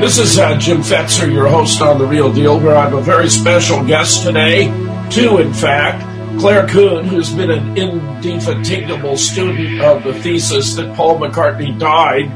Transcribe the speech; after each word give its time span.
This 0.00 0.18
is 0.18 0.38
uh, 0.38 0.56
Jim 0.58 0.78
Fetzer, 0.78 1.30
your 1.30 1.48
host 1.48 1.82
on 1.82 1.98
The 1.98 2.06
Real 2.06 2.32
Deal, 2.32 2.58
where 2.58 2.74
I 2.74 2.84
have 2.84 2.94
a 2.94 3.02
very 3.02 3.28
special 3.28 3.84
guest 3.84 4.22
today. 4.24 4.89
Two, 5.10 5.38
in 5.38 5.52
fact. 5.52 6.06
Claire 6.38 6.66
Kuehn, 6.68 7.04
who's 7.04 7.34
been 7.34 7.50
an 7.50 7.76
indefatigable 7.76 9.16
student 9.16 9.80
of 9.80 10.04
the 10.04 10.14
thesis 10.14 10.76
that 10.76 10.94
Paul 10.94 11.18
McCartney 11.18 11.76
died 11.78 12.26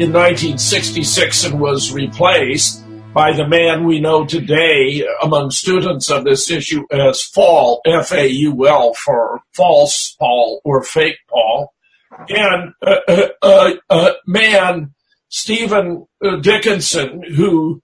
in 0.00 0.12
1966 0.12 1.44
and 1.44 1.60
was 1.60 1.92
replaced 1.92 2.84
by 3.14 3.32
the 3.32 3.46
man 3.46 3.86
we 3.86 4.00
know 4.00 4.26
today 4.26 5.06
among 5.22 5.52
students 5.52 6.10
of 6.10 6.24
this 6.24 6.50
issue 6.50 6.84
as 6.90 7.22
Faul, 7.22 7.80
F-A-U-L, 7.86 8.94
for 8.94 9.40
false 9.54 10.16
Paul 10.18 10.60
or 10.64 10.82
fake 10.82 11.18
Paul. 11.30 11.72
And 12.28 12.72
a 12.82 13.10
uh, 13.10 13.28
uh, 13.40 13.70
uh, 13.88 14.12
man, 14.26 14.94
Stephen 15.28 16.06
uh, 16.22 16.36
Dickinson, 16.36 17.22
who 17.22 17.80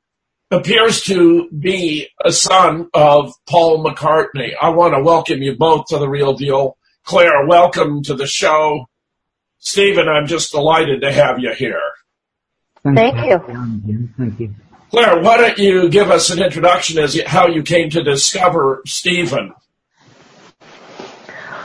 appears 0.52 1.00
to 1.02 1.48
be 1.50 2.08
a 2.24 2.30
son 2.30 2.88
of 2.94 3.32
Paul 3.48 3.84
McCartney. 3.84 4.52
I 4.60 4.68
want 4.70 4.94
to 4.94 5.02
welcome 5.02 5.42
you 5.42 5.56
both 5.56 5.86
to 5.86 5.98
the 5.98 6.08
real 6.08 6.34
deal. 6.34 6.76
Claire, 7.04 7.46
welcome 7.46 8.02
to 8.04 8.14
the 8.14 8.26
show. 8.26 8.86
Stephen, 9.58 10.08
I'm 10.08 10.26
just 10.26 10.52
delighted 10.52 11.00
to 11.00 11.12
have 11.12 11.38
you 11.38 11.52
here. 11.54 11.80
Thank 12.84 13.24
you. 13.26 14.10
Thank 14.18 14.40
you. 14.40 14.54
Claire, 14.90 15.22
why 15.22 15.38
don't 15.38 15.58
you 15.58 15.88
give 15.88 16.10
us 16.10 16.30
an 16.30 16.42
introduction 16.42 16.98
as 16.98 17.18
how 17.26 17.46
you 17.46 17.62
came 17.62 17.88
to 17.90 18.02
discover 18.02 18.82
Stephen? 18.86 19.54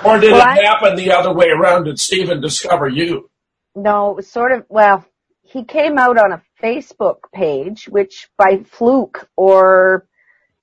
Or 0.05 0.19
did 0.19 0.31
Well, 0.31 0.41
it 0.41 0.45
I- 0.59 0.63
happen 0.63 0.95
the 0.95 1.11
other 1.11 1.33
way 1.33 1.47
around? 1.49 1.85
Did 1.85 1.99
Stephen 1.99 2.39
discover 2.39 2.87
you? 2.87 3.29
No, 3.75 4.11
it 4.11 4.15
was 4.15 4.31
sort 4.31 4.51
of, 4.53 4.65
well, 4.69 5.03
he 5.43 5.63
came 5.65 5.97
out 5.97 6.17
on 6.17 6.31
a 6.31 6.41
Facebook 6.61 7.31
page, 7.33 7.87
which 7.87 8.29
by 8.37 8.63
fluke 8.63 9.29
or 9.35 10.07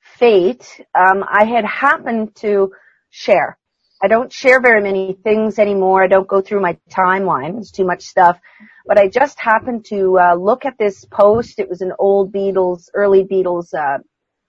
fate, 0.00 0.80
um, 0.94 1.24
I 1.28 1.44
had 1.44 1.64
happened 1.64 2.34
to 2.36 2.72
share. 3.10 3.58
I 4.02 4.08
don't 4.08 4.32
share 4.32 4.60
very 4.60 4.82
many 4.82 5.16
things 5.24 5.58
anymore. 5.58 6.02
I 6.02 6.08
don't 6.08 6.28
go 6.28 6.40
through 6.40 6.60
my 6.60 6.76
timeline. 6.90 7.58
It's 7.58 7.70
too 7.70 7.86
much 7.86 8.02
stuff. 8.02 8.38
But 8.86 8.98
I 8.98 9.08
just 9.08 9.38
happened 9.40 9.86
to 9.86 10.18
uh, 10.18 10.34
look 10.34 10.66
at 10.66 10.76
this 10.78 11.04
post. 11.06 11.58
It 11.58 11.70
was 11.70 11.80
an 11.80 11.92
old 11.98 12.32
Beatles, 12.32 12.88
early 12.92 13.24
Beatles 13.24 13.72
uh, 13.72 13.98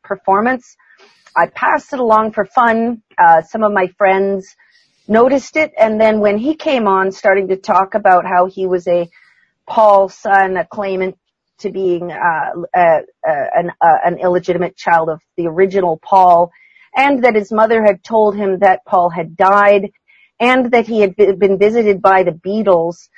performance. 0.03 0.75
I 1.37 1.47
passed 1.47 1.93
it 1.93 1.99
along 1.99 2.31
for 2.31 2.45
fun. 2.45 3.01
Uh, 3.17 3.41
some 3.43 3.63
of 3.63 3.71
my 3.71 3.87
friends 3.97 4.55
noticed 5.07 5.55
it, 5.55 5.71
and 5.77 6.01
then 6.01 6.19
when 6.19 6.37
he 6.37 6.55
came 6.55 6.87
on, 6.87 7.11
starting 7.11 7.49
to 7.49 7.55
talk 7.55 7.93
about 7.93 8.25
how 8.25 8.47
he 8.47 8.65
was 8.65 8.87
a 8.87 9.09
Paul 9.67 10.09
son, 10.09 10.57
a 10.57 10.65
claimant 10.65 11.17
to 11.59 11.71
being 11.71 12.11
uh, 12.11 12.51
uh, 12.75 12.99
uh, 13.27 13.45
an, 13.55 13.71
an 13.81 14.19
illegitimate 14.19 14.77
child 14.77 15.09
of 15.09 15.21
the 15.37 15.47
original 15.47 15.99
Paul, 16.03 16.51
and 16.95 17.23
that 17.23 17.35
his 17.35 17.51
mother 17.51 17.83
had 17.83 18.03
told 18.03 18.35
him 18.35 18.59
that 18.59 18.85
Paul 18.85 19.09
had 19.09 19.37
died, 19.37 19.91
and 20.39 20.71
that 20.71 20.87
he 20.87 21.01
had 21.01 21.15
been 21.15 21.57
visited 21.59 22.01
by 22.01 22.23
the 22.23 22.31
Beatles, 22.31 23.09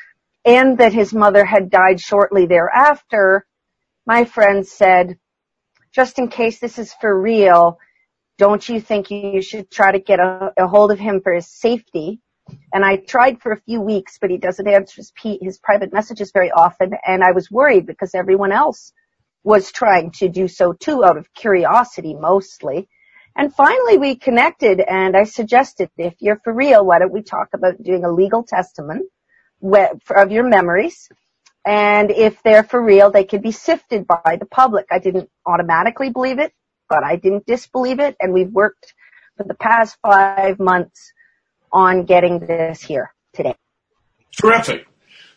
and 0.46 0.78
that 0.80 0.94
his 0.94 1.14
mother 1.14 1.46
had 1.46 1.70
died 1.70 2.00
shortly 2.02 2.46
thereafter. 2.48 3.46
My 4.06 4.26
friend 4.26 4.68
said, 4.68 5.18
just 5.94 6.20
in 6.20 6.30
case 6.30 6.60
this 6.60 6.80
is 6.80 6.94
for 7.02 7.20
real, 7.20 7.80
don't 8.38 8.68
you 8.70 8.82
think 8.82 9.12
you 9.12 9.42
should 9.42 9.72
try 9.72 9.92
to 9.94 10.00
get 10.00 10.20
a, 10.20 10.54
a 10.58 10.68
hold 10.68 10.92
of 10.92 11.00
him 11.00 11.22
for 11.22 11.34
his 11.34 11.48
safety? 11.48 12.22
And 12.74 12.86
I 12.86 12.98
tried 12.98 13.42
for 13.42 13.52
a 13.54 13.62
few 13.62 13.82
weeks, 13.82 14.18
but 14.22 14.32
he 14.32 14.38
doesn't 14.38 14.68
answer 14.68 14.98
his, 14.98 15.12
P- 15.12 15.40
his 15.42 15.58
private 15.60 15.94
messages 15.94 16.32
very 16.34 16.52
often. 16.52 16.94
And 17.08 17.24
I 17.24 17.32
was 17.32 17.52
worried 17.52 17.88
because 17.88 18.16
everyone 18.16 18.52
else 18.52 18.94
was 19.44 19.72
trying 19.72 20.12
to 20.12 20.30
do 20.30 20.48
so 20.48 20.74
too 20.74 21.06
out 21.06 21.18
of 21.18 21.34
curiosity 21.34 22.16
mostly. 22.16 22.90
And 23.36 23.54
finally 23.56 23.98
we 23.98 24.16
connected 24.18 24.82
and 24.82 25.18
I 25.18 25.24
suggested 25.26 25.90
if 25.98 26.16
you're 26.20 26.42
for 26.44 26.54
real, 26.54 26.86
why 26.86 27.00
don't 27.00 27.14
we 27.14 27.24
talk 27.24 27.50
about 27.54 27.82
doing 27.84 28.06
a 28.06 28.12
legal 28.12 28.44
testament 28.44 29.08
of 30.16 30.32
your 30.32 30.44
memories? 30.44 31.10
And 31.66 32.12
if 32.12 32.44
they're 32.44 32.64
for 32.64 32.82
real, 32.84 33.12
they 33.12 33.26
could 33.26 33.44
be 33.44 33.54
sifted 33.54 34.08
by 34.08 34.38
the 34.40 34.48
public. 34.48 34.88
I 34.92 35.00
didn't 35.00 35.30
automatically 35.48 36.12
believe 36.12 36.40
it, 36.40 36.54
but 36.90 37.04
I 37.06 37.18
didn't 37.18 37.48
disbelieve 37.48 38.02
it. 38.02 38.18
And 38.22 38.34
we've 38.34 38.52
worked 38.52 38.94
for 39.38 39.46
the 39.46 39.56
past 39.56 39.98
five 40.04 40.60
months 40.60 41.14
on 41.72 42.06
getting 42.06 42.40
this 42.40 42.82
here 42.82 43.14
today. 43.34 43.56
Terrific. 44.40 44.88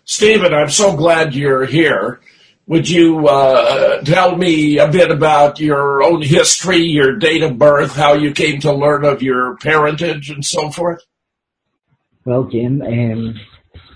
Stephen, 0.05 0.53
I'm 0.53 0.71
so 0.71 0.97
glad 0.97 1.35
you're 1.35 1.65
here. 1.65 2.21
Would 2.67 2.89
you 2.89 3.27
uh, 3.27 4.01
tell 4.03 4.37
me 4.37 4.79
a 4.79 4.89
bit 4.89 5.11
about 5.11 5.59
your 5.59 6.03
own 6.03 6.23
history, 6.23 6.79
your 6.79 7.17
date 7.17 7.43
of 7.43 7.59
birth, 7.59 7.97
how 7.97 8.15
you 8.15 8.33
came 8.33 8.61
to 8.61 8.73
learn 8.73 9.05
of 9.05 9.23
your 9.23 9.57
parentage, 9.57 10.31
and 10.31 10.45
so 10.45 10.71
forth? 10.71 11.03
Well, 12.25 12.45
Jim, 12.45 12.83
um, 12.83 13.35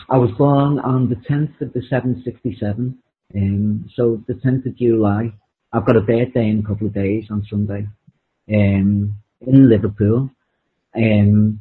I 0.09 0.19
was 0.19 0.31
born 0.33 0.79
on 0.81 1.09
the 1.09 1.17
10th 1.17 1.61
of 1.61 1.73
the 1.73 1.83
767. 1.89 2.99
Um, 3.37 3.91
so 3.95 4.23
the 4.27 4.35
10th 4.35 4.67
of 4.67 4.77
July. 4.77 5.33
I've 5.73 5.87
got 5.87 5.97
a 5.97 6.01
birthday 6.01 6.49
in 6.49 6.61
a 6.61 6.63
couple 6.63 6.87
of 6.87 6.95
days 6.95 7.27
on 7.31 7.45
Sunday. 7.51 7.87
Um, 8.49 9.17
in 9.41 9.69
Liverpool. 9.69 10.31
Um, 10.97 11.61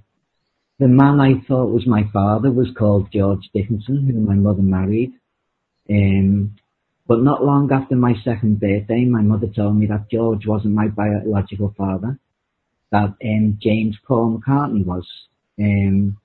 the 0.79 0.87
man 0.87 1.19
I 1.19 1.45
thought 1.47 1.71
was 1.71 1.85
my 1.85 2.03
father 2.11 2.51
was 2.51 2.67
called 2.77 3.11
George 3.11 3.49
Dickinson, 3.53 4.07
who 4.07 4.19
my 4.19 4.35
mother 4.35 4.61
married. 4.61 5.13
Um, 5.89 6.55
but 7.07 7.21
not 7.21 7.43
long 7.43 7.71
after 7.71 7.95
my 7.95 8.13
second 8.23 8.59
birthday, 8.59 9.05
my 9.05 9.21
mother 9.21 9.47
told 9.47 9.77
me 9.77 9.85
that 9.87 10.09
George 10.09 10.47
wasn't 10.47 10.73
my 10.73 10.87
biological 10.87 11.73
father, 11.77 12.17
that 12.91 13.13
um, 13.23 13.59
James 13.61 13.97
Paul 14.07 14.39
McCartney 14.39 14.85
was. 14.85 15.05
Um, 15.59 16.17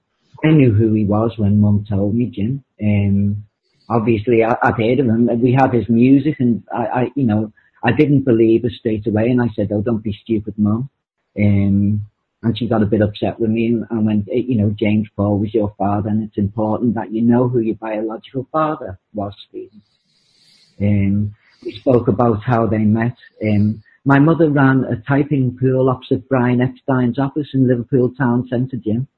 I 0.45 0.51
knew 0.51 0.73
who 0.73 0.93
he 0.95 1.05
was 1.05 1.33
when 1.37 1.61
Mum 1.61 1.85
told 1.89 2.15
me, 2.15 2.27
Jim. 2.27 2.65
Um, 2.81 3.45
obviously, 3.91 4.45
I, 4.45 4.57
I'd 4.63 4.75
heard 4.75 5.01
of 5.01 5.07
him. 5.07 5.29
We 5.43 5.53
had 5.53 5.75
his 5.75 5.89
music, 5.89 6.37
and 6.39 6.63
I, 6.73 6.85
I, 6.87 7.09
you 7.17 7.25
know, 7.25 7.53
I 7.83 7.91
didn't 7.93 8.23
believe 8.23 8.63
her 8.63 8.71
straight 8.71 9.07
away, 9.07 9.29
and 9.29 9.43
I 9.43 9.49
said, 9.57 9.71
"Oh, 9.73 9.83
don't 9.83 10.03
be 10.03 10.17
stupid, 10.23 10.55
Mum." 10.57 10.89
Um, 11.37 12.03
and 12.43 12.57
she 12.57 12.69
got 12.69 12.83
a 12.83 12.87
bit 12.87 13.03
upset 13.03 13.41
with 13.41 13.51
me 13.51 13.67
and, 13.67 13.85
and 13.91 14.07
went, 14.07 14.29
"Eh, 14.33 14.45
"You 14.47 14.57
know, 14.57 14.75
James 14.79 15.09
Paul 15.17 15.39
was 15.39 15.53
your 15.53 15.75
father, 15.77 16.09
and 16.09 16.23
it's 16.23 16.39
important 16.39 16.95
that 16.95 17.13
you 17.13 17.23
know 17.23 17.49
who 17.49 17.61
your 17.61 17.77
biological 17.77 18.47
father 18.53 18.99
was, 19.13 19.35
Stephen." 19.49 19.83
Um, 20.81 21.35
we 21.65 21.73
spoke 21.73 22.09
about 22.09 22.43
how 22.43 22.67
they 22.67 22.79
met. 22.79 23.17
Um, 23.43 23.83
my 24.05 24.19
mother 24.19 24.49
ran 24.49 24.85
a 24.85 24.97
typing 25.09 25.59
pool 25.61 25.91
opposite 25.91 26.29
Brian 26.29 26.61
Epstein's 26.61 27.19
office 27.19 27.49
in 27.53 27.67
Liverpool 27.67 28.13
town 28.17 28.47
centre, 28.49 28.77
Jim. 28.77 29.09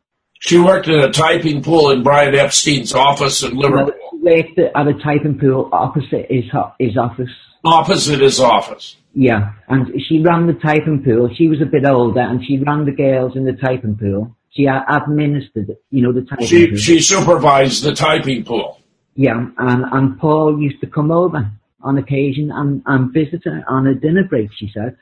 She 0.40 0.58
worked 0.58 0.88
in 0.88 0.98
a 0.98 1.10
typing 1.10 1.62
pool 1.62 1.90
in 1.90 2.02
Brian 2.02 2.34
Epstein's 2.34 2.94
office 2.94 3.42
in 3.42 3.56
Liverpool, 3.56 3.92
worked 4.22 4.58
at 4.58 4.86
a 4.88 4.94
typing 4.94 5.38
pool 5.38 5.68
opposite 5.72 6.26
his 6.30 6.44
his 6.78 6.96
office. 6.96 7.30
opposite 7.64 8.20
his 8.20 8.40
office. 8.40 8.96
Yeah, 9.12 9.52
and 9.68 9.88
she 10.08 10.20
ran 10.22 10.46
the 10.46 10.52
typing 10.54 11.02
pool. 11.02 11.30
She 11.34 11.48
was 11.48 11.60
a 11.60 11.66
bit 11.66 11.84
older, 11.84 12.20
and 12.20 12.44
she 12.44 12.58
ran 12.58 12.84
the 12.84 12.92
girls 12.92 13.34
in 13.36 13.44
the 13.44 13.52
typing 13.54 13.96
pool. 13.96 14.36
She 14.50 14.66
administered, 14.66 15.76
you 15.90 16.02
know, 16.02 16.12
the 16.12 16.22
typing 16.22 16.46
She 16.46 16.68
pool. 16.68 16.76
she 16.76 17.00
supervised 17.00 17.82
the 17.82 17.92
typing 17.94 18.44
pool. 18.44 18.80
yeah, 19.14 19.46
and 19.58 19.84
and 19.92 20.18
Paul 20.18 20.60
used 20.60 20.80
to 20.80 20.86
come 20.86 21.10
over 21.10 21.50
on 21.82 21.98
occasion 21.98 22.50
and 22.52 22.82
and 22.86 23.12
visit 23.12 23.42
her 23.44 23.64
on 23.68 23.86
a 23.88 23.94
dinner 23.94 24.24
break. 24.24 24.50
She 24.56 24.70
said, 24.72 24.96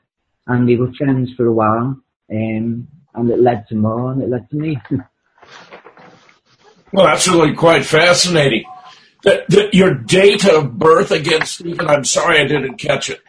and 0.46 0.64
we 0.66 0.76
were 0.76 0.92
friends 0.94 1.30
for 1.36 1.46
a 1.46 1.52
while. 1.52 1.96
Um, 2.30 2.88
and 3.14 3.30
it 3.30 3.40
led 3.40 3.66
to 3.68 3.74
more, 3.74 4.12
and 4.12 4.22
it 4.22 4.28
led 4.30 4.48
to 4.50 4.56
me. 4.56 4.78
Well, 6.92 7.04
that's 7.06 7.28
really 7.28 7.54
quite 7.54 7.84
fascinating. 7.84 8.64
The, 9.22 9.44
the, 9.48 9.68
your 9.74 9.92
date 9.94 10.46
of 10.46 10.78
birth 10.78 11.10
again, 11.10 11.44
Stephen. 11.44 11.86
I'm 11.86 12.04
sorry 12.04 12.40
I 12.40 12.46
didn't 12.46 12.78
catch 12.78 13.10
it. 13.10 13.20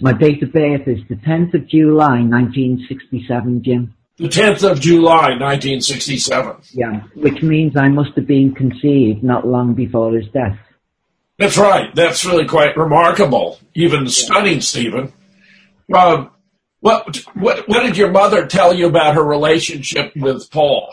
My 0.00 0.12
date 0.12 0.42
of 0.42 0.52
birth 0.52 0.86
is 0.86 0.98
the 1.08 1.16
10th 1.16 1.54
of 1.54 1.66
July, 1.68 2.20
1967, 2.20 3.62
Jim. 3.62 3.94
The 4.18 4.28
10th 4.28 4.70
of 4.70 4.80
July, 4.80 5.30
1967. 5.38 6.56
Yeah, 6.72 7.02
which 7.14 7.42
means 7.42 7.76
I 7.76 7.88
must 7.88 8.10
have 8.16 8.26
been 8.26 8.54
conceived 8.54 9.22
not 9.22 9.46
long 9.46 9.74
before 9.74 10.14
his 10.16 10.28
death. 10.28 10.58
That's 11.38 11.58
right. 11.58 11.94
That's 11.94 12.24
really 12.24 12.46
quite 12.46 12.76
remarkable, 12.76 13.58
even 13.74 14.08
stunning, 14.08 14.60
Stephen. 14.60 15.12
Uh, 15.92 16.26
What, 16.80 17.16
what, 17.34 17.68
what 17.68 17.82
did 17.82 17.96
your 17.96 18.10
mother 18.10 18.46
tell 18.46 18.74
you 18.74 18.86
about 18.86 19.14
her 19.14 19.24
relationship 19.24 20.12
with 20.16 20.50
Paul? 20.50 20.92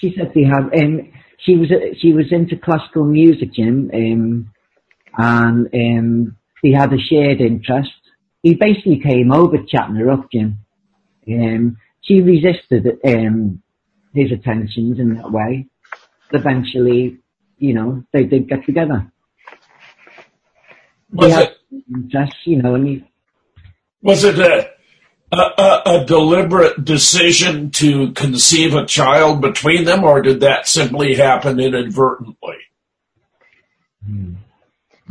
She 0.00 0.14
said 0.16 0.32
they 0.34 0.44
have, 0.44 0.72
um, 0.72 1.12
she 1.38 1.56
was, 1.56 1.68
she 2.00 2.12
was 2.12 2.26
into 2.30 2.56
classical 2.56 3.04
music, 3.04 3.52
Jim, 3.52 3.90
um, 3.92 4.50
and, 5.16 5.68
um, 5.74 6.36
they 6.64 6.72
had 6.72 6.92
a 6.94 6.98
shared 6.98 7.42
interest. 7.42 7.92
He 8.42 8.54
basically 8.54 8.98
came 8.98 9.30
over 9.30 9.58
chatting 9.68 9.96
her 9.96 10.10
up, 10.10 10.32
Jim. 10.32 10.60
Um, 11.28 11.76
she 12.00 12.22
resisted, 12.22 12.86
um, 13.04 13.62
his 14.14 14.32
attentions 14.32 14.98
in 14.98 15.14
that 15.14 15.30
way. 15.30 15.66
Eventually, 16.32 17.18
you 17.58 17.74
know, 17.74 18.02
they 18.12 18.24
did 18.24 18.48
get 18.48 18.64
together. 18.64 19.12
Was 21.12 21.36
it, 21.36 21.56
interest, 21.94 22.34
you 22.46 22.62
know, 22.62 22.74
and 22.74 22.88
he, 22.88 23.04
was 24.00 24.24
it 24.24 24.38
a, 24.38 24.70
a, 25.32 25.82
a 25.86 26.04
deliberate 26.06 26.82
decision 26.82 27.70
to 27.72 28.12
conceive 28.12 28.74
a 28.74 28.86
child 28.86 29.42
between 29.42 29.84
them, 29.84 30.02
or 30.02 30.22
did 30.22 30.40
that 30.40 30.66
simply 30.66 31.14
happen 31.14 31.60
inadvertently? 31.60 32.56
I'm 34.06 34.38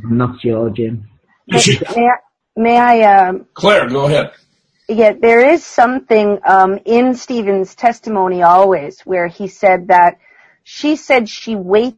not 0.04 0.42
sure, 0.42 0.70
Jim. 0.72 1.10
May 1.48 2.08
I, 2.08 2.18
may 2.56 2.78
I 2.78 3.28
um, 3.28 3.46
Claire, 3.54 3.90
go 3.90 4.06
ahead. 4.06 4.32
Yeah, 4.88 5.14
there 5.14 5.54
is 5.54 5.64
something 5.64 6.40
um, 6.46 6.80
in 6.86 7.16
Stephen's 7.16 7.74
testimony 7.76 8.42
always 8.42 9.00
where 9.02 9.28
he 9.28 9.48
said 9.48 9.88
that 9.88 10.20
she 10.64 10.96
said 10.96 11.30
she 11.30 11.56
waited 11.56 11.98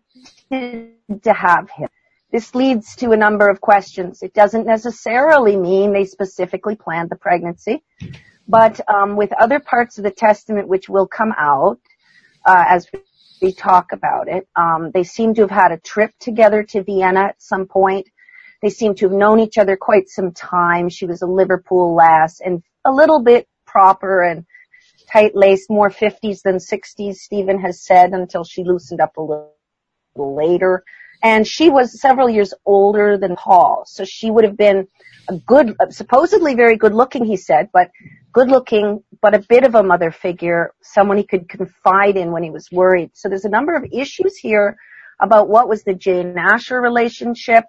to 0.51 1.33
have 1.33 1.69
him. 1.69 1.89
This 2.31 2.53
leads 2.53 2.95
to 2.97 3.11
a 3.11 3.17
number 3.17 3.49
of 3.49 3.61
questions. 3.61 4.21
It 4.21 4.33
doesn't 4.33 4.65
necessarily 4.65 5.55
mean 5.55 5.93
they 5.93 6.05
specifically 6.05 6.75
planned 6.75 7.09
the 7.09 7.15
pregnancy, 7.15 7.83
but 8.47 8.81
um, 8.89 9.15
with 9.15 9.31
other 9.33 9.59
parts 9.59 9.97
of 9.97 10.03
the 10.03 10.11
testament 10.11 10.67
which 10.67 10.89
will 10.89 11.07
come 11.07 11.33
out 11.37 11.79
uh, 12.45 12.65
as 12.67 12.87
we 13.41 13.53
talk 13.53 13.91
about 13.93 14.27
it, 14.27 14.47
um, 14.55 14.91
they 14.93 15.03
seem 15.03 15.33
to 15.35 15.41
have 15.41 15.51
had 15.51 15.71
a 15.71 15.77
trip 15.77 16.11
together 16.19 16.63
to 16.63 16.83
Vienna 16.83 17.21
at 17.25 17.41
some 17.41 17.67
point. 17.67 18.07
They 18.65 18.71
seem 18.71 18.95
to 18.95 19.05
have 19.05 19.15
known 19.15 19.39
each 19.39 19.59
other 19.59 19.77
quite 19.77 20.09
some 20.09 20.31
time. 20.31 20.89
She 20.89 21.05
was 21.05 21.21
a 21.21 21.27
Liverpool 21.27 21.93
lass 21.93 22.39
and 22.39 22.63
a 22.83 22.91
little 22.91 23.21
bit 23.21 23.47
proper 23.67 24.23
and 24.23 24.43
tight 25.07 25.35
laced, 25.35 25.69
more 25.69 25.91
50s 25.91 26.41
than 26.41 26.55
60s, 26.55 27.17
Stephen 27.17 27.59
has 27.59 27.85
said, 27.85 28.13
until 28.13 28.43
she 28.43 28.63
loosened 28.63 29.01
up 29.01 29.17
a 29.17 29.21
little 29.21 29.53
later. 30.15 30.83
And 31.21 31.45
she 31.45 31.69
was 31.69 32.01
several 32.01 32.27
years 32.27 32.55
older 32.65 33.19
than 33.19 33.35
Paul, 33.35 33.83
so 33.85 34.03
she 34.03 34.31
would 34.31 34.43
have 34.43 34.57
been 34.57 34.87
a 35.29 35.35
good, 35.35 35.75
supposedly 35.91 36.55
very 36.55 36.75
good 36.75 36.95
looking, 36.95 37.23
he 37.23 37.37
said, 37.37 37.69
but 37.71 37.91
good 38.33 38.49
looking, 38.49 39.03
but 39.21 39.35
a 39.35 39.45
bit 39.47 39.63
of 39.63 39.75
a 39.75 39.83
mother 39.83 40.09
figure, 40.09 40.73
someone 40.81 41.17
he 41.17 41.23
could 41.23 41.47
confide 41.49 42.17
in 42.17 42.31
when 42.31 42.41
he 42.41 42.49
was 42.49 42.71
worried. 42.71 43.11
So 43.13 43.29
there's 43.29 43.45
a 43.45 43.49
number 43.49 43.75
of 43.75 43.85
issues 43.91 44.37
here 44.37 44.75
about 45.21 45.49
what 45.49 45.69
was 45.69 45.83
the 45.83 45.93
Jane 45.93 46.35
Asher 46.35 46.81
relationship, 46.81 47.65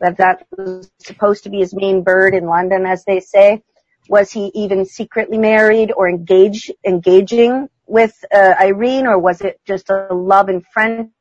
that 0.00 0.16
that 0.18 0.46
was 0.56 0.90
supposed 0.98 1.44
to 1.44 1.50
be 1.50 1.58
his 1.58 1.74
main 1.74 2.02
bird 2.02 2.34
in 2.34 2.46
London, 2.46 2.86
as 2.86 3.04
they 3.04 3.20
say. 3.20 3.62
Was 4.08 4.32
he 4.32 4.50
even 4.54 4.84
secretly 4.84 5.38
married 5.38 5.92
or 5.96 6.08
engaged, 6.08 6.72
engaging 6.84 7.68
with 7.86 8.12
uh, 8.34 8.54
Irene, 8.60 9.06
or 9.06 9.18
was 9.18 9.40
it 9.40 9.60
just 9.66 9.90
a 9.90 10.08
love 10.12 10.48
and 10.48 10.64
friendship? 10.72 11.12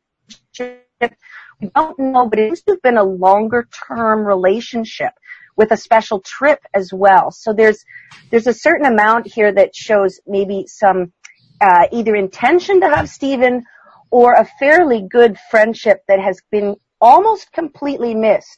We 1.62 1.70
don't 1.76 2.00
know, 2.00 2.28
but 2.28 2.40
it 2.40 2.56
to 2.56 2.64
have 2.72 2.82
been 2.82 2.98
a 2.98 3.04
longer 3.04 3.68
term 3.88 4.26
relationship 4.26 5.12
with 5.56 5.72
a 5.72 5.78
special 5.78 6.22
trip 6.22 6.60
as 6.74 6.92
well. 6.92 7.30
So 7.32 7.54
there's 7.54 7.84
there's 8.32 8.48
a 8.48 8.54
certain 8.54 8.86
amount 8.86 9.28
here 9.28 9.54
that 9.54 9.76
shows 9.76 10.20
maybe 10.26 10.66
some 10.68 11.14
uh, 11.60 11.86
either 11.92 12.16
intention 12.16 12.82
to 12.82 12.90
have 12.90 13.10
Stephen 13.10 13.64
or 14.10 14.34
a 14.34 14.50
fairly 14.60 15.06
good 15.08 15.38
friendship 15.50 16.00
that 16.08 16.20
has 16.20 16.42
been 16.52 16.76
almost 17.00 17.52
completely 17.52 18.16
missed. 18.16 18.58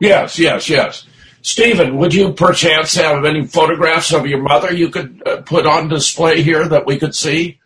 Yes, 0.00 0.38
yes, 0.38 0.68
yes. 0.68 1.06
Stephen, 1.42 1.96
would 1.96 2.12
you 2.12 2.32
perchance 2.32 2.94
have 2.94 3.24
any 3.24 3.46
photographs 3.46 4.12
of 4.12 4.26
your 4.26 4.42
mother 4.42 4.72
you 4.72 4.88
could 4.88 5.22
uh, 5.24 5.42
put 5.42 5.64
on 5.64 5.88
display 5.88 6.42
here 6.42 6.66
that 6.68 6.86
we 6.86 6.98
could 6.98 7.14
see? 7.14 7.60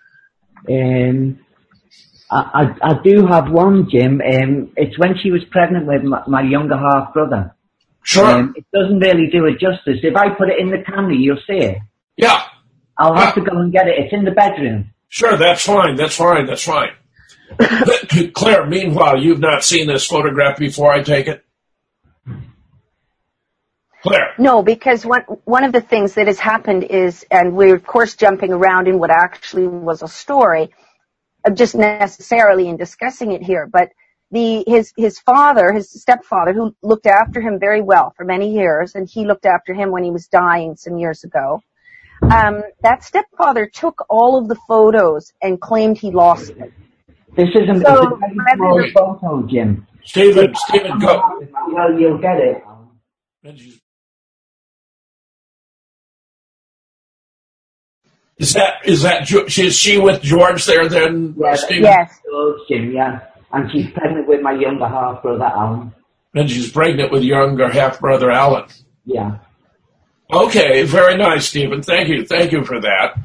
Um, 0.68 1.40
I, 2.30 2.74
I, 2.82 2.90
I 2.90 3.02
do 3.02 3.26
have 3.26 3.50
one, 3.50 3.88
Jim. 3.90 4.20
Um, 4.20 4.72
it's 4.76 4.98
when 4.98 5.14
she 5.22 5.30
was 5.30 5.42
pregnant 5.50 5.86
with 5.86 6.02
my, 6.02 6.22
my 6.26 6.42
younger 6.42 6.76
half 6.76 7.14
brother. 7.14 7.54
Sure. 8.02 8.26
Um, 8.26 8.54
it 8.56 8.66
doesn't 8.72 8.98
really 8.98 9.28
do 9.30 9.46
it 9.46 9.60
justice. 9.60 10.00
If 10.02 10.16
I 10.16 10.30
put 10.30 10.50
it 10.50 10.58
in 10.58 10.70
the 10.70 10.82
camera, 10.84 11.14
you'll 11.14 11.38
see 11.46 11.64
it. 11.64 11.78
yeah, 12.16 12.42
I'll 12.98 13.14
have 13.14 13.34
to 13.34 13.40
go 13.40 13.56
and 13.58 13.72
get 13.72 13.88
it. 13.88 13.94
It's 13.98 14.12
in 14.12 14.24
the 14.24 14.30
bedroom. 14.30 14.90
sure. 15.08 15.36
That's 15.36 15.64
fine. 15.64 15.96
That's 15.96 16.16
fine. 16.16 16.46
That's 16.46 16.64
fine. 16.64 16.90
Claire, 18.34 18.66
meanwhile, 18.66 19.18
you've 19.18 19.40
not 19.40 19.64
seen 19.64 19.86
this 19.86 20.06
photograph 20.06 20.58
before, 20.58 20.92
I 20.92 21.02
take 21.02 21.26
it? 21.26 21.44
Claire. 24.02 24.34
No, 24.38 24.62
because 24.62 25.04
one 25.04 25.22
one 25.44 25.64
of 25.64 25.72
the 25.72 25.80
things 25.80 26.14
that 26.14 26.26
has 26.26 26.38
happened 26.38 26.84
is, 26.84 27.24
and 27.30 27.54
we're 27.54 27.74
of 27.74 27.84
course 27.84 28.16
jumping 28.16 28.52
around 28.52 28.88
in 28.88 28.98
what 28.98 29.10
actually 29.10 29.66
was 29.66 30.02
a 30.02 30.08
story, 30.08 30.70
uh, 31.44 31.50
just 31.50 31.74
necessarily 31.74 32.68
in 32.68 32.76
discussing 32.76 33.32
it 33.32 33.42
here, 33.42 33.66
but 33.66 33.90
the 34.30 34.64
his 34.66 34.92
his 34.96 35.18
father, 35.18 35.72
his 35.72 35.90
stepfather, 35.90 36.52
who 36.52 36.74
looked 36.82 37.06
after 37.06 37.40
him 37.40 37.58
very 37.58 37.80
well 37.82 38.12
for 38.16 38.24
many 38.24 38.54
years, 38.54 38.94
and 38.94 39.08
he 39.08 39.26
looked 39.26 39.46
after 39.46 39.74
him 39.74 39.90
when 39.90 40.04
he 40.04 40.10
was 40.10 40.28
dying 40.28 40.76
some 40.76 40.98
years 40.98 41.24
ago. 41.24 41.60
Um, 42.22 42.62
that 42.82 43.02
stepfather 43.02 43.66
took 43.66 44.04
all 44.08 44.38
of 44.38 44.48
the 44.48 44.56
photos 44.68 45.32
and 45.42 45.60
claimed 45.60 45.98
he 45.98 46.10
lost 46.10 46.56
them. 46.56 46.72
This 47.36 47.48
isn't 47.54 47.82
So, 47.82 48.18
it's 48.20 48.22
a 48.22 48.56
very 48.58 48.90
small 48.92 49.18
photo, 49.20 49.46
Jim. 49.46 49.86
Stephen, 50.04 50.54
Stephen, 50.54 50.98
go. 50.98 51.46
Well, 51.68 51.98
you'll 51.98 52.18
get 52.18 52.38
it. 52.38 52.62
Is 58.40 58.54
that, 58.54 58.86
is 58.86 59.02
that, 59.02 59.30
is 59.30 59.76
she 59.76 59.98
with 59.98 60.22
George 60.22 60.64
there 60.64 60.88
then, 60.88 61.34
Yes. 61.38 61.62
Stephen? 61.62 61.82
Yes. 61.84 62.18
George, 62.24 62.60
Jim, 62.68 62.90
yeah. 62.92 63.20
And 63.52 63.70
she's 63.70 63.90
pregnant 63.90 64.26
with 64.26 64.40
my 64.40 64.52
younger 64.52 64.88
half 64.88 65.22
brother, 65.22 65.44
Alan. 65.44 65.92
And 66.34 66.50
she's 66.50 66.72
pregnant 66.72 67.12
with 67.12 67.22
younger 67.22 67.68
half 67.68 68.00
brother 68.00 68.30
Alan. 68.30 68.64
Yeah. 69.04 69.38
Okay, 70.32 70.84
very 70.84 71.16
nice, 71.18 71.48
Stephen. 71.48 71.82
Thank 71.82 72.08
you. 72.08 72.24
Thank 72.24 72.52
you 72.52 72.64
for 72.64 72.80
that. 72.80 73.18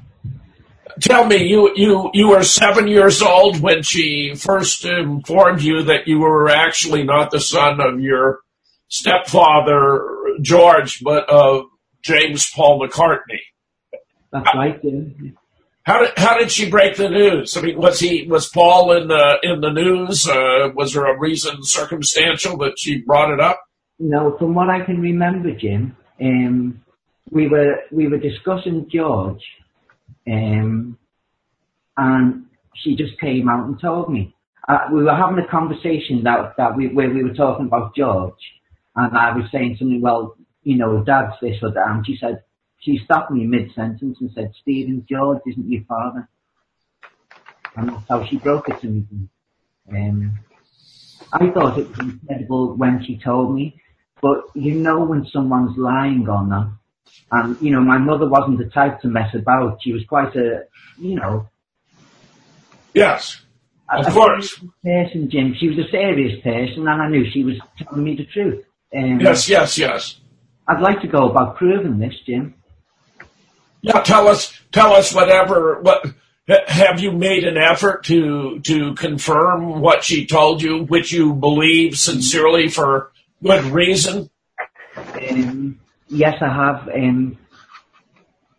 Tell 1.00 1.26
me, 1.26 1.48
you, 1.48 1.72
you, 1.76 2.10
you 2.14 2.30
were 2.30 2.44
seven 2.44 2.88
years 2.88 3.22
old 3.22 3.62
when 3.62 3.84
she 3.84 4.34
first 4.36 4.84
informed 4.86 5.62
you 5.62 5.84
that 5.84 6.08
you 6.08 6.20
were 6.20 6.50
actually 6.50 7.04
not 7.04 7.32
the 7.32 7.40
son 7.40 7.80
of 7.80 8.00
your 8.02 8.40
stepfather, 8.90 10.02
George, 10.42 11.02
but 11.04 11.30
of 11.30 11.66
James 12.02 12.50
Paul 12.54 12.82
McCartney. 12.82 13.40
That's 14.44 14.56
right, 14.56 14.82
Jim. 14.82 15.38
How 15.84 16.00
did, 16.00 16.18
how 16.18 16.38
did 16.38 16.52
she 16.52 16.70
break 16.70 16.98
the 16.98 17.10
news? 17.10 17.56
I 17.56 17.62
mean, 17.62 17.78
was 17.78 18.00
he, 18.00 18.28
was 18.28 18.50
Paul 18.50 18.92
in 18.94 19.08
the, 19.08 19.38
in 19.44 19.62
the 19.62 19.70
news? 19.72 20.28
Uh, 20.28 20.70
was 20.74 20.94
there 20.94 21.06
a 21.06 21.18
reason 21.18 21.64
circumstantial 21.64 22.58
that 22.58 22.74
she 22.78 22.98
brought 22.98 23.32
it 23.32 23.40
up? 23.40 23.62
No, 24.00 24.36
from 24.38 24.56
what 24.56 24.70
I 24.70 24.84
can 24.84 25.00
remember, 25.00 25.52
Jim, 25.52 25.96
um, 26.20 26.82
we 27.32 27.48
were 27.48 27.76
we 27.92 28.08
were 28.08 28.18
discussing 28.18 28.90
George, 28.92 29.42
um, 30.28 30.98
and 31.96 32.46
she 32.76 32.96
just 32.96 33.20
came 33.20 33.48
out 33.48 33.66
and 33.68 33.80
told 33.80 34.12
me. 34.12 34.36
Uh, 34.68 34.80
we 34.92 35.04
were 35.04 35.16
having 35.16 35.38
a 35.38 35.48
conversation 35.48 36.24
that 36.24 36.56
that 36.58 36.76
we 36.76 36.88
where 36.90 37.10
we 37.10 37.24
were 37.24 37.34
talking 37.34 37.68
about 37.68 37.96
George, 37.96 38.34
and 38.96 39.16
I 39.18 39.36
was 39.36 39.46
saying 39.52 39.78
something. 39.80 40.02
Well, 40.02 40.36
you 40.64 40.78
know, 40.78 41.04
Dad's 41.04 41.34
this 41.42 41.58
or 41.62 41.72
that, 41.72 41.88
and 41.88 42.06
she 42.06 42.18
said 42.20 42.42
she 42.86 43.02
stopped 43.04 43.32
me 43.32 43.46
mid 43.46 43.74
sentence 43.74 44.18
and 44.22 44.32
said, 44.34 44.54
"Stephen, 44.62 45.06
George 45.10 45.42
isn't 45.48 45.70
your 45.70 45.84
father," 45.84 46.30
and 47.76 47.90
that's 47.90 48.08
how 48.08 48.24
she 48.26 48.38
broke 48.38 48.70
it 48.70 48.80
to 48.82 48.88
me. 48.88 49.04
Um, 49.92 50.40
I 51.34 51.50
thought 51.50 51.80
it 51.80 51.90
was 51.90 52.00
incredible 52.00 52.76
when 52.76 53.04
she 53.04 53.18
told 53.18 53.56
me, 53.56 53.82
but 54.22 54.44
you 54.54 54.76
know 54.76 55.04
when 55.04 55.26
someone's 55.34 55.78
lying 55.78 56.30
on 56.30 56.50
that. 56.50 56.72
And, 57.32 57.60
you 57.62 57.72
know, 57.72 57.82
my 57.82 57.98
mother 57.98 58.28
wasn't 58.28 58.60
the 58.60 58.70
type 58.70 59.02
to 59.02 59.08
mess 59.08 59.34
about. 59.34 59.80
She 59.82 59.92
was 59.92 60.04
quite 60.06 60.36
a, 60.36 60.66
you 60.98 61.16
know, 61.16 61.50
Yes, 62.94 63.42
of 63.90 64.08
a 64.08 64.12
course. 64.12 64.64
person, 64.84 65.30
Jim. 65.30 65.54
She 65.60 65.68
was 65.68 65.78
a 65.80 65.90
serious 65.92 66.42
person 66.42 66.88
and 66.88 67.02
I 67.02 67.10
knew 67.10 67.30
she 67.30 67.44
was 67.44 67.56
telling 67.78 68.04
me 68.04 68.16
the 68.16 68.26
truth. 68.26 68.64
Um, 68.96 69.20
Yes, 69.20 69.50
yes, 69.50 69.78
yes. 69.78 70.20
I'd 70.68 70.82
like 70.82 71.02
to 71.02 71.08
go 71.08 71.30
about 71.30 71.58
proving 71.58 72.00
this, 72.00 72.14
Jim. 72.26 72.54
Yeah, 73.86 74.02
tell 74.02 74.28
us, 74.28 74.52
tell 74.72 74.94
us 74.94 75.14
whatever. 75.14 75.80
What 75.82 76.06
have 76.68 77.00
you 77.00 77.12
made 77.12 77.44
an 77.44 77.58
effort 77.58 78.04
to 78.06 78.60
to 78.62 78.96
confirm 78.96 79.80
what 79.80 80.04
she 80.04 80.26
told 80.26 80.62
you, 80.62 80.84
which 80.86 81.12
you 81.12 81.34
believe 81.34 81.98
sincerely 81.98 82.68
for 82.68 83.12
good 83.44 83.66
reason? 83.66 84.30
Um, 84.98 85.80
yes, 86.08 86.36
I 86.42 86.48
have. 86.54 86.90
Um, 86.90 87.38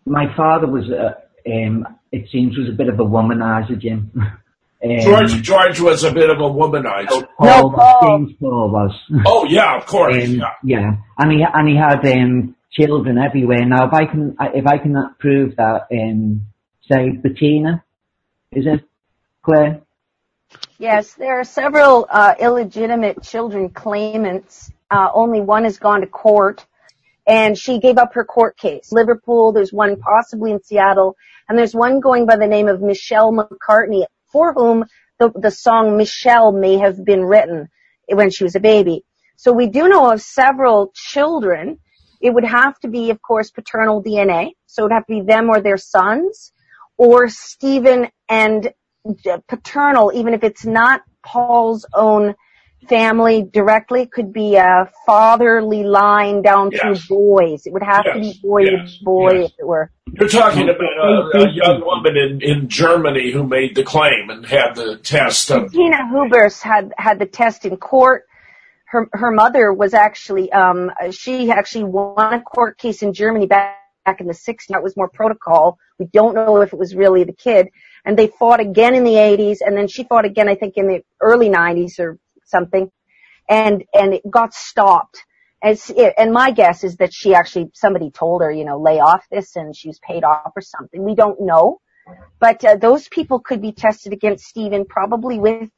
my 0.05 0.33
father 0.37 0.69
was, 0.69 0.89
a, 0.91 1.17
um, 1.51 1.87
it 2.13 2.29
seems, 2.31 2.57
was 2.57 2.69
a 2.69 2.73
bit 2.73 2.89
of 2.89 3.01
a 3.01 3.05
womanizer, 3.05 3.79
Jim. 3.79 4.13
Um, 4.85 5.01
George 5.01 5.43
George 5.43 5.81
was 5.81 6.05
a 6.05 6.13
bit 6.13 6.29
of 6.29 6.37
a 6.39 6.43
womanizer. 6.43 7.27
Paul, 7.39 7.71
No, 7.71 7.71
Paul. 7.71 8.19
James 8.19 8.37
Paul 8.39 8.71
was. 8.71 8.93
Oh 9.25 9.47
yeah, 9.47 9.79
of 9.79 9.87
course. 9.87 10.23
Um, 10.23 10.35
yeah. 10.35 10.53
yeah, 10.63 10.97
and 11.17 11.33
he 11.33 11.43
and 11.43 11.67
he 11.67 11.75
had 11.75 12.05
um, 12.05 12.55
children 12.79 13.19
everywhere. 13.19 13.65
Now, 13.65 13.87
if 13.87 13.93
I 13.93 14.07
can 14.07 14.37
if 14.55 14.67
I 14.67 14.79
can 14.79 14.95
prove 15.19 15.57
that, 15.57 15.87
um, 15.93 16.43
say 16.91 17.11
Bettina, 17.11 17.83
is 18.53 18.67
it 18.67 18.85
Claire? 19.43 19.83
Yes, 20.79 21.15
there 21.15 21.41
are 21.41 21.45
several 21.45 22.07
uh, 22.11 22.35
illegitimate 22.39 23.23
children 23.23 23.71
claimants. 23.71 24.71
Uh, 24.91 25.09
only 25.15 25.41
one 25.41 25.65
has 25.65 25.79
gone 25.79 26.03
to 26.03 26.07
court, 26.07 26.65
and 27.27 27.59
she 27.59 27.81
gave 27.81 27.99
up 27.99 28.15
her 28.15 28.25
court 28.25 28.57
case. 28.57 28.93
Liverpool, 28.93 29.53
there's 29.53 29.73
one 29.73 29.97
possibly 29.97 30.53
in 30.53 30.63
Seattle, 30.63 31.17
and 31.49 31.59
there's 31.59 31.75
one 31.75 32.01
going 32.01 32.27
by 32.27 32.37
the 32.37 32.47
name 32.47 32.69
of 32.69 32.81
Michelle 32.81 33.33
McCartney, 33.33 34.05
for 34.31 34.53
whom 34.53 34.85
the, 35.19 35.33
the 35.35 35.51
song 35.51 35.97
Michelle 35.97 36.53
may 36.53 36.77
have 36.77 37.05
been 37.05 37.25
written 37.25 37.69
when 38.09 38.31
she 38.31 38.45
was 38.45 38.55
a 38.55 38.61
baby. 38.61 39.03
So 39.37 39.53
we 39.53 39.67
do 39.69 39.89
know 39.89 40.13
of 40.13 40.23
several 40.23 40.93
children. 40.95 41.79
It 42.21 42.31
would 42.31 42.45
have 42.45 42.79
to 42.81 42.89
be, 42.89 43.11
of 43.11 43.21
course, 43.23 43.51
paternal 43.51 44.03
DNA. 44.03 44.51
So 44.67 44.83
it 44.83 44.85
would 44.87 44.93
have 44.93 45.07
to 45.07 45.13
be 45.15 45.23
them 45.23 45.49
or 45.49 45.61
their 45.61 45.77
sons, 45.77 46.53
or 46.97 47.29
Stephen 47.29 48.09
and 48.29 48.73
uh, 49.31 49.39
paternal, 49.49 50.13
even 50.15 50.35
if 50.35 50.43
it's 50.43 50.65
not 50.65 51.03
Paul's 51.25 51.87
own 51.95 52.35
family 52.89 53.43
directly, 53.43 54.07
could 54.07 54.33
be 54.33 54.57
a 54.57 54.91
fatherly 55.05 55.83
line 55.83 56.43
down 56.43 56.71
Yes. 56.73 56.81
through 57.07 57.17
boys. 57.17 57.67
It 57.67 57.73
would 57.73 57.83
have 57.83 58.05
to 58.05 58.21
be 58.21 58.39
boy 58.43 58.63
yes, 58.63 58.99
to 58.99 59.05
boy 59.05 59.33
yes. 59.33 59.51
if 59.51 59.59
it 59.59 59.67
were. 59.67 59.91
You're 60.13 60.29
talking 60.29 60.69
about 60.69 60.81
a, 60.81 61.39
a 61.39 61.51
young 61.51 61.81
woman 61.85 62.17
in, 62.17 62.41
in 62.41 62.69
Germany 62.69 63.33
who 63.33 63.43
made 63.45 63.75
the 63.75 63.83
claim 63.83 64.31
and 64.31 64.47
had 64.47 64.75
the 64.77 64.99
test 64.99 65.51
of 65.51 65.73
Tina 65.73 66.09
Hubers 66.09 66.63
had 66.63 66.93
had 66.97 67.19
the 67.19 67.27
test 67.27 67.65
in 67.65 67.77
court. 67.77 68.25
Her 68.87 69.09
her 69.13 69.31
mother 69.33 69.73
was 69.73 69.95
actually 69.95 70.53
um 70.53 70.91
she 71.11 71.51
actually 71.51 71.85
won 71.85 72.35
a 72.35 72.41
court 72.41 72.79
case 72.79 73.03
in 73.03 73.13
Germany 73.13 73.47
back 73.47 73.77
back 74.07 74.21
in 74.21 74.27
the 74.29 74.33
60s. 74.33 74.69
That 74.69 74.83
was 74.83 74.97
more 74.97 75.09
protocol. 75.09 75.79
We 75.99 76.07
don't 76.07 76.35
know 76.35 76.61
if 76.63 76.73
it 76.73 76.79
was 76.79 76.95
really 76.95 77.25
the 77.25 77.33
kid. 77.33 77.69
And 78.05 78.17
they 78.17 78.29
fought 78.29 78.61
again 78.61 78.95
in 78.95 79.05
the 79.05 79.15
80s, 79.15 79.59
and 79.61 79.77
then 79.77 79.89
she 79.89 80.05
fought 80.05 80.25
again, 80.25 80.49
I 80.49 80.55
think, 80.55 80.75
in 80.77 80.87
the 80.87 81.03
early 81.21 81.51
90s 81.51 81.99
or 81.99 82.19
something. 82.45 82.91
And 83.49 83.85
and 83.93 84.15
it 84.15 84.23
got 84.31 84.55
stopped. 84.55 85.23
As 85.63 85.91
it, 85.91 86.15
and 86.17 86.33
my 86.33 86.53
guess 86.53 86.85
is 86.85 86.97
that 86.99 87.13
she 87.13 87.35
actually 87.35 87.71
somebody 87.75 88.11
told 88.11 88.43
her, 88.43 88.51
you 88.51 88.65
know, 88.65 88.81
lay 88.81 89.01
off 89.01 89.25
this, 89.31 89.57
and 89.57 89.75
she 89.75 89.89
was 89.89 89.99
paid 89.99 90.23
off 90.23 90.53
or 90.55 90.63
something. 90.63 91.03
We 91.03 91.15
don't 91.15 91.41
know. 91.41 91.81
But 92.39 92.65
uh, 92.65 92.77
those 92.77 93.09
people 93.09 93.41
could 93.41 93.61
be 93.61 93.73
tested 93.73 94.13
against 94.13 94.45
Stephen 94.45 94.85
probably 94.85 95.41
with 95.41 95.69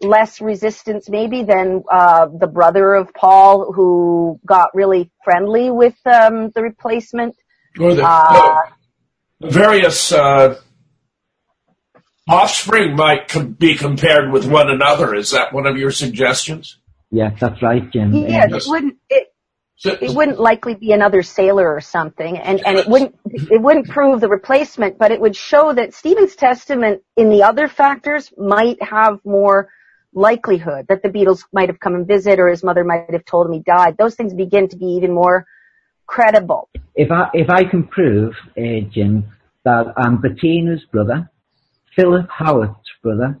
less 0.00 0.40
resistance 0.40 1.08
maybe 1.08 1.42
than 1.42 1.82
uh, 1.90 2.26
the 2.38 2.46
brother 2.46 2.94
of 2.94 3.12
Paul 3.14 3.72
who 3.72 4.38
got 4.46 4.74
really 4.74 5.10
friendly 5.24 5.70
with 5.70 5.94
um, 6.06 6.50
the 6.54 6.62
replacement. 6.62 7.34
or 7.80 7.94
the, 7.94 8.04
Uh, 8.04 8.56
the 9.40 9.50
various 9.50 10.12
uh, 10.12 10.60
offspring 12.28 12.96
might 12.96 13.28
com- 13.28 13.52
be 13.52 13.74
compared 13.74 14.32
with 14.32 14.46
one 14.46 14.70
another. 14.70 15.14
Is 15.14 15.30
that 15.30 15.52
one 15.52 15.66
of 15.66 15.76
your 15.76 15.90
suggestions? 15.90 16.78
Yeah, 17.10 17.30
that's 17.40 17.62
right, 17.62 17.90
Jim. 17.92 18.12
Yeah, 18.12 18.46
it 18.50 18.64
wouldn't 18.66 18.96
it, 19.08 19.28
So- 19.76 19.96
it 20.00 20.14
wouldn't 20.14 20.40
likely 20.40 20.74
be 20.74 20.92
another 20.92 21.22
sailor 21.22 21.72
or 21.72 21.80
something, 21.80 22.36
and 22.38 22.66
and 22.66 22.78
it 22.78 22.88
wouldn't 22.88 23.14
it 23.26 23.62
wouldn't 23.62 23.88
prove 23.88 24.20
the 24.20 24.28
replacement, 24.28 24.98
but 24.98 25.10
it 25.12 25.20
would 25.20 25.36
show 25.36 25.72
that 25.72 25.94
Stephen's 25.94 26.34
testament 26.34 27.02
in 27.16 27.30
the 27.30 27.44
other 27.44 27.68
factors 27.68 28.32
might 28.36 28.82
have 28.82 29.20
more 29.24 29.68
likelihood 30.16 30.86
that 30.88 31.02
the 31.02 31.08
Beatles 31.08 31.44
might 31.52 31.68
have 31.68 31.78
come 31.78 31.94
and 31.94 32.06
visit, 32.06 32.40
or 32.40 32.48
his 32.48 32.64
mother 32.64 32.82
might 32.82 33.12
have 33.12 33.24
told 33.24 33.46
him 33.46 33.52
he 33.52 33.60
died. 33.60 33.96
Those 33.96 34.16
things 34.16 34.34
begin 34.34 34.68
to 34.70 34.76
be 34.76 34.86
even 34.86 35.12
more 35.12 35.46
credible. 36.06 36.68
if 36.94 37.10
I 37.12 37.28
if 37.34 37.48
I 37.50 37.64
can 37.64 37.86
prove, 37.86 38.34
uh, 38.58 38.80
Jim, 38.90 39.26
that 39.64 39.92
I'm 39.96 40.20
Bettina's 40.20 40.84
brother, 40.90 41.30
Philip 41.94 42.28
Howard's 42.30 42.90
brother, 43.02 43.38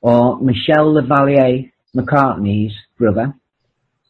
or 0.00 0.40
Michelle 0.40 0.92
Lavalier 0.92 1.70
McCartney's 1.96 2.74
brother, 2.98 3.34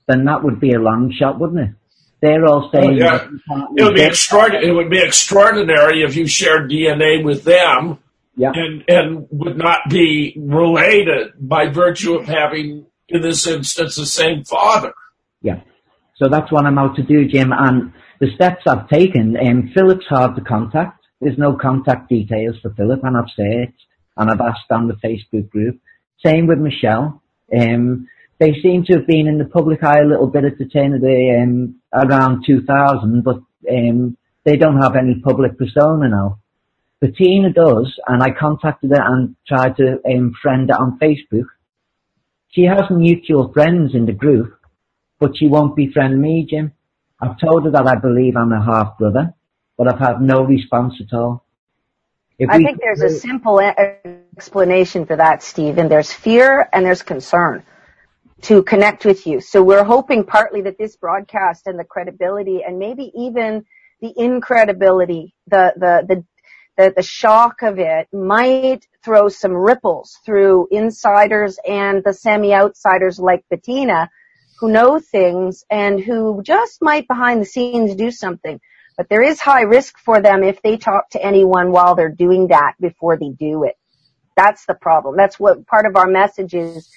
then 0.09 0.25
that 0.25 0.43
would 0.43 0.59
be 0.61 0.73
a 0.73 0.81
long 0.81 1.13
shot, 1.13 1.39
wouldn't 1.39 1.61
it? 1.61 1.75
They're 2.23 2.47
all 2.47 2.71
saying 2.73 3.03
Oh, 3.03 3.05
yeah. 3.05 3.29
It 3.77 3.83
would 3.83 3.97
be 3.97 4.03
extraordinary. 4.03 4.69
It 4.69 4.73
would 4.73 4.91
be 4.91 5.03
extraordinary 5.03 6.03
if 6.03 6.17
you 6.17 6.29
shared 6.29 6.71
DNA 6.71 7.25
with 7.25 7.43
them 7.43 7.99
Yeah, 8.37 8.53
and 8.55 8.85
and 8.89 9.27
would 9.31 9.59
not 9.59 9.81
be 9.91 10.35
related 10.39 11.33
by 11.39 11.69
virtue 11.69 12.15
of 12.15 12.27
having, 12.27 12.87
in 13.09 13.21
this 13.21 13.47
instance, 13.47 13.97
the 13.97 14.07
same 14.07 14.45
father. 14.45 14.95
yeah. 15.43 15.61
So 16.17 16.29
that's 16.29 16.53
what 16.53 16.67
I'm 16.67 16.79
out 16.79 16.97
to 16.97 17.03
do, 17.03 17.27
Jim. 17.27 17.53
And 17.53 17.93
the 18.21 18.29
steps 18.35 18.63
I've 18.67 18.89
taken, 18.89 19.37
um, 19.37 19.73
Philip's 19.75 20.07
hard 20.09 20.37
to 20.37 20.43
contact. 20.43 21.05
There's 21.21 21.39
no 21.39 21.57
contact 21.57 22.09
details 22.09 22.57
for 22.63 22.73
Philip, 22.75 23.03
and 23.03 23.17
I've 23.17 23.31
searched 23.35 23.83
and 24.17 24.31
I've 24.31 24.41
asked 24.41 24.71
on 24.71 24.89
the 24.89 24.95
Facebook 24.95 25.51
group. 25.51 25.81
Same 26.25 26.47
with 26.47 26.59
Michelle. 26.59 27.23
Um, 27.59 28.09
they 28.39 28.55
seem 28.63 28.85
to 28.85 28.97
have 28.97 29.07
been 29.07 29.27
in 29.27 29.39
the 29.39 29.45
public 29.45 29.83
eye 29.83 30.01
a 30.01 30.07
little 30.07 30.27
bit 30.27 30.45
at 30.45 30.59
the 30.59 30.67
turn 30.67 30.95
of 30.95 31.01
the 31.01 31.43
um, 31.43 31.77
around 31.93 32.45
2000, 32.47 33.23
but 33.23 33.41
um, 33.71 34.17
they 34.45 34.57
don't 34.57 34.81
have 34.81 34.97
any 34.97 35.21
public 35.21 35.57
persona 35.59 36.09
now. 36.09 36.39
Bettina 37.03 37.53
does, 37.53 37.93
and 38.07 38.23
I 38.23 38.31
contacted 38.31 38.91
her 38.91 39.03
and 39.05 39.35
tried 39.47 39.77
to 39.79 39.99
um, 40.09 40.33
friend 40.41 40.71
her 40.71 40.77
on 40.77 41.01
Facebook. 41.01 41.47
She 42.51 42.63
has 42.63 42.83
mutual 42.91 43.53
friends 43.53 43.91
in 43.93 44.07
the 44.07 44.13
group, 44.13 44.57
but 45.19 45.37
she 45.37 45.49
won't 45.49 45.75
befriend 45.75 46.23
me, 46.23 46.47
Jim. 46.49 46.73
I've 47.21 47.41
told 47.41 47.65
her 47.65 47.73
that 47.73 47.89
I 47.89 47.97
believe 47.97 48.37
I'm 48.37 48.53
a 48.53 48.65
half 48.65 48.99
brother, 48.99 49.35
but 49.77 49.93
I've 49.93 49.99
had 49.99 50.21
no 50.21 50.43
response 50.43 50.95
at 51.01 51.13
all. 51.13 51.45
If 52.39 52.49
I 52.49 52.59
think 52.59 52.79
there's 52.81 53.03
a 53.03 53.11
simple 53.11 53.59
explanation 53.61 55.05
for 55.05 55.17
that, 55.17 55.43
Stephen. 55.43 55.89
There's 55.89 56.13
fear 56.13 56.69
and 56.73 56.87
there's 56.87 57.03
concern 57.03 57.65
to 58.43 58.63
connect 58.63 59.05
with 59.05 59.27
you. 59.27 59.41
So 59.41 59.61
we're 59.63 59.85
hoping 59.85 60.25
partly 60.25 60.63
that 60.63 60.79
this 60.79 60.97
broadcast 60.97 61.67
and 61.67 61.79
the 61.79 61.85
credibility 61.85 62.63
and 62.65 62.79
maybe 62.79 63.13
even 63.17 63.65
the 64.01 64.13
incredibility, 64.17 65.35
the, 65.49 65.73
the, 65.77 66.05
the, 66.09 66.25
the, 66.83 66.93
the 66.97 67.03
shock 67.03 67.63
of 67.63 67.79
it 67.79 68.09
might 68.13 68.87
throw 69.05 69.29
some 69.29 69.53
ripples 69.53 70.19
through 70.25 70.69
insiders 70.71 71.59
and 71.67 72.03
the 72.05 72.13
semi-outsiders 72.13 73.19
like 73.19 73.45
Bettina 73.49 74.11
who 74.59 74.71
know 74.71 74.99
things 74.99 75.65
and 75.71 76.01
who 76.01 76.43
just 76.43 76.83
might 76.83 77.07
behind 77.07 77.41
the 77.41 77.47
scenes 77.47 77.95
do 77.95 78.11
something. 78.11 78.61
But 78.97 79.09
there 79.09 79.23
is 79.23 79.41
high 79.41 79.63
risk 79.63 79.97
for 79.99 80.21
them 80.21 80.43
if 80.43 80.61
they 80.63 80.77
talk 80.77 81.11
to 81.11 81.25
anyone 81.25 81.73
while 81.73 81.95
they're 81.95 82.09
doing 82.09 82.49
that 82.49 82.75
before 82.81 83.17
they 83.17 83.31
do 83.31 83.65
it. 83.65 83.77
That's 84.37 84.67
the 84.67 84.75
problem. 84.75 85.17
That's 85.17 85.39
what 85.39 85.67
part 85.67 85.87
of 85.87 85.97
our 85.97 86.09
message 86.09 86.55
is. 86.55 86.91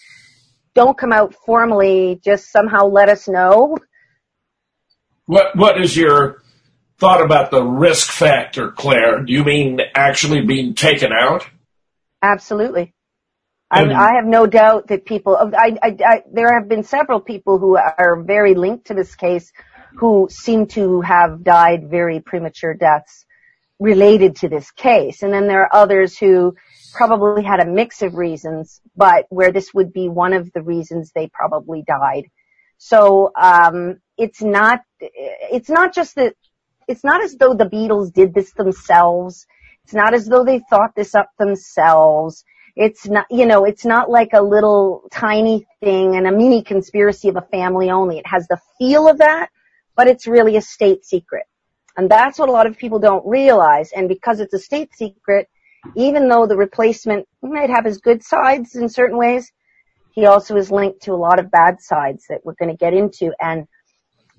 Don't 0.73 0.97
come 0.97 1.13
out 1.13 1.35
formally, 1.45 2.19
just 2.23 2.51
somehow 2.51 2.87
let 2.87 3.09
us 3.09 3.27
know. 3.27 3.77
What 5.25 5.55
What 5.55 5.79
is 5.79 5.95
your 5.95 6.43
thought 6.97 7.23
about 7.23 7.51
the 7.51 7.63
risk 7.63 8.09
factor, 8.09 8.71
Claire? 8.71 9.23
Do 9.23 9.33
you 9.33 9.43
mean 9.43 9.79
actually 9.93 10.41
being 10.41 10.75
taken 10.75 11.11
out? 11.11 11.47
Absolutely. 12.21 12.93
I, 13.69 13.81
And- 13.81 13.93
I 13.93 14.15
have 14.15 14.25
no 14.25 14.45
doubt 14.47 14.87
that 14.87 15.05
people, 15.05 15.35
I, 15.35 15.77
I, 15.81 15.97
I, 16.05 16.23
there 16.31 16.53
have 16.59 16.69
been 16.69 16.83
several 16.83 17.19
people 17.19 17.59
who 17.59 17.77
are 17.77 18.23
very 18.25 18.55
linked 18.55 18.87
to 18.87 18.93
this 18.93 19.15
case 19.15 19.51
who 19.97 20.27
seem 20.29 20.67
to 20.67 21.01
have 21.01 21.43
died 21.43 21.89
very 21.89 22.19
premature 22.19 22.73
deaths 22.73 23.25
related 23.79 24.37
to 24.37 24.49
this 24.49 24.71
case. 24.71 25.23
And 25.23 25.33
then 25.33 25.47
there 25.47 25.63
are 25.63 25.75
others 25.75 26.17
who 26.17 26.55
probably 26.93 27.43
had 27.43 27.59
a 27.59 27.65
mix 27.65 28.01
of 28.01 28.13
reasons, 28.15 28.79
but 28.95 29.25
where 29.29 29.51
this 29.51 29.73
would 29.73 29.91
be 29.91 30.07
one 30.07 30.33
of 30.33 30.51
the 30.53 30.61
reasons 30.61 31.11
they 31.13 31.29
probably 31.33 31.83
died. 31.85 32.25
So, 32.77 33.31
um, 33.35 33.97
it's 34.17 34.41
not, 34.41 34.81
it's 34.99 35.69
not 35.69 35.93
just 35.93 36.15
that, 36.15 36.35
it's 36.87 37.03
not 37.03 37.23
as 37.23 37.35
though 37.35 37.53
the 37.53 37.65
Beatles 37.65 38.13
did 38.13 38.33
this 38.33 38.53
themselves. 38.53 39.45
It's 39.83 39.93
not 39.93 40.13
as 40.13 40.27
though 40.27 40.43
they 40.43 40.61
thought 40.69 40.95
this 40.95 41.15
up 41.15 41.29
themselves. 41.37 42.43
It's 42.75 43.07
not, 43.07 43.25
you 43.29 43.45
know, 43.45 43.65
it's 43.65 43.85
not 43.85 44.09
like 44.09 44.31
a 44.33 44.41
little 44.41 45.03
tiny 45.11 45.65
thing 45.81 46.15
and 46.15 46.27
a 46.27 46.31
mini 46.31 46.63
conspiracy 46.63 47.29
of 47.29 47.37
a 47.37 47.41
family 47.41 47.89
only. 47.89 48.17
It 48.17 48.27
has 48.27 48.47
the 48.47 48.59
feel 48.77 49.07
of 49.07 49.19
that, 49.19 49.49
but 49.95 50.07
it's 50.07 50.27
really 50.27 50.57
a 50.57 50.61
state 50.61 51.05
secret. 51.05 51.43
And 51.97 52.09
that's 52.09 52.37
what 52.37 52.49
a 52.49 52.51
lot 52.51 52.67
of 52.67 52.77
people 52.77 52.99
don't 52.99 53.25
realize. 53.25 53.91
And 53.95 54.09
because 54.09 54.39
it's 54.39 54.53
a 54.53 54.59
state 54.59 54.93
secret, 54.93 55.47
even 55.95 56.27
though 56.27 56.47
the 56.47 56.57
replacement 56.57 57.27
might 57.41 57.69
have 57.69 57.85
his 57.85 57.99
good 57.99 58.23
sides 58.23 58.75
in 58.75 58.89
certain 58.89 59.17
ways, 59.17 59.51
he 60.11 60.25
also 60.25 60.57
is 60.57 60.71
linked 60.71 61.03
to 61.03 61.13
a 61.13 61.15
lot 61.15 61.39
of 61.39 61.51
bad 61.51 61.79
sides 61.79 62.25
that 62.29 62.41
we're 62.43 62.55
going 62.55 62.71
to 62.71 62.77
get 62.77 62.93
into. 62.93 63.31
And 63.39 63.67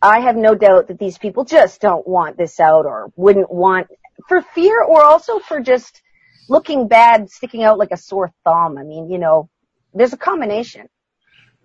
I 0.07 0.21
have 0.21 0.37
no 0.37 0.55
doubt 0.55 0.87
that 0.87 1.01
these 1.01 1.19
people 1.19 1.45
just 1.45 1.81
don't 1.81 2.07
want 2.07 2.37
this 2.37 2.61
out 2.61 2.87
or 2.87 3.13
wouldn't 3.17 3.53
want 3.53 3.89
for 4.29 4.41
fear 4.41 4.81
or 4.81 5.03
also 5.03 5.41
for 5.41 5.61
just 5.61 6.01
looking 6.49 6.87
bad, 6.87 7.29
sticking 7.29 7.65
out 7.65 7.77
like 7.77 7.91
a 7.91 7.97
sore 7.97 8.33
thumb. 8.45 8.79
I 8.79 8.85
mean, 8.85 9.11
you 9.11 9.19
know, 9.19 9.51
there's 9.93 10.13
a 10.13 10.17
combination. 10.17 10.89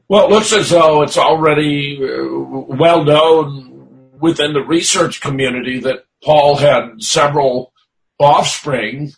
Well, 0.10 0.26
it 0.26 0.32
looks 0.32 0.54
as 0.54 0.72
though 0.72 1.04
it's 1.04 1.20
already 1.20 2.00
uh, 2.02 2.76
well 2.76 3.04
known 3.04 4.10
within 4.20 4.54
the 4.54 4.62
research 4.62 5.22
community 5.22 5.80
that 5.82 6.06
Paul 6.24 6.56
had 6.56 7.00
several 7.00 7.72
offspring 8.20 9.12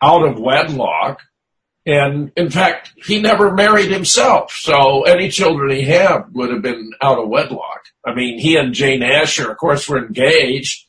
out 0.00 0.22
of 0.22 0.38
wedlock. 0.38 1.22
And 1.90 2.30
in 2.36 2.50
fact, 2.50 2.92
he 3.04 3.20
never 3.20 3.52
married 3.52 3.90
himself. 3.90 4.52
So 4.52 5.02
any 5.02 5.28
children 5.28 5.74
he 5.74 5.82
had 5.82 6.22
would 6.32 6.50
have 6.50 6.62
been 6.62 6.92
out 7.02 7.18
of 7.18 7.28
wedlock. 7.28 7.80
I 8.06 8.14
mean, 8.14 8.38
he 8.38 8.56
and 8.56 8.72
Jane 8.72 9.02
Asher, 9.02 9.50
of 9.50 9.56
course, 9.56 9.88
were 9.88 9.98
engaged, 9.98 10.86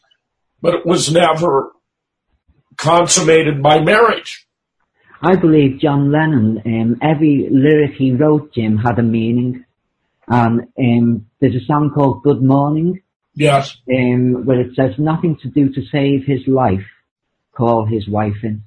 but 0.61 0.75
it 0.75 0.85
was 0.85 1.11
never 1.11 1.71
consummated 2.77 3.63
by 3.63 3.79
marriage. 3.79 4.45
I 5.23 5.37
believe 5.37 5.79
John 5.79 6.11
Lennon, 6.11 6.61
um, 6.65 6.99
every 7.01 7.47
lyric 7.49 7.93
he 7.97 8.11
wrote, 8.11 8.53
Jim, 8.53 8.77
had 8.77 8.99
a 8.99 9.03
meaning. 9.03 9.65
And 10.27 10.67
um, 10.77 11.25
there's 11.39 11.55
a 11.55 11.65
song 11.65 11.91
called 11.95 12.21
Good 12.21 12.43
Morning. 12.43 13.01
Yes. 13.33 13.75
Um, 13.91 14.45
where 14.45 14.61
it 14.61 14.75
says, 14.75 14.99
nothing 14.99 15.37
to 15.37 15.49
do 15.49 15.73
to 15.73 15.81
save 15.91 16.25
his 16.27 16.47
life, 16.47 16.85
call 17.55 17.87
his 17.87 18.07
wife 18.07 18.43
in. 18.43 18.65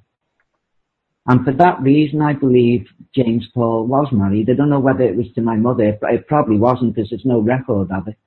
And 1.27 1.43
for 1.43 1.53
that 1.53 1.81
reason, 1.81 2.21
I 2.21 2.33
believe 2.33 2.87
James 3.15 3.47
Paul 3.53 3.87
was 3.87 4.07
married. 4.11 4.49
I 4.49 4.53
don't 4.53 4.69
know 4.69 4.79
whether 4.79 5.03
it 5.03 5.15
was 5.15 5.31
to 5.35 5.41
my 5.41 5.55
mother, 5.55 5.97
but 5.99 6.13
it 6.13 6.27
probably 6.27 6.57
wasn't 6.57 6.93
because 6.93 7.09
there's 7.09 7.25
no 7.25 7.39
record 7.39 7.91
of 7.91 8.07
it. 8.07 8.17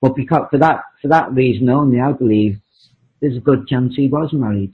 But 0.00 0.16
because 0.16 0.48
for 0.50 0.58
that, 0.58 0.82
for 1.00 1.08
that 1.08 1.32
reason 1.32 1.68
only, 1.68 2.00
I 2.00 2.12
believe 2.12 2.58
there's 3.20 3.36
a 3.36 3.40
good 3.40 3.68
chance 3.68 3.94
he 3.94 4.08
was 4.08 4.32
married. 4.32 4.72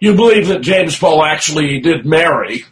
You 0.00 0.14
believe 0.14 0.48
that 0.48 0.60
James 0.60 0.98
Paul 0.98 1.24
actually 1.24 1.80
did 1.80 2.04
marry? 2.04 2.64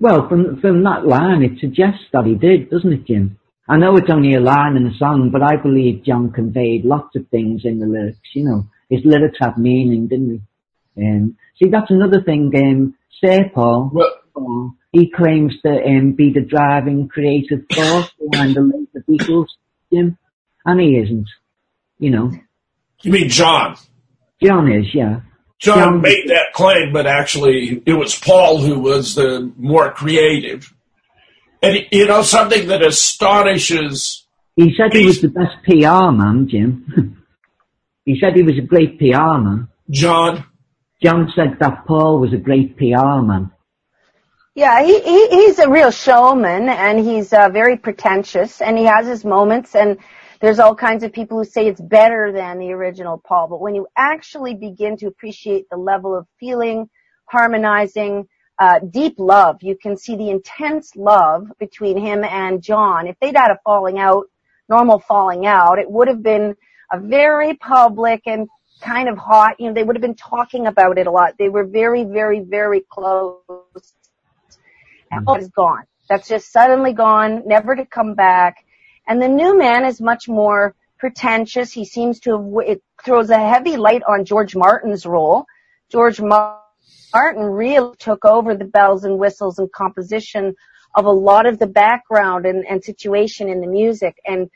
Well, 0.00 0.28
from 0.28 0.60
from 0.60 0.82
that 0.84 1.06
line, 1.06 1.42
it 1.42 1.60
suggests 1.60 2.06
that 2.12 2.24
he 2.24 2.34
did, 2.34 2.70
doesn't 2.70 2.92
it, 2.92 3.06
Jim? 3.06 3.38
I 3.68 3.76
know 3.76 3.96
it's 3.96 4.10
only 4.10 4.34
a 4.34 4.40
line 4.40 4.76
in 4.76 4.86
a 4.86 4.96
song, 4.96 5.30
but 5.30 5.42
I 5.42 5.56
believe 5.56 6.02
John 6.04 6.32
conveyed 6.32 6.84
lots 6.84 7.14
of 7.14 7.28
things 7.28 7.62
in 7.64 7.78
the 7.78 7.86
lyrics. 7.86 8.18
You 8.34 8.44
know, 8.44 8.66
his 8.88 9.04
lyrics 9.04 9.38
have 9.40 9.58
meaning, 9.58 10.08
didn't 10.08 10.42
they? 10.96 11.06
Um, 11.06 11.36
see, 11.56 11.68
that's 11.70 11.90
another 11.90 12.20
thing. 12.22 12.50
Um, 12.56 12.94
Sir 13.20 13.50
well, 13.54 14.74
he 14.92 15.10
claims 15.10 15.54
to 15.62 15.82
um, 15.84 16.12
be 16.12 16.32
the 16.32 16.40
driving 16.40 17.08
creative 17.08 17.64
force 17.72 18.10
behind 18.30 18.56
the 18.56 18.62
later 18.62 19.04
Beatles, 19.08 19.46
Jim, 19.92 20.18
and 20.64 20.80
he 20.80 20.96
isn't. 20.96 21.28
You 21.98 22.10
know. 22.10 22.32
You 23.02 23.12
mean 23.12 23.28
John? 23.28 23.76
John 24.42 24.70
is, 24.72 24.86
yeah. 24.94 25.20
John 25.58 25.96
yeah. 25.96 26.00
made 26.00 26.28
that 26.28 26.52
claim, 26.54 26.92
but 26.92 27.06
actually 27.06 27.82
it 27.84 27.92
was 27.92 28.18
Paul 28.18 28.58
who 28.58 28.80
was 28.80 29.14
the 29.14 29.52
more 29.56 29.92
creative. 29.92 30.72
And 31.62 31.86
you 31.92 32.06
know 32.06 32.22
something 32.22 32.68
that 32.68 32.82
astonishes. 32.82 34.26
He 34.56 34.74
said 34.74 34.94
he 34.94 35.04
was 35.04 35.20
the 35.20 35.28
best 35.28 35.56
PR 35.64 36.10
man, 36.10 36.48
Jim. 36.48 37.24
he 38.06 38.18
said 38.18 38.34
he 38.34 38.42
was 38.42 38.56
a 38.56 38.62
great 38.62 38.98
PR 38.98 39.38
man. 39.38 39.68
John. 39.90 40.46
John 41.02 41.32
said 41.34 41.56
that 41.60 41.86
Paul 41.86 42.20
was 42.20 42.32
a 42.32 42.36
great 42.36 42.76
PR 42.76 43.22
man. 43.22 43.50
Yeah, 44.54 44.82
he, 44.82 45.00
he 45.00 45.28
he's 45.28 45.58
a 45.58 45.70
real 45.70 45.90
showman, 45.90 46.68
and 46.68 46.98
he's 46.98 47.32
uh, 47.32 47.48
very 47.48 47.76
pretentious, 47.76 48.60
and 48.60 48.76
he 48.76 48.84
has 48.84 49.06
his 49.06 49.24
moments, 49.24 49.74
and 49.74 49.98
there's 50.40 50.58
all 50.58 50.74
kinds 50.74 51.04
of 51.04 51.12
people 51.12 51.38
who 51.38 51.44
say 51.44 51.66
it's 51.66 51.80
better 51.80 52.32
than 52.32 52.58
the 52.58 52.72
original 52.72 53.22
Paul, 53.24 53.48
but 53.48 53.60
when 53.60 53.74
you 53.74 53.86
actually 53.96 54.54
begin 54.54 54.96
to 54.98 55.06
appreciate 55.06 55.68
the 55.70 55.76
level 55.76 56.16
of 56.16 56.26
feeling, 56.38 56.90
harmonizing, 57.26 58.26
uh, 58.58 58.80
deep 58.90 59.14
love, 59.18 59.56
you 59.62 59.76
can 59.80 59.96
see 59.96 60.16
the 60.16 60.30
intense 60.30 60.96
love 60.96 61.46
between 61.58 61.96
him 61.96 62.24
and 62.24 62.62
John. 62.62 63.06
If 63.06 63.16
they'd 63.20 63.36
had 63.36 63.50
a 63.50 63.58
falling 63.64 63.98
out, 63.98 64.26
normal 64.68 64.98
falling 64.98 65.46
out, 65.46 65.78
it 65.78 65.90
would 65.90 66.08
have 66.08 66.22
been 66.22 66.56
a 66.92 66.98
very 67.00 67.54
public 67.54 68.22
and 68.26 68.48
kind 68.80 69.08
of 69.08 69.18
hot, 69.18 69.56
you 69.58 69.68
know, 69.68 69.74
they 69.74 69.82
would 69.82 69.96
have 69.96 70.02
been 70.02 70.14
talking 70.14 70.66
about 70.66 70.98
it 70.98 71.06
a 71.06 71.10
lot. 71.10 71.34
They 71.38 71.48
were 71.48 71.64
very, 71.64 72.04
very, 72.04 72.40
very 72.40 72.80
close. 72.88 73.42
And 75.10 75.20
mm-hmm. 75.20 75.24
Paul 75.24 75.36
is 75.36 75.48
gone. 75.48 75.84
That's 76.08 76.28
just 76.28 76.50
suddenly 76.50 76.92
gone, 76.92 77.42
never 77.46 77.76
to 77.76 77.86
come 77.86 78.14
back. 78.14 78.64
And 79.06 79.20
the 79.20 79.28
new 79.28 79.56
man 79.56 79.84
is 79.84 80.00
much 80.00 80.28
more 80.28 80.74
pretentious. 80.98 81.72
He 81.72 81.84
seems 81.84 82.20
to 82.20 82.32
have, 82.32 82.68
it 82.68 82.82
throws 83.04 83.30
a 83.30 83.38
heavy 83.38 83.76
light 83.76 84.02
on 84.06 84.24
George 84.24 84.54
Martin's 84.56 85.06
role. 85.06 85.46
George 85.90 86.20
Martin 86.20 87.42
really 87.42 87.94
took 87.98 88.24
over 88.24 88.54
the 88.54 88.64
bells 88.64 89.04
and 89.04 89.18
whistles 89.18 89.58
and 89.58 89.70
composition 89.72 90.54
of 90.94 91.04
a 91.04 91.10
lot 91.10 91.46
of 91.46 91.58
the 91.58 91.66
background 91.66 92.46
and, 92.46 92.64
and 92.66 92.84
situation 92.84 93.48
in 93.48 93.60
the 93.60 93.66
music. 93.66 94.16
And 94.26 94.50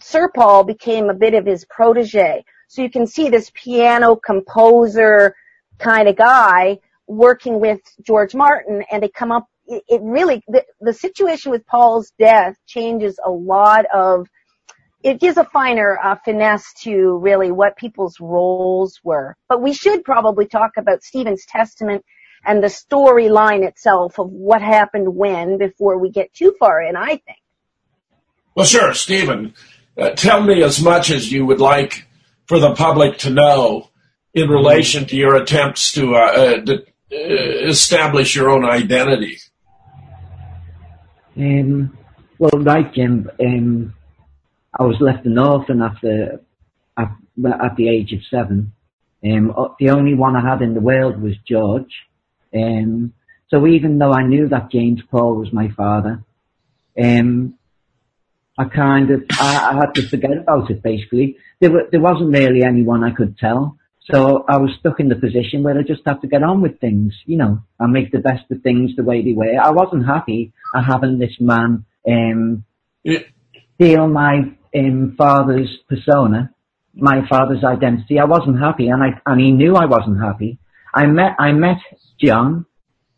Sir 0.00 0.30
Paul 0.34 0.64
became 0.64 1.08
a 1.08 1.14
bit 1.14 1.34
of 1.34 1.46
his 1.46 1.64
protege. 1.64 2.44
So 2.68 2.82
you 2.82 2.90
can 2.90 3.06
see 3.06 3.28
this 3.28 3.50
piano 3.52 4.16
composer 4.16 5.34
kind 5.78 6.08
of 6.08 6.16
guy 6.16 6.78
working 7.06 7.60
with 7.60 7.80
George 8.02 8.34
Martin 8.34 8.84
and 8.90 9.02
they 9.02 9.08
come 9.08 9.32
up 9.32 9.48
it, 9.68 10.00
really, 10.02 10.42
the, 10.48 10.64
the 10.80 10.92
situation 10.92 11.50
with 11.50 11.66
Paul's 11.66 12.12
death 12.18 12.56
changes 12.66 13.18
a 13.24 13.30
lot 13.30 13.84
of, 13.94 14.28
it 15.02 15.20
gives 15.20 15.36
a 15.36 15.44
finer 15.44 15.98
uh, 16.02 16.16
finesse 16.24 16.72
to 16.82 17.18
really 17.18 17.50
what 17.50 17.76
people's 17.76 18.18
roles 18.18 18.98
were. 19.04 19.36
But 19.48 19.62
we 19.62 19.72
should 19.72 20.04
probably 20.04 20.46
talk 20.46 20.72
about 20.76 21.02
Stephen's 21.02 21.44
testament 21.46 22.04
and 22.44 22.62
the 22.62 22.68
storyline 22.68 23.66
itself 23.66 24.18
of 24.18 24.30
what 24.30 24.62
happened 24.62 25.14
when 25.14 25.58
before 25.58 25.98
we 25.98 26.10
get 26.10 26.32
too 26.32 26.54
far 26.58 26.82
in, 26.82 26.96
I 26.96 27.08
think. 27.08 27.38
Well, 28.54 28.66
sure, 28.66 28.94
Stephen. 28.94 29.54
Uh, 29.96 30.10
tell 30.10 30.42
me 30.42 30.62
as 30.62 30.80
much 30.80 31.10
as 31.10 31.30
you 31.30 31.44
would 31.44 31.60
like 31.60 32.06
for 32.48 32.58
the 32.58 32.74
public 32.74 33.18
to 33.18 33.30
know 33.30 33.90
in 34.34 34.48
relation 34.48 35.06
to 35.06 35.16
your 35.16 35.36
attempts 35.36 35.92
to, 35.92 36.14
uh, 36.14 36.18
uh 36.18 36.60
to 36.64 36.82
uh, 37.12 37.68
establish 37.68 38.34
your 38.34 38.50
own 38.50 38.64
identity. 38.64 39.38
Um, 41.36 41.96
well, 42.38 42.62
right, 42.62 42.92
Jim. 42.92 43.30
Um, 43.40 43.94
I 44.78 44.82
was 44.84 44.96
left 45.00 45.26
an 45.26 45.38
orphan 45.38 45.82
after 45.82 46.40
at, 46.96 47.10
at 47.46 47.76
the 47.76 47.88
age 47.88 48.12
of 48.12 48.20
seven. 48.30 48.72
Um, 49.24 49.54
the 49.78 49.90
only 49.90 50.14
one 50.14 50.36
I 50.36 50.48
had 50.48 50.62
in 50.62 50.74
the 50.74 50.80
world 50.80 51.20
was 51.20 51.34
George. 51.46 51.92
Um, 52.54 53.12
so 53.48 53.66
even 53.66 53.98
though 53.98 54.12
I 54.12 54.26
knew 54.26 54.48
that 54.48 54.70
James 54.70 55.00
Paul 55.10 55.36
was 55.36 55.52
my 55.52 55.68
father, 55.70 56.22
um, 57.00 57.57
I 58.58 58.64
kind 58.64 59.10
of 59.10 59.24
I, 59.30 59.70
I 59.70 59.74
had 59.76 59.94
to 59.94 60.08
forget 60.08 60.36
about 60.36 60.70
it. 60.70 60.82
Basically, 60.82 61.36
there 61.60 61.70
were, 61.70 61.88
there 61.90 62.00
wasn't 62.00 62.32
really 62.32 62.64
anyone 62.64 63.04
I 63.04 63.12
could 63.12 63.38
tell. 63.38 63.78
So 64.10 64.44
I 64.48 64.56
was 64.56 64.70
stuck 64.80 65.00
in 65.00 65.08
the 65.08 65.16
position 65.16 65.62
where 65.62 65.78
I 65.78 65.82
just 65.82 66.00
had 66.06 66.22
to 66.22 66.28
get 66.28 66.42
on 66.42 66.62
with 66.62 66.80
things, 66.80 67.12
you 67.26 67.36
know, 67.36 67.60
and 67.78 67.92
make 67.92 68.10
the 68.10 68.20
best 68.20 68.50
of 68.50 68.62
things 68.62 68.96
the 68.96 69.04
way 69.04 69.22
they 69.22 69.34
were. 69.34 69.60
I 69.60 69.70
wasn't 69.70 70.06
happy 70.06 70.52
at 70.74 70.84
having 70.84 71.18
this 71.18 71.36
man 71.38 71.84
um, 72.08 72.64
yeah. 73.04 73.20
steal 73.74 74.08
my 74.08 74.56
um, 74.76 75.14
father's 75.16 75.76
persona, 75.88 76.54
my 76.94 77.26
father's 77.28 77.62
identity. 77.64 78.18
I 78.18 78.24
wasn't 78.24 78.58
happy, 78.58 78.88
and 78.88 79.02
I 79.02 79.20
and 79.26 79.40
he 79.40 79.52
knew 79.52 79.76
I 79.76 79.84
wasn't 79.84 80.20
happy. 80.20 80.58
I 80.94 81.06
met 81.06 81.36
I 81.38 81.52
met 81.52 81.78
John, 82.18 82.66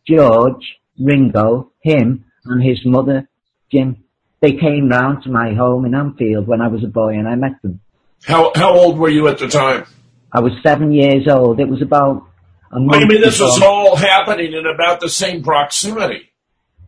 George, 0.06 0.80
Ringo, 0.98 1.72
him, 1.80 2.24
and 2.44 2.62
his 2.62 2.80
mother, 2.84 3.28
Jim. 3.72 4.04
They 4.40 4.52
came 4.52 4.88
round 4.88 5.24
to 5.24 5.30
my 5.30 5.54
home 5.54 5.84
in 5.84 5.94
Anfield 5.94 6.46
when 6.46 6.60
I 6.60 6.68
was 6.68 6.82
a 6.82 6.88
boy, 6.88 7.14
and 7.14 7.28
I 7.28 7.34
met 7.34 7.60
them. 7.62 7.80
How 8.24 8.52
how 8.54 8.74
old 8.74 8.98
were 8.98 9.08
you 9.08 9.28
at 9.28 9.38
the 9.38 9.48
time? 9.48 9.86
I 10.32 10.40
was 10.40 10.52
seven 10.62 10.92
years 10.92 11.26
old. 11.28 11.60
It 11.60 11.68
was 11.68 11.82
about 11.82 12.26
a 12.70 12.80
month. 12.80 13.04
I 13.04 13.06
mean, 13.06 13.20
this 13.20 13.38
before. 13.38 13.48
was 13.48 13.62
all 13.62 13.96
happening 13.96 14.52
in 14.52 14.66
about 14.66 15.00
the 15.00 15.08
same 15.08 15.42
proximity. 15.42 16.30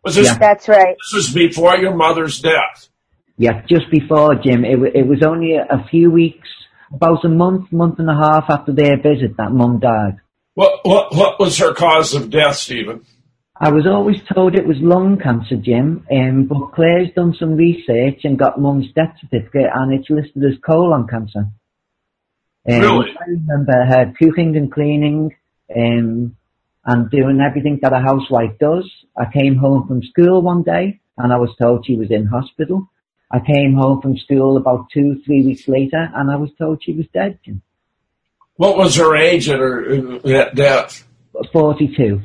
Was 0.05 0.15
this? 0.15 0.27
Yeah. 0.27 0.39
That's 0.39 0.69
right. 0.69 0.97
This 0.97 1.13
was 1.15 1.35
before 1.35 1.77
your 1.77 1.95
mother's 1.95 2.41
death. 2.41 2.89
Yeah, 3.37 3.63
just 3.69 3.91
before 3.91 4.35
Jim. 4.35 4.65
It, 4.65 4.79
it 4.95 5.07
was 5.07 5.23
only 5.27 5.57
a, 5.57 5.65
a 5.65 5.87
few 5.91 6.11
weeks, 6.11 6.49
about 6.93 7.25
a 7.25 7.29
month, 7.29 7.73
month 7.73 7.99
and 7.99 8.11
a 8.11 8.15
half 8.15 8.45
after 8.49 8.73
their 8.73 8.97
visit 8.97 9.37
that 9.39 9.53
Mum 9.53 9.81
died. 9.81 10.21
What 10.55 10.81
what 10.85 11.15
what 11.15 11.41
was 11.41 11.59
her 11.59 11.73
cause 11.73 12.15
of 12.15 12.31
death, 12.31 12.57
Stephen? 12.57 13.05
I 13.65 13.71
was 13.71 13.87
always 13.87 14.17
told 14.35 14.57
it 14.57 14.67
was 14.67 14.79
lung 14.81 15.21
cancer, 15.23 15.55
Jim, 15.55 16.05
um, 16.11 16.47
but 16.47 16.73
Claire's 16.75 17.15
done 17.15 17.33
some 17.39 17.55
research 17.55 18.23
and 18.25 18.37
got 18.37 18.61
Mum's 18.61 18.93
death 18.93 19.15
certificate, 19.21 19.71
and 19.73 19.93
it's 19.93 20.11
listed 20.11 20.43
as 20.45 20.59
colon 20.67 21.07
cancer. 21.07 21.47
Um, 22.69 22.81
really? 22.81 23.11
I 23.21 23.31
remember 23.31 23.85
her 23.85 24.13
cooking 24.19 24.57
and 24.57 24.73
cleaning 24.73 25.37
um, 25.77 26.37
and 26.85 27.11
doing 27.11 27.41
everything 27.41 27.79
that 27.83 27.93
a 27.93 28.01
housewife 28.01 28.59
does. 28.59 28.91
I 29.17 29.27
came 29.33 29.55
home 29.55 29.87
from 29.87 30.03
school 30.03 30.43
one 30.43 30.65
day 30.65 31.01
and 31.17 31.33
I 31.33 31.37
was 31.37 31.55
told 31.57 31.87
she 31.87 31.95
was 31.97 32.11
in 32.11 32.27
hospital. 32.27 32.91
I 33.31 33.39
came 33.39 33.75
home 33.75 34.03
from 34.03 34.19
school 34.19 34.57
about 34.57 34.87
two, 34.93 35.23
three 35.25 35.47
weeks 35.47 35.69
later, 35.69 36.11
and 36.15 36.31
I 36.31 36.37
was 36.37 36.51
told 36.59 36.83
she 36.83 36.95
was 36.95 37.07
dead. 37.15 37.39
Jim. 37.45 37.63
What 38.57 38.77
was 38.77 38.97
her 38.97 39.17
age 39.17 39.49
at 39.49 39.61
her 39.61 40.21
at 40.27 40.55
death? 40.57 41.09
42. 41.53 42.21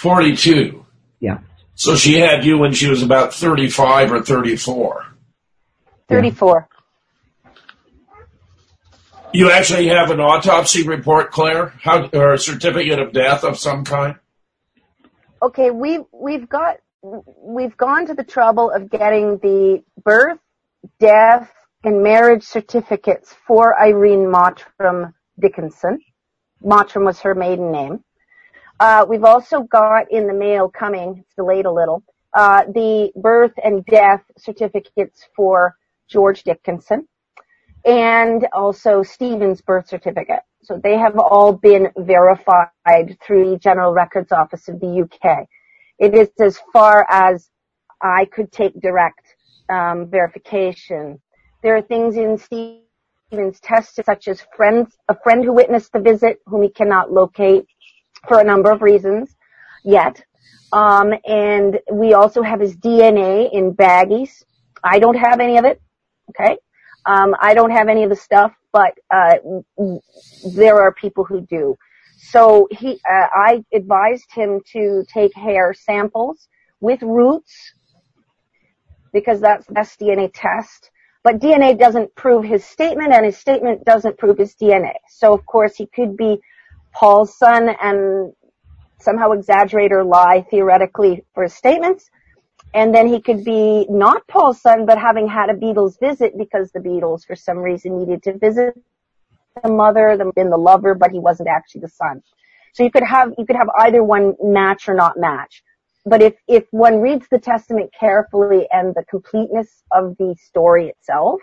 42. 0.00 0.86
Yeah. 1.20 1.40
So 1.74 1.94
she 1.94 2.18
had 2.18 2.42
you 2.44 2.56
when 2.56 2.72
she 2.72 2.88
was 2.88 3.02
about 3.02 3.34
35 3.34 4.12
or 4.12 4.22
34. 4.22 5.06
34. 6.08 6.68
You 9.34 9.50
actually 9.50 9.88
have 9.88 10.10
an 10.10 10.18
autopsy 10.18 10.86
report, 10.86 11.30
Claire, 11.30 11.74
How, 11.82 12.08
or 12.14 12.32
a 12.32 12.38
certificate 12.38 12.98
of 12.98 13.12
death 13.12 13.44
of 13.44 13.58
some 13.58 13.84
kind. 13.84 14.16
Okay, 15.42 15.70
we've 15.70 16.04
we've 16.12 16.48
got 16.48 16.78
we've 17.02 17.76
gone 17.76 18.06
to 18.06 18.14
the 18.14 18.24
trouble 18.24 18.70
of 18.70 18.90
getting 18.90 19.38
the 19.38 19.82
birth, 20.02 20.38
death, 20.98 21.50
and 21.84 22.02
marriage 22.02 22.42
certificates 22.42 23.34
for 23.46 23.78
Irene 23.80 24.26
Mottram 24.26 25.12
Dickinson. 25.38 26.00
Mottram 26.64 27.04
was 27.04 27.20
her 27.20 27.34
maiden 27.34 27.70
name. 27.70 28.02
Uh, 28.80 29.04
we've 29.06 29.24
also 29.24 29.60
got 29.64 30.10
in 30.10 30.26
the 30.26 30.32
mail 30.32 30.70
coming, 30.70 31.18
it's 31.18 31.34
delayed 31.34 31.66
a 31.66 31.70
little, 31.70 32.02
uh, 32.32 32.64
the 32.64 33.12
birth 33.14 33.52
and 33.62 33.84
death 33.84 34.22
certificates 34.38 35.28
for 35.36 35.76
George 36.08 36.42
Dickinson 36.44 37.06
and 37.84 38.48
also 38.54 39.02
Stephen's 39.02 39.60
birth 39.60 39.86
certificate. 39.86 40.40
So 40.62 40.80
they 40.82 40.96
have 40.96 41.18
all 41.18 41.52
been 41.52 41.90
verified 41.98 42.70
through 43.22 43.50
the 43.50 43.58
General 43.58 43.92
Records 43.92 44.32
Office 44.32 44.66
of 44.68 44.80
the 44.80 45.02
UK. 45.02 45.46
It 45.98 46.14
is 46.14 46.30
as 46.40 46.58
far 46.72 47.06
as 47.10 47.50
I 48.00 48.24
could 48.26 48.50
take 48.50 48.80
direct 48.80 49.26
um, 49.68 50.10
verification. 50.10 51.20
There 51.62 51.76
are 51.76 51.82
things 51.82 52.16
in 52.16 52.38
Stephen's 52.38 53.60
test, 53.60 54.00
such 54.04 54.26
as 54.26 54.42
friends, 54.56 54.96
a 55.08 55.16
friend 55.22 55.44
who 55.44 55.52
witnessed 55.52 55.92
the 55.92 56.00
visit, 56.00 56.40
whom 56.46 56.62
he 56.62 56.70
cannot 56.70 57.12
locate 57.12 57.66
for 58.28 58.40
a 58.40 58.44
number 58.44 58.70
of 58.70 58.82
reasons 58.82 59.36
yet. 59.84 60.22
Um, 60.72 61.12
and 61.26 61.80
we 61.92 62.14
also 62.14 62.42
have 62.42 62.60
his 62.60 62.76
DNA 62.76 63.52
in 63.52 63.74
baggies. 63.74 64.42
I 64.84 64.98
don't 64.98 65.16
have 65.16 65.40
any 65.40 65.56
of 65.58 65.64
it. 65.64 65.80
Okay. 66.30 66.58
Um, 67.06 67.34
I 67.40 67.54
don't 67.54 67.70
have 67.70 67.88
any 67.88 68.04
of 68.04 68.10
the 68.10 68.16
stuff, 68.16 68.52
but 68.72 68.94
uh, 69.10 69.36
there 70.54 70.80
are 70.80 70.92
people 70.92 71.24
who 71.24 71.40
do. 71.40 71.76
So 72.18 72.68
he, 72.70 73.00
uh, 73.10 73.26
I 73.32 73.64
advised 73.72 74.30
him 74.32 74.60
to 74.72 75.04
take 75.12 75.34
hair 75.34 75.74
samples 75.74 76.48
with 76.80 77.02
roots 77.02 77.72
because 79.12 79.40
that's 79.40 79.66
the 79.66 79.72
best 79.72 79.98
DNA 79.98 80.30
test. 80.32 80.90
But 81.24 81.40
DNA 81.40 81.78
doesn't 81.78 82.14
prove 82.14 82.44
his 82.44 82.64
statement, 82.64 83.12
and 83.12 83.26
his 83.26 83.36
statement 83.36 83.84
doesn't 83.84 84.18
prove 84.18 84.38
his 84.38 84.54
DNA. 84.54 84.94
So 85.08 85.34
of 85.34 85.44
course 85.46 85.74
he 85.76 85.86
could 85.86 86.16
be 86.16 86.40
Paul's 86.92 87.36
son 87.36 87.68
and 87.82 88.32
somehow 89.00 89.32
exaggerate 89.32 89.92
or 89.92 90.04
lie 90.04 90.44
theoretically 90.50 91.24
for 91.34 91.44
his 91.44 91.54
statements 91.54 92.10
and 92.72 92.94
then 92.94 93.08
he 93.08 93.20
could 93.20 93.44
be 93.44 93.86
not 93.88 94.26
Paul's 94.28 94.60
son, 94.60 94.86
but 94.86 94.98
having 94.98 95.26
had 95.26 95.50
a 95.50 95.54
Beatles 95.54 95.98
visit 95.98 96.38
because 96.38 96.70
the 96.70 96.78
Beatles, 96.78 97.26
for 97.26 97.34
some 97.34 97.58
reason, 97.58 97.98
needed 97.98 98.22
to 98.24 98.38
visit 98.38 98.74
the 99.62 99.70
mother, 99.70 100.16
the, 100.16 100.30
and 100.36 100.52
the 100.52 100.56
lover, 100.56 100.94
but 100.94 101.10
he 101.10 101.18
wasn't 101.18 101.48
actually 101.48 101.80
the 101.80 101.88
son. 101.88 102.22
So 102.72 102.84
you 102.84 102.90
could 102.90 103.02
have 103.02 103.32
you 103.36 103.44
could 103.44 103.56
have 103.56 103.68
either 103.80 104.04
one 104.04 104.34
match 104.40 104.88
or 104.88 104.94
not 104.94 105.18
match. 105.18 105.64
But 106.06 106.22
if 106.22 106.34
if 106.46 106.64
one 106.70 107.00
reads 107.00 107.26
the 107.28 107.40
testament 107.40 107.90
carefully 107.98 108.68
and 108.70 108.94
the 108.94 109.04
completeness 109.10 109.82
of 109.90 110.16
the 110.18 110.36
story 110.40 110.88
itself, 110.88 111.40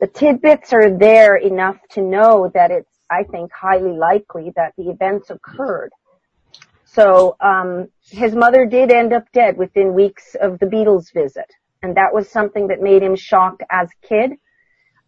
the 0.00 0.08
tidbits 0.08 0.72
are 0.72 0.90
there 0.90 1.36
enough 1.36 1.76
to 1.90 2.02
know 2.02 2.50
that 2.52 2.72
it's 2.72 2.93
I 3.10 3.24
think 3.24 3.52
highly 3.52 3.96
likely 3.96 4.52
that 4.56 4.72
the 4.76 4.90
events 4.90 5.30
occurred. 5.30 5.90
So 6.84 7.36
um, 7.40 7.88
his 8.08 8.34
mother 8.34 8.66
did 8.66 8.90
end 8.90 9.12
up 9.12 9.24
dead 9.32 9.56
within 9.56 9.94
weeks 9.94 10.36
of 10.40 10.58
the 10.58 10.66
Beatles 10.66 11.12
visit, 11.12 11.50
and 11.82 11.96
that 11.96 12.14
was 12.14 12.28
something 12.28 12.68
that 12.68 12.80
made 12.80 13.02
him 13.02 13.16
shocked 13.16 13.62
as 13.70 13.88
a 13.88 14.06
kid. 14.06 14.32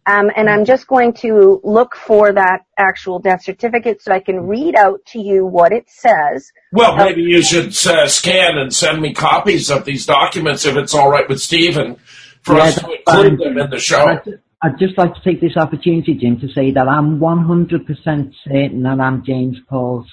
Um, 0.05 0.31
and 0.37 0.49
I'm 0.49 0.63
just 0.63 0.87
going 0.87 1.13
to 1.15 1.59
look 1.65 1.93
for 1.95 2.31
that 2.31 2.59
actual 2.77 3.19
death 3.19 3.43
certificate 3.43 4.01
so 4.01 4.13
I 4.13 4.21
can 4.21 4.47
read 4.47 4.73
out 4.75 5.01
to 5.07 5.19
you 5.19 5.45
what 5.45 5.73
it 5.73 5.89
says. 5.89 6.49
Well, 6.71 6.95
maybe 6.95 7.23
you 7.23 7.41
should 7.41 7.75
uh, 7.85 8.07
scan 8.07 8.57
and 8.57 8.73
send 8.73 9.01
me 9.01 9.13
copies 9.13 9.69
of 9.69 9.83
these 9.83 10.05
documents 10.05 10.65
if 10.65 10.77
it's 10.77 10.93
all 10.93 11.09
right 11.09 11.27
with 11.27 11.41
Stephen 11.41 11.97
for 12.41 12.55
Yeah, 12.55 12.63
us 12.63 12.75
to 12.75 12.89
include 12.89 13.39
them 13.39 13.57
in 13.57 13.69
the 13.69 13.79
show. 13.79 14.21
I'd 14.61 14.79
just 14.79 14.97
like 14.97 15.13
to 15.13 15.21
take 15.23 15.39
this 15.39 15.55
opportunity, 15.55 16.15
Jim, 16.15 16.39
to 16.39 16.47
say 16.51 16.71
that 16.71 16.87
I'm 16.87 17.19
100% 17.19 18.33
certain 18.43 18.83
that 18.83 18.99
I'm 18.99 19.23
James 19.23 19.57
Paul's 19.69 20.07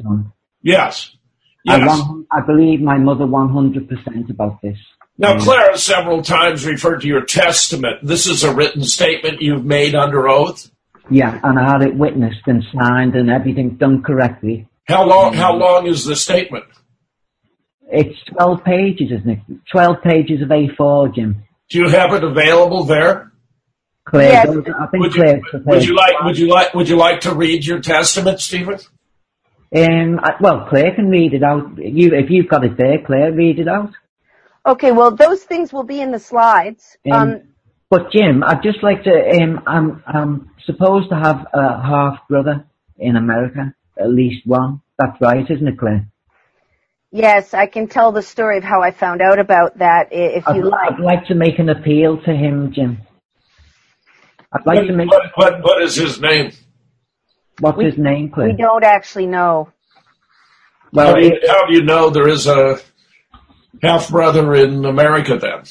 son. 0.00 0.32
Yes. 0.62 1.14
I, 1.68 1.78
Yes. 1.78 2.02
I 2.32 2.40
believe 2.40 2.80
my 2.80 2.96
mother 2.96 3.26
100% 3.26 4.30
about 4.30 4.62
this. 4.62 4.78
Now, 5.18 5.38
Clara 5.38 5.76
several 5.76 6.22
times 6.22 6.64
referred 6.64 7.02
to 7.02 7.06
your 7.06 7.26
testament. 7.26 7.98
This 8.02 8.26
is 8.26 8.42
a 8.42 8.54
written 8.54 8.84
statement 8.84 9.42
you've 9.42 9.66
made 9.66 9.94
under 9.94 10.26
oath. 10.26 10.70
Yeah, 11.10 11.38
and 11.42 11.58
I 11.58 11.72
had 11.72 11.82
it 11.82 11.94
witnessed 11.94 12.46
and 12.46 12.64
signed 12.72 13.14
and 13.16 13.28
everything 13.28 13.76
done 13.76 14.02
correctly. 14.02 14.66
How 14.84 15.04
long? 15.04 15.34
How 15.34 15.54
long 15.54 15.86
is 15.86 16.06
the 16.06 16.16
statement? 16.16 16.64
It's 17.92 18.18
12 18.32 18.64
pages, 18.64 19.10
isn't 19.10 19.28
it? 19.28 19.40
12 19.70 19.96
pages 20.02 20.40
of 20.42 20.48
A4, 20.48 21.14
Jim. 21.14 21.44
Do 21.68 21.80
you 21.80 21.88
have 21.88 22.14
it 22.14 22.24
available 22.24 22.84
there? 22.84 23.29
Claire, 24.06 24.30
Yes. 24.32 24.46
does- 24.46 24.74
I 24.78 24.86
think 24.86 25.02
Would 25.04 25.14
you, 25.14 25.22
Claire. 25.22 25.40
would 25.66 25.84
you 25.84 25.94
like? 25.94 26.22
Would 26.24 26.38
you 26.38 26.48
like? 26.48 26.74
Would 26.74 26.88
you 26.88 26.96
like 26.96 27.20
to 27.22 27.34
read 27.34 27.64
your 27.64 27.80
testament, 27.80 28.40
Stephen? 28.40 28.78
Um, 29.76 30.18
I, 30.22 30.34
well, 30.40 30.66
Claire 30.68 30.94
can 30.94 31.10
read 31.10 31.32
it 31.32 31.44
out. 31.44 31.78
You, 31.78 32.14
if 32.14 32.28
you've 32.30 32.48
got 32.48 32.64
it 32.64 32.76
there, 32.76 32.98
Claire, 33.06 33.32
read 33.32 33.60
it 33.60 33.68
out. 33.68 33.90
Okay, 34.66 34.90
well 34.92 35.12
those 35.14 35.42
things 35.44 35.72
will 35.72 35.84
be 35.84 36.00
in 36.00 36.10
the 36.10 36.18
slides. 36.18 36.96
Um, 37.10 37.12
Um, 37.12 37.40
But 37.88 38.10
Jim, 38.12 38.42
I'd 38.44 38.62
just 38.62 38.82
like 38.82 39.04
to. 39.04 39.12
Um, 39.42 39.62
I'm 39.66 40.02
I'm 40.06 40.50
supposed 40.64 41.10
to 41.10 41.16
have 41.16 41.46
a 41.52 41.80
half 41.82 42.18
brother 42.28 42.64
in 42.98 43.16
America, 43.16 43.74
at 43.98 44.10
least 44.10 44.46
one. 44.46 44.80
That's 44.98 45.20
right, 45.20 45.48
isn't 45.48 45.66
it, 45.68 45.78
Claire? 45.78 46.06
yes, 47.12 47.54
I 47.54 47.66
can 47.66 47.88
tell 47.88 48.12
the 48.12 48.22
story 48.22 48.58
of 48.58 48.64
how 48.64 48.82
I 48.82 48.92
found 48.92 49.20
out 49.20 49.38
about 49.40 49.78
that 49.78 50.08
i- 50.12 50.14
if 50.38 50.46
I'd, 50.48 50.56
you 50.56 50.62
like. 50.62 50.92
I'd 50.92 51.00
like 51.00 51.26
to 51.26 51.34
make 51.34 51.58
an 51.58 51.68
appeal 51.68 52.18
to 52.22 52.32
him, 52.32 52.70
Jim. 52.72 52.98
I'd 54.52 54.66
like 54.66 54.86
to 54.86 54.92
make. 54.92 55.10
What, 55.10 55.22
what, 55.36 55.62
what 55.62 55.82
is 55.82 55.94
his 55.96 56.20
name? 56.20 56.52
What's 57.60 57.78
we- 57.78 57.84
his 57.86 57.98
name, 57.98 58.32
We 58.36 58.52
don't 58.52 58.84
actually 58.84 59.26
know. 59.26 59.68
How 60.94 61.12
Well, 61.12 61.14
do, 61.16 61.22
you, 61.26 61.40
how 61.46 61.66
do 61.66 61.74
you 61.74 61.82
know 61.84 62.10
there 62.10 62.28
is 62.28 62.46
a 62.46 62.80
half 63.82 64.10
brother 64.10 64.54
in 64.54 64.84
America 64.84 65.38
then? 65.38 65.62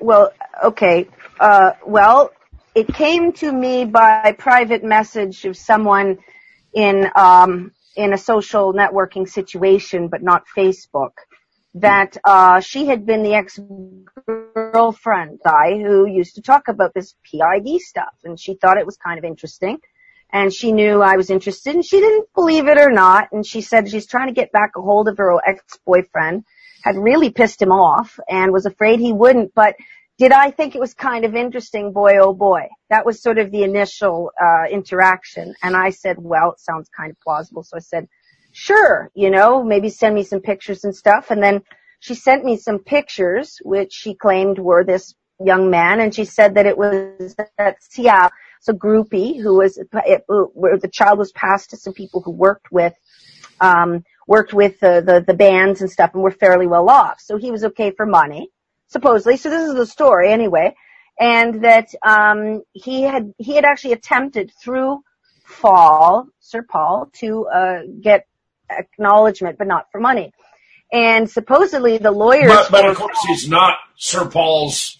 Well, 0.00 0.32
okay. 0.62 1.08
Uh, 1.38 1.72
well, 1.86 2.30
it 2.74 2.88
came 2.88 3.32
to 3.34 3.52
me 3.52 3.84
by 3.84 4.34
private 4.38 4.82
message 4.84 5.44
of 5.44 5.56
someone 5.56 6.18
in 6.74 7.06
um, 7.16 7.72
in 7.96 8.12
a 8.12 8.18
social 8.18 8.72
networking 8.72 9.28
situation, 9.28 10.08
but 10.08 10.22
not 10.22 10.44
Facebook. 10.56 11.12
That 11.74 12.16
uh, 12.24 12.60
she 12.60 12.86
had 12.86 13.04
been 13.04 13.24
the 13.24 13.34
ex 13.34 13.58
girlfriend 14.54 15.40
guy 15.44 15.76
who 15.76 16.06
used 16.06 16.36
to 16.36 16.42
talk 16.42 16.68
about 16.68 16.94
this 16.94 17.16
PID 17.24 17.80
stuff, 17.80 18.14
and 18.22 18.38
she 18.38 18.54
thought 18.54 18.78
it 18.78 18.86
was 18.86 18.96
kind 18.96 19.18
of 19.18 19.24
interesting. 19.24 19.78
And 20.32 20.52
she 20.52 20.72
knew 20.72 21.02
I 21.02 21.16
was 21.16 21.30
interested, 21.30 21.74
and 21.74 21.84
she 21.84 22.00
didn't 22.00 22.28
believe 22.34 22.66
it 22.68 22.78
or 22.78 22.90
not. 22.90 23.28
And 23.32 23.44
she 23.46 23.60
said 23.60 23.88
she's 23.88 24.06
trying 24.06 24.28
to 24.28 24.34
get 24.34 24.52
back 24.52 24.72
a 24.76 24.80
hold 24.80 25.08
of 25.08 25.18
her 25.18 25.36
ex-boyfriend, 25.46 26.44
had 26.82 26.96
really 26.96 27.30
pissed 27.30 27.60
him 27.60 27.72
off, 27.72 28.18
and 28.28 28.52
was 28.52 28.66
afraid 28.66 29.00
he 29.00 29.12
wouldn't. 29.12 29.52
But 29.54 29.74
did 30.18 30.30
I 30.30 30.52
think 30.52 30.74
it 30.74 30.80
was 30.80 30.94
kind 30.94 31.24
of 31.24 31.34
interesting? 31.34 31.92
Boy, 31.92 32.18
oh 32.20 32.32
boy. 32.32 32.68
That 32.88 33.04
was 33.04 33.20
sort 33.20 33.38
of 33.38 33.50
the 33.50 33.64
initial 33.64 34.30
uh, 34.40 34.68
interaction. 34.70 35.54
And 35.62 35.76
I 35.76 35.90
said, 35.90 36.16
well, 36.18 36.52
it 36.52 36.60
sounds 36.60 36.88
kind 36.96 37.10
of 37.10 37.20
plausible. 37.20 37.64
So 37.64 37.76
I 37.76 37.80
said, 37.80 38.08
sure, 38.54 39.10
you 39.14 39.30
know, 39.30 39.62
maybe 39.62 39.90
send 39.90 40.14
me 40.14 40.22
some 40.22 40.40
pictures 40.40 40.84
and 40.84 40.94
stuff. 40.94 41.30
And 41.30 41.42
then 41.42 41.62
she 41.98 42.14
sent 42.14 42.44
me 42.44 42.56
some 42.56 42.78
pictures, 42.78 43.58
which 43.62 43.92
she 43.92 44.14
claimed 44.14 44.58
were 44.58 44.84
this 44.84 45.14
young 45.44 45.70
man. 45.70 46.00
And 46.00 46.14
she 46.14 46.24
said 46.24 46.54
that 46.54 46.66
it 46.66 46.78
was 46.78 47.34
at 47.58 47.82
Seattle. 47.82 48.30
So 48.60 48.72
groupie 48.72 49.42
who 49.42 49.58
was, 49.58 49.76
it, 49.76 50.24
where 50.26 50.78
the 50.78 50.88
child 50.88 51.18
was 51.18 51.32
passed 51.32 51.70
to 51.70 51.76
some 51.76 51.92
people 51.92 52.22
who 52.22 52.30
worked 52.30 52.72
with, 52.72 52.94
um, 53.60 54.04
worked 54.26 54.54
with 54.54 54.80
the, 54.80 55.02
the, 55.04 55.24
the 55.26 55.34
bands 55.34 55.82
and 55.82 55.90
stuff 55.90 56.14
and 56.14 56.22
were 56.22 56.30
fairly 56.30 56.66
well 56.66 56.88
off. 56.88 57.20
So 57.20 57.36
he 57.36 57.50
was 57.50 57.64
okay 57.64 57.90
for 57.90 58.06
money 58.06 58.50
supposedly. 58.94 59.36
So 59.36 59.50
this 59.50 59.68
is 59.68 59.74
the 59.74 59.86
story 59.86 60.32
anyway, 60.32 60.74
and 61.18 61.64
that 61.64 61.88
um, 62.02 62.62
he 62.72 63.02
had 63.02 63.34
he 63.38 63.54
had 63.56 63.64
actually 63.64 63.92
attempted 63.92 64.52
through 64.62 65.02
Faul, 65.44 66.28
Sir 66.40 66.62
Paul, 66.62 67.10
to 67.20 67.46
uh, 67.46 67.80
get 68.00 68.26
acknowledgement, 68.70 69.58
but 69.58 69.66
not 69.66 69.86
for 69.92 70.00
money. 70.00 70.32
And 70.92 71.28
supposedly 71.30 71.98
the 71.98 72.10
lawyers. 72.10 72.48
But, 72.48 72.70
but 72.70 72.86
of 72.86 72.96
course, 72.96 73.18
he's 73.26 73.48
not 73.48 73.78
Sir 73.96 74.28
Paul's 74.28 74.98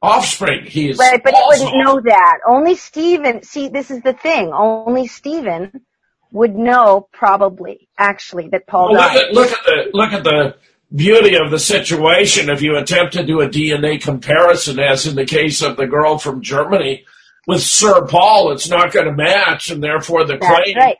offspring. 0.00 0.66
He 0.66 0.90
is 0.90 0.98
Right, 0.98 1.22
but 1.22 1.34
Paul's 1.34 1.58
he 1.58 1.64
wouldn't 1.64 1.84
know 1.84 2.00
that. 2.04 2.38
Only 2.46 2.74
Stephen, 2.74 3.42
see, 3.42 3.68
this 3.68 3.90
is 3.90 4.02
the 4.02 4.12
thing. 4.12 4.52
Only 4.52 5.06
Stephen 5.06 5.82
would 6.32 6.54
know 6.54 7.08
probably, 7.12 7.88
actually, 7.98 8.48
that 8.48 8.66
Paul 8.66 8.92
Well, 8.92 9.14
look 9.14 9.22
at 9.22 9.32
look 9.32 9.52
at 9.52 9.64
the 9.64 9.90
look 9.92 10.12
at 10.12 10.24
the 10.24 10.56
beauty 10.94 11.36
of 11.36 11.50
the 11.50 11.58
situation. 11.58 12.50
If 12.50 12.62
you 12.62 12.76
attempt 12.76 13.14
to 13.14 13.24
do 13.24 13.40
a 13.40 13.48
DNA 13.48 14.02
comparison, 14.02 14.78
as 14.78 15.06
in 15.06 15.14
the 15.14 15.26
case 15.26 15.62
of 15.62 15.76
the 15.76 15.86
girl 15.86 16.18
from 16.18 16.42
Germany 16.42 17.04
with 17.46 17.62
Sir 17.62 18.06
Paul, 18.06 18.52
it's 18.52 18.68
not 18.68 18.92
going 18.92 19.06
to 19.06 19.12
match, 19.12 19.70
and 19.70 19.82
therefore 19.82 20.24
the 20.24 20.38
That's 20.40 20.46
claim 20.46 20.76
right. 20.76 20.98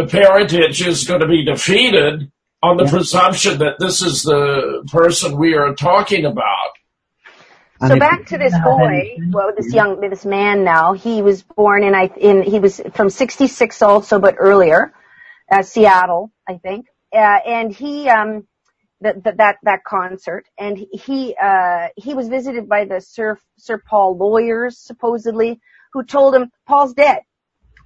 To 0.00 0.06
parentage 0.06 0.86
is 0.86 1.04
going 1.04 1.20
to 1.20 1.28
be 1.28 1.44
defeated 1.44 2.30
on 2.62 2.76
the 2.76 2.84
presumption 2.84 3.58
that 3.58 3.78
this 3.78 4.02
is 4.02 4.22
the 4.22 4.86
person 4.90 5.38
we 5.38 5.54
are 5.54 5.74
talking 5.74 6.26
about. 6.26 6.72
So 7.88 7.98
back 7.98 8.26
to 8.26 8.36
this 8.36 8.52
boy, 8.62 9.16
well, 9.30 9.52
this 9.56 9.72
young, 9.72 10.00
this 10.00 10.26
man 10.26 10.64
now, 10.64 10.92
he 10.92 11.22
was 11.22 11.42
born 11.42 11.82
in, 11.82 11.94
I, 11.94 12.10
in, 12.18 12.42
he 12.42 12.58
was 12.58 12.78
from 12.92 13.08
66 13.08 13.80
also, 13.80 14.18
but 14.18 14.34
earlier, 14.38 14.92
uh, 15.50 15.62
Seattle, 15.62 16.30
I 16.46 16.58
think. 16.58 16.86
Uh, 17.10 17.16
and 17.16 17.72
he, 17.72 18.06
um, 18.10 18.46
that, 19.00 19.24
that, 19.24 19.38
that, 19.38 19.56
that 19.62 19.84
concert, 19.84 20.44
and 20.58 20.76
he, 20.92 21.34
uh, 21.42 21.88
he 21.96 22.12
was 22.12 22.28
visited 22.28 22.68
by 22.68 22.84
the 22.84 23.00
Sir, 23.00 23.38
Sir 23.56 23.82
Paul 23.88 24.18
lawyers, 24.18 24.76
supposedly, 24.76 25.58
who 25.94 26.04
told 26.04 26.34
him, 26.34 26.50
Paul's 26.66 26.92
dead. 26.92 27.20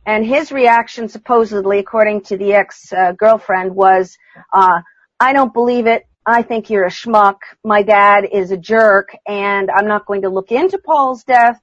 And 0.06 0.24
his 0.24 0.52
reaction, 0.52 1.08
supposedly, 1.08 1.78
according 1.78 2.22
to 2.22 2.36
the 2.36 2.52
ex-girlfriend, 2.54 3.74
was, 3.74 4.16
uh, 4.52 4.80
I 5.18 5.32
don't 5.32 5.52
believe 5.52 5.86
it. 5.86 6.06
I 6.26 6.42
think 6.42 6.70
you're 6.70 6.84
a 6.84 6.90
schmuck. 6.90 7.36
My 7.62 7.82
dad 7.82 8.24
is 8.30 8.50
a 8.50 8.56
jerk 8.56 9.14
and 9.26 9.70
I'm 9.70 9.86
not 9.86 10.06
going 10.06 10.22
to 10.22 10.30
look 10.30 10.52
into 10.52 10.78
Paul's 10.78 11.24
death. 11.24 11.60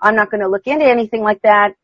I'm 0.00 0.14
not 0.14 0.30
going 0.30 0.42
to 0.42 0.48
look 0.48 0.66
into 0.66 0.84
anything 0.84 1.22
like 1.22 1.42
that. 1.42 1.74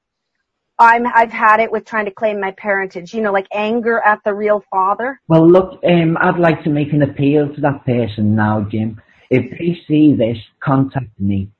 I'm, 0.79 1.07
I've 1.07 1.33
had 1.33 1.61
it 1.61 1.70
with 1.70 1.85
trying 1.85 2.07
to 2.07 2.11
claim 2.11 2.40
my 2.40 2.53
parentage, 2.57 3.12
you 3.12 3.20
know, 3.20 3.33
like 3.33 3.46
anger 3.53 4.01
at 4.01 4.20
the 4.25 4.33
real 4.33 4.64
father. 4.70 5.20
Well, 5.29 5.46
look, 5.49 5.81
um, 5.85 6.16
I'd 6.20 6.38
like 6.38 6.64
to 6.64 6.70
make 6.70 6.92
an 6.92 7.03
appeal 7.03 7.55
to 7.55 7.61
that 7.61 7.85
person 7.85 8.35
now, 8.35 8.66
Jim. 8.70 9.01
If 9.29 9.51
they 9.51 9.79
see 9.87 10.14
this, 10.14 10.38
contact 10.61 11.18
me. 11.18 11.51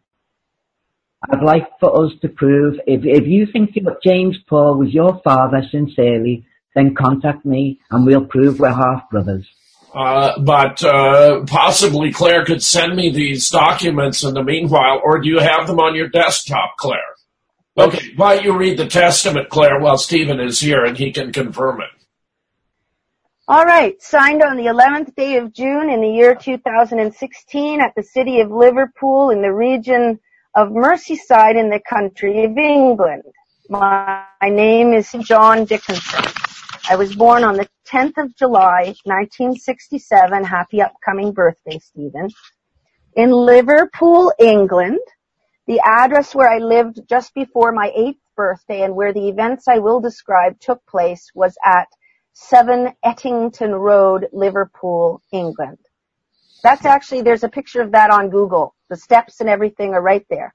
I'd 1.28 1.42
like 1.42 1.68
for 1.78 2.04
us 2.04 2.12
to 2.22 2.28
prove, 2.28 2.80
if, 2.87 3.04
if 3.04 3.26
you 3.26 3.46
think 3.46 3.74
that 3.74 4.02
James 4.02 4.38
Paul 4.48 4.78
was 4.78 4.92
your 4.92 5.20
father 5.22 5.62
sincerely, 5.70 6.46
then 6.74 6.94
contact 6.94 7.44
me 7.44 7.80
and 7.90 8.06
we'll 8.06 8.24
prove 8.24 8.59
we're 8.59 8.72
half 8.72 9.11
brothers. 9.11 9.46
Uh, 9.94 10.38
but 10.40 10.83
uh, 10.83 11.44
possibly 11.46 12.12
Claire 12.12 12.44
could 12.44 12.62
send 12.62 12.94
me 12.96 13.11
these 13.11 13.50
documents 13.50 14.22
in 14.22 14.35
the 14.35 14.42
meanwhile, 14.42 15.00
or 15.04 15.18
do 15.18 15.28
you 15.28 15.40
have 15.40 15.66
them 15.66 15.80
on 15.80 15.94
your 15.94 16.09
desktop, 16.09 16.76
Claire? 16.78 17.00
Okay, 17.76 18.12
why 18.16 18.37
don't 18.37 18.44
you 18.44 18.56
read 18.56 18.78
the 18.78 18.87
testament, 18.87 19.48
Claire, 19.48 19.80
while 19.80 19.98
Stephen 19.98 20.40
is 20.40 20.61
here 20.61 20.85
and 20.85 20.96
he 20.96 21.12
can 21.12 21.33
confirm 21.33 21.80
it. 21.80 21.88
All 23.48 23.64
right, 23.64 24.00
signed 24.00 24.42
on 24.42 24.56
the 24.56 24.66
11th 24.66 25.14
day 25.16 25.37
of 25.37 25.52
June 25.52 25.90
in 25.90 26.00
the 26.00 26.09
year 26.09 26.35
2016 26.35 27.80
at 27.80 27.92
the 27.96 28.02
city 28.02 28.40
of 28.40 28.50
Liverpool 28.50 29.30
in 29.30 29.42
the 29.42 29.52
region 29.52 30.20
of 30.54 30.68
Merseyside 30.68 31.56
in 31.56 31.70
the 31.70 31.80
country 31.88 32.44
of 32.44 32.56
England. 32.58 33.22
My, 33.68 34.24
my 34.40 34.48
name 34.48 34.92
is 34.92 35.10
John 35.22 35.64
Dickinson. 35.64 36.24
I 36.88 36.96
was 36.96 37.14
born 37.14 37.44
on 37.44 37.54
the 37.54 37.68
10th 37.86 38.18
of 38.18 38.34
July, 38.36 38.94
1967. 39.04 40.44
Happy 40.44 40.82
upcoming 40.82 41.32
birthday, 41.32 41.78
Stephen. 41.78 42.30
In 43.14 43.30
Liverpool, 43.30 44.32
England. 44.40 44.98
The 45.68 45.80
address 45.84 46.34
where 46.34 46.50
I 46.50 46.58
lived 46.58 47.00
just 47.08 47.32
before 47.32 47.70
my 47.70 47.92
eighth 47.94 48.18
birthday 48.36 48.82
and 48.82 48.96
where 48.96 49.12
the 49.12 49.28
events 49.28 49.68
I 49.68 49.78
will 49.78 50.00
describe 50.00 50.58
took 50.58 50.84
place 50.86 51.30
was 51.32 51.56
at 51.64 51.86
7 52.32 52.92
Ettington 53.04 53.78
Road, 53.78 54.26
Liverpool, 54.32 55.22
England. 55.30 55.78
That's 56.62 56.85
actually, 56.85 57.23
there's 57.23 57.44
a 57.44 57.49
picture 57.49 57.81
of 57.81 57.92
that 57.92 58.11
on 58.11 58.31
Google. 58.31 58.75
The 58.88 58.96
steps 58.96 59.40
and 59.40 59.49
everything 59.49 59.94
are 59.94 60.03
right 60.03 60.27
there. 60.29 60.55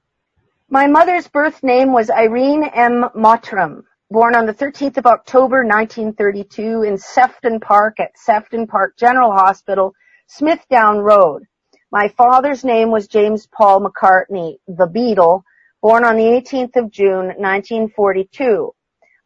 My 0.68 0.86
mother's 0.86 1.28
birth 1.28 1.62
name 1.62 1.92
was 1.92 2.10
Irene 2.10 2.64
M. 2.64 3.06
Mottram, 3.14 3.84
born 4.10 4.34
on 4.36 4.46
the 4.46 4.54
13th 4.54 4.98
of 4.98 5.06
October 5.06 5.64
1932 5.64 6.82
in 6.82 6.98
Sefton 6.98 7.60
Park 7.60 7.98
at 8.00 8.16
Sefton 8.16 8.66
Park 8.66 8.96
General 8.96 9.32
Hospital, 9.32 9.94
Smithdown 10.28 11.02
Road. 11.02 11.44
My 11.90 12.08
father's 12.08 12.64
name 12.64 12.90
was 12.90 13.08
James 13.08 13.46
Paul 13.46 13.80
McCartney, 13.80 14.58
the 14.66 14.88
Beatle, 14.88 15.42
born 15.82 16.04
on 16.04 16.16
the 16.16 16.24
18th 16.24 16.76
of 16.76 16.90
June 16.90 17.26
1942. 17.38 18.72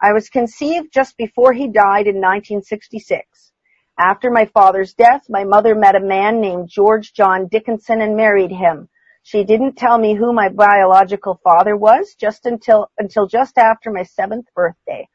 I 0.02 0.12
was 0.12 0.28
conceived 0.28 0.92
just 0.92 1.16
before 1.16 1.52
he 1.52 1.68
died 1.68 2.06
in 2.06 2.16
1966. 2.16 3.52
After 4.00 4.30
my 4.30 4.46
father's 4.46 4.94
death, 4.94 5.26
my 5.28 5.44
mother 5.44 5.74
met 5.74 5.94
a 5.94 6.00
man 6.00 6.40
named 6.40 6.70
George 6.70 7.12
John 7.12 7.48
Dickinson 7.48 8.00
and 8.00 8.16
married 8.16 8.50
him. 8.50 8.88
She 9.24 9.44
didn't 9.44 9.76
tell 9.76 9.98
me 9.98 10.14
who 10.14 10.32
my 10.32 10.48
biological 10.48 11.38
father 11.44 11.76
was 11.76 12.14
just 12.18 12.46
until, 12.46 12.90
until 12.96 13.26
just 13.26 13.58
after 13.58 13.90
my 13.90 14.04
seventh 14.04 14.46
birthday. 14.54 15.06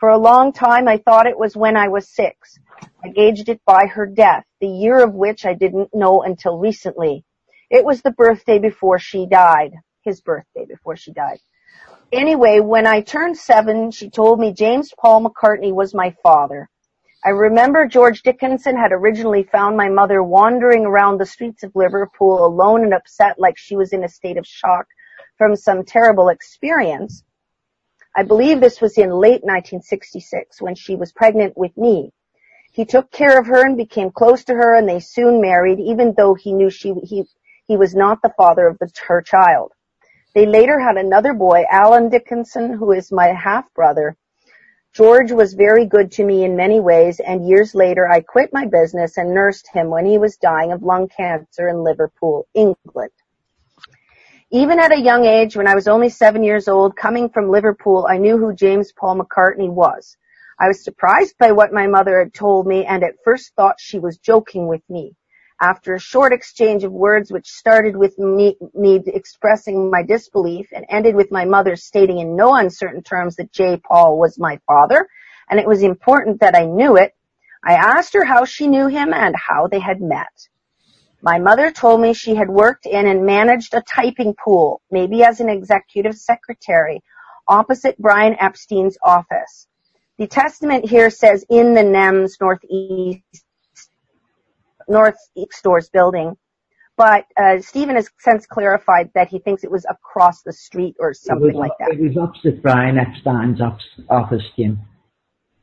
For 0.00 0.08
a 0.08 0.18
long 0.18 0.52
time, 0.52 0.88
I 0.88 0.96
thought 0.96 1.28
it 1.28 1.38
was 1.38 1.56
when 1.56 1.76
I 1.76 1.86
was 1.86 2.12
six. 2.12 2.58
I 3.04 3.10
gauged 3.10 3.48
it 3.48 3.60
by 3.64 3.86
her 3.86 4.06
death, 4.06 4.42
the 4.60 4.66
year 4.66 5.04
of 5.04 5.14
which 5.14 5.46
I 5.46 5.54
didn't 5.54 5.90
know 5.94 6.22
until 6.22 6.58
recently. 6.58 7.24
It 7.70 7.84
was 7.84 8.02
the 8.02 8.10
birthday 8.10 8.58
before 8.58 8.98
she 8.98 9.26
died, 9.26 9.70
his 10.02 10.20
birthday 10.20 10.64
before 10.68 10.96
she 10.96 11.12
died. 11.12 11.38
Anyway, 12.10 12.58
when 12.58 12.88
I 12.88 13.02
turned 13.02 13.38
seven, 13.38 13.92
she 13.92 14.10
told 14.10 14.40
me 14.40 14.52
James 14.52 14.92
Paul 15.00 15.24
McCartney 15.24 15.72
was 15.72 15.94
my 15.94 16.16
father. 16.24 16.68
I 17.26 17.30
remember 17.30 17.88
George 17.88 18.22
Dickinson 18.22 18.76
had 18.76 18.92
originally 18.92 19.42
found 19.42 19.76
my 19.76 19.88
mother 19.88 20.22
wandering 20.22 20.86
around 20.86 21.18
the 21.18 21.26
streets 21.26 21.64
of 21.64 21.74
Liverpool 21.74 22.46
alone 22.46 22.84
and 22.84 22.94
upset 22.94 23.36
like 23.36 23.58
she 23.58 23.74
was 23.74 23.92
in 23.92 24.04
a 24.04 24.08
state 24.08 24.36
of 24.36 24.46
shock 24.46 24.86
from 25.36 25.56
some 25.56 25.84
terrible 25.84 26.28
experience. 26.28 27.24
I 28.14 28.22
believe 28.22 28.60
this 28.60 28.80
was 28.80 28.96
in 28.96 29.10
late 29.10 29.42
1966 29.42 30.62
when 30.62 30.76
she 30.76 30.94
was 30.94 31.10
pregnant 31.10 31.58
with 31.58 31.76
me. 31.76 32.12
He 32.70 32.84
took 32.84 33.10
care 33.10 33.40
of 33.40 33.48
her 33.48 33.66
and 33.66 33.76
became 33.76 34.12
close 34.12 34.44
to 34.44 34.54
her 34.54 34.76
and 34.76 34.88
they 34.88 35.00
soon 35.00 35.40
married 35.40 35.80
even 35.80 36.14
though 36.16 36.34
he 36.34 36.52
knew 36.52 36.70
she, 36.70 36.94
he, 37.02 37.24
he 37.66 37.76
was 37.76 37.92
not 37.92 38.22
the 38.22 38.34
father 38.36 38.68
of 38.68 38.78
the, 38.78 38.88
her 39.08 39.20
child. 39.20 39.72
They 40.36 40.46
later 40.46 40.78
had 40.78 40.96
another 40.96 41.34
boy, 41.34 41.64
Alan 41.68 42.08
Dickinson, 42.08 42.74
who 42.74 42.92
is 42.92 43.10
my 43.10 43.32
half 43.32 43.74
brother. 43.74 44.16
George 44.96 45.30
was 45.30 45.52
very 45.52 45.84
good 45.84 46.10
to 46.10 46.24
me 46.24 46.42
in 46.42 46.56
many 46.56 46.80
ways 46.80 47.20
and 47.20 47.46
years 47.46 47.74
later 47.74 48.08
I 48.08 48.22
quit 48.22 48.54
my 48.54 48.64
business 48.64 49.18
and 49.18 49.34
nursed 49.34 49.68
him 49.70 49.90
when 49.90 50.06
he 50.06 50.16
was 50.16 50.38
dying 50.38 50.72
of 50.72 50.82
lung 50.82 51.06
cancer 51.14 51.68
in 51.68 51.84
Liverpool, 51.84 52.46
England. 52.54 53.10
Even 54.50 54.80
at 54.80 54.92
a 54.92 54.98
young 54.98 55.26
age, 55.26 55.54
when 55.54 55.66
I 55.68 55.74
was 55.74 55.86
only 55.86 56.08
seven 56.08 56.42
years 56.42 56.66
old, 56.66 56.96
coming 56.96 57.28
from 57.28 57.50
Liverpool, 57.50 58.06
I 58.08 58.16
knew 58.16 58.38
who 58.38 58.54
James 58.54 58.90
Paul 58.98 59.20
McCartney 59.20 59.68
was. 59.68 60.16
I 60.58 60.68
was 60.68 60.82
surprised 60.82 61.36
by 61.38 61.52
what 61.52 61.74
my 61.74 61.86
mother 61.86 62.18
had 62.18 62.32
told 62.32 62.66
me 62.66 62.86
and 62.86 63.04
at 63.04 63.22
first 63.22 63.52
thought 63.54 63.78
she 63.78 63.98
was 63.98 64.16
joking 64.16 64.66
with 64.66 64.80
me. 64.88 65.14
After 65.60 65.94
a 65.94 66.00
short 66.00 66.32
exchange 66.32 66.84
of 66.84 66.92
words 66.92 67.32
which 67.32 67.48
started 67.48 67.96
with 67.96 68.18
me, 68.18 68.56
me 68.74 69.00
expressing 69.06 69.90
my 69.90 70.02
disbelief 70.02 70.68
and 70.72 70.84
ended 70.88 71.14
with 71.14 71.32
my 71.32 71.46
mother 71.46 71.76
stating 71.76 72.18
in 72.18 72.36
no 72.36 72.54
uncertain 72.54 73.02
terms 73.02 73.36
that 73.36 73.52
J. 73.52 73.78
Paul 73.78 74.18
was 74.18 74.38
my 74.38 74.60
father 74.66 75.08
and 75.48 75.58
it 75.58 75.66
was 75.66 75.82
important 75.82 76.40
that 76.40 76.54
I 76.54 76.66
knew 76.66 76.96
it, 76.96 77.14
I 77.64 77.74
asked 77.74 78.14
her 78.14 78.24
how 78.24 78.44
she 78.44 78.66
knew 78.66 78.86
him 78.86 79.14
and 79.14 79.34
how 79.34 79.66
they 79.66 79.80
had 79.80 80.00
met. 80.00 80.48
My 81.22 81.38
mother 81.38 81.70
told 81.70 82.00
me 82.00 82.12
she 82.12 82.34
had 82.34 82.50
worked 82.50 82.86
in 82.86 83.06
and 83.06 83.24
managed 83.24 83.74
a 83.74 83.82
typing 83.82 84.34
pool, 84.34 84.82
maybe 84.90 85.24
as 85.24 85.40
an 85.40 85.48
executive 85.48 86.14
secretary, 86.16 87.02
opposite 87.48 87.98
Brian 87.98 88.36
Epstein's 88.38 88.98
office. 89.02 89.66
The 90.18 90.26
testament 90.26 90.88
here 90.88 91.10
says 91.10 91.44
in 91.48 91.74
the 91.74 91.82
NEMS 91.82 92.36
Northeast, 92.40 93.44
Northeast 94.88 95.52
Stores 95.52 95.88
building, 95.88 96.36
but 96.96 97.26
uh, 97.36 97.60
Stephen 97.60 97.96
has 97.96 98.08
since 98.18 98.46
clarified 98.46 99.10
that 99.14 99.28
he 99.28 99.38
thinks 99.38 99.64
it 99.64 99.70
was 99.70 99.84
across 99.88 100.42
the 100.42 100.52
street 100.52 100.96
or 100.98 101.12
something 101.12 101.54
was, 101.54 101.56
like 101.56 101.72
that. 101.78 101.90
It 101.92 102.00
was 102.00 102.16
opposite 102.16 102.62
Brian 102.62 102.98
Epstein's 102.98 103.60
office, 104.08 104.42
Jim. 104.56 104.80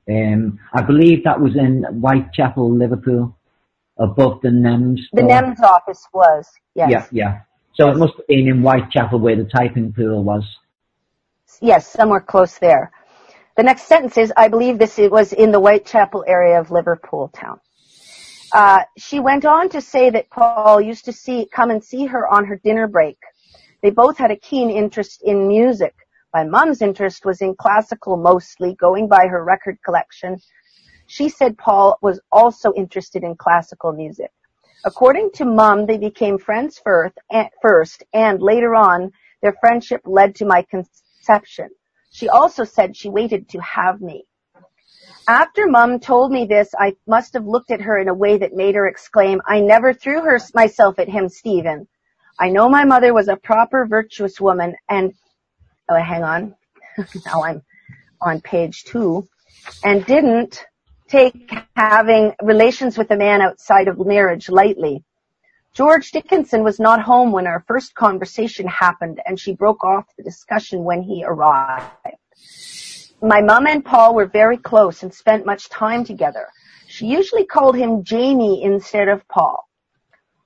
Um, 0.09 0.59
I 0.73 0.81
believe 0.81 1.23
that 1.23 1.39
was 1.39 1.55
in 1.55 1.83
Whitechapel, 1.83 2.77
Liverpool, 2.77 3.35
above 3.97 4.41
the 4.41 4.49
NEMS. 4.49 4.99
The. 5.13 5.23
NEMS 5.23 5.61
office 5.61 6.07
was, 6.13 6.47
yes. 6.75 6.89
Yeah, 6.91 7.07
yeah. 7.11 7.39
So 7.75 7.89
it 7.89 7.97
must 7.97 8.13
have 8.17 8.27
been 8.27 8.47
in 8.47 8.61
Whitechapel 8.61 9.19
where 9.19 9.35
the 9.35 9.45
typing 9.45 9.93
pool 9.93 10.23
was. 10.23 10.43
Yes, 11.61 11.87
somewhere 11.87 12.19
close 12.19 12.59
there. 12.59 12.91
The 13.55 13.63
next 13.63 13.83
sentence 13.83 14.17
is, 14.17 14.33
I 14.35 14.47
believe 14.47 14.77
this 14.77 14.97
was 14.97 15.33
in 15.33 15.51
the 15.51 15.59
Whitechapel 15.59 16.25
area 16.27 16.59
of 16.59 16.69
Liverpool 16.71 17.29
town. 17.29 17.59
Uh, 18.53 18.83
she 18.99 19.19
went 19.19 19.45
on 19.45 19.67
to 19.69 19.81
say 19.81 20.11
that 20.11 20.29
Paul 20.29 20.79
used 20.79 21.05
to 21.05 21.11
see, 21.11 21.47
come 21.51 21.71
and 21.71 21.83
see 21.83 22.05
her 22.05 22.31
on 22.31 22.45
her 22.45 22.61
dinner 22.63 22.87
break. 22.87 23.17
They 23.81 23.89
both 23.89 24.17
had 24.17 24.29
a 24.29 24.35
keen 24.35 24.69
interest 24.69 25.23
in 25.23 25.47
music. 25.47 25.95
My 26.33 26.43
mom's 26.43 26.83
interest 26.83 27.25
was 27.25 27.41
in 27.41 27.55
classical 27.55 28.15
mostly, 28.15 28.75
going 28.75 29.07
by 29.07 29.25
her 29.27 29.43
record 29.43 29.79
collection. 29.83 30.37
She 31.07 31.29
said 31.29 31.57
Paul 31.57 31.97
was 32.01 32.21
also 32.31 32.71
interested 32.73 33.23
in 33.23 33.35
classical 33.35 33.91
music. 33.91 34.31
According 34.85 35.31
to 35.35 35.45
mom, 35.45 35.87
they 35.87 35.97
became 35.97 36.37
friends 36.37 36.79
first, 36.83 37.17
first 37.61 38.03
and 38.13 38.41
later 38.41 38.75
on, 38.75 39.11
their 39.41 39.55
friendship 39.59 40.01
led 40.05 40.35
to 40.35 40.45
my 40.45 40.63
conception. 40.69 41.69
She 42.11 42.29
also 42.29 42.63
said 42.63 42.95
she 42.95 43.09
waited 43.09 43.49
to 43.49 43.59
have 43.61 43.99
me. 43.99 44.25
After 45.27 45.67
mom 45.67 45.99
told 45.99 46.31
me 46.31 46.45
this, 46.45 46.73
I 46.77 46.95
must 47.07 47.33
have 47.33 47.45
looked 47.45 47.71
at 47.71 47.81
her 47.81 47.97
in 47.97 48.09
a 48.09 48.13
way 48.13 48.37
that 48.37 48.53
made 48.53 48.75
her 48.75 48.87
exclaim, 48.87 49.41
I 49.47 49.61
never 49.61 49.93
threw 49.93 50.21
her 50.21 50.39
myself 50.53 50.99
at 50.99 51.07
him, 51.07 51.29
Stephen. 51.29 51.87
I 52.39 52.49
know 52.49 52.67
my 52.67 52.83
mother 52.83 53.13
was 53.13 53.29
a 53.29 53.37
proper 53.37 53.85
virtuous 53.85 54.41
woman 54.41 54.75
and, 54.89 55.13
oh, 55.87 55.95
hang 55.95 56.23
on. 56.23 56.55
now 57.25 57.43
I'm 57.43 57.61
on 58.19 58.41
page 58.41 58.83
two 58.83 59.27
and 59.83 60.05
didn't 60.05 60.65
take 61.07 61.53
having 61.75 62.33
relations 62.41 62.97
with 62.97 63.11
a 63.11 63.15
man 63.15 63.41
outside 63.41 63.87
of 63.87 64.05
marriage 64.05 64.49
lightly. 64.49 65.03
George 65.73 66.11
Dickinson 66.11 66.63
was 66.63 66.79
not 66.79 67.01
home 67.01 67.31
when 67.31 67.47
our 67.47 67.63
first 67.67 67.95
conversation 67.95 68.67
happened 68.67 69.21
and 69.25 69.39
she 69.39 69.53
broke 69.53 69.83
off 69.83 70.05
the 70.17 70.23
discussion 70.23 70.83
when 70.83 71.01
he 71.01 71.23
arrived. 71.25 71.85
My 73.25 73.39
mom 73.39 73.67
and 73.67 73.85
Paul 73.85 74.15
were 74.15 74.25
very 74.25 74.57
close 74.57 75.01
and 75.01 75.13
spent 75.13 75.45
much 75.45 75.69
time 75.69 76.03
together. 76.03 76.49
She 76.87 77.05
usually 77.05 77.45
called 77.45 77.77
him 77.77 78.03
Jamie 78.03 78.61
instead 78.61 79.07
of 79.07 79.25
Paul. 79.29 79.63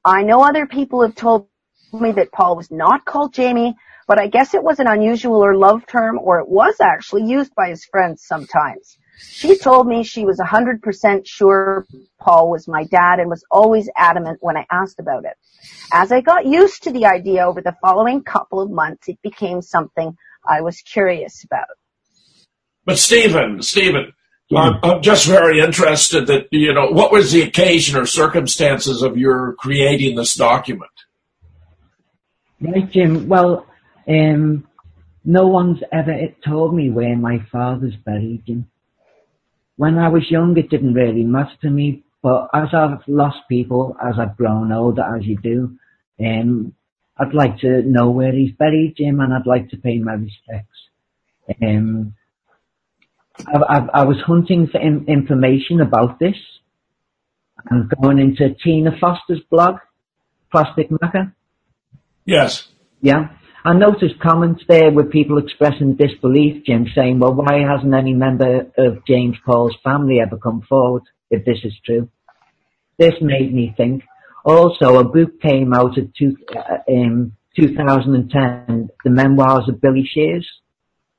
I 0.05 0.21
know 0.21 0.43
other 0.43 0.67
people 0.67 1.01
have 1.01 1.15
told 1.15 1.47
me 1.91 2.11
that 2.11 2.31
Paul 2.31 2.55
was 2.55 2.69
not 2.69 3.03
called 3.03 3.33
Jamie, 3.33 3.73
but 4.07 4.19
I 4.19 4.27
guess 4.27 4.53
it 4.53 4.61
was 4.61 4.79
an 4.79 4.85
unusual 4.85 5.43
or 5.43 5.57
love 5.57 5.87
term 5.87 6.19
or 6.21 6.37
it 6.39 6.47
was 6.47 6.75
actually 6.79 7.23
used 7.23 7.55
by 7.55 7.69
his 7.69 7.83
friends 7.85 8.23
sometimes. 8.23 8.99
She 9.17 9.57
told 9.57 9.87
me 9.87 10.03
she 10.03 10.23
was 10.23 10.37
100% 10.37 11.21
sure 11.25 11.87
Paul 12.19 12.51
was 12.51 12.67
my 12.67 12.83
dad 12.83 13.19
and 13.19 13.27
was 13.27 13.43
always 13.49 13.89
adamant 13.97 14.37
when 14.41 14.55
I 14.55 14.67
asked 14.69 14.99
about 14.99 15.25
it. 15.25 15.33
As 15.91 16.11
I 16.11 16.21
got 16.21 16.45
used 16.45 16.83
to 16.83 16.91
the 16.91 17.07
idea 17.07 17.43
over 17.47 17.59
the 17.59 17.75
following 17.81 18.21
couple 18.21 18.61
of 18.61 18.69
months, 18.69 19.09
it 19.09 19.19
became 19.23 19.63
something 19.63 20.15
I 20.47 20.61
was 20.61 20.81
curious 20.81 21.43
about. 21.43 21.65
But 22.87 22.97
Stephen, 22.97 23.61
Stephen, 23.61 24.13
I'm, 24.55 24.79
I'm 24.81 25.01
just 25.01 25.27
very 25.27 25.59
interested 25.59 26.27
that, 26.27 26.47
you 26.51 26.73
know, 26.73 26.87
what 26.87 27.11
was 27.11 27.33
the 27.33 27.41
occasion 27.41 27.97
or 27.99 28.05
circumstances 28.05 29.01
of 29.01 29.17
your 29.17 29.55
creating 29.59 30.15
this 30.15 30.35
document? 30.35 30.89
Right, 32.61 32.89
Jim. 32.89 33.27
Well, 33.27 33.67
um, 34.07 34.65
no 35.25 35.47
one's 35.47 35.81
ever 35.91 36.17
told 36.45 36.73
me 36.73 36.89
where 36.89 37.17
my 37.17 37.39
father's 37.51 37.97
buried, 37.97 38.43
Jim. 38.47 38.69
When 39.75 39.97
I 39.97 40.07
was 40.07 40.31
young, 40.31 40.57
it 40.57 40.69
didn't 40.69 40.93
really 40.93 41.25
matter 41.25 41.57
to 41.63 41.69
me, 41.69 42.03
but 42.23 42.47
as 42.53 42.69
I've 42.73 43.05
lost 43.05 43.39
people, 43.49 43.97
as 44.01 44.15
I've 44.17 44.37
grown 44.37 44.71
older, 44.71 45.03
as 45.03 45.25
you 45.25 45.37
do, 45.37 45.77
um, 46.25 46.73
I'd 47.17 47.33
like 47.33 47.59
to 47.59 47.81
know 47.81 48.11
where 48.11 48.31
he's 48.31 48.53
buried, 48.53 48.95
Jim, 48.95 49.19
and 49.19 49.33
I'd 49.33 49.45
like 49.45 49.71
to 49.71 49.77
pay 49.77 49.99
my 49.99 50.13
respects. 50.13 50.77
Um, 51.61 52.13
I, 53.45 53.57
I, 53.69 53.77
I 53.93 54.03
was 54.03 54.17
hunting 54.25 54.67
for 54.67 54.79
in, 54.79 55.05
information 55.07 55.81
about 55.81 56.19
this 56.19 56.35
and 57.69 57.89
going 58.01 58.19
into 58.19 58.55
Tina 58.63 58.91
Foster's 58.99 59.41
blog, 59.49 59.75
Plastic 60.51 60.89
Macca. 60.89 61.33
Yes. 62.25 62.67
Yeah. 63.01 63.29
I 63.65 63.73
noticed 63.73 64.19
comments 64.21 64.63
there 64.67 64.91
with 64.91 65.11
people 65.11 65.37
expressing 65.37 65.95
disbelief, 65.95 66.63
Jim, 66.65 66.87
saying, 66.95 67.19
well, 67.19 67.33
why 67.33 67.59
hasn't 67.59 67.93
any 67.93 68.13
member 68.13 68.67
of 68.77 69.05
James 69.05 69.35
Paul's 69.45 69.75
family 69.83 70.19
ever 70.21 70.37
come 70.37 70.61
forward 70.61 71.03
if 71.29 71.43
this 71.43 71.57
is 71.63 71.73
true? 71.85 72.09
This 72.97 73.13
made 73.21 73.53
me 73.53 73.73
think. 73.75 74.03
Also, 74.45 74.97
a 74.97 75.03
book 75.03 75.41
came 75.41 75.73
out 75.73 75.97
two, 76.17 76.37
uh, 76.55 76.77
in 76.87 77.33
2010, 77.57 78.89
The 79.03 79.09
Memoirs 79.09 79.67
of 79.67 79.81
Billy 79.81 80.09
Shears. 80.09 80.47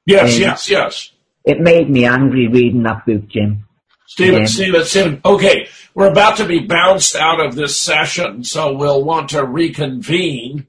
Yes, 0.07 0.37
um, 0.37 0.41
yes, 0.41 0.71
yes 0.71 1.13
it 1.45 1.61
made 1.61 1.89
me 1.89 2.05
angry 2.05 2.49
reading 2.49 2.83
that 2.85 3.07
book, 3.07 3.29
Jim. 3.29 3.65
Stephen, 4.07 4.47
Stephen, 4.47 4.85
Stephen. 4.85 5.21
Okay, 5.25 5.69
we're 5.95 6.11
about 6.11 6.39
to 6.39 6.47
be 6.47 6.61
bounced 6.61 7.15
out 7.15 7.45
of 7.45 7.55
this 7.55 7.79
session, 7.79 8.43
so 8.43 8.73
we'll 8.73 9.05
want 9.05 9.31
to 9.31 9.45
reconvene 9.45 10.67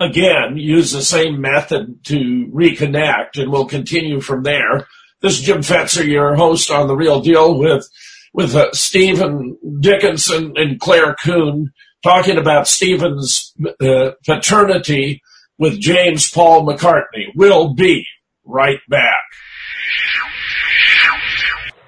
again, 0.00 0.56
use 0.56 0.92
the 0.92 1.02
same 1.02 1.40
method 1.40 2.04
to 2.06 2.50
reconnect, 2.52 3.40
and 3.40 3.50
we'll 3.50 3.66
continue 3.66 4.20
from 4.20 4.42
there. 4.42 4.86
This 5.20 5.38
is 5.38 5.44
Jim 5.44 5.60
Fetzer, 5.60 6.06
your 6.06 6.34
host 6.34 6.70
on 6.70 6.88
The 6.88 6.96
Real 6.96 7.20
Deal 7.20 7.58
with, 7.58 7.88
with 8.32 8.54
uh, 8.54 8.72
Stephen 8.72 9.56
Dickinson 9.80 10.54
and 10.56 10.80
Claire 10.80 11.14
Kuehn, 11.14 11.66
talking 12.02 12.38
about 12.38 12.66
Stephen's 12.66 13.54
uh, 13.80 14.12
paternity 14.26 15.22
with 15.58 15.78
James 15.78 16.30
Paul 16.30 16.66
McCartney. 16.66 17.28
We'll 17.36 17.74
be 17.74 18.06
right 18.44 18.80
back. 18.88 19.22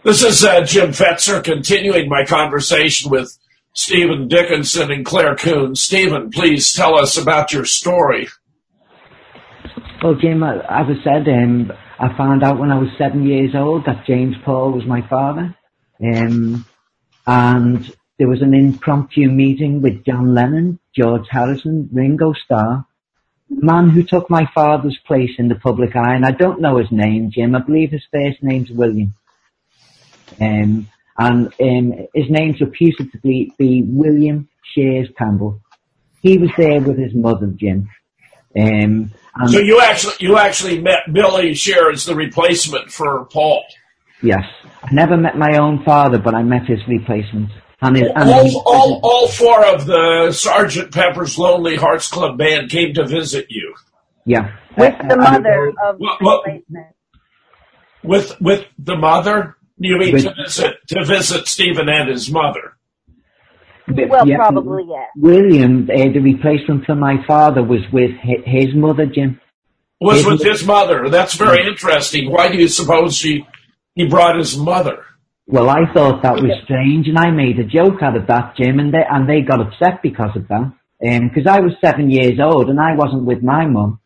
This 0.05 0.23
is 0.23 0.45
uh, 0.45 0.61
Jim 0.63 0.91
Fetzer 0.91 1.43
continuing 1.43 2.09
my 2.11 2.25
conversation 2.27 3.11
with 3.11 3.39
Stephen 3.73 4.29
Dickinson 4.29 4.91
and 4.91 5.05
Claire 5.05 5.35
Kuehn. 5.35 5.77
Stephen, 5.77 6.31
please 6.31 6.73
tell 6.73 6.95
us 6.95 7.17
about 7.17 7.53
your 7.53 7.65
story. 7.65 8.29
Well, 10.03 10.15
Jim, 10.17 10.43
as 10.43 10.61
I 10.69 10.95
said, 11.03 11.27
um, 11.29 11.73
I 11.99 12.15
found 12.19 12.43
out 12.43 12.59
when 12.59 12.71
I 12.71 12.79
was 12.79 12.91
seven 12.99 13.27
years 13.27 13.55
old 13.55 13.87
that 13.87 14.05
James 14.07 14.37
Paul 14.45 14.73
was 14.73 14.85
my 14.85 15.01
father. 15.09 15.57
Um, 16.05 16.67
and 17.27 17.91
there 18.19 18.29
was 18.29 18.43
an 18.43 18.53
impromptu 18.53 19.31
meeting 19.31 19.81
with 19.81 20.05
John 20.05 20.35
Lennon, 20.35 20.79
George 20.95 21.27
Harrison, 21.31 21.89
Ringo 21.93 22.35
Starr, 22.45 22.87
man 23.63 23.91
who 23.91 24.03
took 24.03 24.29
my 24.31 24.49
father's 24.55 24.99
place 25.07 25.31
in 25.39 25.49
the 25.49 25.55
public 25.55 25.97
eye, 25.97 26.15
and 26.15 26.25
I 26.25 26.31
don't 26.31 26.61
know 26.61 26.79
his 26.79 26.91
name, 26.91 27.31
Jim. 27.31 27.55
I 27.55 27.61
believe 27.61 27.91
his 27.91 28.05
first 28.13 28.43
name's 28.43 28.71
William. 28.71 29.15
Um, 30.41 30.89
and 31.17 31.47
um, 31.61 32.07
his 32.15 32.29
name's 32.29 32.61
reputed 32.61 33.13
to 33.13 33.19
be, 33.19 33.53
be 33.57 33.85
William 33.87 34.49
Shears 34.75 35.09
Campbell. 35.17 35.61
He 36.23 36.39
was 36.39 36.51
there 36.57 36.81
with 36.81 36.99
his 36.99 37.15
mother, 37.15 37.47
Jim. 37.47 37.89
Um, 38.59 39.13
so 39.49 39.59
you 39.59 39.81
actually 39.81 40.15
you 40.21 40.39
actually 40.39 40.81
met 40.81 41.13
Billy 41.13 41.55
Shears, 41.55 42.05
the 42.05 42.15
replacement 42.15 42.91
for 42.91 43.25
Paul. 43.27 43.65
Yes, 44.23 44.45
I 44.83 44.93
never 44.93 45.17
met 45.17 45.37
my 45.37 45.59
own 45.59 45.85
father, 45.85 46.19
but 46.19 46.35
I 46.35 46.43
met 46.43 46.67
his 46.67 46.79
replacement. 46.87 47.51
And 47.85 47.97
his, 47.97 48.09
and 48.15 48.31
all, 48.31 48.63
all, 48.65 49.01
all 49.03 49.29
four 49.29 49.65
of 49.65 49.85
the 49.85 50.33
Sergeant 50.33 50.91
Pepper's 50.91 51.39
Lonely 51.39 51.77
Hearts 51.77 52.09
Club 52.09 52.39
band 52.39 52.71
came 52.71 52.95
to 52.95 53.07
visit 53.07 53.47
you. 53.51 53.75
Yeah, 54.25 54.57
with 54.79 54.95
uh, 54.95 55.09
the 55.09 55.17
mother 55.17 55.69
of 55.85 55.97
what, 55.99 56.23
what, 56.23 56.47
replacement. 56.47 56.87
With 58.03 58.41
with 58.41 58.65
the 58.79 58.97
mother. 58.97 59.57
You 59.77 59.99
mean 59.99 60.17
to 60.19 60.35
visit 60.35 60.77
to 60.89 61.05
visit 61.05 61.47
Stephen 61.47 61.89
and 61.89 62.09
his 62.09 62.31
mother? 62.31 62.77
Well, 63.87 64.27
yeah, 64.27 64.37
probably 64.37 64.85
yes. 64.89 65.09
William, 65.17 65.91
uh, 65.91 66.13
the 66.13 66.21
replacement 66.21 66.87
for 66.87 66.95
my 66.95 67.17
father, 67.27 67.63
was 67.63 67.83
with 67.93 68.13
his 68.23 68.75
mother, 68.75 69.05
Jim. 69.05 69.41
Was 70.01 70.19
his 70.19 70.27
with 70.27 70.39
mother. 70.39 70.51
his 70.51 70.67
mother. 70.67 71.09
That's 71.11 71.35
very 71.35 71.67
interesting. 71.67 72.31
Why 72.31 72.51
do 72.51 72.57
you 72.57 72.69
suppose 72.69 73.15
she 73.15 73.47
he 73.95 74.07
brought 74.07 74.39
his 74.39 74.57
mother? 74.57 75.05
Well, 75.47 75.69
I 75.69 75.93
thought 75.93 76.23
that 76.23 76.41
was 76.41 76.53
strange, 76.65 77.07
and 77.07 77.19
I 77.19 77.31
made 77.31 77.59
a 77.59 77.65
joke 77.65 78.03
out 78.03 78.17
of 78.17 78.29
that, 78.29 78.57
Jim, 78.57 78.79
and 78.79 78.93
they 78.93 79.05
and 79.09 79.29
they 79.29 79.43
got 79.43 79.61
upset 79.61 80.01
because 80.03 80.35
of 80.37 80.49
that. 80.49 80.73
Because 81.01 81.47
um, 81.47 81.53
I 81.53 81.61
was 81.61 81.73
seven 81.85 82.11
years 82.11 82.39
old 82.41 82.71
and 82.71 82.81
I 82.81 82.95
wasn't 82.95 83.25
with 83.25 83.43
my 83.43 83.67
mum, 83.67 84.01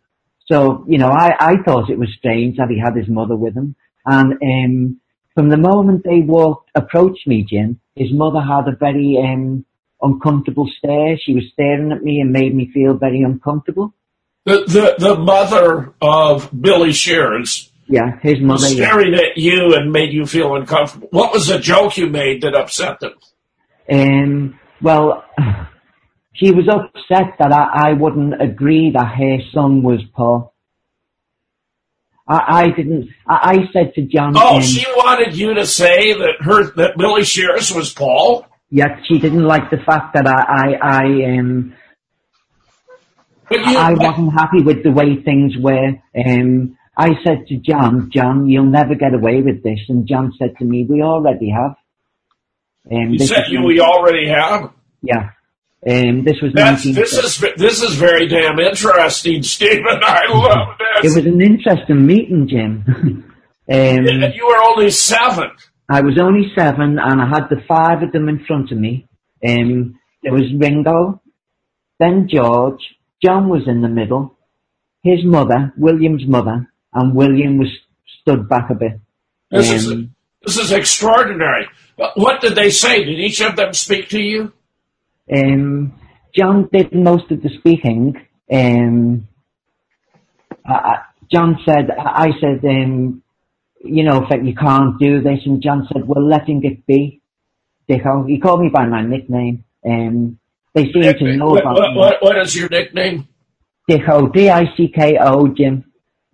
so 0.50 0.84
you 0.88 0.98
know 0.98 1.10
I 1.10 1.30
I 1.38 1.54
thought 1.64 1.90
it 1.90 1.98
was 1.98 2.08
strange 2.18 2.56
that 2.56 2.70
he 2.70 2.80
had 2.80 2.96
his 2.96 3.08
mother 3.08 3.36
with 3.36 3.54
him, 3.54 3.76
and 4.04 4.32
um, 4.32 5.00
from 5.34 5.48
the 5.48 5.56
moment 5.56 6.02
they 6.02 6.20
walked, 6.20 6.70
approached 6.74 7.24
me, 7.28 7.46
Jim, 7.48 7.78
his 7.94 8.12
mother 8.12 8.40
had 8.40 8.66
a 8.66 8.76
very 8.76 9.16
um, 9.22 9.64
uncomfortable 10.02 10.68
stare. 10.78 11.16
She 11.22 11.34
was 11.34 11.44
staring 11.52 11.92
at 11.92 12.02
me 12.02 12.20
and 12.20 12.32
made 12.32 12.52
me 12.52 12.72
feel 12.74 12.94
very 12.94 13.22
uncomfortable. 13.22 13.94
The 14.44 14.64
the, 14.66 14.94
the 14.98 15.14
mother 15.14 15.94
of 16.02 16.50
Billy 16.58 16.92
Shears. 16.92 17.70
Yeah, 17.88 18.18
his 18.20 18.40
mother. 18.40 18.64
Was 18.64 18.72
staring 18.72 19.14
yeah. 19.14 19.20
at 19.20 19.38
you 19.38 19.74
and 19.74 19.90
made 19.90 20.12
you 20.12 20.26
feel 20.26 20.54
uncomfortable. 20.54 21.08
What 21.10 21.32
was 21.32 21.46
the 21.46 21.58
joke 21.58 21.96
you 21.96 22.06
made 22.06 22.42
that 22.42 22.54
upset 22.54 23.00
them? 23.00 23.14
Um, 23.90 24.60
well, 24.82 25.24
she 26.34 26.50
was 26.50 26.68
upset 26.68 27.36
that 27.38 27.50
I, 27.50 27.90
I 27.90 27.92
wouldn't 27.94 28.40
agree 28.40 28.92
that 28.94 29.14
her 29.14 29.38
son 29.52 29.82
was 29.82 30.00
Paul. 30.14 30.54
I, 32.28 32.64
I 32.64 32.70
didn't. 32.70 33.08
I, 33.26 33.52
I, 33.52 33.72
said 33.72 33.94
to 33.94 34.02
John. 34.02 34.34
Oh, 34.36 34.60
she 34.60 34.84
wanted 34.88 35.34
you 35.34 35.54
to 35.54 35.66
say 35.66 36.12
that 36.12 36.42
her 36.42 36.70
that 36.72 36.98
Billy 36.98 37.24
Shears 37.24 37.72
was 37.72 37.92
Paul. 37.94 38.44
Yet 38.70 38.98
she 39.08 39.18
didn't 39.18 39.44
like 39.44 39.70
the 39.70 39.78
fact 39.78 40.12
that 40.12 40.26
I, 40.26 40.74
I, 40.74 40.78
I 40.82 41.38
um, 41.38 41.74
you, 43.50 43.78
I 43.78 43.94
wasn't 43.94 44.34
happy 44.34 44.62
with 44.62 44.82
the 44.82 44.90
way 44.90 45.16
things 45.22 45.54
were. 45.58 45.94
Um, 46.14 46.76
I 46.98 47.10
said 47.24 47.46
to 47.46 47.56
John, 47.58 48.10
John, 48.12 48.48
you'll 48.48 48.64
never 48.64 48.96
get 48.96 49.14
away 49.14 49.40
with 49.40 49.62
this. 49.62 49.78
And 49.88 50.08
John 50.08 50.32
said 50.36 50.56
to 50.58 50.64
me, 50.64 50.84
we 50.84 51.00
already 51.00 51.50
have. 51.50 51.76
Um, 52.90 53.12
you 53.12 53.18
this 53.18 53.28
said 53.28 53.44
you 53.50 53.62
we 53.62 53.80
already 53.80 54.28
have. 54.28 54.72
Yeah. 55.00 55.30
Um, 55.88 56.24
this 56.24 56.40
was 56.42 56.52
19 56.54 56.94
this 56.94 57.12
is 57.12 57.38
this 57.56 57.82
is 57.82 57.94
very 57.94 58.26
damn 58.26 58.58
interesting, 58.58 59.44
Stephen. 59.44 59.84
I 60.02 60.22
love 60.28 60.76
this. 60.76 61.14
It 61.14 61.18
was 61.18 61.26
an 61.26 61.40
interesting 61.40 62.04
meeting, 62.04 62.48
Jim. 62.48 62.84
um, 63.72 64.32
you 64.34 64.46
were 64.48 64.60
only 64.60 64.90
seven. 64.90 65.50
I 65.88 66.00
was 66.00 66.18
only 66.20 66.52
seven 66.56 66.98
and 66.98 67.22
I 67.22 67.28
had 67.28 67.48
the 67.48 67.62
five 67.68 68.02
of 68.02 68.10
them 68.10 68.28
in 68.28 68.44
front 68.44 68.72
of 68.72 68.78
me. 68.78 69.06
Um, 69.46 70.00
there 70.24 70.32
was 70.32 70.52
Ringo, 70.52 71.22
then 72.00 72.28
George, 72.28 72.80
John 73.22 73.48
was 73.48 73.68
in 73.68 73.82
the 73.82 73.88
middle, 73.88 74.36
his 75.04 75.24
mother, 75.24 75.72
William's 75.76 76.26
mother, 76.26 76.68
and 76.98 77.14
William 77.14 77.58
was 77.58 77.68
stood 78.20 78.48
back 78.48 78.70
a 78.70 78.74
bit. 78.74 79.00
This 79.50 79.70
is 79.70 79.92
Um, 79.92 80.14
this 80.44 80.58
is 80.58 80.72
extraordinary. 80.72 81.66
What- 81.96 82.40
did 82.40 82.54
they 82.54 82.70
say? 82.70 83.04
Did 83.04 83.18
each 83.18 83.40
of 83.40 83.56
them 83.56 83.72
speak 83.72 84.08
to 84.10 84.20
you? 84.20 84.52
Um, 85.34 85.92
John 86.36 86.68
did 86.72 86.94
most 86.94 87.30
of 87.30 87.42
the 87.42 87.50
speaking. 87.58 88.16
Um, 88.52 89.26
I, 90.66 90.98
John 91.32 91.58
said, 91.64 91.90
I 91.90 92.30
said, 92.40 92.64
um, 92.64 93.22
you 93.84 94.04
know, 94.04 94.26
that 94.30 94.44
you 94.44 94.54
can't 94.54 94.98
do 94.98 95.20
this, 95.20 95.40
and 95.46 95.62
John 95.62 95.86
said, 95.92 96.06
well, 96.06 96.24
letting 96.26 96.62
it 96.64 96.86
be. 96.86 97.20
Dicko. 97.88 98.28
He 98.28 98.38
called 98.38 98.60
me 98.60 98.68
by 98.68 98.84
my 98.86 99.02
nickname. 99.02 99.64
Um, 99.84 100.38
they 100.74 100.92
seem 100.92 101.02
to 101.02 101.36
know 101.36 101.46
What, 101.50 101.62
about 101.62 101.76
what, 101.96 102.10
me. 102.10 102.16
what 102.20 102.38
is 102.38 102.54
your 102.54 102.68
nickname? 102.68 103.26
Dicko, 103.90 104.30
D-I-C-K-O, 104.32 105.48
Jim. 105.48 105.84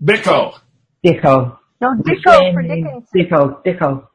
Bicko. 0.05 0.59
Dicko. 1.05 1.59
No, 1.81 1.95
The 2.03 2.11
Dicko 2.11 2.53
for 2.53 2.63
name. 2.63 2.85
Dickinson. 2.85 3.05
Dicko, 3.15 3.65
Dicko. 3.65 4.07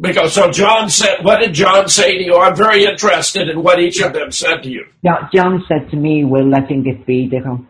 Because 0.00 0.32
so 0.32 0.50
John 0.50 0.88
said, 0.90 1.24
what 1.24 1.40
did 1.40 1.54
John 1.54 1.88
say 1.88 2.18
to 2.18 2.24
you? 2.24 2.36
I'm 2.36 2.54
very 2.54 2.84
interested 2.84 3.48
in 3.48 3.62
what 3.62 3.80
each 3.80 4.00
of 4.00 4.12
them 4.12 4.30
said 4.30 4.62
to 4.62 4.70
you. 4.70 4.84
Jo- 5.04 5.26
John 5.34 5.64
said 5.66 5.90
to 5.90 5.96
me, 5.96 6.24
we're 6.24 6.44
letting 6.44 6.86
it 6.86 7.04
be, 7.04 7.28
Dicko. 7.28 7.66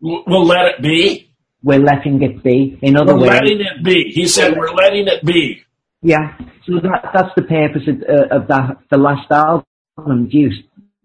We'll 0.00 0.46
let 0.46 0.66
it 0.66 0.82
be. 0.82 1.30
We're 1.62 1.80
letting 1.80 2.22
it 2.22 2.42
be. 2.42 2.78
In 2.82 2.96
other 2.96 3.14
words 3.14 3.26
We're 3.26 3.34
letting 3.34 3.60
it 3.60 3.84
be. 3.84 4.10
He 4.14 4.26
said, 4.26 4.56
we're 4.56 4.72
letting 4.72 5.06
it 5.08 5.24
be. 5.24 5.62
Yeah, 6.02 6.36
so 6.66 6.74
that, 6.82 7.10
that's 7.14 7.34
the 7.34 7.42
purpose 7.42 7.82
of, 7.88 8.02
uh, 8.02 8.36
of 8.36 8.48
that, 8.48 8.76
the 8.90 8.98
last 8.98 9.30
album, 9.30 10.28
Juice, 10.30 10.56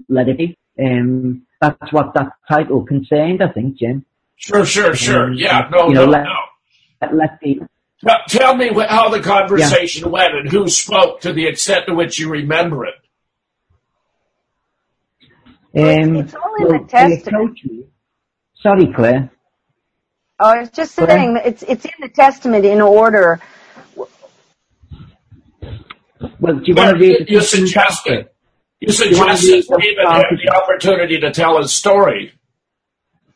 Let 0.10 0.28
It 0.28 0.38
Be. 0.38 0.58
Um, 0.78 1.46
that's 1.62 1.92
what 1.94 2.14
that 2.16 2.34
title 2.50 2.86
concerned, 2.86 3.42
I 3.42 3.48
think, 3.54 3.78
Jim. 3.78 4.06
Sure, 4.40 4.66
sure, 4.66 4.96
sure. 4.96 5.26
Um, 5.26 5.34
Yeah, 5.34 5.68
no, 5.72 5.90
you 5.90 5.96
know, 5.96 6.06
no, 6.06 6.12
let- 6.12 6.24
no. 6.24 6.36
Let, 7.02 7.16
let 7.16 7.40
be, 7.42 7.62
Now, 8.04 8.18
tell 8.28 8.56
me 8.56 8.70
how 8.74 9.10
the 9.10 9.20
conversation 9.22 10.10
went 10.10 10.34
and 10.34 10.50
who 10.50 10.68
spoke 10.70 11.22
to 11.22 11.32
the 11.34 11.46
extent 11.48 11.86
to 11.88 11.94
which 11.94 12.18
you 12.20 12.30
remember 12.30 12.86
it. 12.86 12.96
um, 15.76 16.16
It's 16.18 16.34
all 16.34 16.56
in 16.60 16.68
well, 16.68 16.82
the 16.84 16.88
Testament. 16.88 17.28
approached. 17.28 17.68
Sorry, 18.62 18.88
Claire. 18.94 19.32
Oh, 20.42 20.46
I 20.50 20.60
was 20.62 20.70
just 20.72 20.96
Go 20.98 21.06
saying, 21.06 21.34
that 21.36 21.46
it's 21.46 21.64
it's 21.64 21.84
in 21.86 21.92
the 22.02 22.08
Testament 22.10 22.66
in 22.66 22.80
order. 22.82 23.42
Well, 26.40 26.56
do 26.56 26.62
you 26.66 26.76
want 26.76 26.92
to 26.92 26.98
read 26.98 27.28
the 27.28 27.32
you 27.32 27.40
Testament 27.40 27.70
suggested, 27.70 28.30
you 28.80 28.88
wanna 28.88 29.38
suggested 29.38 29.52
read 29.52 29.64
the 29.64 29.80
Stephen 29.82 30.06
had 30.08 30.24
the 30.44 30.50
opportunity 30.56 31.20
to 31.20 31.32
tell 31.32 31.58
his 31.62 31.72
story, 31.74 32.34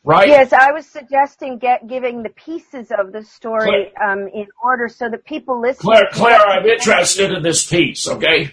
right? 0.04 0.28
Yes, 0.28 0.52
I 0.52 0.72
was 0.72 0.86
suggesting 0.86 1.58
get 1.58 1.88
giving 1.88 2.22
the 2.22 2.28
pieces 2.30 2.92
of 2.96 3.12
the 3.12 3.24
story 3.24 3.92
um, 4.02 4.28
in 4.32 4.46
order 4.62 4.88
so 4.88 5.08
that 5.08 5.24
people 5.24 5.60
listen. 5.60 5.80
Claire, 5.80 6.08
Claire, 6.12 6.40
I'm 6.40 6.66
interested 6.66 7.32
in 7.32 7.42
this 7.42 7.66
piece, 7.66 8.06
okay? 8.06 8.52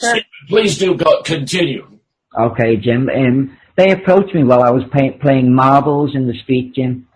Sure. 0.00 0.10
Stephen, 0.10 0.24
please 0.48 0.78
do 0.78 0.94
go, 0.94 1.22
continue. 1.22 1.98
Okay, 2.38 2.76
Jim. 2.76 3.08
Um, 3.08 3.56
they 3.76 3.92
approached 3.92 4.34
me 4.34 4.44
while 4.44 4.62
I 4.62 4.70
was 4.70 4.82
pay- 4.92 5.12
playing 5.12 5.54
marbles 5.54 6.14
in 6.14 6.26
the 6.26 6.34
street, 6.42 6.74
Jim. 6.74 7.06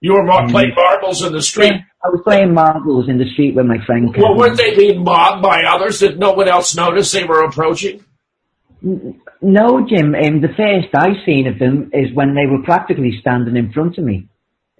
You 0.00 0.12
were 0.14 0.24
mar- 0.24 0.48
playing 0.48 0.74
marbles 0.74 1.22
in 1.24 1.32
the 1.32 1.42
street. 1.42 1.72
I 1.72 2.08
was 2.08 2.20
playing 2.22 2.54
marbles 2.54 3.08
in 3.08 3.18
the 3.18 3.28
street 3.32 3.56
with 3.56 3.66
my 3.66 3.84
friend. 3.84 4.14
Well, 4.16 4.36
weren't 4.36 4.56
they 4.56 4.76
being 4.76 5.02
mobbed 5.02 5.42
by 5.42 5.64
others? 5.64 5.98
Did 5.98 6.20
no 6.20 6.32
one 6.32 6.46
else 6.46 6.76
notice 6.76 7.10
they 7.10 7.24
were 7.24 7.42
approaching? 7.42 8.04
No, 9.40 9.86
Jim. 9.86 10.14
Um, 10.14 10.40
the 10.40 10.54
first 10.56 10.88
I 10.94 11.24
seen 11.24 11.46
of 11.46 11.58
them 11.58 11.90
is 11.92 12.12
when 12.12 12.34
they 12.34 12.46
were 12.46 12.62
practically 12.64 13.18
standing 13.20 13.56
in 13.56 13.72
front 13.72 13.96
of 13.98 14.04
me. 14.04 14.28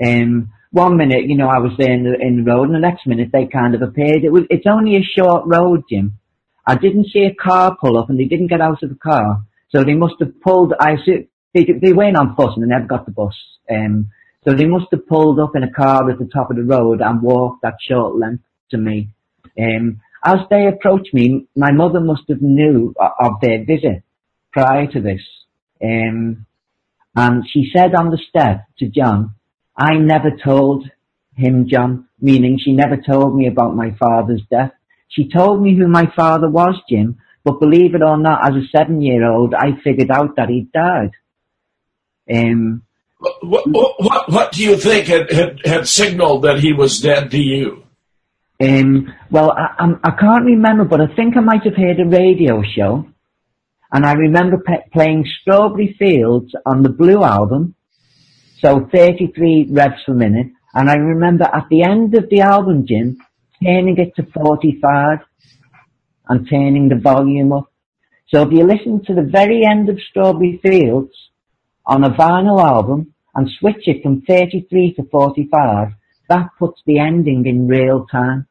Um, 0.05 0.51
one 0.73 0.97
minute, 0.97 1.25
you 1.27 1.37
know, 1.37 1.49
I 1.49 1.59
was 1.59 1.73
there 1.79 1.93
in 1.93 2.05
the, 2.05 2.15
in 2.21 2.45
the 2.45 2.51
road, 2.51 2.65
and 2.65 2.75
the 2.75 2.81
next 2.81 3.07
minute 3.07 3.31
they 3.33 3.47
kind 3.47 3.75
of 3.75 3.83
appeared. 3.83 4.25
It 4.25 4.33
was, 4.33 4.45
it's 4.51 4.67
only 4.67 4.97
a 4.97 5.03
short 5.03 5.45
road, 5.47 5.85
Jim. 5.89 6.19
I 6.67 6.75
didn't 6.75 7.09
see 7.13 7.21
a 7.21 7.35
car 7.35 7.77
pull 7.81 7.97
up, 7.99 8.11
and 8.11 8.19
they 8.19 8.25
didn't 8.25 8.49
get 8.49 8.61
out 8.61 8.83
of 8.83 8.89
the 8.91 8.97
car, 8.97 9.43
so 9.71 9.85
they 9.85 9.95
must 9.95 10.15
have 10.21 10.41
pulled. 10.41 10.75
I 10.79 10.97
see, 11.05 11.29
they 11.55 11.65
they 11.81 11.93
weren't 11.93 12.17
on 12.17 12.35
bus, 12.35 12.51
and 12.55 12.65
they 12.65 12.69
never 12.69 12.87
got 12.87 13.07
the 13.07 13.13
bus. 13.13 13.35
Um, 13.71 14.11
so 14.45 14.55
they 14.55 14.67
must 14.67 14.87
have 14.91 15.07
pulled 15.07 15.39
up 15.41 15.57
in 15.57 15.63
a 15.63 15.71
car 15.71 16.11
at 16.11 16.19
the 16.19 16.27
top 16.27 16.51
of 16.51 16.57
the 16.57 16.65
road 16.65 17.01
and 17.01 17.23
walked 17.23 17.63
that 17.63 17.77
short 17.81 18.17
length 18.17 18.45
to 18.73 18.79
me. 18.79 19.11
Um, 19.59 20.01
as 20.25 20.39
they 20.51 20.67
approached 20.67 21.15
me, 21.15 21.47
my 21.57 21.73
mother 21.73 22.01
must 22.01 22.23
have 22.29 22.43
knew 22.43 22.95
of 22.99 23.35
their 23.41 23.65
visit 23.65 24.03
prior 24.53 24.87
to 24.87 25.01
this. 25.01 25.21
Um, 25.83 26.47
and 27.15 27.45
she 27.51 27.71
said 27.75 27.95
on 27.95 28.11
the 28.11 28.19
step 28.29 28.65
to 28.79 28.87
John, 28.89 29.35
I 29.77 29.95
never 29.97 30.31
told 30.43 30.89
him, 31.35 31.69
John, 31.69 32.09
meaning 32.21 32.59
she 32.59 32.73
never 32.73 32.97
told 32.97 33.37
me 33.37 33.47
about 33.47 33.77
my 33.77 33.95
father's 33.99 34.43
death. 34.51 34.73
She 35.09 35.29
told 35.29 35.63
me 35.63 35.77
who 35.77 35.89
my 35.89 36.13
father 36.15 36.49
was, 36.49 36.81
Jim, 36.89 37.19
but 37.45 37.61
believe 37.61 37.95
it 37.95 38.03
or 38.03 38.19
not, 38.19 38.47
as 38.47 38.55
a 38.55 38.67
seven 38.77 39.01
year 39.01 39.25
old, 39.25 39.55
I 39.55 39.81
figured 39.83 40.11
out 40.11 40.37
that 40.37 40.49
he 40.49 40.69
died. 40.73 41.13
Um, 42.31 42.83
What, 43.21 43.67
what, 43.69 43.95
what, 43.99 44.31
what 44.31 44.53
do 44.53 44.63
you 44.63 44.77
think 44.77 45.07
had, 45.09 45.33
had, 45.33 45.61
had 45.65 45.89
signaled 45.89 46.43
that 46.43 46.61
he 46.61 46.73
was 46.73 47.01
dead 47.01 47.31
to 47.33 47.39
you? 47.39 47.83
Um, 48.61 49.13
well, 49.31 49.51
I, 49.51 49.75
I'm, 49.79 50.01
I 50.05 50.11
can't 50.11 50.45
remember, 50.45 50.85
but 50.85 51.01
I 51.01 51.15
think 51.17 51.37
I 51.37 51.41
might 51.41 51.65
have 51.65 51.77
heard 51.77 51.99
a 51.99 52.05
radio 52.05 52.63
show, 52.63 53.07
and 53.93 54.05
I 54.05 54.13
remember 54.13 54.59
pe- 54.59 54.89
playing 54.93 55.27
Strawberry 55.41 55.97
Fields 55.99 56.55
on 56.67 56.83
the 56.83 56.91
Blue 56.91 57.23
album, 57.23 57.75
so 58.61 58.89
33 58.93 59.69
revs 59.71 60.03
per 60.05 60.15
minute, 60.15 60.49
and 60.75 60.91
I 60.91 60.97
remember 60.97 61.45
at 61.45 61.69
the 61.71 61.83
end 61.83 62.15
of 62.15 62.29
the 62.29 62.41
album, 62.41 62.87
Jim, 62.87 63.17
turning 63.63 63.99
it 63.99 64.15
to 64.17 64.27
45 64.33 65.21
and 66.29 66.49
turning 66.49 66.89
the 66.89 66.97
volume 66.97 67.53
up. 67.53 67.73
So 68.29 68.43
if 68.43 68.53
you 68.53 68.65
listen 68.65 69.03
to 69.07 69.15
the 69.15 69.23
very 69.23 69.65
end 69.65 69.89
of 69.89 69.99
Strawberry 70.11 70.61
Fields 70.63 71.15
on 71.87 72.05
a 72.05 72.11
vinyl 72.11 72.63
album 72.63 73.15
and 73.35 73.49
switch 73.59 73.87
it 73.87 74.03
from 74.03 74.21
33 74.23 74.95
to 74.95 75.05
45, 75.05 75.89
that 76.29 76.51
puts 76.59 76.83
the 76.87 76.99
ending 76.99 77.47
in 77.47 77.67
real 77.67 78.07
time. 78.07 78.47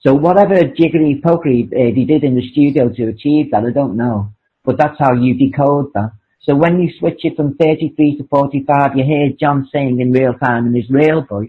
So 0.00 0.14
whatever 0.14 0.54
jiggery 0.62 1.20
pokery 1.24 1.66
uh, 1.72 1.92
he 1.92 2.04
did 2.04 2.22
in 2.22 2.36
the 2.36 2.48
studio 2.52 2.88
to 2.90 3.08
achieve 3.08 3.50
that, 3.50 3.64
I 3.64 3.72
don't 3.72 3.96
know. 3.96 4.35
But 4.66 4.76
that's 4.76 4.98
how 4.98 5.14
you 5.14 5.34
decode 5.34 5.92
that. 5.94 6.12
So 6.42 6.54
when 6.54 6.80
you 6.80 6.92
switch 6.98 7.24
it 7.24 7.36
from 7.36 7.56
33 7.56 8.18
to 8.18 8.24
45, 8.28 8.96
you 8.96 9.04
hear 9.04 9.30
John 9.40 9.68
saying 9.72 10.00
in 10.00 10.12
real 10.12 10.34
time 10.34 10.66
in 10.66 10.74
his 10.74 10.90
real 10.90 11.22
voice, 11.22 11.48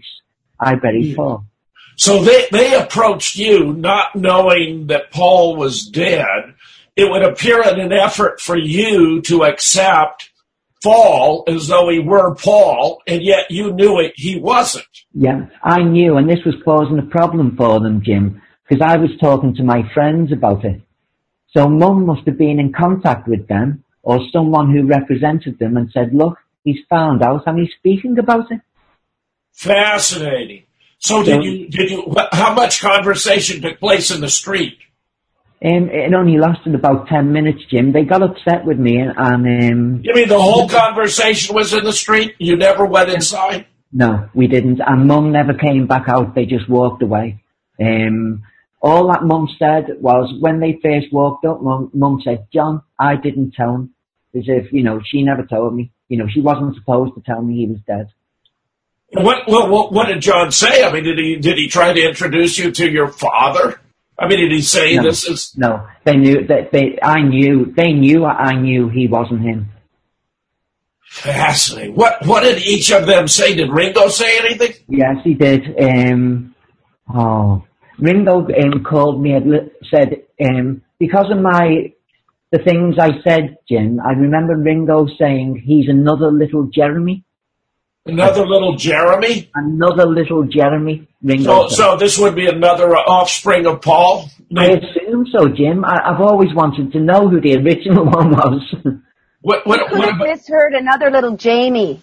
I 0.58 0.76
bury 0.76 1.14
Paul. 1.14 1.44
So 1.96 2.22
they, 2.22 2.46
they 2.50 2.74
approached 2.74 3.36
you 3.36 3.72
not 3.72 4.14
knowing 4.16 4.86
that 4.86 5.10
Paul 5.10 5.56
was 5.56 5.86
dead. 5.86 6.54
It 6.96 7.10
would 7.10 7.22
appear 7.22 7.62
in 7.62 7.80
an 7.80 7.92
effort 7.92 8.40
for 8.40 8.56
you 8.56 9.20
to 9.22 9.44
accept 9.44 10.30
Paul 10.82 11.44
as 11.48 11.66
though 11.66 11.88
he 11.88 11.98
were 11.98 12.34
Paul, 12.34 13.02
and 13.06 13.22
yet 13.22 13.50
you 13.50 13.72
knew 13.72 13.98
it, 13.98 14.12
he 14.16 14.38
wasn't. 14.38 14.86
Yeah, 15.12 15.46
I 15.62 15.82
knew, 15.82 16.16
and 16.16 16.28
this 16.28 16.44
was 16.44 16.54
causing 16.64 16.98
a 16.98 17.02
problem 17.02 17.56
for 17.56 17.80
them, 17.80 18.02
Jim, 18.04 18.40
because 18.68 18.84
I 18.84 18.96
was 18.96 19.10
talking 19.20 19.54
to 19.56 19.64
my 19.64 19.82
friends 19.92 20.32
about 20.32 20.64
it. 20.64 20.80
So 21.50 21.68
mum 21.68 22.06
must 22.06 22.26
have 22.26 22.38
been 22.38 22.60
in 22.60 22.72
contact 22.72 23.26
with 23.26 23.48
them, 23.48 23.84
or 24.02 24.20
someone 24.32 24.70
who 24.70 24.86
represented 24.86 25.58
them 25.58 25.76
and 25.76 25.90
said, 25.90 26.14
look, 26.14 26.38
he's 26.64 26.78
found 26.88 27.22
out 27.22 27.46
and 27.46 27.58
he's 27.58 27.72
speaking 27.78 28.18
about 28.18 28.50
it. 28.50 28.60
Fascinating. 29.52 30.64
So 30.98 31.22
did 31.22 31.44
you, 31.44 31.68
did 31.68 31.90
you, 31.90 32.14
how 32.32 32.54
much 32.54 32.80
conversation 32.80 33.62
took 33.62 33.78
place 33.78 34.10
in 34.10 34.20
the 34.20 34.28
street? 34.28 34.78
Um, 35.64 35.90
it 35.90 36.14
only 36.14 36.38
lasted 36.38 36.74
about 36.74 37.08
10 37.08 37.32
minutes, 37.32 37.64
Jim. 37.68 37.92
They 37.92 38.04
got 38.04 38.22
upset 38.22 38.64
with 38.64 38.78
me 38.78 38.98
and, 38.98 39.12
and 39.16 39.72
um, 39.72 40.00
You 40.04 40.14
mean 40.14 40.28
the 40.28 40.40
whole 40.40 40.68
conversation 40.68 41.54
was 41.54 41.72
in 41.72 41.82
the 41.82 41.92
street? 41.92 42.34
You 42.38 42.56
never 42.56 42.84
went 42.84 43.10
inside? 43.10 43.66
no, 43.92 44.28
we 44.34 44.46
didn't. 44.46 44.80
And 44.86 45.08
mum 45.08 45.32
never 45.32 45.54
came 45.54 45.86
back 45.86 46.08
out. 46.08 46.34
They 46.34 46.46
just 46.46 46.68
walked 46.68 47.02
away. 47.02 47.42
Um, 47.80 48.42
All 48.80 49.08
that 49.08 49.24
mum 49.24 49.48
said 49.58 50.00
was 50.00 50.32
when 50.40 50.60
they 50.60 50.78
first 50.82 51.12
walked 51.12 51.44
up, 51.44 51.62
mum, 51.62 51.90
mum 51.92 52.20
said, 52.22 52.46
John, 52.52 52.82
I 52.98 53.16
didn't 53.16 53.52
tell 53.52 53.74
him. 53.74 53.94
As 54.36 54.44
if, 54.46 54.72
you 54.72 54.82
know, 54.84 55.00
she 55.04 55.22
never 55.22 55.44
told 55.44 55.74
me. 55.74 55.90
You 56.08 56.18
know, 56.18 56.26
she 56.28 56.40
wasn't 56.40 56.76
supposed 56.76 57.14
to 57.14 57.22
tell 57.22 57.42
me 57.42 57.56
he 57.56 57.66
was 57.66 57.80
dead. 57.86 58.08
What, 59.10 59.48
what, 59.48 59.70
what, 59.70 59.92
what 59.92 60.06
did 60.06 60.20
John 60.20 60.52
say? 60.52 60.84
I 60.84 60.92
mean, 60.92 61.04
did 61.04 61.18
he, 61.18 61.36
did 61.36 61.56
he 61.56 61.66
try 61.68 61.92
to 61.92 62.00
introduce 62.08 62.58
you 62.58 62.70
to 62.72 62.88
your 62.90 63.08
father? 63.08 63.80
I 64.18 64.28
mean, 64.28 64.38
did 64.40 64.52
he 64.52 64.60
say 64.62 64.96
No. 64.96 65.02
this 65.02 65.24
is, 65.26 65.56
No, 65.56 65.86
they 66.04 66.16
knew 66.16 66.46
that 66.46 66.72
they, 66.72 66.98
I 67.02 67.22
knew, 67.22 67.72
they 67.74 67.92
knew 67.92 68.24
I 68.26 68.52
knew 68.54 68.88
he 68.90 69.06
wasn't 69.08 69.40
him. 69.40 69.68
fascinating. 71.08 71.94
What, 71.94 72.24
what 72.26 72.42
did 72.42 72.62
each 72.62 72.90
of 72.92 73.06
them 73.06 73.28
say? 73.28 73.54
Did 73.54 73.70
Ringo 73.70 74.08
say 74.08 74.38
anything? 74.40 74.74
Yes, 74.88 75.16
he 75.24 75.34
did. 75.34 75.74
Um, 75.80 76.54
oh, 77.12 77.64
Ringo 77.98 78.46
um, 78.46 78.84
called 78.84 79.20
me 79.22 79.32
and 79.32 79.70
said 79.92 80.22
um, 80.44 80.82
because 80.98 81.26
of 81.30 81.40
my 81.40 81.92
the 82.50 82.58
things 82.60 82.96
I 82.98 83.10
said, 83.28 83.58
Jim. 83.68 84.00
I 84.00 84.12
remember 84.12 84.56
Ringo 84.56 85.06
saying 85.18 85.62
he's 85.66 85.88
another 85.88 86.30
little 86.30 86.64
Jeremy, 86.72 87.24
Another 88.06 88.46
little 88.46 88.74
Jeremy? 88.76 89.50
another 89.54 90.06
little 90.06 90.44
Jeremy. 90.44 91.06
Ringo. 91.22 91.68
So, 91.68 91.68
so 91.68 91.96
this 91.96 92.16
would 92.18 92.34
be 92.34 92.46
another 92.46 92.96
uh, 92.96 93.00
offspring 93.00 93.66
of 93.66 93.82
Paul? 93.82 94.30
I 94.56 94.68
assume 94.70 95.26
so, 95.30 95.48
Jim. 95.48 95.84
I, 95.84 96.00
I've 96.06 96.20
always 96.22 96.54
wanted 96.54 96.92
to 96.92 97.00
know 97.00 97.28
who 97.28 97.40
the 97.40 97.56
original 97.56 98.04
one 98.10 98.30
was. 98.30 98.62
What, 99.42 99.66
You 99.70 99.70
what, 99.70 99.90
could 99.90 99.98
what 99.98 100.08
have 100.08 100.16
about, 100.16 100.28
misheard 100.28 100.72
another 100.74 101.10
little 101.10 101.36
Jamie. 101.36 102.02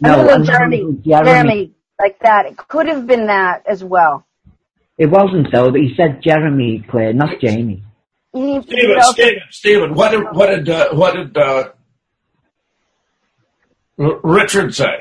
no, 0.00 0.12
another 0.12 0.24
little 0.24 0.42
another 0.42 0.44
Jeremy. 0.44 0.76
little 0.76 0.92
Jeremy. 0.92 1.48
Jeremy. 1.48 1.72
Like 1.98 2.18
that. 2.20 2.46
It 2.46 2.56
could 2.58 2.88
have 2.88 3.06
been 3.06 3.28
that 3.28 3.62
as 3.66 3.82
well. 3.82 4.25
It 4.98 5.06
wasn't 5.06 5.52
though. 5.52 5.70
But 5.70 5.80
he 5.80 5.94
said 5.96 6.22
Jeremy, 6.22 6.84
Claire, 6.88 7.12
not 7.12 7.40
Jamie. 7.40 7.82
Stephen, 8.34 9.02
Stephen, 9.02 9.42
Stephen, 9.50 9.94
what 9.94 10.10
did, 10.10 10.24
what 10.32 10.46
did, 10.48 10.68
uh, 10.68 10.88
what 10.92 11.14
did, 11.14 11.36
uh, 11.36 11.70
R- 13.98 14.20
Richard 14.22 14.74
say? 14.74 15.00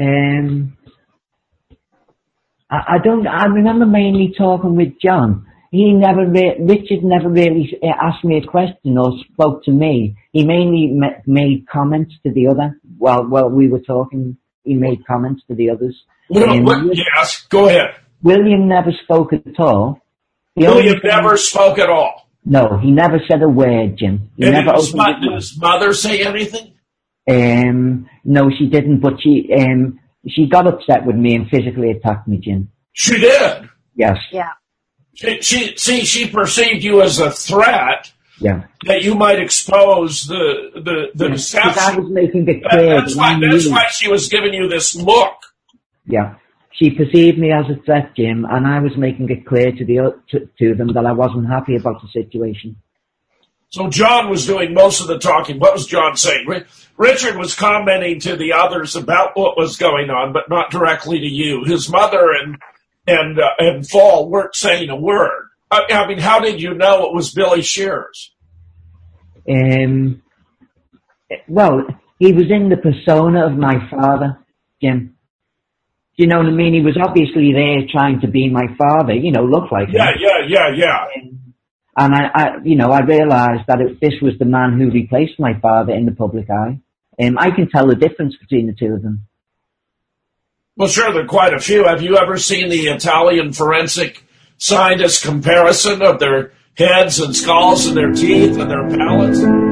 Um, 0.00 0.76
I, 2.70 2.76
I 2.94 2.98
don't. 3.02 3.26
I 3.26 3.46
remember 3.46 3.86
mainly 3.86 4.32
talking 4.36 4.76
with 4.76 5.00
John. 5.00 5.46
He 5.72 5.92
never, 5.92 6.26
re- 6.26 6.56
Richard 6.60 7.04
never 7.04 7.28
really 7.28 7.78
uh, 7.82 7.86
asked 8.00 8.24
me 8.24 8.38
a 8.38 8.46
question 8.46 8.98
or 8.98 9.12
spoke 9.32 9.64
to 9.64 9.70
me. 9.72 10.16
He 10.32 10.44
mainly 10.44 10.88
ma- 10.92 11.20
made 11.26 11.66
comments 11.68 12.14
to 12.24 12.32
the 12.32 12.48
other. 12.48 12.78
While 12.98 13.26
while 13.28 13.50
we 13.50 13.68
were 13.68 13.80
talking, 13.80 14.36
he 14.64 14.74
made 14.74 15.04
comments 15.06 15.42
to 15.48 15.54
the 15.54 15.70
others. 15.70 15.96
What, 16.30 16.48
Um, 16.48 16.64
what, 16.64 16.96
yes, 16.96 17.44
go 17.48 17.66
ahead. 17.68 17.94
William 18.22 18.68
never 18.68 18.92
spoke 18.92 19.32
at 19.32 19.58
all. 19.58 20.00
The 20.56 20.66
William 20.66 21.00
thing- 21.00 21.10
never 21.10 21.36
spoke 21.36 21.78
at 21.78 21.90
all. 21.90 22.28
No, 22.44 22.78
he 22.78 22.90
never 22.92 23.20
said 23.28 23.42
a 23.42 23.48
word, 23.48 23.96
Jim. 23.98 24.30
He 24.36 24.44
And 24.44 24.52
never 24.54 24.70
did 24.72 24.76
his, 24.76 24.94
opened 24.94 25.22
mo- 25.22 25.28
did 25.28 25.32
his 25.34 25.60
mother 25.60 25.92
say 25.92 26.22
anything? 26.24 26.72
Um, 27.28 28.08
no, 28.24 28.48
she 28.56 28.66
didn't. 28.68 29.00
But 29.00 29.14
she 29.20 29.50
um 29.52 29.98
she 30.28 30.46
got 30.46 30.66
upset 30.66 31.04
with 31.04 31.16
me 31.16 31.34
and 31.34 31.48
physically 31.48 31.90
attacked 31.90 32.26
me, 32.28 32.38
Jim. 32.38 32.68
She 32.92 33.18
did. 33.18 33.68
Yes. 33.94 34.18
yeah. 34.32 34.50
She, 35.14 35.40
she, 35.42 35.76
see, 35.76 36.00
she 36.04 36.28
perceived 36.28 36.82
you 36.84 37.02
as 37.02 37.18
a 37.18 37.30
threat 37.30 38.12
Yeah. 38.40 38.64
that 38.86 39.02
you 39.02 39.14
might 39.14 39.38
expose 39.40 40.26
the, 40.26 40.70
the, 40.74 41.10
the 41.14 41.28
Because 41.30 41.54
I 41.54 41.96
was 41.98 42.10
making 42.10 42.48
it 42.48 42.62
That- 42.70 42.76
that's 43.00 43.16
why, 43.16 43.38
that's 43.40 43.66
knew- 43.66 43.72
why 43.72 43.86
she 43.90 44.08
was 44.08 44.28
giving 44.28 44.54
you 44.54 44.68
this 44.68 44.94
look. 44.96 45.34
Yeah. 46.10 46.34
She 46.72 46.90
perceived 46.90 47.38
me 47.38 47.52
as 47.52 47.66
a 47.68 47.80
threat, 47.82 48.14
Jim, 48.16 48.46
and 48.48 48.66
I 48.66 48.80
was 48.80 48.96
making 48.96 49.28
it 49.30 49.44
clear 49.46 49.72
to 49.72 49.84
the 49.84 50.20
to, 50.30 50.48
to 50.58 50.74
them 50.74 50.92
that 50.94 51.04
I 51.04 51.12
wasn't 51.12 51.48
happy 51.48 51.76
about 51.76 52.00
the 52.00 52.08
situation. 52.08 52.76
So 53.70 53.88
John 53.88 54.28
was 54.30 54.46
doing 54.46 54.74
most 54.74 55.00
of 55.00 55.06
the 55.06 55.18
talking. 55.18 55.60
What 55.60 55.74
was 55.74 55.86
John 55.86 56.16
saying? 56.16 56.46
Ri- 56.46 56.64
Richard 56.96 57.36
was 57.36 57.54
commenting 57.54 58.18
to 58.20 58.36
the 58.36 58.52
others 58.52 58.96
about 58.96 59.36
what 59.36 59.56
was 59.56 59.76
going 59.76 60.10
on, 60.10 60.32
but 60.32 60.48
not 60.48 60.70
directly 60.70 61.20
to 61.20 61.26
you. 61.26 61.64
His 61.64 61.88
mother 61.88 62.32
and 62.32 62.56
and 63.06 63.38
uh, 63.38 63.50
and 63.58 63.88
Faul 63.88 64.28
weren't 64.28 64.56
saying 64.56 64.90
a 64.90 64.96
word. 64.96 65.48
I, 65.70 65.82
I 65.90 66.08
mean, 66.08 66.18
how 66.18 66.40
did 66.40 66.60
you 66.60 66.74
know 66.74 67.06
it 67.06 67.14
was 67.14 67.32
Billy 67.32 67.62
Shears? 67.62 68.32
Um, 69.48 70.22
well, 71.48 71.86
he 72.18 72.32
was 72.32 72.50
in 72.50 72.68
the 72.68 72.76
persona 72.76 73.46
of 73.46 73.52
my 73.52 73.88
father, 73.88 74.38
Jim. 74.82 75.16
You 76.20 76.26
know 76.26 76.36
what 76.36 76.48
I 76.48 76.50
mean? 76.50 76.74
He 76.74 76.82
was 76.82 76.98
obviously 77.02 77.54
there 77.54 77.88
trying 77.90 78.20
to 78.20 78.28
be 78.28 78.50
my 78.50 78.66
father, 78.76 79.14
you 79.14 79.32
know, 79.32 79.42
look 79.42 79.72
like 79.72 79.88
him. 79.88 79.94
Yeah, 79.94 80.10
yeah, 80.20 80.46
yeah, 80.46 80.68
yeah. 80.74 81.06
And 81.96 82.14
I, 82.14 82.30
I, 82.34 82.48
you 82.62 82.76
know, 82.76 82.90
I 82.90 83.00
realised 83.00 83.62
that 83.68 83.80
it, 83.80 84.02
this 84.02 84.12
was 84.20 84.34
the 84.38 84.44
man 84.44 84.78
who 84.78 84.90
replaced 84.90 85.40
my 85.40 85.58
father 85.58 85.94
in 85.94 86.04
the 86.04 86.12
public 86.12 86.50
eye. 86.50 86.78
Um, 87.18 87.38
I 87.38 87.50
can 87.52 87.70
tell 87.70 87.86
the 87.86 87.94
difference 87.94 88.36
between 88.36 88.66
the 88.66 88.74
two 88.74 88.92
of 88.92 89.02
them. 89.02 89.28
Well, 90.76 90.88
sure, 90.88 91.10
there 91.10 91.24
are 91.24 91.26
quite 91.26 91.54
a 91.54 91.58
few. 91.58 91.86
Have 91.86 92.02
you 92.02 92.18
ever 92.18 92.36
seen 92.36 92.68
the 92.68 92.88
Italian 92.88 93.54
forensic 93.54 94.22
scientist 94.58 95.24
comparison 95.24 96.02
of 96.02 96.18
their 96.18 96.52
heads 96.74 97.18
and 97.18 97.34
skulls 97.34 97.86
and 97.86 97.96
their 97.96 98.12
teeth 98.12 98.58
and 98.58 98.70
their 98.70 98.86
palates? 98.90 99.69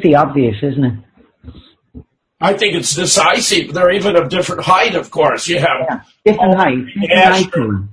Pretty 0.00 0.14
obvious, 0.14 0.56
isn't 0.62 0.84
it? 0.84 2.04
I 2.40 2.52
think 2.54 2.74
it's 2.76 2.94
decisive. 2.94 3.72
They're 3.74 3.90
even 3.90 4.14
of 4.16 4.28
different 4.28 4.62
height, 4.64 4.94
of 4.94 5.10
course. 5.10 5.48
You 5.48 5.58
have 5.58 5.86
Yeah. 5.88 6.00
Different 6.24 6.56
height. 6.56 6.86
Different 6.86 7.10
Yeah, 7.10 7.30
height. 7.32 7.42
sure. 7.52 7.64
too. 7.66 7.88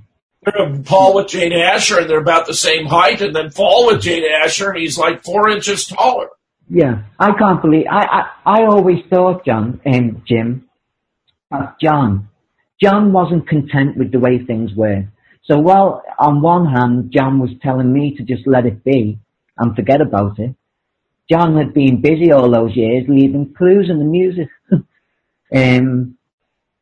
you 0.46 0.64
have 0.64 0.84
Paul 0.84 1.14
with 1.14 1.26
Jane 1.28 1.52
Asher, 1.52 1.98
and 2.00 2.08
they're 2.10 2.20
about 2.20 2.46
the 2.46 2.54
same 2.54 2.86
height, 2.86 3.20
and 3.20 3.34
then 3.34 3.50
Paul 3.50 3.86
with 3.86 4.02
Jane 4.02 4.22
Asher, 4.24 4.70
and 4.70 4.78
he's 4.78 4.96
like 4.96 5.24
four 5.24 5.48
inches 5.48 5.84
taller. 5.86 6.28
Yeah, 6.68 7.02
I 7.18 7.32
can't 7.32 7.60
believe. 7.60 7.86
I 7.90 8.04
I, 8.04 8.60
I 8.60 8.66
always 8.66 9.04
thought, 9.10 9.44
John 9.44 9.80
and 9.84 10.22
Jim, 10.26 10.68
that 11.50 11.80
John, 11.80 12.28
John 12.80 13.12
wasn't 13.12 13.48
content 13.48 13.96
with 13.96 14.12
the 14.12 14.20
way 14.20 14.38
things 14.38 14.72
were. 14.74 15.04
So 15.44 15.58
while 15.58 16.02
on 16.18 16.40
one 16.42 16.66
hand, 16.66 17.10
John 17.12 17.38
was 17.40 17.50
telling 17.62 17.92
me 17.92 18.14
to 18.16 18.22
just 18.24 18.46
let 18.46 18.66
it 18.66 18.84
be 18.84 19.18
and 19.58 19.74
forget 19.74 20.00
about 20.00 20.38
it, 20.38 20.54
John 21.30 21.56
had 21.56 21.74
been 21.74 22.00
busy 22.00 22.30
all 22.32 22.50
those 22.50 22.76
years, 22.76 23.04
leaving 23.08 23.54
clues 23.54 23.88
in 23.90 23.98
the 23.98 24.04
music. 24.04 24.48
um, 24.72 26.16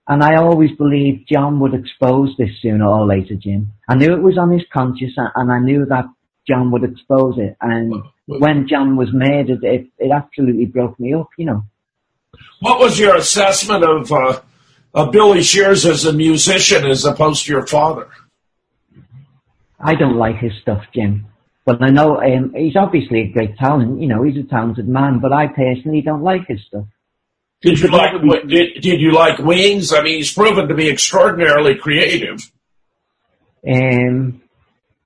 and 0.06 0.22
I 0.22 0.36
always 0.36 0.70
believed 0.72 1.28
John 1.32 1.60
would 1.60 1.72
expose 1.72 2.34
this 2.36 2.50
sooner 2.60 2.86
or 2.86 3.06
later, 3.06 3.36
Jim. 3.36 3.72
I 3.88 3.94
knew 3.94 4.12
it 4.12 4.22
was 4.22 4.36
on 4.36 4.50
his 4.50 4.64
conscience, 4.72 5.12
and 5.16 5.50
I 5.50 5.60
knew 5.60 5.86
that 5.86 6.04
John 6.46 6.70
would 6.72 6.84
expose 6.84 7.38
it. 7.38 7.56
And 7.60 7.94
when 8.26 8.68
John 8.68 8.96
was 8.96 9.08
murdered, 9.12 9.64
it, 9.64 9.86
it 9.98 10.10
absolutely 10.12 10.66
broke 10.66 11.00
me 11.00 11.14
up, 11.14 11.30
you 11.38 11.46
know. 11.46 11.64
What 12.60 12.80
was 12.80 12.98
your 12.98 13.16
assessment 13.16 13.84
of 13.84 14.12
uh, 14.12 14.40
of 14.92 15.12
Billy 15.12 15.42
Shears 15.42 15.86
as 15.86 16.04
a 16.04 16.12
musician 16.12 16.84
as 16.84 17.04
opposed 17.04 17.46
to 17.46 17.52
your 17.52 17.66
father? 17.66 18.08
I 19.78 19.94
don't 19.94 20.16
like 20.16 20.36
his 20.36 20.52
stuff, 20.62 20.84
Jim. 20.94 21.26
But 21.64 21.82
I 21.82 21.90
know 21.90 22.20
um, 22.20 22.52
he's 22.54 22.76
obviously 22.76 23.20
a 23.22 23.28
great 23.28 23.56
talent. 23.56 24.00
You 24.00 24.08
know, 24.08 24.22
he's 24.22 24.36
a 24.36 24.46
talented 24.46 24.86
man. 24.86 25.20
But 25.20 25.32
I 25.32 25.46
personally 25.46 26.02
don't 26.02 26.22
like 26.22 26.46
his 26.46 26.60
stuff. 26.66 26.84
Did 27.62 27.80
you 27.80 27.88
like 27.88 28.12
did, 28.46 28.82
did 28.82 29.00
you 29.00 29.12
like 29.12 29.38
Wings? 29.38 29.92
I 29.92 30.02
mean, 30.02 30.16
he's 30.16 30.32
proven 30.32 30.68
to 30.68 30.74
be 30.74 30.90
extraordinarily 30.90 31.76
creative. 31.76 32.52
Um, 33.66 34.42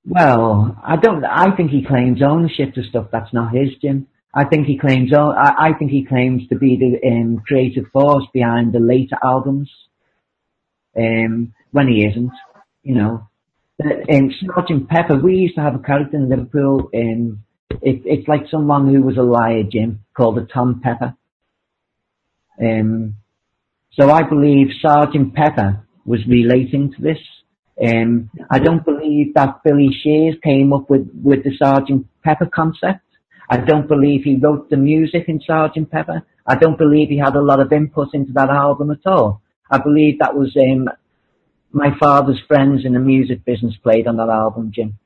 well, 0.04 0.76
I 0.82 0.96
don't. 0.96 1.24
I 1.24 1.54
think 1.54 1.70
he 1.70 1.84
claims 1.84 2.20
ownership 2.22 2.74
to 2.74 2.82
stuff 2.82 3.08
that's 3.12 3.32
not 3.32 3.54
his, 3.54 3.70
Jim. 3.80 4.08
I 4.34 4.44
think 4.44 4.66
he 4.66 4.78
claims. 4.78 5.12
I, 5.12 5.54
I 5.56 5.72
think 5.78 5.92
he 5.92 6.04
claims 6.04 6.48
to 6.48 6.56
be 6.56 6.76
the 6.76 7.08
um, 7.08 7.42
creative 7.46 7.86
force 7.92 8.24
behind 8.32 8.72
the 8.72 8.80
later 8.80 9.16
albums. 9.22 9.70
Um, 10.96 11.54
when 11.70 11.88
he 11.88 12.04
isn't, 12.04 12.32
you 12.82 12.94
know. 12.94 13.28
Um, 13.84 14.32
Sergeant 14.54 14.88
Pepper. 14.88 15.16
We 15.16 15.36
used 15.36 15.54
to 15.54 15.60
have 15.60 15.74
a 15.74 15.78
character 15.78 16.16
in 16.16 16.28
Liverpool. 16.28 16.90
Um, 16.94 17.44
it, 17.70 18.02
it's 18.04 18.26
like 18.26 18.42
someone 18.50 18.92
who 18.92 19.02
was 19.02 19.16
a 19.16 19.22
liar, 19.22 19.62
Jim, 19.62 20.04
called 20.16 20.38
a 20.38 20.46
Tom 20.46 20.80
Pepper. 20.82 21.14
Um, 22.60 23.16
so 23.92 24.10
I 24.10 24.22
believe 24.22 24.68
Sergeant 24.82 25.34
Pepper 25.34 25.84
was 26.04 26.20
relating 26.26 26.92
to 26.92 27.02
this. 27.02 27.18
Um, 27.84 28.30
I 28.50 28.58
don't 28.58 28.84
believe 28.84 29.34
that 29.34 29.62
Billy 29.62 29.90
Shears 30.02 30.34
came 30.42 30.72
up 30.72 30.90
with, 30.90 31.08
with 31.22 31.44
the 31.44 31.56
Sergeant 31.56 32.06
Pepper 32.24 32.46
concept. 32.46 33.00
I 33.48 33.58
don't 33.58 33.86
believe 33.86 34.24
he 34.24 34.36
wrote 34.36 34.70
the 34.70 34.76
music 34.76 35.24
in 35.28 35.40
Sergeant 35.46 35.90
Pepper. 35.90 36.22
I 36.46 36.56
don't 36.56 36.78
believe 36.78 37.08
he 37.08 37.18
had 37.18 37.36
a 37.36 37.42
lot 37.42 37.60
of 37.60 37.72
input 37.72 38.08
into 38.12 38.32
that 38.32 38.50
album 38.50 38.90
at 38.90 39.06
all. 39.06 39.42
I 39.70 39.78
believe 39.78 40.18
that 40.18 40.34
was 40.34 40.56
um, 40.56 40.88
my 41.72 41.96
father's 41.98 42.40
friends 42.46 42.84
in 42.84 42.92
the 42.94 42.98
music 42.98 43.44
business 43.44 43.76
played 43.82 44.06
on 44.06 44.16
that 44.16 44.28
album, 44.28 44.72
Jim. 44.74 44.98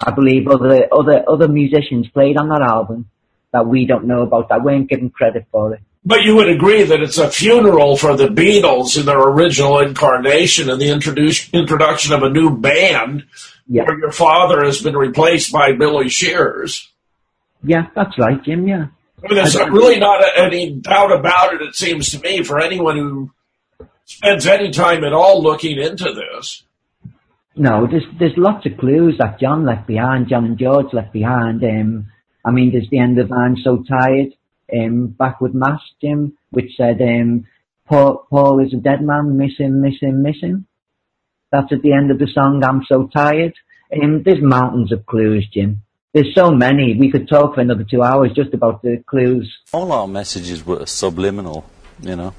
I 0.00 0.10
believe 0.10 0.48
other 0.48 0.86
other 0.92 1.24
other 1.28 1.48
musicians 1.48 2.08
played 2.08 2.36
on 2.36 2.48
that 2.48 2.62
album 2.62 3.08
that 3.52 3.66
we 3.66 3.86
don't 3.86 4.06
know 4.06 4.22
about 4.22 4.48
that 4.48 4.62
weren't 4.64 4.88
given 4.88 5.10
credit 5.10 5.46
for 5.52 5.74
it. 5.74 5.80
But 6.04 6.22
you 6.22 6.34
would 6.36 6.48
agree 6.48 6.82
that 6.82 7.00
it's 7.00 7.18
a 7.18 7.30
funeral 7.30 7.96
for 7.96 8.16
the 8.16 8.26
Beatles 8.26 8.98
in 8.98 9.06
their 9.06 9.20
original 9.20 9.78
incarnation 9.78 10.68
and 10.68 10.80
the 10.80 10.88
introduction 10.90 11.58
introduction 11.60 12.12
of 12.14 12.22
a 12.22 12.30
new 12.30 12.56
band 12.56 13.24
Yeah. 13.68 13.84
where 13.86 13.98
your 13.98 14.10
father 14.10 14.64
has 14.64 14.80
been 14.80 14.96
replaced 14.96 15.52
by 15.52 15.72
Billy 15.72 16.08
Shears. 16.08 16.90
Yeah, 17.62 17.86
that's 17.94 18.18
right, 18.18 18.42
Jim, 18.42 18.66
yeah. 18.66 18.86
I 19.22 19.28
mean, 19.28 19.36
there's 19.36 19.54
I- 19.54 19.66
really 19.66 20.00
not 20.00 20.24
any 20.36 20.72
doubt 20.72 21.12
about 21.12 21.54
it, 21.54 21.62
it 21.62 21.76
seems 21.76 22.10
to 22.10 22.18
me, 22.18 22.42
for 22.42 22.58
anyone 22.58 22.96
who 22.96 23.30
spends 24.04 24.46
any 24.46 24.70
time 24.70 25.04
at 25.04 25.12
all 25.12 25.42
looking 25.42 25.78
into 25.78 26.12
this. 26.12 26.64
No, 27.54 27.86
there's 27.86 28.04
there's 28.18 28.36
lots 28.36 28.64
of 28.66 28.78
clues 28.78 29.16
that 29.18 29.38
John 29.38 29.66
left 29.66 29.86
behind, 29.86 30.28
John 30.28 30.44
and 30.46 30.58
George 30.58 30.92
left 30.92 31.12
behind. 31.12 31.62
Um, 31.62 32.06
I 32.44 32.50
mean, 32.50 32.72
there's 32.72 32.88
the 32.90 32.98
end 32.98 33.18
of 33.18 33.30
I'm 33.30 33.56
So 33.62 33.84
Tired, 33.88 34.32
um, 34.74 35.08
back 35.08 35.40
with 35.40 35.54
Mass, 35.54 35.80
Jim, 36.00 36.36
which 36.50 36.72
said, 36.76 37.00
um, 37.00 37.46
Paul, 37.86 38.26
Paul 38.30 38.64
is 38.64 38.72
a 38.72 38.78
dead 38.78 39.02
man, 39.02 39.36
miss 39.36 39.58
him, 39.58 39.80
miss 39.80 40.00
him, 40.00 40.22
miss 40.22 40.40
him. 40.40 40.66
That's 41.50 41.72
at 41.72 41.82
the 41.82 41.92
end 41.92 42.10
of 42.10 42.18
the 42.18 42.28
song, 42.32 42.64
I'm 42.64 42.82
So 42.88 43.06
Tired. 43.06 43.54
Um, 43.94 44.22
there's 44.24 44.42
mountains 44.42 44.90
of 44.90 45.04
clues, 45.04 45.46
Jim. 45.52 45.82
There's 46.14 46.34
so 46.34 46.50
many. 46.50 46.96
We 46.98 47.10
could 47.10 47.28
talk 47.28 47.54
for 47.54 47.60
another 47.60 47.84
two 47.84 48.02
hours 48.02 48.32
just 48.34 48.54
about 48.54 48.82
the 48.82 49.02
clues. 49.06 49.50
All 49.72 49.92
our 49.92 50.08
messages 50.08 50.64
were 50.64 50.86
subliminal, 50.86 51.64
you 52.00 52.16
know. 52.16 52.34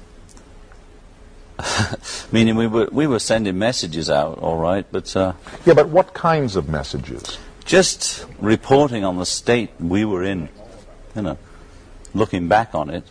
Meaning 2.32 2.56
we 2.56 2.66
were 2.66 2.88
we 2.90 3.06
were 3.06 3.18
sending 3.18 3.58
messages 3.58 4.10
out, 4.10 4.38
all 4.38 4.58
right, 4.58 4.84
but 4.90 5.14
uh, 5.16 5.32
Yeah, 5.64 5.74
but 5.74 5.88
what 5.88 6.14
kinds 6.14 6.56
of 6.56 6.68
messages? 6.68 7.38
just 7.64 8.26
reporting 8.40 9.04
on 9.04 9.16
the 9.16 9.24
state 9.24 9.70
we 9.80 10.04
were 10.04 10.22
in, 10.22 10.50
you 11.16 11.22
know, 11.22 11.38
looking 12.12 12.46
back 12.46 12.74
on 12.74 12.90
it. 12.90 13.04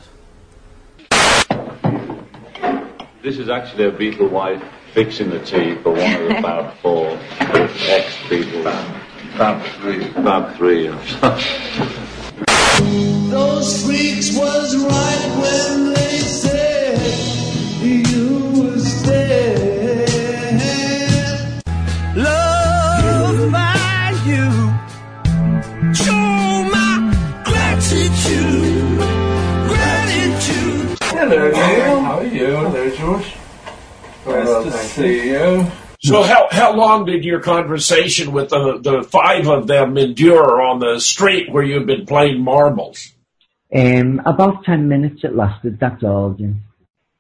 This 3.24 3.40
is 3.40 3.50
actually 3.50 3.86
a 3.86 3.92
Beatle 3.92 4.30
wife 4.30 4.62
fixing 4.94 5.30
the 5.32 5.40
tea 5.40 5.76
for 5.82 5.92
one 5.94 6.14
of 6.22 6.28
the 6.28 6.36
Fab 6.42 6.74
Four 6.82 7.18
ex-Beatles. 7.40 8.64
Fab 9.38 9.66
Three. 9.82 10.04
Fab 10.12 10.56
Three. 10.58 10.88
Those 13.32 13.84
freaks 13.86 14.36
was 14.38 14.76
right 14.78 15.30
when 15.42 15.94
they 15.94 16.18
said 16.20 16.53
Hello, 31.34 31.50
Neil. 31.50 32.00
How 32.02 32.20
are 32.20 32.26
you? 32.26 32.46
Hello, 32.46 32.90
George. 32.96 33.34
Nice 34.26 34.64
to 34.66 34.72
see 34.90 35.30
you. 35.30 35.66
So 36.00 36.22
how, 36.22 36.48
how 36.52 36.74
long 36.76 37.06
did 37.06 37.24
your 37.24 37.40
conversation 37.40 38.34
with 38.34 38.50
the, 38.50 38.78
the 38.80 39.04
five 39.04 39.48
of 39.48 39.66
them 39.68 39.98
endure 39.98 40.62
on 40.62 40.80
the 40.80 41.00
street 41.00 41.52
where 41.52 41.64
you've 41.64 41.88
been 41.88 42.06
playing 42.06 42.42
marbles? 42.44 43.14
Um, 43.76 44.22
about 44.26 44.64
ten 44.66 44.88
minutes 44.88 45.22
it 45.24 45.36
lasted, 45.36 45.80
that's 45.80 46.04
all, 46.04 46.36
Jim. 46.38 46.62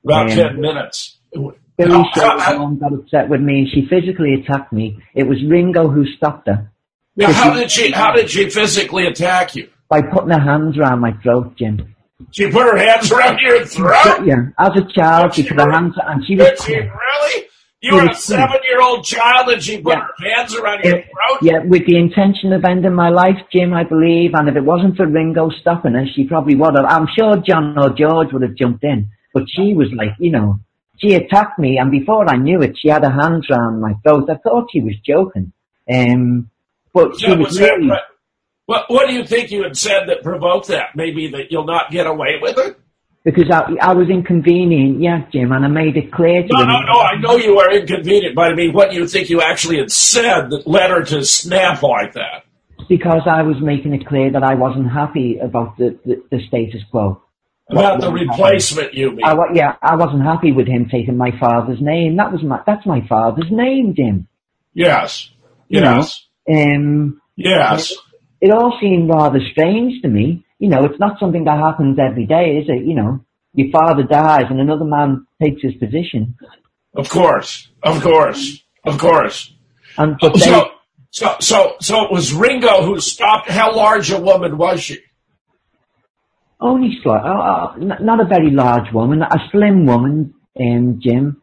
About 0.05 0.29
Um, 0.29 0.37
10 0.37 0.61
minutes. 0.61 1.17
Billy 1.33 1.55
How- 1.79 2.03
Shears 2.13 2.25
how- 2.27 2.39
how- 2.39 2.57
mom 2.59 2.77
got 2.77 2.93
upset 2.93 3.29
with 3.29 3.41
me. 3.41 3.67
She 3.73 3.87
physically 3.87 4.35
attacked 4.35 4.71
me. 4.71 4.99
It 5.15 5.23
was 5.23 5.43
Ringo 5.43 5.87
who 5.87 6.05
stopped 6.05 6.47
her 6.47 6.69
Now, 7.15 7.31
how 7.31 7.53
did 7.53 7.71
she, 7.71 7.91
how 7.91 8.11
did 8.13 8.29
she 8.29 8.47
physically 8.49 9.07
attack 9.07 9.55
you? 9.55 9.69
by 9.89 10.01
putting 10.01 10.29
her 10.29 10.39
hands 10.39 10.77
around 10.77 10.99
my 10.99 11.13
throat, 11.23 11.55
Jim. 11.55 11.92
She 12.31 12.49
put 12.51 12.63
her 12.63 12.77
hands 12.77 13.11
around 13.11 13.39
your 13.39 13.65
throat? 13.65 14.25
Yeah, 14.25 14.47
as 14.57 14.71
a 14.75 14.85
child, 14.93 15.33
she 15.33 15.43
put 15.47 15.59
her 15.59 15.71
hands, 15.71 15.95
and 16.05 16.25
she 16.25 16.35
was. 16.35 16.47
Did 16.49 16.59
she 16.61 16.75
really? 16.75 17.45
You 17.81 17.95
were 17.95 18.05
a 18.09 18.13
seven-year-old 18.15 19.03
child 19.03 19.49
and 19.49 19.61
she 19.61 19.81
put 19.81 19.91
Yeah. 19.91 20.05
her 20.19 20.29
hands 20.35 20.55
around 20.55 20.85
your 20.85 20.93
throat? 21.01 21.39
yeah, 21.41 21.59
with 21.65 21.85
the 21.85 21.97
intention 21.97 22.53
of 22.53 22.63
ending 22.63 22.93
my 22.93 23.09
life, 23.09 23.35
Jim, 23.51 23.73
I 23.73 23.83
believe. 23.83 24.31
And 24.35 24.47
if 24.47 24.55
it 24.55 24.63
wasn't 24.63 24.95
for 24.95 25.05
Ringo 25.05 25.49
stopping 25.49 25.93
her, 25.95 26.05
she 26.15 26.23
probably 26.23 26.55
would 26.55 26.75
have. 26.75 26.85
I'm 26.85 27.07
sure 27.13 27.35
John 27.45 27.77
or 27.77 27.89
George 27.89 28.31
would 28.31 28.41
have 28.41 28.55
jumped 28.55 28.85
in. 28.85 29.09
But 29.33 29.49
she 29.49 29.73
was 29.73 29.89
like, 29.93 30.11
you 30.17 30.31
know, 30.31 30.59
she 30.95 31.13
attacked 31.15 31.59
me, 31.59 31.77
and 31.77 31.91
before 31.91 32.29
I 32.29 32.37
knew 32.37 32.61
it, 32.61 32.77
she 32.79 32.87
had 32.87 33.03
her 33.03 33.11
hands 33.11 33.47
around 33.51 33.81
my 33.81 33.95
throat. 34.03 34.29
I 34.29 34.35
thought 34.35 34.69
she 34.71 34.79
was 34.79 34.93
joking. 35.05 35.51
Um, 35.93 36.49
but 36.93 37.19
she 37.19 37.31
was 37.31 37.37
was 37.49 37.59
really. 37.59 37.89
But- 37.89 38.03
What, 38.65 38.85
what 38.89 39.07
do 39.07 39.13
you 39.13 39.25
think 39.25 39.51
you 39.51 39.63
had 39.63 39.75
said 39.77 40.07
that 40.07 40.23
provoked 40.23 40.67
that? 40.67 40.95
Maybe 40.95 41.27
that 41.31 41.51
you'll 41.51 41.65
not 41.65 41.91
get 41.91 42.07
away 42.07 42.39
with 42.41 42.57
it? 42.57 42.79
Because 43.25 43.49
I, 43.51 43.75
I 43.81 43.93
was 43.93 44.09
inconvenient, 44.09 45.01
yeah, 45.01 45.25
Jim, 45.31 45.51
and 45.53 45.63
I 45.63 45.67
made 45.69 45.95
it 45.95 46.11
clear 46.11 46.41
to 46.43 46.47
No, 46.49 46.59
them. 46.59 46.67
no, 46.69 46.79
no. 46.81 46.99
I 46.99 47.15
know 47.19 47.37
you 47.37 47.57
are 47.59 47.71
inconvenient, 47.71 48.35
but 48.35 48.51
I 48.51 48.55
mean, 48.55 48.73
what 48.73 48.91
do 48.91 48.97
you 48.97 49.07
think 49.07 49.29
you 49.29 49.41
actually 49.41 49.77
had 49.77 49.91
said 49.91 50.49
that 50.49 50.67
led 50.67 50.89
her 50.89 51.03
to 51.05 51.23
snap 51.23 51.83
like 51.83 52.13
that? 52.13 52.43
Because 52.89 53.21
I 53.25 53.43
was 53.43 53.55
making 53.61 53.93
it 53.93 54.05
clear 54.07 54.29
that 54.31 54.43
I 54.43 54.55
wasn't 54.55 54.91
happy 54.91 55.37
about 55.39 55.77
the, 55.77 55.97
the, 56.05 56.21
the 56.31 56.45
status 56.47 56.81
quo. 56.91 57.21
About 57.69 58.01
the 58.01 58.11
replacement, 58.11 58.93
you 58.93 59.11
mean? 59.11 59.23
I, 59.23 59.35
yeah, 59.53 59.75
I 59.81 59.95
wasn't 59.95 60.23
happy 60.23 60.51
with 60.51 60.67
him 60.67 60.89
taking 60.89 61.15
my 61.15 61.31
father's 61.39 61.79
name. 61.81 62.17
That 62.17 62.31
was 62.33 62.43
my, 62.43 62.59
that's 62.65 62.85
my 62.85 63.07
father's 63.07 63.49
name, 63.49 63.93
Jim. 63.95 64.27
Yes. 64.73 65.29
You 65.69 65.79
know? 65.79 65.95
Yes. 65.95 66.27
Um, 66.49 67.21
Yes. 67.35 67.93
It 68.43 68.51
all 68.51 68.77
seemed 68.81 69.09
rather 69.09 69.39
strange 69.51 70.01
to 70.01 70.09
me. 70.09 70.45
You 70.59 70.69
know, 70.69 70.83
it's 70.85 70.99
not 70.99 71.19
something 71.19 71.45
that 71.45 71.57
happens 71.57 71.97
every 71.99 72.25
day, 72.25 72.57
is 72.61 72.65
it? 72.67 72.85
You 72.85 72.95
know, 72.95 73.25
your 73.53 73.69
father 73.71 74.03
dies 74.03 74.45
and 74.49 74.59
another 74.59 74.85
man 74.85 75.25
takes 75.41 75.61
his 75.61 75.75
position. 75.75 76.35
Of 76.93 77.09
course. 77.09 77.69
Of 77.81 78.03
course. 78.03 78.63
Of 78.85 78.97
course. 78.97 79.53
And 79.97 80.17
but 80.19 80.33
they, 80.33 80.41
So, 80.41 80.71
so, 81.11 81.35
so, 81.39 81.75
so 81.79 82.03
it 82.05 82.11
was 82.11 82.33
Ringo 82.33 82.83
who 82.83 82.99
stopped. 82.99 83.49
How 83.49 83.75
large 83.75 84.11
a 84.11 84.19
woman 84.19 84.57
was 84.57 84.81
she? 84.81 84.99
only 86.63 86.97
slight, 87.03 87.23
uh, 87.23 87.75
uh, 87.75 87.75
not 87.99 88.21
a 88.21 88.25
very 88.25 88.49
large 88.49 88.91
woman, 88.93 89.21
a 89.21 89.37
slim 89.51 89.85
woman, 89.85 90.33
um, 90.59 90.99
Jim. 91.01 91.41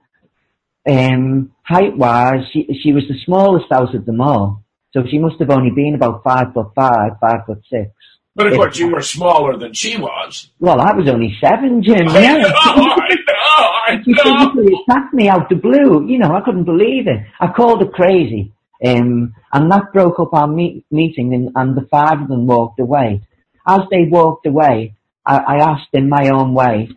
Um, 0.88 1.52
height 1.62 1.96
wise, 1.96 2.44
she, 2.52 2.66
she 2.82 2.92
was 2.92 3.04
the 3.06 3.18
smallest 3.26 3.70
out 3.70 3.94
of 3.94 4.06
them 4.06 4.20
all. 4.22 4.59
So 4.92 5.02
she 5.08 5.18
must 5.18 5.36
have 5.40 5.50
only 5.50 5.70
been 5.70 5.94
about 5.94 6.22
five 6.24 6.52
foot 6.52 6.68
five, 6.74 7.12
five 7.20 7.46
foot 7.46 7.62
six. 7.70 7.90
But 8.34 8.46
of 8.48 8.54
course, 8.54 8.78
you 8.78 8.88
were 8.88 9.02
smaller 9.02 9.56
than 9.56 9.72
she 9.74 9.96
was. 9.96 10.50
Well, 10.60 10.80
I 10.80 10.92
was 10.94 11.08
only 11.08 11.36
seven, 11.40 11.82
Jim. 11.82 12.08
I 12.10 12.20
Yeah. 12.20 12.36
know, 12.38 12.48
I 12.54 13.14
know, 13.26 13.66
I 13.88 14.02
She 14.04 14.12
know. 14.12 14.22
physically 14.22 14.72
attacked 14.88 15.12
me 15.14 15.28
out 15.28 15.48
the 15.48 15.56
blue. 15.56 16.06
You 16.06 16.18
know, 16.18 16.34
I 16.34 16.40
couldn't 16.40 16.64
believe 16.64 17.06
it. 17.08 17.20
I 17.40 17.48
called 17.48 17.80
her 17.82 17.88
crazy. 17.88 18.52
Um, 18.84 19.34
and 19.52 19.70
that 19.70 19.92
broke 19.92 20.18
up 20.20 20.32
our 20.32 20.46
meet- 20.46 20.84
meeting 20.90 21.34
and, 21.34 21.50
and 21.54 21.76
the 21.76 21.86
five 21.90 22.22
of 22.22 22.28
them 22.28 22.46
walked 22.46 22.80
away. 22.80 23.20
As 23.66 23.80
they 23.90 24.04
walked 24.08 24.46
away, 24.46 24.94
I, 25.26 25.36
I 25.38 25.56
asked 25.58 25.88
in 25.92 26.08
my 26.08 26.30
own 26.30 26.54
way, 26.54 26.88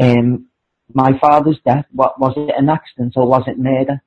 um, 0.00 0.46
my 0.94 1.18
father's 1.18 1.58
death, 1.66 1.86
what, 1.92 2.20
was 2.20 2.34
it 2.36 2.54
an 2.56 2.68
accident 2.68 3.14
or 3.16 3.26
was 3.26 3.42
it 3.48 3.58
murder? 3.58 4.00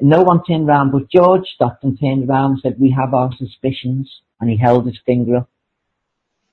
No 0.00 0.22
one 0.22 0.44
turned 0.44 0.68
around, 0.68 0.92
but 0.92 1.10
George 1.10 1.46
stopped 1.54 1.84
and 1.84 1.98
turned 2.00 2.28
around 2.28 2.52
and 2.52 2.60
said, 2.62 2.76
we 2.78 2.90
have 2.90 3.14
our 3.14 3.30
suspicions. 3.36 4.10
And 4.40 4.48
he 4.48 4.56
held 4.56 4.86
his 4.86 4.96
finger 5.04 5.38
up. 5.38 5.50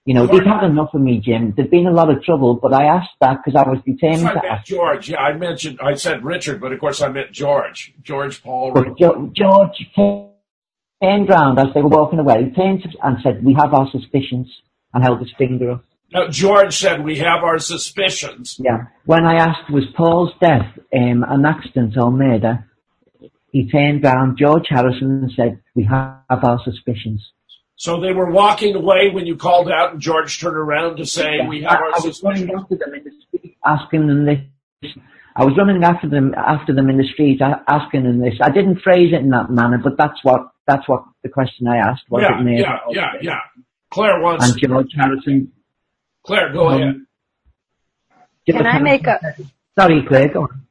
You 0.05 0.13
know, 0.15 0.25
they've 0.25 0.43
had 0.43 0.63
enough 0.63 0.93
of 0.93 1.01
me, 1.01 1.19
Jim. 1.19 1.53
There's 1.55 1.69
been 1.69 1.87
a 1.87 1.91
lot 1.91 2.09
of 2.09 2.23
trouble, 2.23 2.55
but 2.55 2.73
I 2.73 2.85
asked 2.85 3.15
that 3.21 3.37
because 3.43 3.59
I 3.59 3.67
was 3.67 3.79
determined 3.85 4.27
I 4.27 4.33
to 4.33 4.45
ask. 4.45 4.65
George. 4.65 5.09
Yeah, 5.09 5.19
I 5.19 5.33
mentioned, 5.33 5.79
I 5.83 5.95
said 5.95 6.23
Richard, 6.23 6.61
but 6.61 6.71
of 6.71 6.79
course 6.79 7.01
I 7.01 7.09
meant 7.09 7.31
George. 7.31 7.93
George 8.01 8.41
Paul. 8.43 8.71
But 8.71 8.97
jo- 8.97 9.31
George 9.35 9.89
turned 9.95 11.29
round 11.29 11.59
as 11.59 11.73
they 11.73 11.81
were 11.81 11.89
walking 11.89 12.19
away, 12.19 12.45
he 12.45 12.51
turned 12.51 12.87
and 13.03 13.17
said, 13.23 13.43
we 13.43 13.53
have 13.53 13.73
our 13.73 13.89
suspicions, 13.91 14.47
and 14.93 15.03
held 15.03 15.19
his 15.19 15.31
finger 15.37 15.71
up. 15.71 15.85
Now, 16.11 16.27
George 16.29 16.75
said 16.77 17.03
we 17.03 17.17
have 17.17 17.43
our 17.43 17.59
suspicions. 17.59 18.59
Yeah. 18.63 18.85
When 19.05 19.25
I 19.25 19.35
asked, 19.35 19.71
was 19.71 19.85
Paul's 19.97 20.33
death 20.39 20.77
um, 20.95 21.25
an 21.27 21.45
accident 21.45 21.95
or 21.97 22.11
murder, 22.11 22.69
he 23.55 23.69
turned 23.69 24.03
round, 24.03 24.37
George 24.37 24.65
Harrison, 24.67 25.09
and 25.23 25.31
said, 25.31 25.61
we 25.75 25.83
have 25.85 26.17
our 26.29 26.59
suspicions. 26.65 27.21
So 27.77 28.01
they 28.01 28.11
were 28.11 28.29
walking 28.29 28.75
away 28.75 29.11
when 29.13 29.25
you 29.25 29.37
called 29.37 29.69
out, 29.71 29.93
and 29.93 30.01
George 30.01 30.37
turned 30.41 30.57
around 30.57 30.97
to 30.97 31.05
say 31.05 31.39
we 31.47 31.61
have 31.61 31.71
I, 31.71 31.75
our 31.75 31.85
I 31.85 31.91
was 31.93 32.03
suspicions. 32.03 32.49
running 32.49 32.55
after 32.59 32.75
them 32.75 32.93
in 32.95 33.03
the 33.05 33.11
street, 33.25 33.55
asking 33.65 34.07
them 34.07 34.25
this. 34.25 34.91
I 35.37 35.45
was 35.45 35.53
running 35.57 35.81
after 35.85 36.09
them 36.09 36.33
after 36.35 36.73
them 36.75 36.89
in 36.89 36.97
the 36.97 37.07
street, 37.13 37.39
asking 37.41 38.03
them 38.03 38.19
this. 38.19 38.33
I 38.41 38.49
didn't 38.49 38.81
phrase 38.81 39.13
it 39.13 39.21
in 39.21 39.29
that 39.29 39.49
manner, 39.49 39.77
but 39.81 39.95
that's 39.97 40.19
what 40.23 40.41
that's 40.67 40.85
what 40.89 41.05
the 41.23 41.29
question 41.29 41.65
I 41.69 41.77
asked 41.77 42.03
was. 42.09 42.23
Yeah, 42.23 42.37
it 42.39 42.43
murder 42.43 42.57
yeah, 42.57 42.79
yeah, 42.89 43.01
death? 43.13 43.21
yeah. 43.21 43.39
Claire 43.89 44.19
wants. 44.19 44.49
And 44.49 44.59
George 44.61 44.91
Harrison. 44.97 45.53
Claire, 46.25 46.51
go 46.51 46.67
Um, 46.69 46.81
ahead. 46.81 46.95
George 48.49 48.57
Can 48.57 48.67
I 48.67 48.79
make 48.79 49.07
a? 49.07 49.17
Sorry, 49.79 50.03
Claire. 50.05 50.27
Go 50.33 50.41
on. 50.43 50.64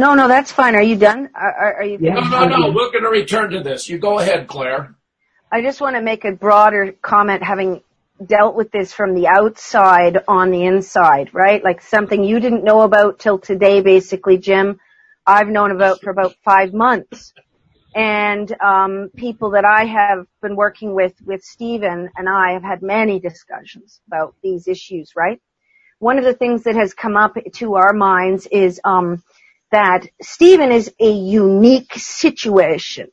No, 0.00 0.14
no, 0.14 0.28
that's 0.28 0.50
fine. 0.50 0.74
Are 0.76 0.82
you 0.82 0.96
done? 0.96 1.28
Are, 1.34 1.52
are, 1.52 1.74
are 1.76 1.84
you? 1.84 1.98
Yeah. 2.00 2.14
No, 2.14 2.46
no, 2.46 2.56
no. 2.56 2.68
We're 2.68 2.90
going 2.90 3.04
to 3.04 3.10
return 3.10 3.50
to 3.50 3.62
this. 3.62 3.86
You 3.86 3.98
go 3.98 4.18
ahead, 4.18 4.48
Claire. 4.48 4.94
I 5.52 5.60
just 5.60 5.82
want 5.82 5.96
to 5.96 6.00
make 6.00 6.24
a 6.24 6.32
broader 6.32 6.94
comment 7.02 7.42
having 7.42 7.82
dealt 8.24 8.54
with 8.54 8.70
this 8.70 8.94
from 8.94 9.14
the 9.14 9.26
outside 9.26 10.18
on 10.26 10.52
the 10.52 10.64
inside, 10.64 11.34
right? 11.34 11.62
Like 11.62 11.82
something 11.82 12.24
you 12.24 12.40
didn't 12.40 12.64
know 12.64 12.80
about 12.80 13.18
till 13.18 13.38
today, 13.38 13.82
basically, 13.82 14.38
Jim. 14.38 14.80
I've 15.26 15.48
known 15.48 15.70
about 15.70 16.00
for 16.00 16.10
about 16.10 16.34
five 16.44 16.72
months. 16.72 17.34
And 17.94 18.50
um, 18.62 19.10
people 19.16 19.50
that 19.50 19.66
I 19.66 19.84
have 19.84 20.24
been 20.40 20.56
working 20.56 20.94
with, 20.94 21.12
with 21.26 21.42
Stephen 21.42 22.08
and 22.16 22.26
I 22.26 22.52
have 22.52 22.62
had 22.62 22.80
many 22.80 23.20
discussions 23.20 24.00
about 24.06 24.34
these 24.42 24.66
issues, 24.66 25.12
right? 25.14 25.42
One 25.98 26.16
of 26.16 26.24
the 26.24 26.32
things 26.32 26.62
that 26.62 26.76
has 26.76 26.94
come 26.94 27.18
up 27.18 27.36
to 27.56 27.74
our 27.74 27.92
minds 27.92 28.46
is 28.50 28.80
um, 28.84 29.22
that 29.70 30.06
Stephen 30.20 30.72
is 30.72 30.92
a 31.00 31.10
unique 31.10 31.94
situation. 31.94 33.08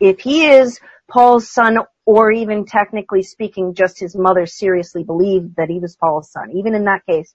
If 0.00 0.20
he 0.20 0.46
is 0.46 0.80
Paul's 1.08 1.48
son, 1.48 1.78
or 2.06 2.32
even 2.32 2.64
technically 2.64 3.22
speaking, 3.22 3.74
just 3.74 4.00
his 4.00 4.16
mother 4.16 4.46
seriously 4.46 5.04
believed 5.04 5.56
that 5.56 5.68
he 5.68 5.78
was 5.78 5.96
Paul's 5.96 6.30
son, 6.30 6.52
even 6.52 6.74
in 6.74 6.84
that 6.84 7.06
case, 7.06 7.34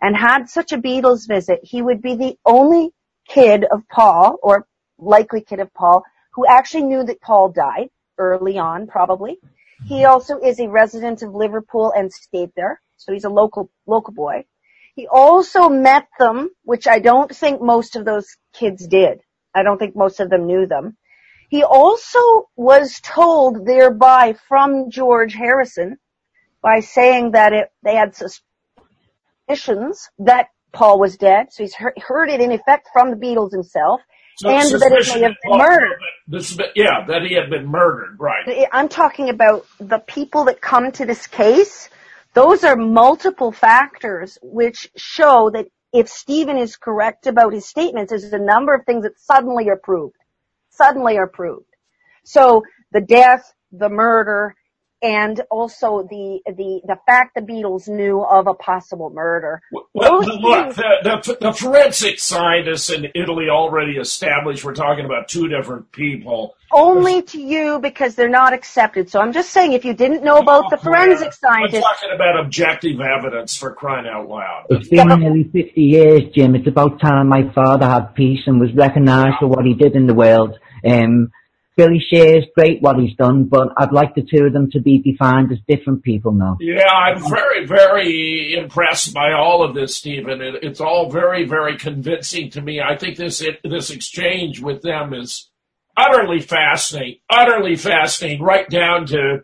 and 0.00 0.16
had 0.16 0.48
such 0.48 0.72
a 0.72 0.78
Beatles 0.78 1.28
visit, 1.28 1.60
he 1.62 1.82
would 1.82 2.02
be 2.02 2.16
the 2.16 2.36
only 2.44 2.92
kid 3.28 3.64
of 3.70 3.82
Paul, 3.88 4.38
or 4.42 4.66
likely 4.98 5.40
kid 5.40 5.60
of 5.60 5.72
Paul, 5.72 6.04
who 6.34 6.46
actually 6.46 6.84
knew 6.84 7.04
that 7.04 7.20
Paul 7.20 7.50
died 7.50 7.88
early 8.18 8.58
on, 8.58 8.86
probably. 8.86 9.38
He 9.86 9.96
mm-hmm. 9.96 10.10
also 10.10 10.38
is 10.38 10.60
a 10.60 10.68
resident 10.68 11.22
of 11.22 11.34
Liverpool 11.34 11.92
and 11.96 12.12
stayed 12.12 12.50
there, 12.56 12.80
so 12.96 13.12
he's 13.12 13.24
a 13.24 13.30
local, 13.30 13.70
local 13.86 14.12
boy. 14.12 14.44
He 15.00 15.06
also 15.06 15.70
met 15.70 16.08
them, 16.18 16.50
which 16.62 16.86
I 16.86 16.98
don't 16.98 17.34
think 17.34 17.62
most 17.62 17.96
of 17.96 18.04
those 18.04 18.36
kids 18.52 18.86
did. 18.86 19.20
I 19.54 19.62
don't 19.62 19.78
think 19.78 19.96
most 19.96 20.20
of 20.20 20.28
them 20.28 20.46
knew 20.46 20.66
them. 20.66 20.98
He 21.48 21.62
also 21.62 22.50
was 22.54 23.00
told 23.02 23.64
thereby 23.64 24.34
from 24.46 24.90
George 24.90 25.32
Harrison 25.32 25.96
by 26.60 26.80
saying 26.80 27.30
that 27.30 27.54
it, 27.54 27.72
they 27.82 27.94
had 27.94 28.14
suspicions 28.14 30.10
that 30.18 30.48
Paul 30.74 31.00
was 31.00 31.16
dead. 31.16 31.46
So 31.50 31.62
he's 31.62 31.74
heard, 31.74 31.94
heard 31.96 32.28
it 32.28 32.42
in 32.42 32.52
effect 32.52 32.90
from 32.92 33.10
the 33.10 33.16
Beatles 33.16 33.52
himself 33.52 34.02
So 34.36 34.50
and 34.50 34.70
that 34.70 34.92
it 34.92 35.14
may 35.14 35.22
have 35.22 35.36
been 35.42 35.58
murdered. 35.58 35.98
This, 36.28 36.58
yeah, 36.74 37.06
that 37.08 37.22
he 37.22 37.32
had 37.32 37.48
been 37.48 37.68
murdered. 37.68 38.18
Right. 38.20 38.68
I'm 38.70 38.90
talking 38.90 39.30
about 39.30 39.66
the 39.78 40.00
people 40.00 40.44
that 40.44 40.60
come 40.60 40.92
to 40.92 41.06
this 41.06 41.26
case. 41.26 41.88
Those 42.34 42.64
are 42.64 42.76
multiple 42.76 43.52
factors 43.52 44.38
which 44.42 44.90
show 44.96 45.50
that 45.50 45.66
if 45.92 46.08
Stephen 46.08 46.56
is 46.56 46.76
correct 46.76 47.26
about 47.26 47.52
his 47.52 47.66
statements, 47.66 48.10
there's 48.10 48.32
a 48.32 48.38
number 48.38 48.74
of 48.74 48.84
things 48.86 49.02
that 49.02 49.18
suddenly 49.18 49.68
are 49.68 49.80
proved. 49.82 50.16
Suddenly 50.70 51.18
are 51.18 51.26
proved. 51.26 51.66
So 52.24 52.62
the 52.92 53.00
death, 53.00 53.52
the 53.72 53.88
murder, 53.88 54.54
and 55.02 55.40
also 55.50 56.06
the 56.10 56.40
the 56.46 56.80
the 56.84 56.98
fact 57.06 57.34
the 57.34 57.40
Beatles 57.40 57.88
knew 57.88 58.22
of 58.22 58.46
a 58.46 58.54
possible 58.54 59.10
murder. 59.10 59.62
Well, 59.72 59.86
Those 59.94 60.26
look, 60.26 60.74
the, 60.74 61.20
the, 61.24 61.36
the 61.40 61.52
forensic 61.52 62.18
scientists 62.18 62.90
in 62.90 63.06
Italy 63.14 63.48
already 63.48 63.96
established 63.96 64.64
we're 64.64 64.74
talking 64.74 65.06
about 65.06 65.28
two 65.28 65.48
different 65.48 65.90
people. 65.92 66.54
only 66.72 67.22
to 67.22 67.40
you 67.40 67.78
because 67.80 68.14
they're 68.14 68.28
not 68.28 68.52
accepted. 68.52 69.10
So 69.10 69.20
I'm 69.20 69.32
just 69.32 69.50
saying, 69.50 69.72
if 69.72 69.84
you 69.84 69.94
didn't 69.94 70.22
know 70.22 70.38
about 70.38 70.70
the 70.70 70.76
forensic 70.76 71.32
scientists. 71.32 71.74
We're 71.74 71.80
talking 71.80 72.10
about 72.14 72.38
objective 72.38 73.00
evidence 73.00 73.56
for 73.56 73.72
crying 73.72 74.06
out 74.06 74.28
loud. 74.28 74.66
It's 74.70 74.88
been 74.88 75.08
nearly 75.08 75.44
50 75.44 75.80
years, 75.80 76.22
Jim. 76.34 76.54
It's 76.54 76.68
about 76.68 77.00
time 77.00 77.28
my 77.28 77.50
father 77.54 77.86
had 77.86 78.14
peace 78.14 78.40
and 78.46 78.60
was 78.60 78.74
recognised 78.74 79.36
for 79.40 79.48
what 79.48 79.64
he 79.64 79.74
did 79.74 79.96
in 79.96 80.06
the 80.06 80.14
world. 80.14 80.58
Um, 80.84 81.30
Billy 81.76 81.98
Shear's 82.00 82.44
great 82.56 82.82
what 82.82 82.98
he's 82.98 83.14
done, 83.16 83.44
but 83.44 83.68
I'd 83.76 83.92
like 83.92 84.14
the 84.14 84.22
two 84.22 84.44
of 84.44 84.52
them 84.52 84.70
to 84.72 84.80
be 84.80 84.98
defined 84.98 85.50
as 85.52 85.58
different 85.68 86.02
people 86.02 86.32
now. 86.32 86.56
Yeah, 86.60 86.86
I'm 86.88 87.22
very, 87.30 87.64
very 87.66 88.54
impressed 88.54 89.14
by 89.14 89.32
all 89.32 89.62
of 89.62 89.74
this, 89.74 89.96
Stephen. 89.96 90.42
It, 90.42 90.56
it's 90.62 90.80
all 90.80 91.10
very, 91.10 91.44
very 91.46 91.78
convincing 91.78 92.50
to 92.50 92.60
me. 92.60 92.80
I 92.80 92.96
think 92.96 93.16
this 93.16 93.42
this 93.64 93.90
exchange 93.90 94.60
with 94.60 94.82
them 94.82 95.14
is 95.14 95.48
utterly 95.96 96.40
fascinating, 96.40 97.20
utterly 97.30 97.76
fascinating, 97.76 98.42
right 98.42 98.68
down 98.68 99.06
to 99.06 99.38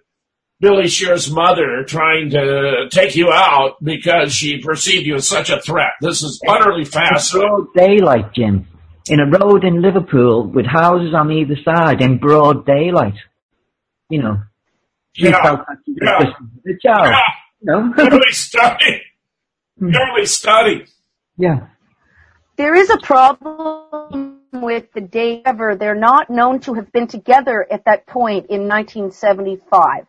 Billy 0.60 0.88
Shear's 0.88 1.30
mother 1.30 1.84
trying 1.84 2.30
to 2.30 2.88
take 2.90 3.14
you 3.14 3.30
out 3.30 3.76
because 3.82 4.34
she 4.34 4.58
perceived 4.62 5.06
you 5.06 5.14
as 5.16 5.28
such 5.28 5.50
a 5.50 5.60
threat. 5.60 5.92
This 6.00 6.22
is 6.22 6.40
utterly 6.48 6.82
It's 6.82 6.90
fascinating. 6.90 7.48
broad 7.48 7.66
daylight, 7.74 8.32
Jim. 8.34 8.66
In 9.08 9.20
a 9.20 9.26
road 9.26 9.64
in 9.64 9.82
Liverpool 9.82 10.46
with 10.48 10.66
houses 10.66 11.14
on 11.14 11.30
either 11.30 11.56
side 11.64 12.00
in 12.02 12.18
broad 12.18 12.66
daylight. 12.66 13.14
You 14.08 14.22
know. 14.22 14.36
She 15.14 15.24
Yeah. 15.28 15.42
felt 15.42 15.60
that 15.66 15.78
she 15.84 15.92
was 15.92 16.00
Yeah. 16.02 16.24
just 16.24 16.36
a 16.66 16.88
child. 16.88 17.14
Yeah, 17.14 17.20
You 17.60 17.66
know? 17.66 17.92
really 18.10 18.32
stunning. 18.32 19.00
Hmm. 19.78 19.88
Really 19.90 20.26
stunning. 20.26 20.86
yeah. 21.38 21.60
there 22.56 22.74
is 22.74 22.88
a 22.90 22.96
problem 22.98 24.38
with 24.52 24.90
the 24.94 25.02
date 25.02 25.42
ever. 25.44 25.76
They're 25.76 25.94
not 25.94 26.30
known 26.30 26.60
to 26.60 26.72
have 26.74 26.90
been 26.90 27.06
together 27.06 27.66
at 27.70 27.84
that 27.84 28.06
point 28.06 28.46
in 28.48 28.66
1975. 28.66 30.06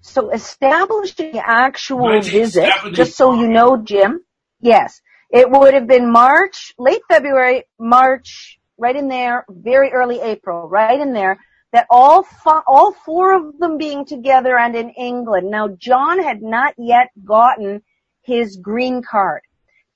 So 0.00 0.30
establishing 0.30 1.32
the 1.32 1.46
actual 1.46 2.20
visit, 2.22 2.70
just 2.92 3.16
so 3.16 3.34
you 3.34 3.48
know, 3.48 3.76
Jim, 3.76 4.20
yes, 4.60 5.00
it 5.32 5.50
would 5.50 5.74
have 5.74 5.88
been 5.88 6.12
March, 6.12 6.74
late 6.78 7.02
February, 7.08 7.64
March, 7.80 8.60
right 8.78 8.96
in 8.96 9.08
there, 9.08 9.46
very 9.50 9.92
early 9.92 10.20
April, 10.20 10.68
right 10.68 11.00
in 11.00 11.14
there, 11.14 11.38
that 11.72 11.86
all 11.90 12.24
fi- 12.24 12.62
all 12.66 12.92
four 12.92 13.34
of 13.36 13.58
them 13.60 13.78
being 13.78 14.06
together 14.06 14.58
and 14.58 14.76
in 14.76 14.90
England. 14.90 15.50
Now, 15.50 15.68
John 15.78 16.22
had 16.22 16.42
not 16.42 16.74
yet 16.78 17.10
gotten 17.24 17.82
his 18.22 18.58
green 18.58 19.02
card. 19.02 19.42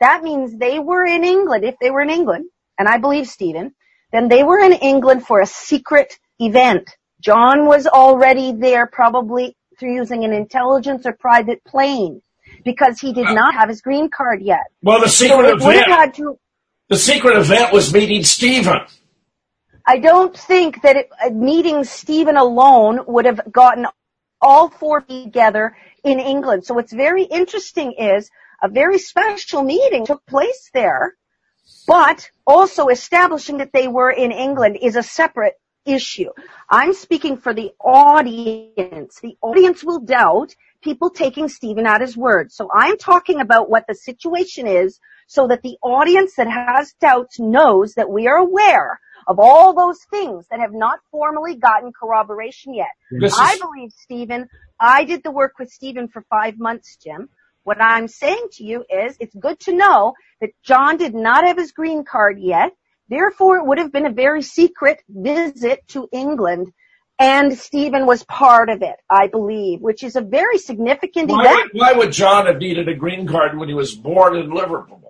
That 0.00 0.24
means 0.24 0.58
they 0.58 0.80
were 0.80 1.04
in 1.06 1.24
England, 1.24 1.64
if 1.64 1.76
they 1.80 1.90
were 1.92 2.02
in 2.02 2.10
England, 2.10 2.46
and 2.78 2.88
I 2.88 2.98
believe 2.98 3.28
Stephen, 3.28 3.74
then 4.12 4.28
they 4.28 4.44
were 4.44 4.60
in 4.60 4.74
England 4.74 5.26
for 5.26 5.40
a 5.40 5.46
secret 5.46 6.18
event. 6.40 6.90
John 7.20 7.66
was 7.66 7.86
already 7.88 8.52
there 8.52 8.86
probably 8.86 9.56
through 9.78 9.94
using 9.94 10.24
an 10.24 10.34
intelligence 10.34 11.06
or 11.06 11.14
private 11.14 11.64
plane 11.64 12.22
because 12.66 12.98
he 12.98 13.12
did 13.14 13.32
not 13.32 13.54
have 13.54 13.68
his 13.70 13.80
green 13.80 14.10
card 14.10 14.42
yet. 14.42 14.64
Well, 14.82 15.00
the 15.00 15.08
secret 15.08 15.38
would 15.38 15.62
event, 15.62 15.86
had 15.86 16.14
to, 16.14 16.38
the 16.90 16.96
secret 16.96 17.38
event 17.38 17.72
was 17.72 17.94
meeting 17.94 18.24
Stephen. 18.24 18.80
I 19.86 19.98
don't 19.98 20.36
think 20.36 20.82
that 20.82 20.96
it, 20.96 21.08
uh, 21.24 21.30
meeting 21.30 21.84
Stephen 21.84 22.36
alone 22.36 23.00
would 23.06 23.24
have 23.24 23.40
gotten 23.50 23.86
all 24.42 24.68
four 24.68 25.00
together 25.00 25.76
in 26.04 26.18
England. 26.18 26.66
So 26.66 26.74
what's 26.74 26.92
very 26.92 27.22
interesting 27.22 27.92
is 27.92 28.28
a 28.60 28.68
very 28.68 28.98
special 28.98 29.62
meeting 29.62 30.04
took 30.04 30.26
place 30.26 30.70
there, 30.74 31.14
but 31.86 32.28
also 32.46 32.88
establishing 32.88 33.58
that 33.58 33.72
they 33.72 33.86
were 33.86 34.10
in 34.10 34.32
England 34.32 34.76
is 34.82 34.96
a 34.96 35.04
separate 35.04 35.54
issue. 35.84 36.30
I'm 36.68 36.94
speaking 36.94 37.36
for 37.36 37.54
the 37.54 37.70
audience. 37.78 39.20
The 39.22 39.36
audience 39.40 39.84
will 39.84 40.00
doubt 40.00 40.56
people 40.82 41.10
taking 41.10 41.48
Stephen 41.48 41.86
at 41.86 42.00
his 42.00 42.16
word. 42.16 42.52
So 42.52 42.68
I'm 42.74 42.96
talking 42.98 43.40
about 43.40 43.70
what 43.70 43.84
the 43.88 43.94
situation 43.94 44.66
is 44.66 44.98
so 45.26 45.48
that 45.48 45.62
the 45.62 45.76
audience 45.82 46.34
that 46.36 46.48
has 46.48 46.92
doubts 47.00 47.38
knows 47.40 47.94
that 47.94 48.10
we 48.10 48.28
are 48.28 48.36
aware 48.36 49.00
of 49.28 49.38
all 49.38 49.74
those 49.74 49.98
things 50.10 50.46
that 50.50 50.60
have 50.60 50.72
not 50.72 51.00
formally 51.10 51.56
gotten 51.56 51.92
corroboration 51.92 52.74
yet. 52.74 52.90
Is- 53.10 53.34
I 53.36 53.58
believe 53.60 53.92
Stephen, 53.92 54.48
I 54.78 55.04
did 55.04 55.22
the 55.22 55.30
work 55.30 55.54
with 55.58 55.70
Stephen 55.70 56.08
for 56.08 56.22
five 56.30 56.58
months, 56.58 56.96
Jim. 57.02 57.28
What 57.64 57.80
I'm 57.82 58.08
saying 58.08 58.48
to 58.52 58.64
you 58.64 58.84
is 58.88 59.16
it's 59.18 59.34
good 59.34 59.58
to 59.60 59.72
know 59.72 60.14
that 60.40 60.50
John 60.62 60.96
did 60.96 61.14
not 61.14 61.44
have 61.44 61.56
his 61.56 61.72
green 61.72 62.04
card 62.04 62.38
yet. 62.38 62.72
Therefore, 63.08 63.58
it 63.58 63.66
would 63.66 63.78
have 63.78 63.92
been 63.92 64.06
a 64.06 64.12
very 64.12 64.42
secret 64.42 65.02
visit 65.08 65.86
to 65.88 66.08
England. 66.12 66.72
And 67.18 67.56
Stephen 67.56 68.04
was 68.04 68.24
part 68.24 68.68
of 68.68 68.82
it, 68.82 68.96
I 69.08 69.28
believe, 69.28 69.80
which 69.80 70.02
is 70.02 70.16
a 70.16 70.20
very 70.20 70.58
significant 70.58 71.30
Why 71.30 71.44
event 71.44 71.72
would, 71.72 71.80
why 71.80 71.92
would 71.92 72.12
John 72.12 72.46
have 72.46 72.58
needed 72.58 72.88
a 72.88 72.94
green 72.94 73.26
card 73.26 73.56
when 73.56 73.68
he 73.68 73.74
was 73.74 73.94
born 73.94 74.36
in 74.36 74.50
Liverpool? 74.50 75.06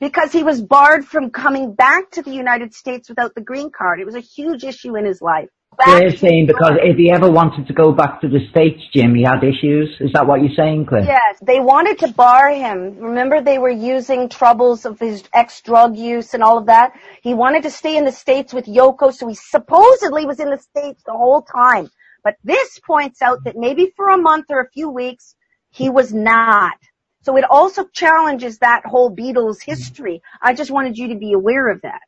because 0.00 0.32
he 0.32 0.42
was 0.42 0.60
barred 0.60 1.06
from 1.06 1.30
coming 1.30 1.74
back 1.74 2.10
to 2.12 2.22
the 2.22 2.32
United 2.32 2.74
States 2.74 3.08
without 3.08 3.34
the 3.34 3.40
green 3.40 3.70
card. 3.70 4.00
It 4.00 4.06
was 4.06 4.14
a 4.14 4.20
huge 4.20 4.64
issue 4.64 4.96
in 4.96 5.04
his 5.04 5.22
life. 5.22 5.48
They're 5.84 6.16
saying 6.16 6.46
because 6.46 6.72
if 6.82 6.96
he 6.96 7.10
ever 7.10 7.30
wanted 7.30 7.66
to 7.66 7.72
go 7.74 7.92
back 7.92 8.20
to 8.22 8.28
the 8.28 8.40
States, 8.50 8.80
Jim, 8.94 9.14
he 9.14 9.22
had 9.22 9.42
issues. 9.44 9.90
Is 10.00 10.12
that 10.14 10.26
what 10.26 10.40
you're 10.40 10.54
saying, 10.56 10.86
Claire? 10.86 11.04
Yes, 11.04 11.38
they 11.42 11.60
wanted 11.60 11.98
to 12.00 12.08
bar 12.12 12.50
him. 12.50 12.98
Remember 12.98 13.40
they 13.40 13.58
were 13.58 13.70
using 13.70 14.28
troubles 14.28 14.84
of 14.86 14.98
his 14.98 15.24
ex-drug 15.34 15.96
use 15.96 16.34
and 16.34 16.42
all 16.42 16.58
of 16.58 16.66
that? 16.66 16.92
He 17.22 17.34
wanted 17.34 17.64
to 17.64 17.70
stay 17.70 17.96
in 17.96 18.04
the 18.04 18.12
States 18.12 18.54
with 18.54 18.66
Yoko, 18.66 19.12
so 19.12 19.28
he 19.28 19.34
supposedly 19.34 20.24
was 20.24 20.40
in 20.40 20.50
the 20.50 20.58
States 20.58 21.02
the 21.04 21.12
whole 21.12 21.42
time. 21.42 21.90
But 22.24 22.36
this 22.42 22.80
points 22.80 23.22
out 23.22 23.44
that 23.44 23.56
maybe 23.56 23.92
for 23.96 24.08
a 24.08 24.18
month 24.18 24.46
or 24.50 24.60
a 24.60 24.70
few 24.70 24.88
weeks, 24.88 25.34
he 25.70 25.90
was 25.90 26.12
not. 26.12 26.76
So 27.22 27.36
it 27.36 27.44
also 27.48 27.84
challenges 27.92 28.58
that 28.58 28.86
whole 28.86 29.14
Beatles 29.14 29.62
history. 29.62 30.22
I 30.40 30.54
just 30.54 30.70
wanted 30.70 30.96
you 30.96 31.08
to 31.08 31.16
be 31.16 31.32
aware 31.32 31.68
of 31.68 31.82
that. 31.82 32.00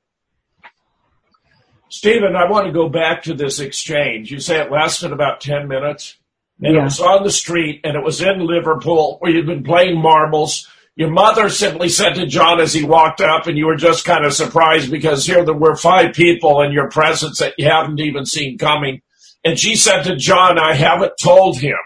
Stephen, 1.91 2.37
I 2.37 2.51
want 2.51 2.67
to 2.67 2.73
go 2.73 2.89
back 2.89 3.23
to 3.23 3.35
this 3.35 3.61
exchange. 3.61 4.31
You 4.31 4.41
say 4.41 4.61
it 4.61 4.71
lasted 4.71 5.13
about 5.13 5.41
10 5.41 5.69
minutes, 5.69 6.17
and 6.61 6.77
it 6.77 6.83
was 6.83 7.01
on 7.01 7.25
the 7.25 7.31
street, 7.31 7.81
and 7.85 7.97
it 7.97 8.05
was 8.05 8.21
in 8.21 8.47
Liverpool 8.47 9.17
where 9.21 9.33
you'd 9.33 9.47
been 9.47 9.65
playing 9.65 10.01
marbles. 10.01 10.69
Your 10.97 11.11
mother 11.11 11.49
simply 11.49 11.89
said 11.89 12.15
to 12.15 12.27
John 12.27 12.61
as 12.61 12.75
he 12.75 12.85
walked 12.85 13.21
up, 13.21 13.47
and 13.47 13.57
you 13.57 13.67
were 13.67 13.77
just 13.77 14.05
kind 14.05 14.25
of 14.25 14.35
surprised 14.35 14.91
because 14.91 15.25
here 15.25 15.45
there 15.45 15.55
were 15.55 15.77
five 15.77 16.15
people 16.15 16.61
in 16.61 16.73
your 16.73 16.91
presence 16.91 17.39
that 17.39 17.55
you 17.57 17.67
haven't 17.67 18.01
even 18.01 18.27
seen 18.27 18.59
coming. 18.59 19.01
And 19.45 19.59
she 19.59 19.77
said 19.77 20.03
to 20.03 20.17
John, 20.17 20.59
I 20.59 20.75
haven't 20.75 21.13
told 21.21 21.59
him. 21.59 21.77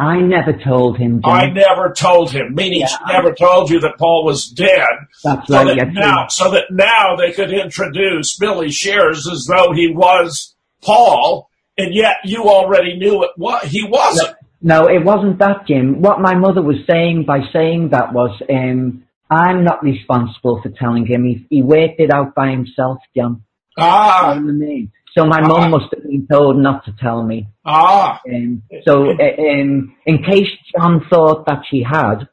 I 0.00 0.20
never 0.20 0.52
told 0.52 0.96
him, 0.98 1.20
Jim. 1.22 1.30
I 1.30 1.50
never 1.50 1.92
told 1.92 2.30
him, 2.30 2.54
meaning 2.54 2.86
she 2.86 3.12
never 3.12 3.34
told 3.34 3.70
you 3.70 3.80
that 3.80 3.98
Paul 3.98 4.24
was 4.24 4.48
dead. 4.48 4.88
That's 5.22 5.46
so 5.46 5.54
right, 5.56 5.66
that 5.66 5.76
yeah, 5.76 5.92
now, 5.92 6.28
so 6.28 6.50
that 6.52 6.64
now 6.70 7.16
they 7.16 7.32
could 7.32 7.52
introduce 7.52 8.38
Billy 8.38 8.70
Shears 8.70 9.28
as 9.28 9.46
though 9.46 9.72
he 9.72 9.92
was 9.92 10.54
Paul, 10.82 11.50
and 11.76 11.94
yet 11.94 12.16
you 12.24 12.44
already 12.44 12.96
knew 12.96 13.22
it. 13.24 13.30
What 13.36 13.64
he 13.64 13.84
wasn't. 13.86 14.36
No, 14.62 14.86
it 14.86 15.04
wasn't 15.04 15.38
that, 15.38 15.66
Jim. 15.66 16.00
What 16.00 16.20
my 16.20 16.34
mother 16.34 16.62
was 16.62 16.76
saying 16.88 17.24
by 17.26 17.40
saying 17.52 17.90
that 17.90 18.12
was, 18.12 18.40
um, 18.50 19.04
I'm 19.30 19.64
not 19.64 19.82
responsible 19.82 20.60
for 20.62 20.70
telling 20.70 21.06
him. 21.06 21.24
He, 21.24 21.46
he 21.50 21.62
worked 21.62 22.00
it 22.00 22.10
out 22.10 22.34
by 22.34 22.50
himself, 22.50 22.98
John. 23.16 23.42
Ah, 23.78 24.34
You 24.34 24.40
know 24.40 24.48
I 24.48 24.52
mean? 24.52 24.92
So 25.16 25.26
my 25.26 25.40
Ah. 25.42 25.46
mum 25.48 25.70
must 25.72 25.86
have 25.94 26.04
been 26.04 26.26
told 26.30 26.56
not 26.58 26.84
to 26.84 26.92
tell 27.00 27.22
me. 27.22 27.46
ah. 27.64 28.20
Um, 28.32 28.62
so 28.86 29.10
uh, 29.10 29.50
um, 29.50 29.94
in 30.06 30.22
case 30.22 30.48
John 30.72 31.04
thought 31.10 31.46
that 31.46 31.62
she 31.68 31.82
had, 31.82 32.28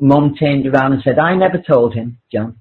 mum 0.00 0.34
turned 0.38 0.66
around 0.66 0.92
and 0.92 1.02
said, 1.02 1.18
I 1.18 1.34
never 1.34 1.58
told 1.58 1.94
him, 1.94 2.18
John. 2.32 2.56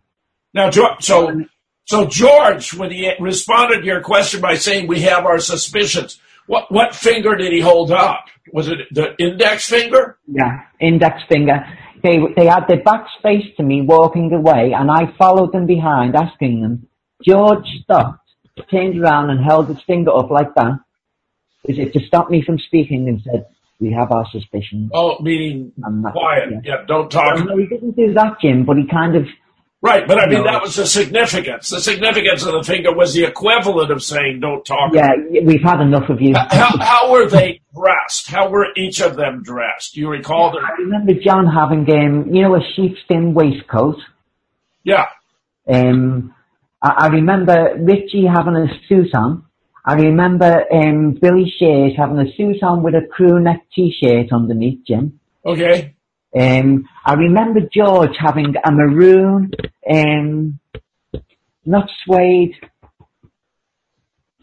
Now, 0.53 0.69
so 0.71 1.41
so 1.85 2.05
George, 2.05 2.73
when 2.73 2.91
he 2.91 3.11
responded 3.19 3.79
to 3.81 3.85
your 3.85 4.01
question 4.01 4.41
by 4.41 4.55
saying 4.55 4.87
we 4.87 5.01
have 5.01 5.25
our 5.25 5.39
suspicions, 5.39 6.19
what 6.47 6.71
what 6.71 6.95
finger 6.95 7.35
did 7.35 7.51
he 7.51 7.59
hold 7.59 7.91
up? 7.91 8.25
Was 8.53 8.69
it 8.69 8.79
the 8.91 9.13
index 9.19 9.67
finger? 9.67 10.17
Yeah, 10.25 10.61
index 10.79 11.15
finger. 11.29 11.65
They 12.01 12.19
they 12.35 12.45
had 12.45 12.65
their 12.67 12.81
backs 12.83 13.11
faced 13.21 13.57
to 13.57 13.63
me 13.63 13.81
walking 13.81 14.31
away, 14.33 14.73
and 14.73 14.89
I 14.89 15.13
followed 15.17 15.51
them 15.51 15.65
behind, 15.67 16.15
asking 16.15 16.61
them. 16.61 16.87
George 17.25 17.67
turned 18.69 18.99
around, 18.99 19.29
and 19.29 19.43
held 19.43 19.67
his 19.67 19.81
finger 19.83 20.11
up 20.15 20.29
like 20.31 20.53
that, 20.55 20.79
as 21.69 21.77
if 21.77 21.93
to 21.93 21.99
stop 22.01 22.29
me 22.29 22.41
from 22.43 22.57
speaking, 22.59 23.07
and 23.07 23.21
said, 23.21 23.45
"We 23.79 23.91
have 23.93 24.11
our 24.11 24.25
suspicions." 24.31 24.91
Oh, 24.93 25.17
meaning 25.21 25.71
quiet. 26.11 26.49
yeah. 26.51 26.59
Yeah, 26.63 26.85
don't 26.87 27.09
talk. 27.11 27.43
No, 27.45 27.57
he 27.57 27.67
didn't 27.67 27.95
do 27.95 28.13
that, 28.13 28.39
Jim, 28.41 28.65
but 28.65 28.77
he 28.77 28.85
kind 28.87 29.15
of. 29.15 29.27
Right, 29.79 30.07
but 30.07 30.17
I 30.19 30.25
mean 30.25 30.39
No. 30.39 30.45
that 30.45 30.63
was 30.63 30.75
the 30.75 30.87
significance. 30.87 31.69
The 31.69 31.79
significance 31.79 32.43
of 32.43 32.53
the 32.53 32.63
finger 32.63 32.91
was 32.95 33.13
the 33.13 33.25
equivalent 33.25 33.91
of 33.91 34.01
saying 34.01 34.39
"Don't 34.39 34.65
talk." 34.65 34.91
Yeah, 34.91 35.11
we've 35.43 35.61
had 35.61 35.81
enough 35.81 36.09
of 36.09 36.19
you. 36.19 36.33
How, 36.35 36.75
how 36.79 37.11
were 37.11 37.27
they 37.27 37.61
dressed? 37.75 38.27
How 38.27 38.49
were 38.49 38.65
each 38.75 39.01
of 39.01 39.15
them 39.15 39.43
dressed? 39.43 39.93
Do 39.93 39.99
you 40.01 40.09
recall 40.09 40.51
their? 40.51 40.65
I 40.65 40.71
remember 40.79 41.13
John 41.13 41.45
having, 41.45 41.87
um, 41.91 42.33
you 42.33 42.41
know, 42.41 42.55
a 42.55 42.61
sheepskin 42.75 43.35
waistcoat. 43.35 43.97
Yeah. 44.83 45.05
Um, 45.69 46.33
I, 46.81 46.89
I 46.89 47.07
remember 47.07 47.75
Richie 47.79 48.25
having 48.25 48.55
a 48.55 48.67
suit 48.87 49.13
on. 49.15 49.43
I 49.85 49.93
remember 49.93 50.65
um, 50.71 51.17
Billy 51.21 51.51
Shears 51.57 51.93
having 51.97 52.19
a 52.19 52.31
suit 52.35 52.61
on 52.61 52.83
with 52.83 52.93
a 52.93 53.07
crew 53.09 53.39
neck 53.39 53.61
t-shirt 53.73 54.31
underneath, 54.33 54.79
Jim. 54.85 55.19
Okay. 55.45 55.95
Um, 56.37 56.85
I 57.05 57.13
remember 57.13 57.61
George 57.73 58.15
having 58.19 58.53
a 58.65 58.71
maroon, 58.71 59.49
um, 59.89 60.59
not 61.65 61.89
suede, 62.03 62.53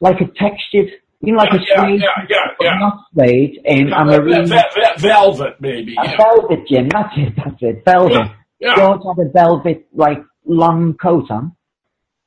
like 0.01 0.16
a 0.20 0.26
textured, 0.26 0.91
you 1.20 1.32
know, 1.35 1.39
like 1.39 1.53
Yeah, 1.53 1.59
a 1.59 1.61
yeah, 1.61 1.87
suede, 1.87 2.01
yeah, 2.01 2.24
yeah, 2.30 2.37
but 2.59 2.64
yeah. 2.64 2.78
not 2.78 3.05
suede, 3.12 3.59
um, 3.70 3.89
Yeah, 3.89 4.01
a 4.01 4.05
maroon, 4.07 4.47
ve- 4.47 4.57
ve- 4.74 5.09
velvet, 5.09 5.61
maybe. 5.61 5.95
a 5.99 6.05
Yeah. 6.05 6.16
velvet, 6.16 6.66
Jim. 6.68 6.89
That's 6.89 7.14
it. 7.16 7.32
That's 7.37 7.57
it. 7.62 7.82
Velvet. 7.85 8.12
Yeah, 8.12 8.28
yeah. 8.61 8.76
George 8.76 9.01
had 9.07 9.26
a 9.26 9.30
velvet, 9.30 9.87
like 9.95 10.22
long 10.47 10.95
coat 10.95 11.30
on. 11.30 11.53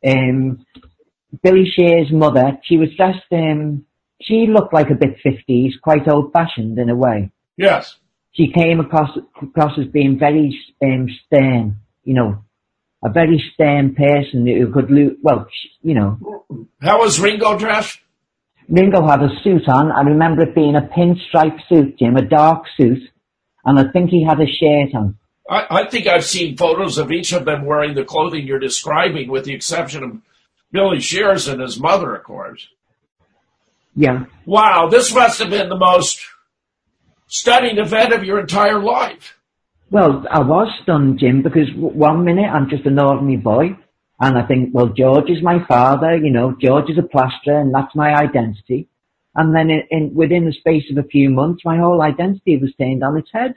Um, 0.06 0.66
Billy 1.43 1.66
Shear's 1.66 2.12
mother, 2.12 2.60
she 2.64 2.78
was 2.78 2.89
dressed. 2.95 3.32
Um, 3.32 3.86
she 4.22 4.48
looked 4.48 4.74
like 4.74 4.89
a 4.89 4.95
bit 4.95 5.18
fifties, 5.22 5.76
quite 5.82 6.08
old-fashioned 6.08 6.78
in 6.80 6.89
a 6.89 6.95
way. 6.95 7.32
Yes. 7.58 7.98
She 8.32 8.52
came 8.52 8.80
across 8.80 9.18
across 9.41 9.78
as 9.80 9.88
being 9.88 10.20
very 10.20 10.60
um, 10.84 11.08
stern. 11.26 11.78
You 12.04 12.14
know, 12.14 12.43
a 13.04 13.10
very 13.10 13.43
stern 13.54 13.95
person 13.95 14.45
who 14.45 14.72
could 14.72 14.89
lo- 14.89 15.16
well, 15.22 15.48
you 15.82 15.95
know. 15.95 16.43
How 16.82 17.00
was 17.00 17.20
Ringo 17.20 17.58
dressed? 17.58 18.00
Ringo 18.70 19.08
had 19.08 19.24
a 19.24 19.30
suit 19.43 19.68
on. 19.68 19.91
I 19.91 20.02
remember 20.02 20.43
it 20.43 20.56
being 20.56 20.76
a 20.76 20.82
pinstripe 20.82 21.58
suit, 21.70 21.98
Jim, 21.98 22.16
a 22.16 22.22
dark 22.22 22.66
suit, 22.76 23.02
and 23.64 23.80
I 23.80 23.91
think 23.91 24.10
he 24.10 24.24
had 24.24 24.39
a 24.39 24.45
shirt 24.45 24.93
on. 24.93 25.18
I, 25.50 25.82
I 25.82 25.89
think 25.89 26.08
I've 26.08 26.26
seen 26.26 26.58
photos 26.58 26.98
of 26.98 27.12
each 27.12 27.32
of 27.34 27.45
them 27.45 27.66
wearing 27.66 27.95
the 27.95 28.04
clothing 28.04 28.45
you're 28.45 28.60
describing, 28.60 29.30
with 29.30 29.45
the 29.45 29.54
exception 29.54 30.04
of 30.04 30.18
Billy 30.72 31.00
Shears 31.00 31.48
and 31.48 31.62
his 31.62 31.80
mother, 31.80 32.16
of 32.16 32.24
course. 32.24 32.68
Yeah. 33.95 34.26
Wow, 34.45 34.89
this 34.89 35.14
must 35.14 35.39
have 35.39 35.50
been 35.50 35.70
the 35.70 35.78
most 35.78 36.20
stunning 37.28 37.78
event 37.78 38.14
of 38.14 38.24
your 38.24 38.39
entire 38.39 38.80
life. 38.80 39.36
Well, 39.89 40.26
I 40.30 40.39
was 40.39 40.68
stunned, 40.84 41.20
Jim, 41.20 41.41
because 41.41 41.70
one 41.76 42.26
minute 42.26 42.50
I'm 42.50 42.70
just 42.70 42.86
an 42.86 43.00
ordinary 43.00 43.38
boy, 43.38 43.78
and 44.20 44.38
I 44.38 44.45
think, 44.45 44.70
well, 44.74 44.89
George 44.89 45.30
is 45.30 45.41
my 45.41 45.66
father, 45.66 46.18
you 46.18 46.32
know, 46.32 46.56
George 46.60 46.89
is 46.89 46.98
a 46.98 47.04
plasterer, 47.04 47.60
and 47.62 47.74
that's 47.74 47.95
my 47.95 48.14
identity. 48.14 48.89
And 49.34 49.56
then 49.56 49.70
in, 49.70 49.84
in 49.91 50.16
within 50.16 50.45
the 50.45 50.52
space 50.52 50.86
of 50.91 50.98
a 50.98 51.08
few 51.08 51.30
months, 51.30 51.64
my 51.64 51.78
whole 51.78 52.02
identity 52.02 52.58
was 52.58 52.74
turned 52.76 53.04
on 53.04 53.18
its 53.18 53.30
head. 53.32 53.54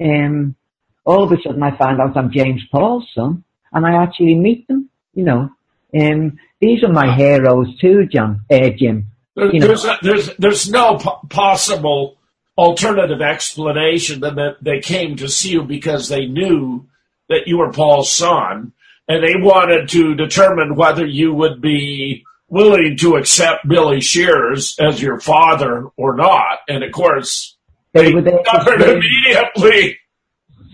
Um, 0.00 0.56
all 1.04 1.24
of 1.24 1.32
a 1.32 1.36
sudden, 1.42 1.62
I 1.62 1.76
find 1.76 2.00
out 2.00 2.16
I'm 2.16 2.30
James 2.30 2.62
Paul's 2.70 3.08
son, 3.14 3.44
and 3.72 3.86
I 3.86 4.02
actually 4.02 4.34
meet 4.34 4.66
them. 4.68 4.88
You 5.14 5.24
know, 5.24 5.50
um, 5.98 6.38
these 6.60 6.82
are 6.84 6.92
my 6.92 7.14
heroes 7.14 7.76
too, 7.78 8.06
John, 8.06 8.42
uh, 8.50 8.70
Jim. 8.70 9.08
There, 9.34 9.50
there's, 9.50 9.84
a, 9.84 9.98
there's, 10.02 10.36
there's 10.36 10.70
no 10.70 10.96
po- 10.98 11.20
possible 11.28 12.16
alternative 12.56 13.22
explanation 13.22 14.20
than 14.20 14.36
that 14.36 14.56
they 14.62 14.80
came 14.80 15.16
to 15.16 15.28
see 15.28 15.52
you 15.52 15.62
because 15.62 16.08
they 16.08 16.26
knew 16.26 16.86
that 17.28 17.46
you 17.46 17.58
were 17.58 17.72
Paul's 17.72 18.12
son, 18.12 18.72
and 19.08 19.24
they 19.24 19.34
wanted 19.36 19.88
to 19.90 20.14
determine 20.14 20.76
whether 20.76 21.06
you 21.06 21.32
would 21.34 21.60
be 21.60 22.24
willing 22.48 22.98
to 22.98 23.16
accept 23.16 23.66
Billy 23.66 24.00
Shears 24.02 24.76
as 24.78 25.00
your 25.00 25.18
father 25.18 25.86
or 25.96 26.14
not. 26.14 26.58
And 26.68 26.84
of 26.84 26.92
course, 26.92 27.56
They 27.94 28.10
they 28.10 28.14
were 28.14 28.20
discovered 28.20 28.82
immediately. 28.82 29.98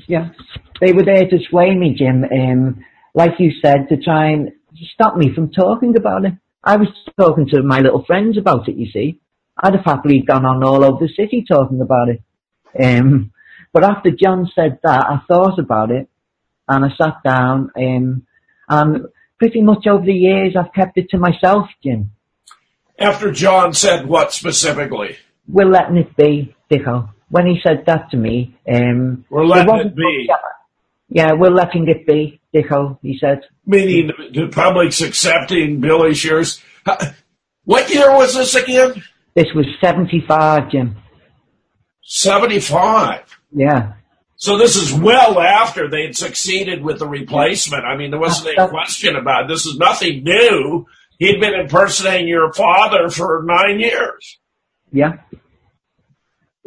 Yeah, 0.08 0.30
they 0.80 0.92
were 0.92 1.04
there 1.04 1.28
to 1.28 1.38
sway 1.48 1.74
me, 1.74 1.94
Jim. 1.94 2.24
Um, 2.24 2.84
like 3.14 3.32
you 3.38 3.52
said, 3.62 3.90
to 3.90 3.98
try 3.98 4.30
and 4.30 4.52
stop 4.94 5.16
me 5.16 5.34
from 5.34 5.52
talking 5.52 5.96
about 5.96 6.24
it. 6.24 6.32
I 6.64 6.76
was 6.76 6.88
talking 7.18 7.46
to 7.48 7.62
my 7.62 7.80
little 7.80 8.04
friends 8.04 8.38
about 8.38 8.68
it, 8.68 8.76
you 8.76 8.90
see. 8.90 9.20
I'd 9.56 9.74
have 9.74 9.84
happily 9.84 10.20
gone 10.20 10.46
on 10.46 10.64
all 10.64 10.82
over 10.82 10.98
the 11.06 11.12
city 11.14 11.44
talking 11.46 11.80
about 11.80 12.08
it. 12.08 12.22
Um, 12.82 13.32
but 13.72 13.84
after 13.84 14.10
John 14.10 14.50
said 14.54 14.78
that, 14.82 15.06
I 15.06 15.20
thought 15.28 15.58
about 15.58 15.90
it 15.90 16.08
and 16.66 16.84
I 16.84 16.88
sat 16.96 17.22
down 17.22 17.70
um, 17.76 18.26
and 18.68 19.06
pretty 19.38 19.60
much 19.62 19.86
over 19.86 20.04
the 20.04 20.12
years 20.12 20.54
I've 20.58 20.72
kept 20.72 20.96
it 20.96 21.10
to 21.10 21.18
myself, 21.18 21.66
Jim. 21.82 22.12
After 22.98 23.30
John 23.30 23.74
said 23.74 24.06
what 24.06 24.32
specifically? 24.32 25.16
We're 25.46 25.70
letting 25.70 25.98
it 25.98 26.16
be, 26.16 26.54
Dicko. 26.70 27.10
When 27.30 27.46
he 27.46 27.60
said 27.62 27.84
that 27.86 28.10
to 28.10 28.16
me, 28.16 28.56
um, 28.72 29.24
We're 29.30 29.44
letting 29.44 29.76
it 29.76 29.96
be. 29.96 30.28
Yeah, 31.10 31.32
we're 31.32 31.50
letting 31.50 31.88
it 31.88 32.06
be, 32.06 32.40
Dicko, 32.54 32.98
he 33.02 33.18
said. 33.18 33.40
Meaning 33.66 34.12
the 34.32 34.48
public's 34.48 35.00
accepting 35.00 35.80
Billy 35.80 36.14
Shears. 36.14 36.62
What 37.64 37.90
year 37.92 38.14
was 38.14 38.34
this 38.34 38.54
again? 38.54 39.02
This 39.34 39.48
was 39.54 39.66
75, 39.80 40.70
Jim. 40.70 40.96
75. 42.02 43.20
Yeah. 43.52 43.92
So 44.36 44.56
this 44.56 44.76
is 44.76 44.92
well 44.94 45.38
after 45.40 45.88
they'd 45.88 46.16
succeeded 46.16 46.82
with 46.82 46.98
the 46.98 47.06
replacement. 47.06 47.84
I 47.84 47.96
mean, 47.96 48.10
there 48.10 48.20
wasn't 48.20 48.56
any 48.56 48.68
question 48.68 49.16
about 49.16 49.44
it. 49.44 49.48
This 49.48 49.66
is 49.66 49.76
nothing 49.76 50.24
new. 50.24 50.86
He'd 51.18 51.40
been 51.40 51.54
impersonating 51.54 52.28
your 52.28 52.52
father 52.52 53.10
for 53.10 53.42
nine 53.44 53.80
years. 53.80 54.38
Yeah. 54.92 55.18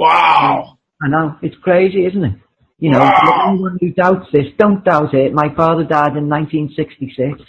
Wow. 0.01 0.77
I 1.03 1.07
know. 1.07 1.35
It's 1.41 1.55
crazy, 1.57 2.05
isn't 2.05 2.23
it? 2.23 2.33
You 2.79 2.91
know, 2.91 2.99
Wow. 2.99 3.49
anyone 3.51 3.77
who 3.79 3.91
doubts 3.91 4.27
this, 4.31 4.47
don't 4.57 4.83
doubt 4.83 5.13
it. 5.13 5.33
My 5.33 5.53
father 5.53 5.83
died 5.83 6.17
in 6.17 6.27
1966. 6.27 7.41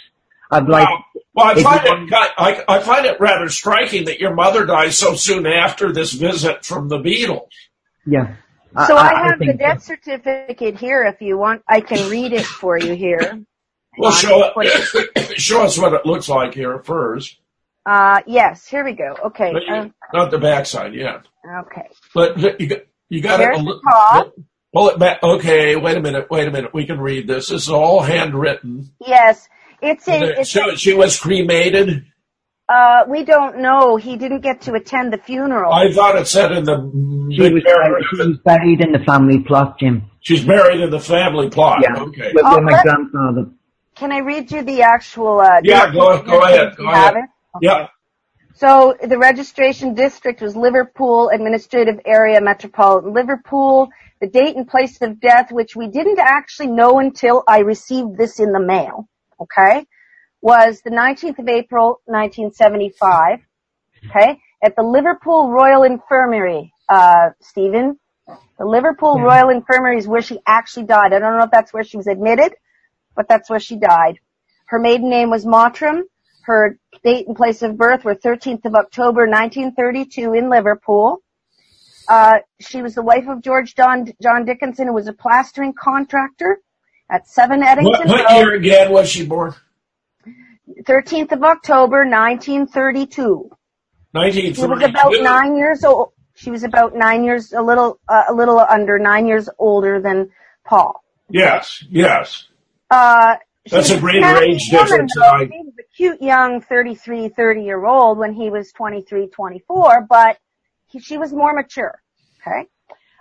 I'd 0.50 0.68
like, 0.68 0.86
Wow. 0.88 1.04
Well, 1.34 1.46
I 1.46 1.62
find 1.62 1.86
it 1.86 2.12
I, 2.36 2.64
I 2.68 2.78
find 2.80 3.06
it 3.06 3.18
rather 3.18 3.48
striking 3.48 4.04
that 4.04 4.20
your 4.20 4.34
mother 4.34 4.66
died 4.66 4.92
so 4.92 5.14
soon 5.14 5.46
after 5.46 5.90
this 5.92 6.12
visit 6.12 6.64
from 6.66 6.88
the 6.88 6.98
Beatles. 6.98 7.48
yeah. 8.06 8.34
So 8.86 8.96
I, 8.96 9.28
have 9.28 9.38
the 9.38 9.46
think- 9.46 9.58
death 9.58 9.82
certificate 9.82 10.78
here 10.78 11.04
if 11.04 11.20
you 11.22 11.36
want. 11.38 11.62
I 11.68 11.80
can 11.82 12.08
read 12.10 12.32
it 12.32 12.44
for 12.44 12.78
you 12.78 12.94
here. 12.94 13.42
Well, 13.98 14.12
on, 14.12 14.18
show 14.18 14.50
put 14.54 14.66
it, 14.66 15.40
show 15.40 15.62
us 15.62 15.76
what 15.78 15.92
it 15.92 16.06
looks 16.06 16.28
like 16.28 16.54
here 16.54 16.78
first. 16.82 17.36
Uh, 17.84 18.20
yes, 18.26 18.66
here 18.66 18.82
we 18.84 18.92
go. 18.92 19.14
Okay. 19.26 19.52
You- 19.52 19.74
um, 19.74 19.94
not 20.12 20.30
the 20.30 20.38
backside 20.38 20.94
yet. 20.94 21.22
okay. 21.60 21.88
But 22.14 22.38
you 22.60 22.66
got, 22.68 22.78
you 23.08 23.20
got 23.22 23.40
it. 23.40 23.44
Here's 23.46 23.60
a 23.60 23.62
the 23.62 23.80
top. 23.90 24.32
Pull 24.74 24.88
it 24.88 24.98
back. 24.98 25.22
Okay, 25.22 25.76
wait 25.76 25.96
a 25.96 26.00
minute. 26.00 26.28
Wait 26.30 26.48
a 26.48 26.50
minute. 26.50 26.72
We 26.72 26.86
can 26.86 26.98
read 27.00 27.26
this. 27.26 27.48
This 27.48 27.62
is 27.64 27.68
all 27.70 28.00
handwritten. 28.00 28.90
Yes. 29.06 29.48
It's 29.82 30.06
a, 30.08 30.40
it's 30.40 30.50
So 30.50 30.76
she 30.76 30.94
was 30.94 31.18
cremated. 31.18 32.06
uh, 32.68 33.02
we 33.08 33.24
don't 33.24 33.58
know. 33.58 33.96
He 33.96 34.16
didn't 34.16 34.40
get 34.40 34.62
to 34.62 34.72
attend 34.74 35.12
the 35.12 35.18
funeral. 35.18 35.72
I 35.72 35.92
thought 35.92 36.16
it 36.16 36.26
said 36.26 36.52
in 36.52 36.64
the 36.64 36.76
She 37.34 37.50
was, 37.52 37.62
paragraph 37.64 38.02
she 38.10 38.16
was 38.28 38.38
buried 38.38 38.80
in 38.80 38.92
the 38.92 39.00
family 39.00 39.40
plot, 39.40 39.78
Jim. 39.78 40.04
she's 40.20 40.44
buried 40.44 40.80
in 40.80 40.90
the 40.90 41.00
family 41.00 41.50
plot. 41.50 41.80
Yeah. 41.82 42.00
Okay. 42.04 42.30
With, 42.32 42.44
Oh, 42.46 42.60
my 42.62 42.80
grandfather. 42.82 43.50
Can 43.94 44.10
I 44.12 44.18
read 44.20 44.50
you 44.50 44.62
the 44.62 44.80
actual, 44.82 45.40
uh, 45.40 45.60
Yeah, 45.62 45.92
go- 45.92 46.22
go 46.22 46.40
ahead, 46.40 46.68
if 46.72 46.78
you 46.78 46.86
go 46.86 46.90
have 46.92 47.12
ahead. 47.14 47.24
it? 47.24 47.30
Yeah. 47.60 47.88
So 48.54 48.96
the 49.02 49.18
registration 49.18 49.94
district 49.94 50.42
was 50.42 50.54
Liverpool 50.54 51.30
Administrative 51.30 52.00
Area 52.04 52.40
Metropolitan 52.40 53.12
Liverpool. 53.12 53.88
The 54.20 54.28
date 54.28 54.56
and 54.56 54.68
place 54.68 55.00
of 55.00 55.20
death, 55.20 55.50
which 55.50 55.74
we 55.74 55.88
didn't 55.88 56.18
actually 56.18 56.68
know 56.68 56.98
until 56.98 57.42
I 57.48 57.60
received 57.60 58.16
this 58.16 58.38
in 58.38 58.52
the 58.52 58.60
mail, 58.60 59.08
okay, 59.40 59.86
was 60.40 60.80
the 60.82 60.90
19th 60.90 61.38
of 61.38 61.48
April, 61.48 62.00
1975, 62.04 63.40
okay, 64.10 64.38
at 64.62 64.76
the 64.76 64.82
Liverpool 64.82 65.50
Royal 65.50 65.82
Infirmary, 65.82 66.72
uh, 66.88 67.30
Stephen. 67.40 67.98
The 68.58 68.64
Liverpool 68.64 69.20
Royal 69.20 69.48
Infirmary 69.48 69.98
is 69.98 70.06
where 70.06 70.22
she 70.22 70.38
actually 70.46 70.86
died. 70.86 71.12
I 71.12 71.18
don't 71.18 71.36
know 71.36 71.44
if 71.44 71.50
that's 71.50 71.72
where 71.72 71.82
she 71.82 71.96
was 71.96 72.06
admitted, 72.06 72.54
but 73.16 73.26
that's 73.28 73.50
where 73.50 73.58
she 73.58 73.76
died. 73.76 74.18
Her 74.66 74.78
maiden 74.78 75.10
name 75.10 75.30
was 75.30 75.44
Mottram. 75.44 76.02
Her 76.42 76.78
date 77.04 77.26
and 77.28 77.36
place 77.36 77.62
of 77.62 77.76
birth 77.76 78.04
were 78.04 78.14
13th 78.14 78.64
of 78.64 78.74
October 78.74 79.26
1932 79.28 80.34
in 80.34 80.50
Liverpool. 80.50 81.22
Uh, 82.08 82.38
she 82.60 82.82
was 82.82 82.94
the 82.96 83.02
wife 83.02 83.28
of 83.28 83.42
George 83.42 83.74
John, 83.76 84.12
John 84.20 84.44
Dickinson, 84.44 84.88
who 84.88 84.92
was 84.92 85.06
a 85.06 85.12
plastering 85.12 85.72
contractor 85.72 86.60
at 87.10 87.28
7 87.28 87.62
Eddington 87.62 87.92
What, 87.92 88.08
what 88.08 88.30
Road. 88.30 88.36
year 88.38 88.54
again 88.54 88.92
was 88.92 89.08
she 89.08 89.24
born? 89.24 89.54
13th 90.84 91.32
of 91.32 91.42
October 91.44 92.04
1932. 92.04 93.50
She 94.32 94.66
was 94.66 94.82
about 94.82 95.12
nine 95.22 95.56
years 95.56 95.84
old. 95.84 96.12
She 96.34 96.50
was 96.50 96.64
about 96.64 96.94
nine 96.96 97.24
years, 97.24 97.52
a 97.52 97.62
little, 97.62 98.00
uh, 98.08 98.24
a 98.28 98.34
little 98.34 98.58
under 98.58 98.98
nine 98.98 99.26
years 99.26 99.48
older 99.58 100.00
than 100.00 100.30
Paul. 100.64 101.02
Yes, 101.28 101.84
yes. 101.90 102.48
Uh, 102.90 103.36
That's 103.70 103.90
a 103.90 104.00
great 104.00 104.22
age 104.24 104.68
difference, 104.70 105.12
though. 105.16 105.22
I- 105.22 105.44
He 105.44 105.50
was 105.58 105.61
a 105.61 105.61
cute 105.96 106.20
young 106.22 106.60
33, 106.60 107.28
30 107.28 107.62
year 107.62 107.84
old 107.84 108.18
when 108.18 108.32
he 108.32 108.50
was 108.50 108.72
23, 108.72 109.28
24, 109.28 110.06
but 110.08 110.38
he, 110.86 111.00
she 111.00 111.18
was 111.18 111.32
more 111.32 111.52
mature. 111.52 112.02
Okay. 112.40 112.66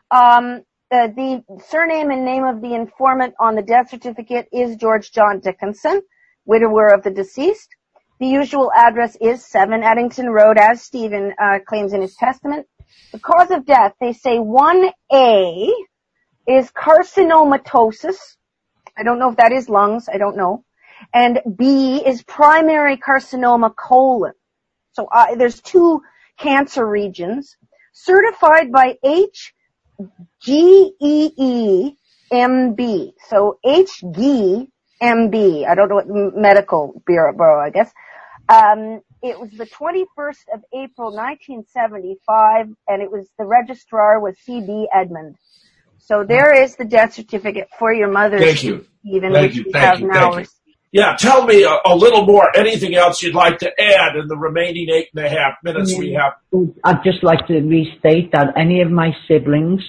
Um, 0.10 0.64
uh, 0.92 1.08
the 1.08 1.44
surname 1.70 2.12
and 2.12 2.26
name 2.26 2.44
of 2.44 2.62
the 2.62 2.74
informant 2.74 3.34
on 3.40 3.56
the 3.56 3.62
death 3.62 3.90
certificate 3.90 4.48
is 4.52 4.76
George 4.76 5.12
John 5.12 5.40
Dickinson, 5.40 6.02
widower 6.46 6.94
of 6.94 7.04
the 7.04 7.12
deceased. 7.12 7.70
The 8.20 8.28
usual 8.28 8.72
address 8.76 9.16
is 9.20 9.46
7 9.46 9.84
Eddington 9.84 10.30
Road, 10.30 10.58
as 10.58 10.84
Stephen 10.84 11.34
uh, 11.42 11.60
claims 11.66 11.94
in 11.94 12.02
his 12.02 12.16
testament. 12.16 12.68
The 13.12 13.20
cause 13.20 13.52
of 13.52 13.66
death, 13.66 13.94
they 14.00 14.14
say 14.14 14.38
1A 14.38 15.72
is 16.48 16.72
carcinomatosis. 16.72 18.18
I 18.98 19.04
don't 19.04 19.18
know 19.18 19.30
if 19.30 19.38
that 19.38 19.54
is 19.54 19.70
lungs. 19.70 20.08
I 20.14 20.18
don't 20.18 20.36
know. 20.36 20.66
And 21.14 21.42
B 21.58 22.02
is 22.06 22.24
primary 22.24 22.98
carcinoma 22.98 23.74
colon. 23.76 24.34
So 24.94 25.08
uh, 25.12 25.36
there's 25.36 25.62
two 25.62 26.02
cancer 26.38 26.86
regions 26.86 27.56
certified 27.94 28.72
by 28.72 28.98
HGEEMB. 29.04 29.44
So 33.30 33.60
HGMB. 33.66 34.68
I 35.68 35.76
don't 35.76 35.90
know 35.90 35.96
what 35.96 36.08
medical 36.36 37.02
bureau, 37.06 37.34
bureau 37.34 37.62
I 37.62 37.70
guess. 37.70 37.92
Um, 38.50 39.02
it 39.22 39.40
was 39.40 39.52
the 39.52 39.68
21st 39.68 40.54
of 40.54 40.64
April 40.74 41.14
1975 41.14 42.68
and 42.88 43.02
it 43.02 43.12
was 43.12 43.28
the 43.38 43.46
registrar 43.46 44.20
was 44.20 44.36
C.B. 44.46 44.88
Edmund. 44.94 45.36
So 46.00 46.26
there 46.28 46.64
is 46.64 46.76
the 46.76 46.86
death 46.86 47.14
certificate 47.14 47.70
for 47.78 47.94
your 47.94 48.12
mother. 48.12 48.40
Thank 48.40 48.64
you. 48.64 48.86
Stephen, 49.02 49.34
Thank 49.34 49.56
which 49.56 49.58
you, 49.58 49.72
thank 49.72 50.00
you, 50.00 50.12
thank 50.12 50.38
you. 50.38 50.46
Yeah, 50.92 51.16
tell 51.18 51.46
me 51.46 51.64
a, 51.64 51.78
a 51.86 51.96
little 51.96 52.26
more. 52.26 52.56
Anything 52.56 52.96
else 52.96 53.24
you'd 53.24 53.34
like 53.34 53.60
to 53.60 53.72
add 53.82 54.18
in 54.18 54.28
the 54.28 54.38
remaining 54.38 54.90
eight 54.90 55.08
and 55.16 55.26
a 55.26 55.30
half 55.30 55.54
minutes 55.64 55.98
we 55.98 56.14
have? 56.14 56.34
I'd 56.84 57.04
just 57.04 57.24
like 57.24 57.48
to 57.48 57.62
restate 57.62 58.34
that 58.34 58.54
any 58.58 58.82
of 58.82 58.92
my 58.92 59.12
siblings 59.28 59.82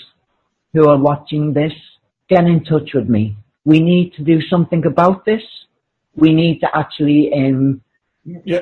who 0.72 0.88
are 0.88 0.98
watching 0.98 1.52
this, 1.52 1.72
get 2.28 2.44
in 2.44 2.64
touch 2.64 2.90
with 2.94 3.08
me. 3.08 3.36
We 3.64 3.80
need 3.80 4.14
to 4.14 4.22
do 4.22 4.40
something 4.48 4.86
about 4.86 5.24
this. 5.24 5.42
We 6.14 6.32
need 6.34 6.60
to 6.60 6.68
actually 6.72 7.30
um, 7.34 7.82
Yeah. 8.24 8.60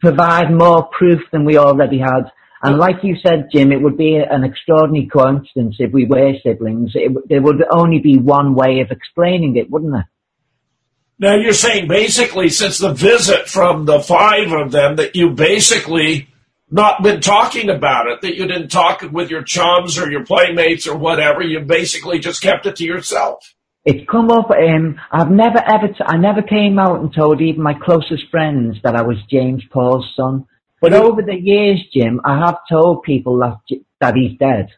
provide 0.00 0.52
more 0.52 0.84
proof 0.84 1.20
than 1.32 1.44
we 1.44 1.58
already 1.58 1.98
had. 1.98 2.30
And 2.62 2.78
like 2.78 3.02
you 3.02 3.16
said, 3.16 3.48
Jim, 3.52 3.72
it 3.72 3.82
would 3.82 3.96
be 3.96 4.16
an 4.16 4.44
extraordinary 4.44 5.06
coincidence 5.06 5.76
if 5.80 5.92
we 5.92 6.06
were 6.06 6.34
siblings. 6.44 6.92
It, 6.94 7.12
there 7.28 7.42
would 7.42 7.62
only 7.70 7.98
be 7.98 8.18
one 8.18 8.54
way 8.54 8.80
of 8.80 8.92
explaining 8.92 9.56
it, 9.56 9.68
wouldn't 9.68 9.92
there? 9.92 10.08
Now 11.22 11.36
you're 11.36 11.52
saying 11.52 11.86
basically 11.86 12.48
since 12.48 12.78
the 12.78 12.92
visit 12.92 13.48
from 13.48 13.84
the 13.84 14.00
five 14.00 14.50
of 14.50 14.72
them 14.72 14.96
that 14.96 15.14
you 15.14 15.30
basically 15.30 16.28
not 16.68 17.00
been 17.04 17.20
talking 17.20 17.70
about 17.70 18.08
it, 18.08 18.22
that 18.22 18.34
you 18.34 18.44
didn't 18.48 18.70
talk 18.72 19.02
with 19.02 19.30
your 19.30 19.44
chums 19.44 19.98
or 19.98 20.10
your 20.10 20.24
playmates 20.24 20.88
or 20.88 20.96
whatever. 20.96 21.40
You 21.40 21.60
basically 21.60 22.18
just 22.18 22.42
kept 22.42 22.66
it 22.66 22.74
to 22.76 22.84
yourself. 22.84 23.54
It's 23.84 24.04
come 24.10 24.32
up, 24.32 24.50
um, 24.50 25.00
I've 25.12 25.30
never 25.30 25.62
ever, 25.64 25.88
t- 25.88 26.04
I 26.04 26.16
never 26.16 26.42
came 26.42 26.80
out 26.80 26.98
and 26.98 27.14
told 27.14 27.40
even 27.40 27.62
my 27.62 27.74
closest 27.74 28.24
friends 28.28 28.78
that 28.82 28.96
I 28.96 29.02
was 29.02 29.18
James 29.30 29.62
Paul's 29.72 30.12
son. 30.16 30.44
But 30.80 30.92
over 30.92 31.22
the 31.22 31.38
years, 31.40 31.78
Jim, 31.94 32.20
I 32.24 32.44
have 32.44 32.58
told 32.68 33.04
people 33.04 33.38
that, 33.38 33.58
that 34.00 34.16
he's 34.16 34.36
dead. 34.38 34.70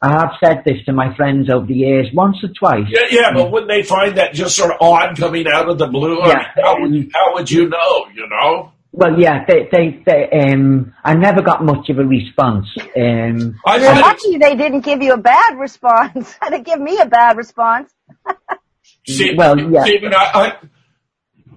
I 0.00 0.12
have 0.12 0.30
said 0.42 0.62
this 0.64 0.84
to 0.86 0.92
my 0.92 1.14
friends 1.16 1.50
over 1.50 1.66
the 1.66 1.74
years, 1.74 2.06
once 2.14 2.36
or 2.42 2.50
twice. 2.56 2.86
Yeah, 2.88 3.06
yeah, 3.10 3.32
but 3.34 3.50
wouldn't 3.50 3.68
they 3.70 3.82
find 3.82 4.16
that 4.16 4.32
just 4.32 4.54
sort 4.56 4.70
of 4.70 4.76
odd 4.80 5.16
coming 5.16 5.46
out 5.48 5.68
of 5.68 5.78
the 5.78 5.88
blue? 5.88 6.20
I 6.20 6.26
mean, 6.28 6.36
Yeah. 6.36 6.62
how, 6.64 6.80
would, 6.80 7.10
how 7.12 7.34
would 7.34 7.50
you 7.50 7.68
know, 7.68 8.06
you 8.14 8.28
know? 8.28 8.72
Well, 8.92 9.20
yeah, 9.20 9.44
they, 9.46 9.68
they, 9.70 10.02
they, 10.06 10.30
um, 10.30 10.94
I 11.04 11.14
never 11.14 11.42
got 11.42 11.64
much 11.64 11.88
of 11.90 11.98
a 11.98 12.04
response. 12.04 12.66
Um, 12.96 13.58
I 13.66 13.76
You're 13.76 13.86
find, 13.90 14.00
lucky 14.00 14.38
they 14.38 14.54
didn't 14.56 14.80
give 14.80 15.02
you 15.02 15.12
a 15.14 15.18
bad 15.18 15.58
response. 15.58 16.34
they 16.50 16.62
give 16.62 16.80
me 16.80 16.98
a 17.00 17.06
bad 17.06 17.36
response. 17.36 17.92
see, 19.06 19.34
Well, 19.34 19.58
yeah. 19.72 19.82
Stephen, 19.82 20.14
I, 20.14 20.30
I, 20.34 20.56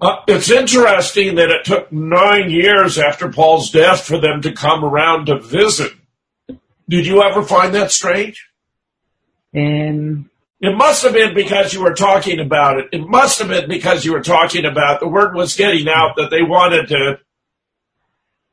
Uh, 0.00 0.16
it's 0.26 0.50
interesting 0.50 1.36
that 1.36 1.48
it 1.50 1.64
took 1.64 1.92
nine 1.92 2.50
years 2.50 2.98
after 2.98 3.30
Paul's 3.30 3.70
death 3.70 4.04
for 4.04 4.18
them 4.18 4.42
to 4.42 4.50
come 4.52 4.84
around 4.84 5.26
to 5.26 5.38
visit. 5.38 5.92
Did 6.88 7.06
you 7.06 7.22
ever 7.22 7.42
find 7.42 7.74
that 7.74 7.90
strange? 7.90 8.48
Um, 9.56 10.28
It 10.60 10.76
must 10.76 11.02
have 11.02 11.12
been 11.12 11.34
because 11.34 11.74
you 11.74 11.82
were 11.82 11.94
talking 11.94 12.38
about 12.38 12.78
it. 12.78 12.88
It 12.92 13.06
must 13.06 13.38
have 13.40 13.48
been 13.48 13.68
because 13.68 14.04
you 14.04 14.12
were 14.12 14.22
talking 14.22 14.64
about 14.64 15.00
the 15.00 15.08
word 15.08 15.34
was 15.34 15.56
getting 15.56 15.88
out 15.88 16.16
that 16.16 16.30
they 16.30 16.42
wanted 16.42 16.88
to 16.88 17.18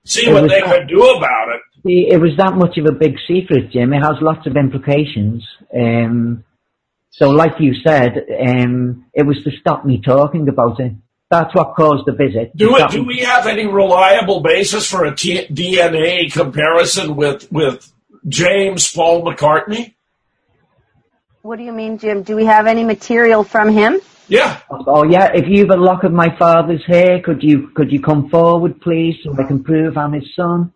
see 0.05 0.31
what 0.31 0.41
they 0.49 0.59
that- 0.61 0.65
could 0.79 0.87
do 0.87 1.03
about 1.17 1.49
it. 1.55 1.61
it 1.85 2.19
was 2.19 2.31
that 2.37 2.55
much 2.55 2.77
of 2.77 2.85
a 2.85 2.91
big 2.91 3.15
secret, 3.27 3.71
Jim. 3.71 3.93
It 3.93 4.01
has 4.01 4.15
lots 4.21 4.45
of 4.47 4.57
implications. 4.57 5.45
Um, 5.73 6.43
so, 7.11 7.29
like 7.29 7.53
you 7.59 7.73
said, 7.85 8.25
um, 8.47 9.05
it 9.13 9.23
was 9.23 9.43
to 9.43 9.51
stop 9.59 9.85
me 9.85 10.01
talking 10.01 10.47
about 10.49 10.79
it. 10.79 10.93
That's 11.29 11.53
what 11.53 11.75
caused 11.75 12.05
the 12.07 12.13
visit. 12.13 12.55
Do 12.57 12.75
it. 12.77 12.89
Do 12.89 13.03
we 13.03 13.19
have 13.19 13.45
any 13.45 13.67
reliable 13.67 14.39
basis 14.41 14.89
for 14.89 15.05
a 15.05 15.15
T- 15.15 15.45
DNA 15.47 16.31
comparison 16.31 17.15
with 17.15 17.51
with 17.51 17.91
James 18.27 18.91
Paul 18.91 19.23
McCartney? 19.23 19.95
What 21.41 21.57
do 21.57 21.63
you 21.63 21.71
mean, 21.71 21.97
Jim? 21.97 22.23
Do 22.23 22.35
we 22.35 22.45
have 22.45 22.67
any 22.67 22.83
material 22.83 23.43
from 23.43 23.69
him? 23.69 24.01
Yeah. 24.27 24.59
Oh 24.69 25.03
yeah, 25.03 25.31
if 25.33 25.45
you've 25.47 25.71
a 25.71 25.75
lock 25.75 26.03
of 26.03 26.11
my 26.11 26.35
father's 26.37 26.85
hair, 26.85 27.21
could 27.21 27.41
you 27.41 27.69
could 27.69 27.91
you 27.91 28.01
come 28.01 28.29
forward, 28.29 28.79
please, 28.81 29.15
so 29.23 29.33
I 29.39 29.43
can 29.43 29.63
prove 29.63 29.97
I'm 29.97 30.13
his 30.13 30.35
son? 30.35 30.71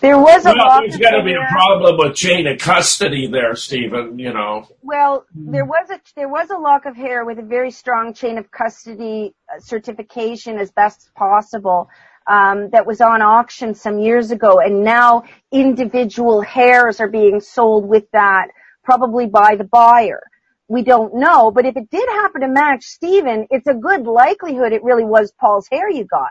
There 0.00 0.16
was 0.16 0.46
a 0.46 0.50
Well, 0.50 0.56
law. 0.58 0.80
there's 0.80 0.96
got 0.96 1.10
to 1.16 1.24
be 1.24 1.32
a 1.32 1.44
problem 1.50 1.96
with 1.98 2.14
chain 2.14 2.46
of 2.46 2.58
custody 2.58 3.26
there, 3.26 3.56
Stephen. 3.56 4.16
You 4.18 4.32
know. 4.32 4.68
Well, 4.82 5.24
there 5.34 5.64
was 5.64 5.90
a 5.90 6.00
there 6.14 6.28
was 6.28 6.50
a 6.50 6.56
lock 6.58 6.86
of 6.86 6.94
hair 6.94 7.24
with 7.24 7.40
a 7.40 7.42
very 7.42 7.72
strong 7.72 8.14
chain 8.14 8.38
of 8.38 8.50
custody 8.52 9.34
uh, 9.52 9.58
certification 9.58 10.58
as 10.58 10.70
best 10.70 11.10
possible 11.16 11.88
um, 12.28 12.70
that 12.70 12.86
was 12.86 13.00
on 13.00 13.22
auction 13.22 13.74
some 13.74 13.98
years 13.98 14.30
ago, 14.30 14.60
and 14.60 14.84
now 14.84 15.24
individual 15.52 16.42
hairs 16.42 17.00
are 17.00 17.08
being 17.08 17.40
sold 17.40 17.88
with 17.88 18.04
that, 18.12 18.48
probably 18.84 19.26
by 19.26 19.56
the 19.56 19.64
buyer. 19.64 20.22
We 20.68 20.82
don't 20.82 21.14
know, 21.16 21.50
but 21.50 21.66
if 21.66 21.76
it 21.76 21.90
did 21.90 22.08
happen 22.08 22.42
to 22.42 22.48
match 22.48 22.84
Stephen, 22.84 23.46
it's 23.50 23.66
a 23.68 23.74
good 23.74 24.04
likelihood 24.06 24.72
it 24.72 24.84
really 24.84 25.04
was 25.04 25.32
Paul's 25.40 25.68
hair 25.70 25.90
you 25.90 26.04
got. 26.04 26.30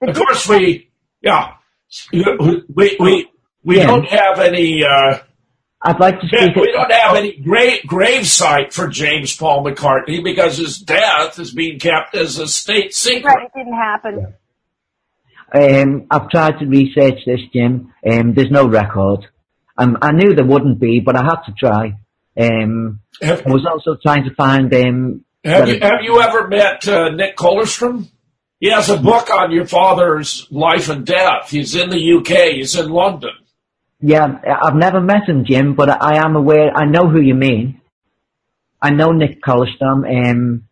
The 0.00 0.08
Of 0.08 0.16
course, 0.16 0.48
we 0.48 0.90
yeah 1.22 1.54
we 2.12 2.96
we 3.00 3.28
we 3.64 3.78
Yeah. 3.78 3.86
don't 3.86 4.06
have 4.08 4.40
any. 4.40 4.84
Uh, 4.84 5.18
I'd 5.82 6.00
like 6.00 6.20
to 6.20 6.28
speak. 6.28 6.56
we 6.56 6.72
don't 6.72 6.92
have 6.92 7.16
any 7.16 7.36
great 7.38 7.86
grave 7.86 8.26
site 8.26 8.72
for 8.72 8.88
James 8.88 9.36
Paul 9.36 9.64
McCartney 9.64 10.22
because 10.24 10.58
his 10.58 10.78
death 10.78 11.38
is 11.38 11.52
being 11.52 11.78
kept 11.78 12.14
as 12.16 12.38
a 12.38 12.48
state 12.48 12.94
secret. 12.94 13.24
Right, 13.24 13.46
it 13.54 13.58
didn't 13.58 13.74
happen. 13.74 14.34
Um, 15.54 16.06
I've 16.10 16.28
tried 16.30 16.58
to 16.58 16.66
research 16.66 17.20
this, 17.26 17.40
Jim. 17.52 17.92
Um, 18.10 18.34
there's 18.34 18.50
no 18.50 18.66
record. 18.66 19.26
Um, 19.78 19.98
I 20.02 20.12
knew 20.12 20.34
there 20.34 20.44
wouldn't 20.44 20.80
be, 20.80 21.00
but 21.00 21.16
I 21.16 21.22
had 21.24 21.42
to 21.46 21.52
try. 21.58 21.94
Um, 22.38 23.00
Have, 23.22 23.46
I 23.46 23.50
was 23.50 23.64
also 23.66 23.96
trying 24.02 24.24
to 24.24 24.34
find. 24.34 24.72
Um, 24.74 25.24
have 25.44 25.68
you 25.68 25.78
have 25.80 26.00
you 26.02 26.20
ever 26.20 26.48
met 26.48 26.86
uh, 26.88 27.10
Nick 27.10 27.36
Kollerstrom? 27.36 28.08
He 28.60 28.70
has 28.70 28.88
a 28.88 28.96
book 28.96 29.30
on 29.30 29.52
your 29.52 29.66
father's 29.66 30.48
life 30.50 30.88
and 30.88 31.04
death. 31.04 31.50
He's 31.50 31.74
in 31.74 31.90
the 31.90 32.12
UK. 32.14 32.54
He's 32.54 32.74
in 32.76 32.88
London. 32.88 33.32
yeah, 34.00 34.40
I've 34.62 34.74
never 34.76 35.00
met 35.00 35.28
him, 35.28 35.44
Jim, 35.44 35.74
but 35.74 35.88
I 36.02 36.16
am 36.24 36.34
aware. 36.34 36.70
I 36.74 36.84
know 36.86 37.08
who 37.08 37.20
you 37.20 37.34
mean. 37.34 37.80
I 38.80 38.90
know 38.90 39.12
Nick 39.12 39.42
Kollerstrom. 39.42 40.04
Um, 40.30 40.64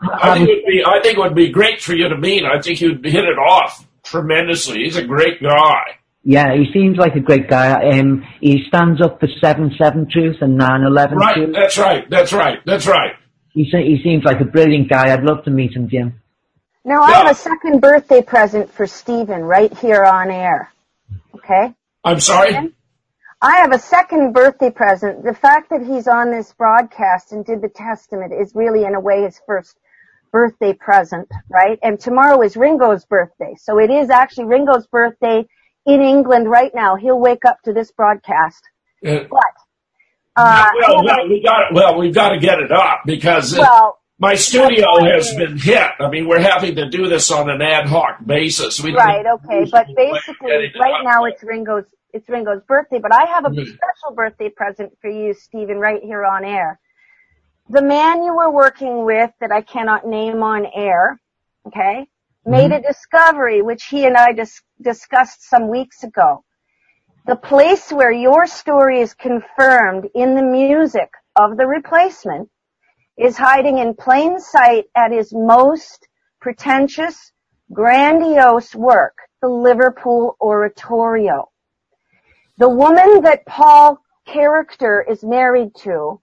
I 0.00 0.30
I 0.30 0.34
think, 0.36 0.48
was- 0.48 0.64
be, 0.66 0.84
I 0.86 1.00
think 1.02 1.18
it 1.18 1.20
would 1.20 1.34
be 1.34 1.48
great 1.50 1.80
for 1.82 1.94
you 1.94 2.08
to 2.08 2.16
meet. 2.16 2.44
I 2.44 2.60
think 2.60 2.80
you'd 2.80 3.04
hit 3.04 3.24
it 3.24 3.38
off 3.38 3.86
tremendously. 4.18 4.84
He's 4.84 4.96
a 4.96 5.04
great 5.04 5.42
guy. 5.42 5.82
yeah, 6.22 6.54
he 6.54 6.66
seems 6.72 6.96
like 6.96 7.14
a 7.16 7.20
great 7.20 7.48
guy. 7.48 7.68
Um, 7.98 8.24
he 8.40 8.64
stands 8.68 9.02
up 9.02 9.18
for 9.20 9.28
seven 9.40 9.72
seven 9.76 10.08
truth 10.10 10.36
and 10.40 10.56
nine 10.56 10.82
eleven 10.82 11.18
Right. 11.18 11.34
truth. 11.34 11.54
That's 11.54 11.76
right. 11.78 12.08
That's 12.08 12.32
right. 12.32 12.58
That's 12.64 12.86
right. 12.86 13.12
He, 13.50 13.68
se- 13.70 13.84
he 13.86 14.00
seems 14.02 14.24
like 14.24 14.40
a 14.40 14.44
brilliant 14.44 14.88
guy. 14.88 15.12
I'd 15.12 15.22
love 15.24 15.44
to 15.44 15.50
meet 15.50 15.74
him, 15.76 15.88
Jim. 15.88 16.20
Now 16.84 17.02
I 17.02 17.10
Yeah. 17.10 17.16
have 17.22 17.30
a 17.30 17.34
second 17.34 17.80
birthday 17.80 18.22
present 18.22 18.72
for 18.72 18.86
Stephen 18.86 19.42
right 19.42 19.72
here 19.78 20.04
on 20.04 20.30
air. 20.30 20.70
Okay? 21.34 21.74
I'm 22.04 22.20
sorry. 22.20 22.72
I 23.42 23.56
have 23.58 23.72
a 23.72 23.78
second 23.78 24.32
birthday 24.32 24.70
present. 24.70 25.22
The 25.24 25.34
fact 25.34 25.70
that 25.70 25.82
he's 25.82 26.08
on 26.08 26.30
this 26.30 26.52
broadcast 26.54 27.32
and 27.32 27.44
did 27.44 27.60
the 27.62 27.68
testament 27.68 28.32
is 28.32 28.54
really 28.54 28.84
in 28.84 28.94
a 28.94 29.00
way 29.00 29.22
his 29.22 29.40
first 29.46 29.76
birthday 30.34 30.72
present, 30.74 31.28
right? 31.48 31.78
And 31.84 31.98
tomorrow 32.00 32.42
is 32.42 32.56
Ringo's 32.56 33.04
birthday. 33.06 33.54
So 33.56 33.78
it 33.78 33.88
is 33.90 34.10
actually 34.10 34.46
Ringo's 34.46 34.86
birthday 34.88 35.46
in 35.86 36.02
England 36.02 36.50
right 36.50 36.72
now. 36.74 36.96
He'll 36.96 37.20
wake 37.20 37.44
up 37.46 37.58
to 37.66 37.72
this 37.72 37.92
broadcast. 37.92 38.60
Uh, 39.06 39.20
But, 39.30 39.54
uh, 40.36 40.66
well, 40.80 41.04
well, 41.04 41.28
we 41.28 41.40
got 41.42 41.72
well, 41.72 41.96
we've 41.98 42.14
got 42.14 42.30
to 42.30 42.38
get 42.40 42.58
it 42.58 42.72
up 42.72 43.02
because 43.06 43.54
it- 43.54 43.60
well, 43.60 43.98
my 44.18 44.34
studio 44.34 44.86
has 45.04 45.32
been 45.36 45.56
hit. 45.56 45.90
I 46.00 46.08
mean, 46.10 46.26
we're 46.28 46.40
having 46.40 46.74
to 46.76 46.88
do 46.90 47.06
this 47.08 47.30
on 47.30 47.48
an 47.48 47.62
ad 47.62 47.86
hoc 47.86 48.18
basis. 48.26 48.82
We 48.82 48.92
Right, 48.94 49.24
okay, 49.26 49.66
but 49.70 49.86
basically, 49.96 50.50
right 50.80 50.94
up. 50.98 51.04
now 51.04 51.24
it's 51.26 51.42
Ringo's, 51.44 51.84
it's 52.12 52.28
Ringo's 52.28 52.62
birthday, 52.66 52.98
but 53.00 53.12
I 53.14 53.26
have 53.26 53.44
a 53.44 53.50
Mhm. 53.50 53.66
special 53.66 54.10
birthday 54.16 54.48
present 54.50 54.92
for 55.00 55.10
you, 55.10 55.34
Stephen, 55.34 55.78
right 55.78 56.02
here 56.02 56.24
on 56.24 56.44
air. 56.44 56.80
The 57.70 57.80
man 57.80 58.22
you 58.22 58.34
were 58.36 58.50
working 58.50 59.06
with 59.06 59.30
that 59.40 59.50
I 59.50 59.62
cannot 59.62 60.06
name 60.06 60.42
on 60.42 60.66
air, 60.74 61.18
okay, 61.66 62.06
made 62.44 62.70
mm-hmm. 62.70 62.84
a 62.84 62.88
discovery 62.88 63.62
which 63.62 63.84
he 63.84 64.04
and 64.04 64.18
I 64.18 64.32
dis- 64.32 64.62
discussed 64.82 65.48
some 65.48 65.70
weeks 65.70 66.02
ago. 66.04 66.44
The 67.26 67.36
place 67.36 67.90
where 67.90 68.12
your 68.12 68.46
story 68.46 69.00
is 69.00 69.14
confirmed 69.14 70.10
in 70.14 70.34
the 70.34 70.42
music 70.42 71.10
of 71.36 71.56
the 71.56 71.66
replacement 71.66 72.50
is 73.16 73.38
hiding 73.38 73.78
in 73.78 73.94
plain 73.94 74.40
sight 74.40 74.84
at 74.94 75.10
his 75.10 75.32
most 75.32 76.06
pretentious, 76.42 77.32
grandiose 77.72 78.74
work, 78.74 79.16
the 79.40 79.48
Liverpool 79.48 80.36
Oratorio. 80.38 81.50
The 82.58 82.68
woman 82.68 83.22
that 83.22 83.46
Paul 83.46 84.00
character 84.26 85.02
is 85.08 85.24
married 85.24 85.74
to 85.76 86.20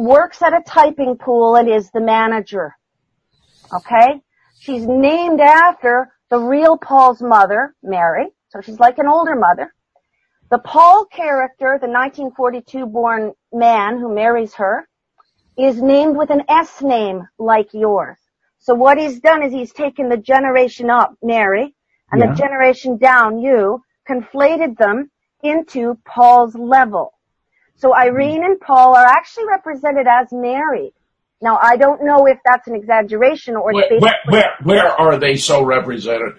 works 0.00 0.42
at 0.42 0.54
a 0.54 0.62
typing 0.66 1.16
pool 1.16 1.56
and 1.56 1.68
is 1.68 1.90
the 1.90 2.00
manager. 2.00 2.74
Okay? 3.72 4.20
She's 4.58 4.86
named 4.86 5.40
after 5.40 6.12
the 6.30 6.38
real 6.38 6.78
Paul's 6.78 7.22
mother, 7.22 7.74
Mary. 7.82 8.28
So 8.48 8.60
she's 8.60 8.80
like 8.80 8.98
an 8.98 9.06
older 9.06 9.36
mother. 9.36 9.72
The 10.50 10.58
Paul 10.58 11.06
character, 11.06 11.78
the 11.80 11.86
1942 11.86 12.86
born 12.86 13.32
man 13.52 13.98
who 13.98 14.12
marries 14.14 14.54
her, 14.54 14.88
is 15.56 15.80
named 15.80 16.16
with 16.16 16.30
an 16.30 16.42
S 16.48 16.82
name 16.82 17.28
like 17.38 17.68
yours. 17.72 18.18
So 18.58 18.74
what 18.74 18.98
he's 18.98 19.20
done 19.20 19.42
is 19.42 19.52
he's 19.52 19.72
taken 19.72 20.08
the 20.08 20.16
generation 20.16 20.90
up, 20.90 21.14
Mary, 21.22 21.74
and 22.10 22.20
Yeah. 22.20 22.32
the 22.32 22.34
generation 22.34 22.96
down, 22.96 23.38
you, 23.38 23.82
conflated 24.08 24.76
them 24.76 25.10
into 25.42 25.98
Paul's 26.04 26.54
level. 26.54 27.12
So 27.76 27.94
Irene 27.94 28.44
and 28.44 28.60
Paul 28.60 28.94
are 28.94 29.06
actually 29.06 29.46
represented 29.46 30.06
as 30.06 30.28
married. 30.32 30.92
Now 31.40 31.58
I 31.62 31.76
don't 31.76 32.04
know 32.04 32.26
if 32.26 32.38
that's 32.44 32.68
an 32.68 32.74
exaggeration 32.74 33.56
or 33.56 33.72
Where, 33.72 33.88
where, 33.98 34.14
where, 34.28 34.54
where 34.62 34.88
are 34.88 35.18
they 35.18 35.36
so 35.36 35.62
represented? 35.62 36.34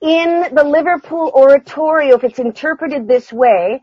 in 0.00 0.54
the 0.54 0.64
Liverpool 0.64 1.32
oratorio, 1.34 2.16
if 2.16 2.24
it's 2.24 2.38
interpreted 2.38 3.08
this 3.08 3.32
way, 3.32 3.80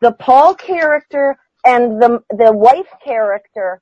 the 0.00 0.12
Paul 0.12 0.54
character 0.54 1.36
and 1.64 2.00
the 2.00 2.20
the 2.30 2.52
wife 2.52 2.88
character 3.02 3.80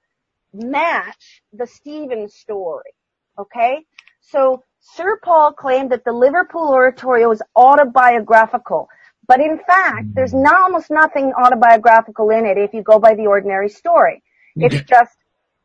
match 0.53 1.43
the 1.53 1.67
Stephen 1.67 2.29
story. 2.29 2.91
Okay? 3.39 3.85
So 4.21 4.63
Sir 4.81 5.19
Paul 5.23 5.53
claimed 5.53 5.91
that 5.91 6.05
the 6.05 6.13
Liverpool 6.13 6.69
oratorio 6.69 7.31
is 7.33 7.43
autobiographical. 7.57 8.89
But 9.29 9.41
in 9.41 9.59
fact, 9.67 10.09
there's 10.15 10.35
not, 10.35 10.63
almost 10.63 10.91
nothing 10.91 11.33
autobiographical 11.35 12.31
in 12.31 12.47
it 12.47 12.59
if 12.59 12.75
you 12.75 12.83
go 12.83 12.99
by 13.01 13.15
the 13.17 13.27
ordinary 13.29 13.71
story. 13.71 14.23
It's 14.61 14.83
just 14.83 15.17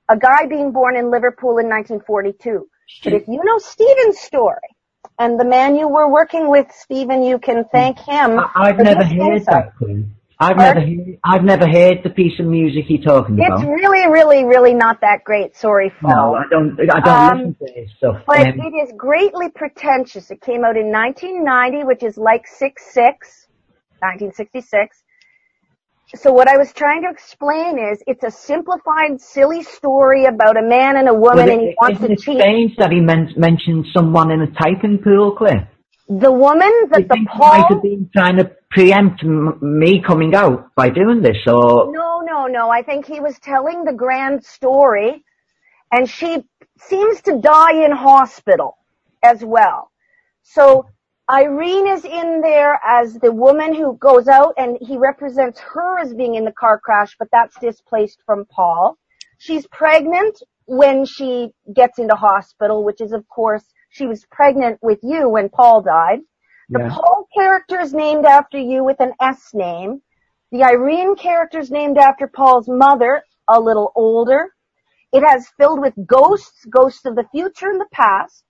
a 0.09 0.17
guy 0.17 0.47
being 0.47 0.73
born 0.73 0.97
in 0.97 1.11
Liverpool 1.11 1.59
in 1.59 1.69
1942. 1.69 2.67
But 3.03 3.13
if 3.13 3.27
you 3.27 3.43
know 3.43 3.59
Stephen's 3.59 4.19
story, 4.19 4.57
and 5.19 5.39
the 5.39 5.45
man 5.45 5.75
you 5.75 5.87
were 5.89 6.09
working 6.11 6.49
with, 6.49 6.67
Stephen, 6.73 7.23
you 7.23 7.39
can 7.39 7.65
thank 7.71 7.99
him. 7.99 8.39
I, 8.39 8.49
I've 8.55 8.79
never 8.79 9.03
heard 9.05 9.45
insight. 9.45 9.47
that. 9.49 9.73
I've 10.39 10.57
Pardon? 10.57 10.59
never 10.59 10.81
heard, 10.81 11.19
I've 11.23 11.43
never 11.43 11.67
heard 11.67 11.99
the 12.03 12.11
piece 12.11 12.39
of 12.39 12.47
music 12.47 12.85
you're 12.89 13.01
talking 13.03 13.37
It's 13.37 13.47
about. 13.47 13.59
It's 13.61 13.83
really, 13.83 14.07
really, 14.11 14.45
really 14.45 14.73
not 14.75 15.01
that 15.01 15.23
great. 15.25 15.55
Sorry, 15.55 15.91
No, 16.01 16.15
Paul. 16.15 16.35
I 16.35 16.43
don't. 16.49 16.79
I 16.91 16.99
don't 17.01 17.25
Um, 17.31 17.37
listen 17.37 17.55
to 17.55 17.73
this 17.75 17.91
stuff. 17.97 18.23
But 18.25 18.47
Um, 18.47 18.59
it 18.59 18.73
is 18.75 18.93
greatly 18.97 19.49
pretentious. 19.49 20.31
It 20.31 20.41
came 20.41 20.65
out 20.65 20.77
in 20.77 20.91
1990, 20.91 21.85
which 21.85 22.03
is 22.03 22.17
like 22.17 22.45
6-6, 22.47 23.42
1966. 24.03 25.03
so 26.15 26.31
what 26.33 26.49
I 26.49 26.57
was 26.57 26.73
trying 26.73 27.03
to 27.03 27.09
explain 27.09 27.79
is 27.79 28.03
it's 28.07 28.23
a 28.23 28.31
simplified, 28.31 29.21
silly 29.21 29.63
story 29.63 30.25
about 30.25 30.57
a 30.57 30.63
man 30.63 30.97
and 30.97 31.09
a 31.09 31.13
woman, 31.13 31.39
Well, 31.39 31.49
and 31.49 31.61
he 31.61 31.69
it- 31.69 31.77
wants 31.81 32.01
to 32.01 32.09
it 32.09 32.19
cheat. 32.19 32.49
strange 32.49 32.75
that 32.77 32.91
he 32.91 33.01
men- 33.01 33.33
mentioned 33.37 33.87
someone 33.93 34.31
in 34.31 34.41
a 34.41 34.51
typing 34.51 34.99
pool, 34.99 35.35
Claire? 35.35 35.69
The 36.09 36.31
woman 36.31 36.71
that 36.91 37.03
You 37.03 37.09
the 37.09 37.17
he 37.17 37.29
might 37.43 37.67
have 37.69 37.81
been 37.81 38.09
trying 38.15 38.37
to 38.37 38.51
preempt 38.71 39.23
m- 39.23 39.59
me 39.61 40.01
coming 40.05 40.35
out 40.35 40.75
by 40.75 40.89
doing 40.89 41.21
this, 41.21 41.37
or 41.47 41.95
No, 41.95 42.21
no, 42.21 42.47
no. 42.47 42.69
I 42.69 42.83
think 42.83 43.05
he 43.05 43.19
was 43.21 43.39
telling 43.39 43.85
the 43.85 43.93
grand 43.93 44.45
story, 44.45 45.23
and 45.91 46.09
she 46.09 46.43
seems 46.79 47.21
to 47.23 47.39
die 47.39 47.85
in 47.85 47.91
hospital 47.91 48.77
as 49.23 49.43
well. 49.43 49.91
So 50.43 50.87
Irene 51.29 51.87
is 51.87 52.03
in 52.03 52.41
there 52.41 52.79
as 52.85 53.15
the 53.15 53.31
woman 53.31 53.73
who 53.73 53.95
goes 53.97 54.27
out, 54.27 54.53
and 54.57 54.77
he 54.81 54.97
represents 54.97 55.59
her 55.59 55.99
as 55.99 56.13
being 56.13 56.35
in 56.35 56.43
the 56.43 56.51
car 56.51 56.79
crash, 56.79 57.15
but 57.17 57.29
that's 57.31 57.57
displaced 57.59 58.21
from 58.25 58.45
Paul. 58.45 58.97
She's 59.37 59.65
pregnant 59.67 60.41
when 60.65 61.05
she 61.05 61.51
gets 61.73 61.97
into 61.99 62.15
hospital, 62.15 62.83
which 62.83 62.99
is 63.01 63.13
of 63.13 63.27
course 63.29 63.63
she 63.89 64.05
was 64.05 64.25
pregnant 64.31 64.79
with 64.81 64.99
you 65.01 65.29
when 65.29 65.49
Paul 65.49 65.81
died. 65.81 66.19
The 66.69 66.79
Yeah. 66.79 66.89
Paul 66.89 67.27
character 67.33 67.79
is 67.79 67.93
named 67.93 68.25
after 68.25 68.57
you 68.57 68.83
with 68.83 68.99
an 68.99 69.13
S 69.21 69.53
name. 69.53 70.01
The 70.51 70.63
Irene 70.63 71.15
character 71.15 71.59
is 71.59 71.71
named 71.71 71.97
after 71.97 72.27
Paul's 72.27 72.67
mother, 72.67 73.23
a 73.47 73.59
little 73.59 73.91
older. 73.95 74.53
It 75.11 75.23
has 75.23 75.49
filled 75.57 75.79
with 75.79 75.93
ghosts, 76.05 76.65
ghosts 76.65 77.05
of 77.05 77.15
the 77.15 77.27
future 77.31 77.69
and 77.69 77.79
the 77.79 77.87
past. 77.91 78.43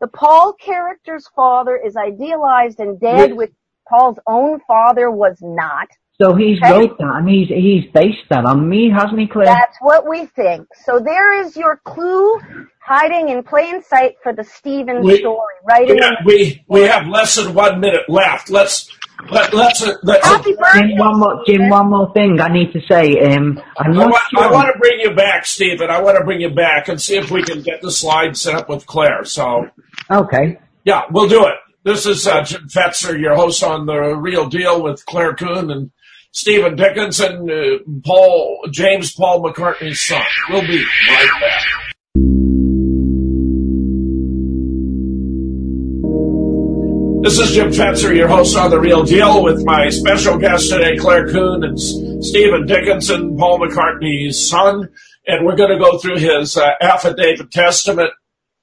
The 0.00 0.08
Paul 0.08 0.52
character's 0.54 1.26
father 1.34 1.76
is 1.76 1.96
idealized 1.96 2.80
and 2.80 3.00
dead, 3.00 3.30
Yes. 3.30 3.36
which 3.36 3.52
Paul's 3.88 4.18
own 4.26 4.60
father 4.66 5.10
was 5.10 5.38
not. 5.40 5.88
so 6.18 6.34
he's 6.34 6.58
Okay. 6.62 6.72
wrote 6.72 6.96
that 6.96 7.14
and 7.16 7.28
he's 7.28 7.48
he's 7.48 7.84
based 7.92 8.26
that 8.30 8.46
on 8.46 8.66
me, 8.66 8.88
hasn't 8.90 9.18
he, 9.20 9.26
Claire? 9.26 9.44
That's 9.46 9.76
what 9.82 10.08
we 10.08 10.24
think. 10.24 10.66
So 10.86 10.98
there 10.98 11.42
is 11.42 11.56
your 11.58 11.76
clue 11.84 12.40
hiding 12.80 13.28
in 13.28 13.42
plain 13.42 13.82
sight 13.82 14.14
for 14.22 14.32
the 14.32 14.42
Stephen 14.44 15.02
We- 15.02 15.18
story. 15.18 15.54
Right 15.68 15.86
We, 15.88 15.92
in 16.00 16.16
we 16.24 16.64
we 16.68 16.80
have 16.82 17.06
less 17.06 17.34
than 17.36 17.52
one 17.54 17.80
minute 17.80 18.08
left. 18.08 18.48
Let's 18.48 18.90
let 19.30 19.52
let's 19.54 19.82
uh, 19.82 19.94
let's. 20.02 20.26
Happy 20.26 20.54
birthday. 20.54 20.88
Jim, 20.88 20.98
one 20.98 21.18
more, 21.18 21.42
Jim, 21.46 21.68
one 21.68 21.90
more 21.90 22.12
thing 22.12 22.40
I 22.40 22.48
need 22.48 22.72
to 22.72 22.80
say. 22.88 23.18
Um, 23.20 23.60
I'm 23.78 23.98
I 23.98 24.06
want, 24.06 24.16
sure. 24.30 24.42
I 24.44 24.50
want 24.50 24.72
to 24.72 24.78
bring 24.78 25.00
you 25.00 25.14
back, 25.14 25.46
Stephen. 25.46 25.90
I 25.90 26.00
want 26.00 26.18
to 26.18 26.24
bring 26.24 26.40
you 26.40 26.50
back 26.50 26.88
and 26.88 27.00
see 27.00 27.16
if 27.16 27.30
we 27.30 27.42
can 27.42 27.62
get 27.62 27.80
the 27.82 27.90
slide 27.90 28.36
set 28.36 28.54
up 28.54 28.68
with 28.68 28.86
Claire. 28.86 29.24
So, 29.24 29.68
Okay. 30.10 30.58
yeah, 30.84 31.02
we'll 31.10 31.28
do 31.28 31.46
it. 31.46 31.54
This 31.84 32.04
is 32.06 32.26
uh, 32.26 32.42
Jim 32.42 32.68
Fetzer, 32.68 33.18
your 33.18 33.34
host 33.36 33.62
on 33.62 33.86
The 33.86 33.96
Real 34.16 34.48
Deal 34.48 34.82
with 34.82 35.04
Claire 35.06 35.34
Kuehn 35.34 35.72
and 35.72 35.90
Stephen 36.32 36.76
Dickinson, 36.76 37.48
uh, 37.50 37.78
Paul 38.04 38.66
James 38.70 39.14
Paul 39.14 39.42
McCartney's 39.42 40.00
son. 40.00 40.22
We'll 40.50 40.62
be 40.66 40.84
right 41.08 41.30
back. 41.40 41.64
This 47.26 47.40
is 47.40 47.56
Jim 47.56 47.70
Fetzer, 47.70 48.14
your 48.14 48.28
host 48.28 48.56
on 48.56 48.70
The 48.70 48.78
Real 48.78 49.02
Deal, 49.02 49.42
with 49.42 49.64
my 49.64 49.88
special 49.88 50.38
guest 50.38 50.70
today, 50.70 50.96
Claire 50.96 51.26
Kuehn 51.26 51.64
and 51.64 52.24
Stephen 52.24 52.66
Dickinson, 52.66 53.36
Paul 53.36 53.58
McCartney's 53.58 54.48
son. 54.48 54.88
And 55.26 55.44
we're 55.44 55.56
going 55.56 55.76
to 55.76 55.84
go 55.84 55.98
through 55.98 56.18
his 56.18 56.56
uh, 56.56 56.74
affidavit 56.80 57.50
testament 57.50 58.10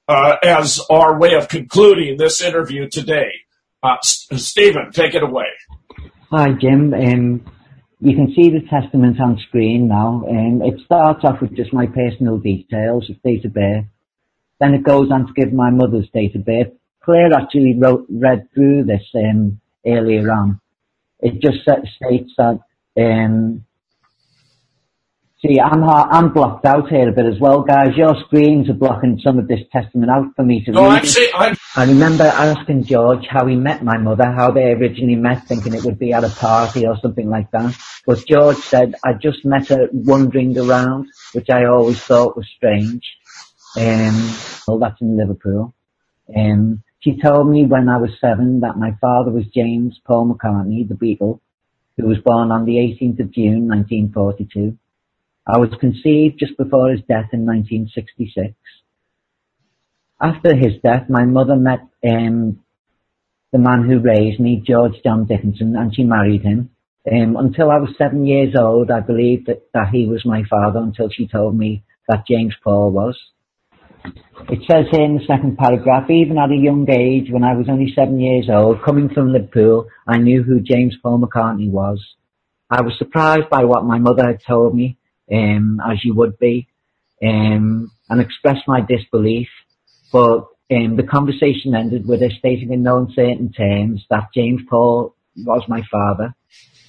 uh, 0.07 0.37
as 0.41 0.79
our 0.89 1.19
way 1.19 1.33
of 1.33 1.49
concluding 1.49 2.15
this 2.17 2.39
interview 2.39 2.87
today. 2.87 3.33
Uh, 3.83 3.97
S- 4.01 4.29
Stephen, 4.37 4.93
take 4.93 5.13
it 5.13 5.23
away. 5.23 5.47
Hi, 6.31 6.53
Jim. 6.53 6.93
Um, 6.93 7.45
you 7.99 8.15
can 8.15 8.33
see 8.33 8.49
the 8.49 8.61
testament 8.69 9.19
on 9.19 9.39
screen 9.45 9.89
now. 9.89 10.23
Um, 10.25 10.61
it 10.61 10.79
starts 10.85 11.25
off 11.25 11.41
with 11.41 11.53
just 11.53 11.73
my 11.73 11.87
personal 11.87 12.37
details 12.37 13.11
date 13.25 13.43
of 13.43 13.53
birth. 13.53 13.87
Then 14.61 14.73
it 14.73 14.83
goes 14.83 15.11
on 15.11 15.27
to 15.27 15.33
give 15.33 15.51
my 15.51 15.69
mother's 15.69 16.09
date 16.13 16.37
of 16.37 16.45
birth. 16.45 16.71
Claire 17.03 17.33
actually 17.33 17.77
wrote, 17.79 18.05
read 18.09 18.47
through 18.53 18.85
this 18.85 19.03
um, 19.15 19.59
earlier 19.85 20.31
on. 20.31 20.59
It 21.19 21.41
just 21.41 21.61
states 21.63 22.31
that. 22.37 22.59
Um, 22.97 23.65
see, 25.41 25.59
I'm 25.59 25.83
I'm 25.83 26.33
blocked 26.33 26.65
out 26.65 26.89
here 26.89 27.09
a 27.09 27.11
bit 27.11 27.25
as 27.25 27.39
well, 27.39 27.61
guys. 27.61 27.95
Your 27.95 28.15
screens 28.25 28.69
are 28.69 28.73
blocking 28.73 29.19
some 29.23 29.39
of 29.39 29.47
this 29.47 29.61
testament 29.71 30.11
out 30.11 30.27
for 30.35 30.43
me 30.43 30.63
to 30.65 30.71
No, 30.71 30.89
read. 30.89 31.05
I'm, 31.33 31.55
I 31.75 31.85
remember 31.85 32.25
asking 32.25 32.83
George 32.83 33.25
how 33.29 33.47
he 33.47 33.55
met 33.55 33.83
my 33.83 33.97
mother, 33.97 34.25
how 34.25 34.51
they 34.51 34.71
originally 34.71 35.15
met, 35.15 35.47
thinking 35.47 35.73
it 35.73 35.83
would 35.83 35.97
be 35.97 36.13
at 36.13 36.23
a 36.23 36.29
party 36.29 36.85
or 36.85 36.97
something 37.01 37.29
like 37.29 37.49
that. 37.51 37.75
But 38.05 38.25
George 38.27 38.57
said, 38.57 38.95
I 39.03 39.13
just 39.13 39.43
met 39.45 39.69
her 39.69 39.87
wandering 39.91 40.57
around, 40.57 41.07
which 41.33 41.49
I 41.49 41.65
always 41.65 41.99
thought 42.01 42.37
was 42.37 42.47
strange. 42.55 43.03
Um, 43.77 44.35
well, 44.67 44.77
that's 44.79 45.01
in 45.01 45.17
Liverpool. 45.17 45.73
Um, 46.35 46.82
she 47.03 47.19
told 47.21 47.49
me 47.49 47.65
when 47.65 47.89
I 47.89 47.97
was 47.97 48.11
seven 48.21 48.61
that 48.61 48.77
my 48.77 48.91
father 49.01 49.29
was 49.29 49.43
James 49.53 49.99
Paul 50.05 50.33
McCartney, 50.33 50.87
the 50.87 50.95
Beatle, 50.95 51.41
who 51.97 52.07
was 52.07 52.17
born 52.23 52.51
on 52.51 52.65
the 52.65 52.75
18th 52.75 53.19
of 53.19 53.31
June 53.31 53.67
1942. 53.67 54.77
I 55.45 55.57
was 55.57 55.69
conceived 55.79 56.39
just 56.39 56.57
before 56.57 56.91
his 56.91 57.01
death 57.01 57.29
in 57.33 57.45
1966. 57.45 58.55
After 60.21 60.55
his 60.55 60.81
death, 60.81 61.09
my 61.09 61.25
mother 61.25 61.57
met 61.57 61.81
um, 62.07 62.61
the 63.51 63.59
man 63.59 63.83
who 63.83 63.99
raised 63.99 64.39
me, 64.39 64.63
George 64.65 64.93
John 65.03 65.25
Dickinson, 65.25 65.75
and 65.75 65.93
she 65.93 66.03
married 66.03 66.43
him. 66.43 66.69
Um, 67.11 67.35
until 67.35 67.69
I 67.69 67.79
was 67.79 67.93
seven 67.97 68.25
years 68.25 68.55
old, 68.57 68.89
I 68.89 69.01
believed 69.01 69.47
that, 69.47 69.63
that 69.73 69.89
he 69.91 70.07
was 70.07 70.23
my 70.23 70.43
father 70.49 70.79
until 70.79 71.09
she 71.09 71.27
told 71.27 71.57
me 71.57 71.83
that 72.07 72.25
James 72.25 72.55
Paul 72.63 72.91
was. 72.91 73.19
It 74.05 74.59
says 74.69 74.85
here 74.91 75.05
in 75.05 75.15
the 75.17 75.25
second 75.25 75.57
paragraph, 75.57 76.09
even 76.09 76.37
at 76.37 76.51
a 76.51 76.55
young 76.55 76.85
age, 76.89 77.31
when 77.31 77.43
I 77.43 77.55
was 77.55 77.67
only 77.69 77.93
seven 77.95 78.19
years 78.19 78.49
old, 78.49 78.83
coming 78.83 79.09
from 79.09 79.31
Liverpool, 79.31 79.87
I 80.07 80.17
knew 80.17 80.43
who 80.43 80.59
James 80.59 80.95
Paul 81.01 81.19
McCartney 81.19 81.69
was. 81.69 82.03
I 82.69 82.81
was 82.81 82.97
surprised 82.97 83.49
by 83.49 83.63
what 83.63 83.85
my 83.85 83.99
mother 83.99 84.25
had 84.25 84.41
told 84.45 84.75
me, 84.75 84.97
um, 85.31 85.79
as 85.89 86.03
you 86.03 86.13
would 86.15 86.37
be, 86.37 86.67
um, 87.23 87.91
and 88.09 88.21
expressed 88.21 88.67
my 88.67 88.81
disbelief. 88.81 89.47
But 90.11 90.47
um, 90.71 90.97
the 90.97 91.07
conversation 91.09 91.73
ended 91.75 92.07
with 92.07 92.21
her 92.21 92.29
stating 92.37 92.73
in 92.73 92.83
no 92.83 92.97
uncertain 92.97 93.51
terms 93.53 94.03
that 94.09 94.33
James 94.35 94.61
Paul 94.69 95.15
was 95.37 95.63
my 95.67 95.81
father, 95.89 96.35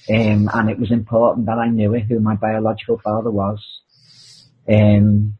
um, 0.09 0.49
and 0.53 0.69
it 0.69 0.79
was 0.79 0.91
important 0.91 1.45
that 1.45 1.57
I 1.57 1.69
knew 1.69 1.93
who 1.93 2.19
my 2.19 2.35
biological 2.35 2.99
father 3.03 3.31
was. 3.31 3.59
Um, 4.67 5.37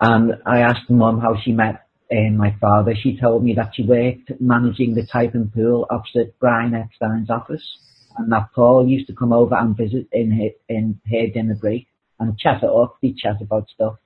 and 0.00 0.32
I 0.46 0.60
asked 0.60 0.88
mum 0.88 1.20
how 1.20 1.36
she 1.42 1.52
met 1.52 1.86
um, 2.10 2.36
my 2.36 2.54
father. 2.60 2.94
She 3.00 3.18
told 3.18 3.44
me 3.44 3.54
that 3.54 3.72
she 3.74 3.82
worked 3.82 4.40
managing 4.40 4.94
the 4.94 5.06
typing 5.06 5.50
pool 5.54 5.86
opposite 5.90 6.38
Brian 6.38 6.74
Epstein's 6.74 7.30
office, 7.30 7.64
and 8.16 8.32
that 8.32 8.48
Paul 8.54 8.88
used 8.88 9.06
to 9.08 9.14
come 9.14 9.32
over 9.32 9.54
and 9.54 9.76
visit 9.76 10.08
in 10.12 10.30
her, 10.30 10.48
in 10.68 11.00
her 11.10 11.26
dinner 11.32 11.54
break 11.54 11.86
and 12.18 12.38
chat 12.38 12.62
it 12.62 12.70
up. 12.70 12.96
They 13.02 13.14
chat 13.16 13.40
about 13.40 13.68
stuff. 13.68 13.96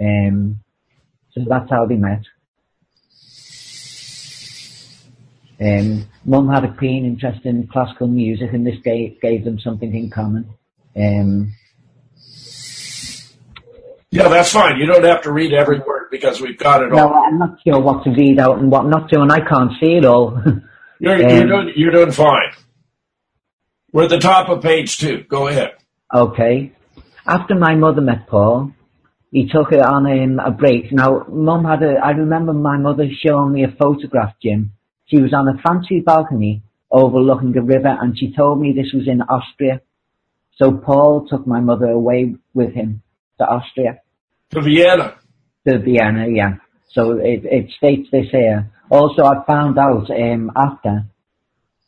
Um, 0.00 0.60
so 1.32 1.42
that's 1.48 1.70
how 1.70 1.86
they 1.86 1.96
met. 1.96 2.22
Um, 5.58 6.06
Mum 6.24 6.48
had 6.48 6.64
a 6.64 6.76
keen 6.78 7.06
interest 7.06 7.46
in 7.46 7.66
classical 7.68 8.08
music, 8.08 8.52
and 8.52 8.66
this 8.66 8.78
gave, 8.84 9.20
gave 9.20 9.44
them 9.44 9.58
something 9.58 9.94
in 9.94 10.10
common. 10.10 10.50
Um, 10.94 11.54
yeah, 14.10 14.28
that's 14.28 14.52
fine. 14.52 14.78
You 14.78 14.86
don't 14.86 15.04
have 15.04 15.22
to 15.22 15.32
read 15.32 15.52
every 15.52 15.80
word 15.80 16.08
because 16.10 16.40
we've 16.40 16.58
got 16.58 16.82
it 16.82 16.90
no, 16.90 16.98
all. 16.98 17.08
No, 17.08 17.24
I'm 17.24 17.38
not 17.38 17.58
sure 17.66 17.80
what 17.80 18.04
to 18.04 18.10
read 18.10 18.38
out 18.38 18.58
and 18.58 18.70
what 18.70 18.86
not 18.86 19.08
to, 19.10 19.20
and 19.20 19.32
I 19.32 19.40
can't 19.40 19.72
see 19.80 19.96
it 19.96 20.04
all. 20.04 20.40
You're, 20.98 21.18
you're, 21.18 21.42
Um, 21.42 21.48
doing, 21.48 21.72
you're 21.76 21.92
doing 21.92 22.10
fine. 22.10 22.52
We're 23.92 24.04
at 24.04 24.08
the 24.08 24.18
top 24.18 24.48
of 24.48 24.62
page 24.62 24.96
two. 24.96 25.24
Go 25.28 25.46
ahead. 25.46 25.72
Okay. 26.14 26.72
After 27.26 27.54
my 27.54 27.74
mother 27.74 28.00
met 28.00 28.26
Paul, 28.28 28.72
he 29.30 29.46
took 29.46 29.72
her 29.72 29.86
on 29.86 30.06
um, 30.06 30.38
a 30.38 30.50
break. 30.50 30.90
Now, 30.92 31.26
Mum 31.28 31.66
had 31.66 31.82
a, 31.82 31.96
I 32.02 32.12
remember 32.12 32.54
my 32.54 32.78
mother 32.78 33.04
showing 33.26 33.52
me 33.52 33.64
a 33.64 33.76
photograph, 33.78 34.36
Jim. 34.42 34.72
She 35.04 35.20
was 35.20 35.34
on 35.34 35.48
a 35.48 35.60
fancy 35.60 36.00
balcony 36.00 36.62
overlooking 36.90 37.54
a 37.58 37.62
river 37.62 37.94
and 38.00 38.18
she 38.18 38.34
told 38.34 38.58
me 38.58 38.72
this 38.72 38.94
was 38.94 39.06
in 39.06 39.20
Austria. 39.20 39.82
So 40.56 40.72
Paul 40.72 41.26
took 41.28 41.46
my 41.46 41.60
mother 41.60 41.90
away 41.90 42.36
with 42.54 42.72
him 42.72 43.02
to 43.38 43.44
Austria, 43.44 44.00
To 44.50 44.60
Vienna. 44.62 45.14
to 45.66 45.78
Vienna, 45.78 46.26
yeah. 46.28 46.54
So 46.92 47.12
it, 47.18 47.44
it 47.44 47.70
states 47.76 48.08
this 48.10 48.26
here. 48.30 48.70
Also, 48.90 49.24
I 49.24 49.44
found 49.46 49.78
out 49.78 50.10
um, 50.10 50.50
after 50.56 51.04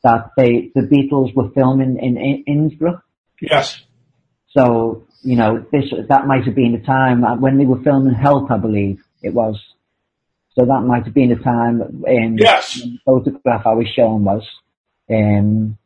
that 0.04 0.30
they, 0.36 0.70
the 0.74 0.82
Beatles 0.82 1.34
were 1.34 1.50
filming 1.54 1.98
in, 2.00 2.16
in 2.16 2.44
Innsbruck. 2.46 3.02
Yes. 3.40 3.80
So, 4.56 5.06
you 5.22 5.36
know, 5.36 5.64
this, 5.72 5.84
that 6.08 6.26
might 6.26 6.44
have 6.44 6.54
been 6.54 6.72
the 6.72 6.84
time 6.84 7.24
uh, 7.24 7.36
when 7.36 7.58
they 7.58 7.64
were 7.66 7.82
filming 7.82 8.14
Help, 8.14 8.50
I 8.50 8.58
believe 8.58 9.02
it 9.22 9.32
was. 9.34 9.60
So 10.58 10.64
that 10.66 10.80
might 10.80 11.04
have 11.04 11.14
been 11.14 11.28
the 11.30 11.36
time 11.36 11.80
um, 11.82 12.36
Yes. 12.36 12.74
the 12.82 12.98
photograph 13.04 13.66
I 13.66 13.74
was 13.74 13.86
shown 13.94 14.24
was. 14.24 14.42
Um, 15.10 15.78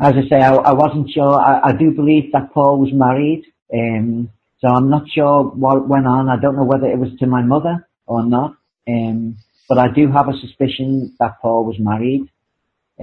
as 0.00 0.14
I 0.14 0.28
say, 0.28 0.36
I, 0.36 0.54
I 0.54 0.72
wasn't 0.72 1.10
sure. 1.10 1.40
I, 1.40 1.70
I 1.70 1.72
do 1.72 1.90
believe 1.90 2.32
that 2.32 2.52
Paul 2.52 2.78
was 2.80 2.92
married, 2.92 3.44
um, 3.72 4.30
so 4.60 4.68
I'm 4.68 4.90
not 4.90 5.08
sure 5.08 5.44
what 5.44 5.88
went 5.88 6.06
on. 6.06 6.28
I 6.28 6.40
don't 6.40 6.56
know 6.56 6.64
whether 6.64 6.86
it 6.86 6.98
was 6.98 7.10
to 7.18 7.26
my 7.26 7.42
mother 7.42 7.88
or 8.06 8.24
not, 8.24 8.56
um, 8.88 9.36
but 9.68 9.78
I 9.78 9.88
do 9.88 10.10
have 10.10 10.28
a 10.28 10.38
suspicion 10.38 11.14
that 11.18 11.40
Paul 11.40 11.64
was 11.64 11.76
married. 11.78 12.28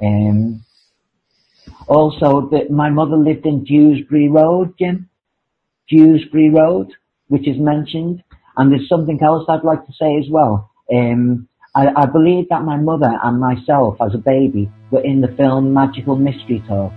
Um, 0.02 0.64
also, 1.88 2.49
that 2.52 2.72
my 2.72 2.90
mother 2.90 3.18
lived 3.18 3.45
in 3.45 3.64
Dewsbury 3.64 4.30
Road, 4.30 4.76
Jim. 4.78 5.10
Dewsbury 5.90 6.49
Road, 6.49 6.94
which 7.28 7.48
is 7.48 7.57
mentioned. 7.57 8.24
And 8.56 8.72
there's 8.72 8.88
something 8.88 9.20
else 9.24 9.45
I'd 9.49 9.64
like 9.64 9.86
to 9.86 9.94
say 9.94 10.18
as 10.18 10.26
well. 10.30 10.72
Um, 10.94 11.49
I, 11.76 11.88
I 11.96 12.06
believe 12.08 12.50
that 12.50 12.64
my 12.64 12.78
mother 12.78 13.12
and 13.24 13.40
myself 13.40 13.98
as 14.02 14.16
a 14.16 14.18
baby 14.18 14.72
were 14.90 15.04
in 15.04 15.22
the 15.22 15.28
film 15.28 15.74
Magical 15.74 16.16
Mystery 16.16 16.64
Tour. 16.68 16.91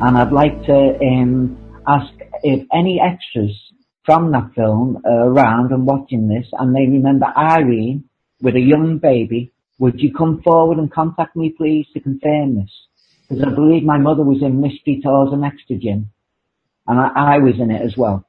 And 0.00 0.18
I'd 0.18 0.32
like 0.32 0.64
to 0.64 0.98
um, 1.00 1.58
ask 1.86 2.12
if 2.42 2.66
any 2.72 3.00
extras 3.00 3.56
from 4.04 4.32
that 4.32 4.50
film 4.54 5.00
are 5.04 5.28
around 5.28 5.72
and 5.72 5.86
watching 5.86 6.26
this 6.26 6.46
and 6.54 6.74
they 6.74 6.86
remember 6.86 7.26
Irene 7.36 8.04
with 8.40 8.56
a 8.56 8.60
young 8.60 8.98
baby, 8.98 9.52
would 9.78 10.00
you 10.00 10.12
come 10.12 10.42
forward 10.42 10.78
and 10.78 10.90
contact 10.90 11.36
me 11.36 11.50
please 11.50 11.86
to 11.92 12.00
confirm 12.00 12.56
this? 12.56 12.70
Because 13.28 13.44
I 13.44 13.50
believe 13.54 13.84
my 13.84 13.98
mother 13.98 14.24
was 14.24 14.42
in 14.42 14.60
Mystery 14.60 15.00
Tours 15.02 15.32
and 15.32 15.44
Extra 15.44 15.76
Jim. 15.76 16.10
And 16.86 16.98
I, 16.98 17.34
I 17.34 17.38
was 17.38 17.60
in 17.60 17.70
it 17.70 17.82
as 17.82 17.96
well. 17.96 18.26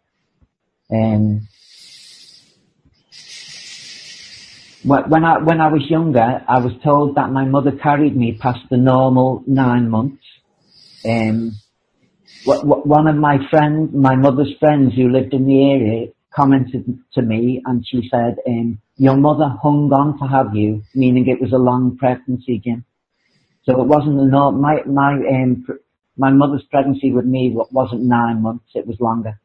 Um, 0.92 1.48
when 4.84 5.24
I 5.24 5.38
when 5.40 5.62
I 5.62 5.68
was 5.68 5.90
younger, 5.90 6.44
I 6.48 6.60
was 6.60 6.74
told 6.84 7.16
that 7.16 7.32
my 7.32 7.46
mother 7.46 7.72
carried 7.72 8.16
me 8.16 8.34
past 8.34 8.60
the 8.70 8.78
normal 8.78 9.44
nine 9.48 9.90
months. 9.90 10.24
Um, 11.06 11.54
one 12.46 13.08
of 13.08 13.16
my 13.16 13.38
friends, 13.50 13.94
my 13.94 14.16
mother's 14.16 14.54
friends 14.60 14.94
who 14.96 15.10
lived 15.10 15.34
in 15.34 15.46
the 15.46 15.72
area, 15.72 16.08
commented 16.36 17.00
to 17.14 17.22
me, 17.22 17.62
and 17.66 17.86
she 17.88 18.10
said, 18.10 18.38
um, 18.48 18.82
"Your 18.98 19.16
mother 19.16 19.48
hung 19.62 19.92
on 19.94 20.20
to 20.20 20.28
have 20.28 20.56
you," 20.56 20.84
meaning 20.94 21.28
it 21.28 21.42
was 21.42 21.54
a 21.54 21.58
long 21.58 21.98
pregnancy, 21.98 22.60
Jim. 22.60 22.84
So 23.66 23.82
it 23.82 23.88
wasn't 23.88 24.20
a 24.20 24.26
no. 24.26 24.52
My 24.52 24.84
my 24.86 25.14
um, 25.14 25.66
my 26.18 26.32
mother's 26.32 26.64
pregnancy 26.64 27.12
with 27.12 27.26
me 27.26 27.56
wasn't 27.72 28.04
nine 28.04 28.42
months; 28.42 28.70
it 28.76 28.86
was 28.86 29.00
longer. 29.00 29.40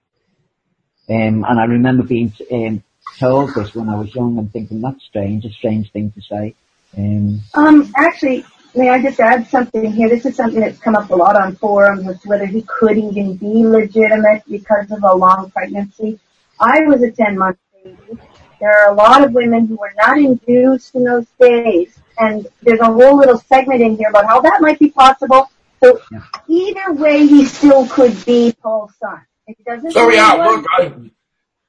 Um, 1.08 1.44
and 1.48 1.58
I 1.60 1.64
remember 1.64 2.02
being 2.02 2.32
um, 2.52 2.82
told 3.18 3.54
this 3.54 3.74
when 3.74 3.88
I 3.88 3.96
was 3.96 4.14
young 4.14 4.38
and 4.38 4.52
thinking 4.52 4.80
that's 4.80 5.04
strange, 5.04 5.44
a 5.44 5.50
strange 5.50 5.90
thing 5.92 6.12
to 6.12 6.20
say. 6.20 6.54
Um, 6.96 7.40
um, 7.54 7.92
actually, 7.96 8.44
may 8.74 8.88
I 8.90 9.02
just 9.02 9.20
add 9.20 9.46
something 9.48 9.92
here? 9.92 10.08
This 10.08 10.26
is 10.26 10.36
something 10.36 10.60
that's 10.60 10.78
come 10.78 10.96
up 10.96 11.10
a 11.10 11.14
lot 11.14 11.36
on 11.36 11.56
forums 11.56 12.08
as 12.08 12.24
whether 12.24 12.46
he 12.46 12.62
could 12.62 12.96
even 12.96 13.36
be 13.36 13.66
legitimate 13.66 14.42
because 14.48 14.90
of 14.90 15.02
a 15.02 15.14
long 15.14 15.50
pregnancy. 15.50 16.18
I 16.60 16.80
was 16.82 17.02
a 17.02 17.10
10 17.10 17.38
month 17.38 17.58
baby. 17.84 18.18
There 18.60 18.70
are 18.70 18.92
a 18.92 18.94
lot 18.94 19.22
of 19.24 19.32
women 19.32 19.66
who 19.66 19.76
were 19.76 19.92
not 19.96 20.18
induced 20.18 20.94
in 20.94 21.04
those 21.04 21.26
days. 21.40 21.96
And 22.18 22.48
there's 22.62 22.80
a 22.80 22.86
whole 22.86 23.16
little 23.16 23.38
segment 23.38 23.80
in 23.80 23.96
here 23.96 24.08
about 24.10 24.26
how 24.26 24.40
that 24.40 24.60
might 24.60 24.78
be 24.78 24.90
possible. 24.90 25.50
So 25.82 26.00
yeah. 26.10 26.24
either 26.48 26.92
way, 26.94 27.26
he 27.26 27.44
still 27.44 27.86
could 27.86 28.24
be 28.24 28.52
Paul's 28.60 28.92
son. 29.00 29.20
It 29.46 29.56
doesn't. 29.64 29.92
So 29.92 30.10
yeah, 30.10 30.32
look, 30.32 30.66
I, 30.76 30.92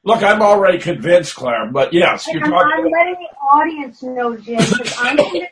Look, 0.10 0.24
I'm 0.24 0.42
already 0.42 0.80
convinced, 0.80 1.36
Claire, 1.36 1.70
but 1.72 1.94
yes, 1.94 2.26
you're 2.32 2.44
I'm, 2.44 2.50
talking. 2.50 2.72
I'm 2.74 2.80
about... 2.80 2.92
letting 2.92 3.14
the 3.14 3.38
audience 3.38 4.02
know, 4.02 4.36
Jim, 4.36 4.58
because 4.58 4.96
I'm 4.98 5.18
convinced. 5.18 5.52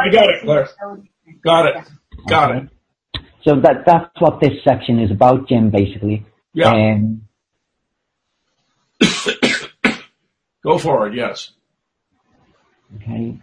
I 0.00 0.08
got 0.10 0.28
it, 0.28 0.42
Claire. 0.42 0.68
Got 1.44 1.66
it. 1.66 1.76
Got 2.28 2.56
it. 2.56 2.68
So 3.44 3.60
that 3.60 3.84
that's 3.86 4.20
what 4.20 4.40
this 4.40 4.54
section 4.64 4.98
is 4.98 5.12
about, 5.12 5.48
Jim. 5.48 5.70
Basically. 5.70 6.26
Yeah. 6.52 6.72
Um, 6.72 7.28
Go 10.64 10.76
forward. 10.78 11.14
Yes. 11.14 11.52
Okay. 12.96 13.38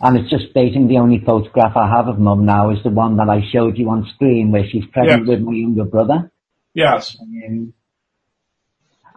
And 0.00 0.16
it's 0.16 0.30
just 0.30 0.50
stating 0.50 0.88
the 0.88 0.96
only 0.96 1.22
photograph 1.24 1.76
I 1.76 1.90
have 1.94 2.08
of 2.08 2.18
mum 2.18 2.46
now 2.46 2.70
is 2.70 2.78
the 2.82 2.88
one 2.88 3.18
that 3.18 3.28
I 3.28 3.42
showed 3.52 3.76
you 3.76 3.90
on 3.90 4.10
screen 4.14 4.50
where 4.50 4.64
she's 4.66 4.86
pregnant 4.92 5.26
yes. 5.26 5.28
with 5.28 5.40
my 5.40 5.52
younger 5.52 5.84
brother. 5.84 6.30
Yes. 6.76 7.16
Um, 7.22 7.72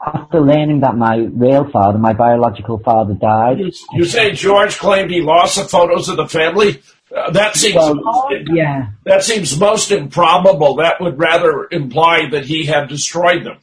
after 0.03 0.39
learning 0.39 0.79
that 0.79 0.95
my 0.95 1.17
real 1.17 1.69
father, 1.69 1.97
my 1.97 2.13
biological 2.13 2.79
father, 2.79 3.13
died. 3.15 3.59
You, 3.59 3.71
you 3.91 4.05
say 4.05 4.31
George 4.31 4.77
claimed 4.77 5.11
he 5.11 5.19
lost 5.19 5.57
the 5.57 5.65
photos 5.65 6.07
of 6.07 6.15
the 6.15 6.27
family? 6.27 6.81
Uh, 7.13 7.31
that 7.31 7.57
seems 7.57 7.75
well, 7.75 8.29
yeah. 8.53 8.91
That 9.03 9.23
seems 9.23 9.59
most 9.59 9.91
improbable. 9.91 10.75
That 10.75 11.01
would 11.01 11.19
rather 11.19 11.67
imply 11.69 12.29
that 12.29 12.45
he 12.45 12.65
had 12.65 12.87
destroyed 12.87 13.43
them. 13.45 13.57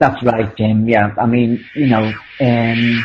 That's 0.00 0.22
right, 0.22 0.56
Jim. 0.56 0.88
Yeah, 0.88 1.10
I 1.20 1.26
mean, 1.26 1.66
you 1.74 1.88
know, 1.88 2.12
um, 2.40 3.04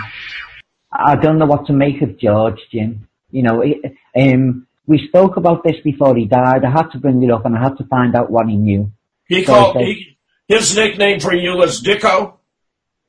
I 0.93 1.15
don't 1.15 1.39
know 1.39 1.45
what 1.45 1.65
to 1.67 1.73
make 1.73 2.01
of 2.01 2.17
George, 2.17 2.59
Jim. 2.71 3.07
You 3.31 3.43
know, 3.43 3.61
it, 3.61 3.97
um, 4.15 4.65
we 4.85 5.07
spoke 5.09 5.35
about 5.35 5.63
this 5.65 5.75
before 5.83 6.15
he 6.15 6.25
died. 6.25 6.63
I 6.63 6.71
had 6.71 6.91
to 6.91 6.99
bring 6.99 7.21
it 7.21 7.31
up, 7.31 7.45
and 7.45 7.57
I 7.57 7.63
had 7.63 7.77
to 7.79 7.85
find 7.85 8.15
out 8.15 8.31
what 8.31 8.47
he 8.47 8.55
knew. 8.55 8.89
He 9.27 9.43
called 9.43 9.77
he, 9.77 10.17
his 10.47 10.75
nickname 10.75 11.19
for 11.19 11.33
you 11.33 11.55
was 11.55 11.81
Dicko. 11.81 12.35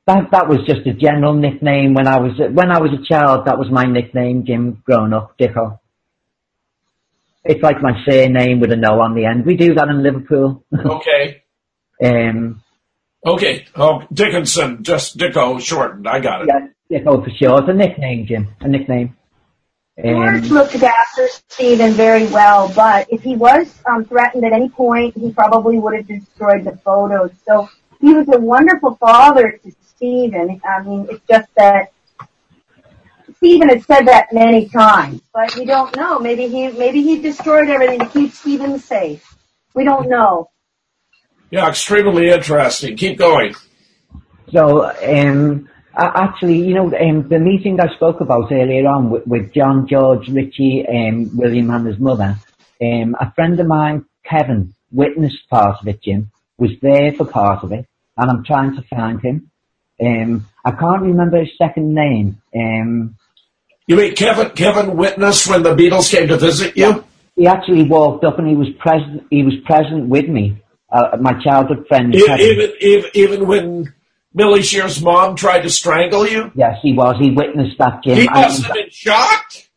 That 0.07 0.29
that 0.31 0.47
was 0.47 0.59
just 0.67 0.85
a 0.85 0.93
general 0.93 1.33
nickname 1.33 1.93
when 1.93 2.07
I 2.07 2.19
was 2.19 2.33
when 2.37 2.71
I 2.71 2.79
was 2.79 2.91
a 2.93 3.03
child. 3.03 3.45
That 3.45 3.57
was 3.57 3.69
my 3.71 3.85
nickname, 3.85 4.45
Jim. 4.45 4.81
Grown 4.85 5.13
up, 5.13 5.37
Dicko. 5.37 5.79
It's 7.43 7.61
like 7.61 7.81
my 7.81 7.93
surname 8.07 8.59
with 8.59 8.71
a 8.71 8.75
no 8.75 9.01
on 9.01 9.13
the 9.15 9.25
end. 9.25 9.45
We 9.45 9.55
do 9.55 9.73
that 9.75 9.87
in 9.87 10.03
Liverpool. 10.03 10.63
Okay. 10.73 11.43
um. 12.03 12.61
Okay. 13.25 13.65
Oh, 13.75 14.03
Dickinson, 14.13 14.83
just 14.83 15.17
Dicko 15.17 15.59
shortened. 15.59 16.07
I 16.07 16.19
got 16.19 16.41
it. 16.41 16.49
Yeah, 16.49 16.99
Dicko 16.99 17.23
for 17.23 17.31
sure. 17.31 17.59
It's 17.59 17.69
a 17.69 17.73
nickname, 17.73 18.27
Jim. 18.27 18.49
A 18.61 18.67
nickname. 18.67 19.15
George 20.01 20.49
looked 20.49 20.75
after 20.75 21.27
Stephen 21.47 21.93
very 21.93 22.27
well, 22.27 22.71
but 22.75 23.07
if 23.09 23.23
he 23.23 23.35
was 23.35 23.73
um, 23.85 24.03
threatened 24.03 24.43
at 24.43 24.51
any 24.51 24.67
point, 24.67 25.17
he 25.17 25.31
probably 25.31 25.79
would 25.79 25.95
have 25.95 26.07
destroyed 26.07 26.65
the 26.65 26.75
photos. 26.83 27.31
So 27.47 27.69
he 28.01 28.13
was 28.13 28.27
a 28.27 28.39
wonderful 28.39 28.95
father 28.95 29.57
to 29.63 29.71
Stephen. 29.87 30.61
I 30.65 30.83
mean, 30.83 31.07
it's 31.09 31.25
just 31.29 31.47
that 31.55 31.93
Stephen 33.37 33.69
has 33.69 33.85
said 33.85 34.07
that 34.07 34.33
many 34.33 34.67
times, 34.67 35.21
but 35.33 35.55
we 35.55 35.65
don't 35.65 35.95
know. 35.95 36.19
Maybe 36.19 36.47
he 36.47 36.67
maybe 36.69 37.01
he 37.01 37.21
destroyed 37.21 37.69
everything 37.69 37.99
to 37.99 38.07
keep 38.07 38.33
Stephen 38.33 38.79
safe. 38.79 39.37
We 39.73 39.85
don't 39.85 40.09
know. 40.09 40.49
Yeah, 41.51 41.69
extremely 41.69 42.29
interesting. 42.29 42.97
Keep 42.97 43.17
going. 43.17 43.55
So, 44.51 44.85
um, 44.85 45.69
actually, 45.97 46.59
you 46.59 46.73
know, 46.73 46.85
um, 46.85 47.27
the 47.29 47.39
meeting 47.39 47.79
I 47.79 47.93
spoke 47.95 48.21
about 48.21 48.51
earlier 48.51 48.87
on 48.87 49.09
with, 49.09 49.25
with 49.25 49.53
John, 49.53 49.87
George, 49.87 50.27
Richie, 50.27 50.85
um, 50.87 51.35
William 51.35 51.69
and 51.69 51.87
his 51.87 51.99
mother, 51.99 52.37
um, 52.81 53.15
a 53.19 53.31
friend 53.33 53.59
of 53.59 53.67
mine, 53.67 54.05
Kevin, 54.23 54.73
witnessed 54.91 55.49
part 55.49 55.77
of 55.81 55.87
it, 55.87 56.01
Jim, 56.01 56.31
was 56.57 56.71
there 56.81 57.11
for 57.13 57.25
part 57.25 57.63
of 57.63 57.71
it, 57.71 57.85
and 58.17 58.31
I'm 58.31 58.43
trying 58.43 58.75
to 58.75 58.81
find 58.83 59.21
him. 59.21 59.51
Um, 60.01 60.47
I 60.63 60.71
can't 60.71 61.01
remember 61.01 61.39
his 61.39 61.57
second 61.57 61.93
name. 61.93 62.41
Um, 62.55 63.15
you 63.87 63.95
mean 63.95 64.15
Kevin, 64.15 64.49
Kevin 64.51 64.97
witnessed 64.97 65.47
when 65.47 65.63
the 65.63 65.75
Beatles 65.75 66.09
came 66.11 66.27
to 66.27 66.37
visit 66.37 66.75
you? 66.75 67.03
He 67.35 67.47
actually 67.47 67.83
walked 67.83 68.23
up 68.23 68.39
and 68.39 68.47
he 68.47 68.55
was 68.55 68.69
present, 68.79 69.27
he 69.29 69.43
was 69.43 69.55
present 69.65 70.07
with 70.07 70.27
me, 70.27 70.61
uh, 70.91 71.17
my 71.19 71.33
childhood 71.41 71.85
friend. 71.87 72.15
Even, 72.15 72.73
even, 72.81 73.09
even 73.13 73.47
when 73.47 73.93
Millie 74.35 74.63
Shear's 74.63 75.01
mom 75.01 75.37
tried 75.37 75.61
to 75.61 75.69
strangle 75.69 76.27
you? 76.27 76.51
Yes, 76.55 76.79
he 76.81 76.91
was. 76.91 77.15
He 77.17 77.31
witnessed 77.31 77.77
that, 77.79 78.03
Jim. 78.03 78.17
He 78.17 78.27
must 78.27 78.63
have 78.63 78.73
been 78.73 78.89
shocked. 78.89 79.69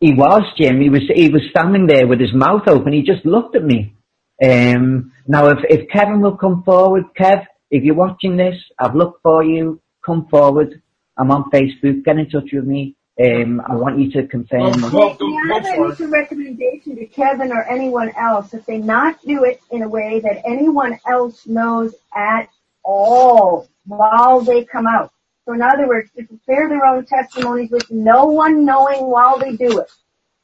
He 0.00 0.14
was, 0.14 0.44
Jim. 0.56 0.80
He 0.80 0.88
was 0.88 1.02
he 1.12 1.28
was 1.28 1.42
standing 1.50 1.88
there 1.88 2.06
with 2.06 2.20
his 2.20 2.32
mouth 2.32 2.68
open. 2.68 2.92
He 2.92 3.02
just 3.02 3.26
looked 3.26 3.56
at 3.56 3.64
me. 3.64 3.94
Um, 4.42 5.12
now, 5.26 5.48
if 5.48 5.58
if 5.68 5.88
Kevin 5.88 6.20
will 6.20 6.36
come 6.36 6.62
forward, 6.62 7.04
Kev, 7.18 7.46
if 7.68 7.82
you're 7.82 7.96
watching 7.96 8.36
this, 8.36 8.54
I've 8.78 8.94
looked 8.94 9.22
for 9.22 9.42
you. 9.42 9.80
Come 10.04 10.28
forward. 10.28 10.80
I'm 11.16 11.32
on 11.32 11.50
Facebook. 11.50 12.04
Get 12.04 12.18
in 12.18 12.30
touch 12.30 12.50
with 12.52 12.64
me. 12.64 12.94
Um, 13.18 13.60
I 13.66 13.74
want 13.74 13.98
you 13.98 14.08
to 14.12 14.28
confirm. 14.28 14.82
Well, 14.82 14.92
well, 14.92 15.16
well, 15.18 15.78
well 15.78 15.96
a 15.98 16.08
recommendation 16.08 16.94
to 16.94 17.06
Kevin 17.06 17.50
or 17.50 17.64
anyone 17.64 18.10
else 18.10 18.54
if 18.54 18.66
they 18.66 18.78
not 18.78 19.20
do 19.26 19.42
it 19.42 19.60
in 19.72 19.82
a 19.82 19.88
way 19.88 20.20
that 20.20 20.42
anyone 20.46 21.00
else 21.08 21.44
knows 21.46 21.94
at 22.14 22.48
all 22.84 23.66
while 23.86 24.40
they 24.40 24.64
come 24.64 24.86
out. 24.86 25.12
So 25.46 25.54
in 25.54 25.62
other 25.62 25.86
words, 25.86 26.10
to 26.16 26.24
prepare 26.24 26.68
their 26.68 26.84
own 26.84 27.06
testimonies 27.06 27.70
with 27.70 27.90
no 27.90 28.26
one 28.26 28.64
knowing 28.64 29.06
while 29.06 29.38
they 29.38 29.56
do 29.56 29.78
it. 29.78 29.90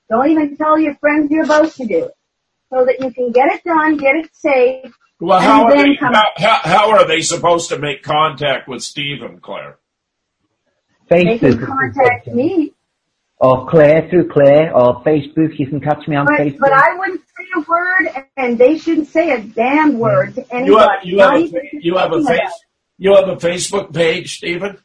Don't 0.08 0.30
even 0.30 0.56
tell 0.56 0.78
your 0.78 0.94
friends 0.96 1.30
you're 1.30 1.44
about 1.44 1.72
to 1.72 1.86
do 1.86 2.04
it. 2.04 2.14
So 2.72 2.84
that 2.84 3.00
you 3.00 3.12
can 3.12 3.32
get 3.32 3.52
it 3.52 3.64
done, 3.64 3.96
get 3.96 4.16
it 4.16 4.34
safe. 4.34 4.92
Well, 5.20 5.40
how 5.40 5.64
are, 5.64 5.76
they, 5.76 5.94
how, 6.00 6.24
how, 6.36 6.60
how 6.62 6.90
are 6.92 7.06
they 7.06 7.20
supposed 7.20 7.68
to 7.68 7.78
make 7.78 8.02
contact 8.02 8.66
with 8.66 8.82
Stephen, 8.82 9.40
Claire? 9.40 9.78
They 11.08 11.38
can 11.38 11.52
Facebook. 11.52 11.66
contact 11.66 12.26
me, 12.28 12.72
Or 13.38 13.68
Claire 13.68 14.08
through 14.08 14.30
Claire, 14.30 14.74
or 14.74 15.02
Facebook. 15.04 15.58
You 15.58 15.66
can 15.66 15.80
catch 15.80 16.08
me 16.08 16.16
on 16.16 16.26
but, 16.26 16.38
Facebook. 16.40 16.58
but 16.60 16.72
I 16.72 16.96
wouldn't 16.98 17.20
say 17.20 17.44
a 17.56 17.60
word, 17.60 18.26
and 18.36 18.58
they 18.58 18.78
shouldn't 18.78 19.08
say 19.08 19.30
a 19.30 19.40
damn 19.42 19.98
word 19.98 20.34
to 20.36 20.54
anybody. 20.54 20.70
You 20.70 20.78
have 20.78 20.90
you 21.04 21.18
have 21.20 21.34
a, 21.34 21.50
you 21.72 21.96
have 21.96 22.12
a 22.12 22.22
thinking 22.22 22.36
face 22.38 22.52
you 23.02 23.16
have 23.16 23.28
a 23.28 23.34
Facebook 23.34 23.92
page, 23.92 24.36
Stephen. 24.36 24.78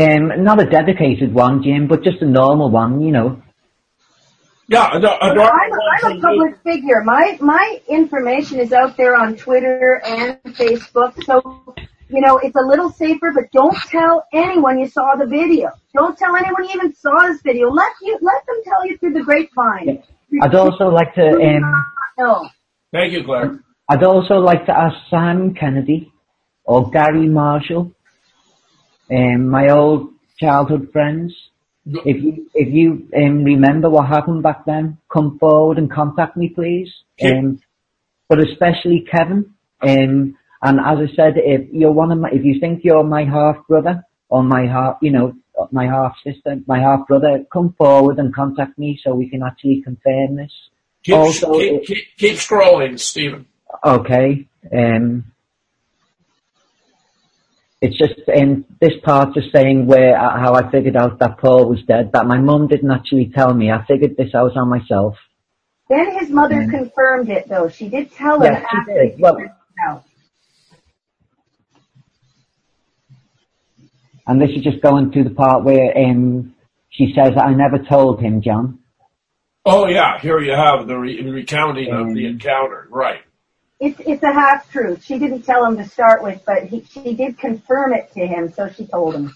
Um, 0.00 0.44
not 0.44 0.62
a 0.62 0.70
dedicated 0.70 1.34
one, 1.34 1.60
Jim, 1.60 1.88
but 1.88 2.04
just 2.04 2.22
a 2.22 2.24
normal 2.24 2.70
one, 2.70 3.00
you 3.00 3.10
know. 3.10 3.42
Yeah, 4.68 4.92
a, 4.92 4.98
a 4.98 5.00
But 5.00 5.34
normal 5.34 5.50
I'm, 5.50 5.70
one 5.70 5.80
I'm 5.90 5.96
a 5.96 6.00
from 6.00 6.20
public 6.20 6.62
figure. 6.62 7.02
My 7.02 7.36
my 7.40 7.80
information 7.88 8.60
is 8.60 8.72
out 8.72 8.96
there 8.96 9.16
on 9.16 9.34
Twitter 9.34 10.00
and 10.06 10.38
Facebook, 10.54 11.20
so 11.24 11.74
you 12.08 12.20
know 12.20 12.38
it's 12.38 12.54
a 12.54 12.64
little 12.64 12.90
safer. 12.92 13.32
But 13.34 13.50
don't 13.52 13.76
tell 13.88 14.24
anyone 14.32 14.78
you 14.78 14.86
saw 14.86 15.16
the 15.16 15.26
video. 15.26 15.70
Don't 15.94 16.16
tell 16.16 16.36
anyone 16.36 16.62
you 16.62 16.74
even 16.76 16.94
saw 16.94 17.26
this 17.26 17.42
video. 17.42 17.70
Let 17.70 17.90
you 18.02 18.18
let 18.22 18.46
them 18.46 18.58
tell 18.62 18.86
you 18.86 18.98
through 18.98 19.14
the 19.14 19.24
grapevine. 19.24 20.04
I'd 20.42 20.54
also 20.54 20.90
like 20.90 21.12
to, 21.14 21.26
um, 21.26 21.84
not. 22.18 22.52
Thank 22.92 23.14
you, 23.14 23.24
Claire. 23.24 23.58
I'd 23.88 24.04
also 24.04 24.34
like 24.34 24.64
to 24.66 24.78
ask 24.78 24.94
Sam 25.10 25.54
Kennedy 25.54 26.12
or 26.68 26.90
Gary 26.90 27.26
Marshall, 27.26 27.90
um, 29.10 29.48
my 29.48 29.70
old 29.70 30.10
childhood 30.38 30.90
friends. 30.92 31.34
If 31.86 32.22
you 32.22 32.50
if 32.54 32.68
you 32.70 33.08
um, 33.16 33.42
remember 33.42 33.88
what 33.88 34.06
happened 34.06 34.42
back 34.42 34.66
then, 34.66 34.98
come 35.10 35.38
forward 35.38 35.78
and 35.78 35.90
contact 35.90 36.36
me, 36.36 36.50
please. 36.50 36.90
Um, 37.24 37.60
but 38.28 38.38
especially 38.40 39.06
Kevin. 39.10 39.54
Um, 39.80 40.36
and 40.60 40.78
as 40.80 40.98
I 40.98 41.14
said, 41.16 41.34
if 41.36 41.72
you're 41.72 41.92
one 41.92 42.12
of 42.12 42.18
my, 42.18 42.28
if 42.30 42.44
you 42.44 42.60
think 42.60 42.84
you're 42.84 43.02
my 43.02 43.24
half 43.24 43.56
brother 43.66 44.04
or 44.28 44.42
my 44.42 44.66
half, 44.66 44.98
you 45.00 45.10
know, 45.10 45.34
my 45.72 45.86
half 45.86 46.16
sister, 46.22 46.60
my 46.66 46.80
half 46.80 47.06
brother, 47.08 47.46
come 47.50 47.74
forward 47.78 48.18
and 48.18 48.34
contact 48.34 48.78
me 48.78 49.00
so 49.02 49.14
we 49.14 49.30
can 49.30 49.42
actually 49.42 49.80
confirm 49.80 50.36
this. 50.36 50.52
Keep, 51.04 51.14
Also, 51.14 51.52
keep, 51.54 51.72
it- 51.72 51.86
keep, 51.86 52.04
keep 52.18 52.36
scrolling, 52.36 53.00
Stephen. 53.00 53.46
Okay. 53.82 54.46
Um, 54.70 55.32
it's 57.80 57.96
just 57.96 58.14
in 58.28 58.64
this 58.80 58.94
part 59.04 59.34
just 59.34 59.52
saying 59.52 59.86
where 59.86 60.18
uh, 60.18 60.38
how 60.40 60.54
I 60.54 60.70
figured 60.70 60.96
out 60.96 61.18
that 61.20 61.38
Paul 61.38 61.68
was 61.68 61.82
dead. 61.84 62.10
That 62.12 62.26
my 62.26 62.38
mum 62.38 62.66
didn't 62.68 62.90
actually 62.90 63.30
tell 63.34 63.54
me. 63.54 63.70
I 63.70 63.84
figured 63.86 64.16
this 64.16 64.34
out 64.34 64.56
on 64.56 64.68
myself. 64.68 65.16
Then 65.88 66.18
his 66.18 66.28
mother 66.28 66.56
Mm. 66.56 66.70
confirmed 66.70 67.30
it, 67.30 67.48
though. 67.48 67.68
She 67.68 67.88
did 67.88 68.12
tell 68.12 68.42
him 68.42 68.52
Yeah, 68.52 68.60
she 68.60 68.76
after 68.78 68.92
did. 68.94 69.14
he 69.14 69.22
Well- 69.22 69.36
it 69.38 69.50
out. 69.88 70.04
And 74.26 74.40
this 74.40 74.50
is 74.54 74.62
just 74.62 74.82
going 74.82 75.10
to 75.12 75.24
the 75.24 75.30
part 75.30 75.64
where 75.64 75.96
um, 75.96 76.54
she 76.90 77.14
says, 77.14 77.32
"I 77.40 77.54
never 77.54 77.78
told 77.78 78.20
him, 78.20 78.42
John." 78.42 78.80
Oh 79.64 79.86
yeah, 79.86 80.18
here 80.20 80.40
you 80.40 80.52
have 80.52 80.86
the 80.86 80.96
re- 80.98 81.22
recounting 81.30 81.90
of 81.92 82.00
Um, 82.08 82.14
the 82.14 82.26
encounter. 82.26 82.88
Right. 82.90 83.20
It's 83.80 84.00
it's 84.00 84.22
a 84.22 84.32
half 84.32 84.70
truth. 84.72 85.04
She 85.04 85.18
didn't 85.18 85.42
tell 85.42 85.64
him 85.64 85.76
to 85.76 85.88
start 85.88 86.22
with, 86.22 86.42
but 86.44 86.64
he, 86.64 86.84
she 86.90 87.14
did 87.14 87.38
confirm 87.38 87.92
it 87.92 88.12
to 88.14 88.26
him, 88.26 88.52
so 88.52 88.68
she 88.68 88.86
told 88.86 89.14
him. 89.14 89.34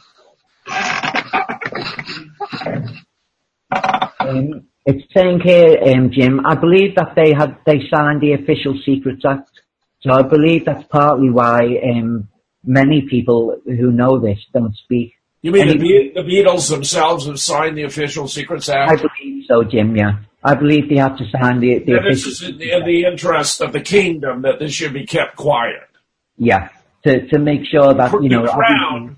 Um, 4.21 4.67
it's 4.85 5.05
saying 5.15 5.41
here, 5.45 5.79
um, 5.85 6.11
Jim. 6.11 6.45
I 6.45 6.57
believe 6.57 6.97
that 6.97 7.15
they 7.15 7.33
had 7.33 7.59
they 7.67 7.83
signed 7.89 8.21
the 8.21 8.33
Official 8.33 8.75
Secrets 8.85 9.25
Act, 9.25 9.51
so 10.01 10.13
I 10.13 10.23
believe 10.23 10.65
that's 10.65 10.85
partly 10.89 11.31
why 11.31 11.79
um, 11.89 12.29
many 12.65 13.03
people 13.09 13.57
who 13.65 13.93
know 13.93 14.19
this 14.19 14.39
don't 14.53 14.75
speak. 14.77 15.15
You 15.41 15.53
mean 15.53 15.69
the, 15.69 15.79
Be- 15.79 16.13
the 16.15 16.23
Beatles 16.23 16.69
themselves 16.69 17.27
have 17.27 17.39
signed 17.39 17.77
the 17.77 17.85
Official 17.85 18.29
Secrets 18.29 18.69
Act? 18.69 18.91
I 18.91 18.97
believe 18.97 19.45
so, 19.47 19.65
Jim. 19.65 19.97
Yeah, 19.97 20.19
I 20.45 20.55
believe 20.55 20.89
they 20.89 20.97
have 20.97 21.17
to 21.19 21.25
sign 21.31 21.61
the 21.61 21.79
the 21.79 21.99
And 21.99 22.07
this 22.07 22.27
is 22.27 22.43
in 22.43 22.59
the, 22.59 22.73
in 22.73 22.85
the 22.85 23.05
interest 23.05 23.61
of 23.61 23.73
the 23.73 23.81
kingdom 23.81 24.43
that 24.43 24.59
this 24.59 24.73
should 24.73 24.93
be 24.93 25.07
kept 25.07 25.37
quiet. 25.37 25.89
Yeah, 26.37 26.71
to 27.05 27.27
to 27.29 27.39
make 27.39 27.65
sure 27.65 27.95
that 27.95 28.13
you 28.21 28.29
know, 28.29 28.47
crown. 28.47 29.17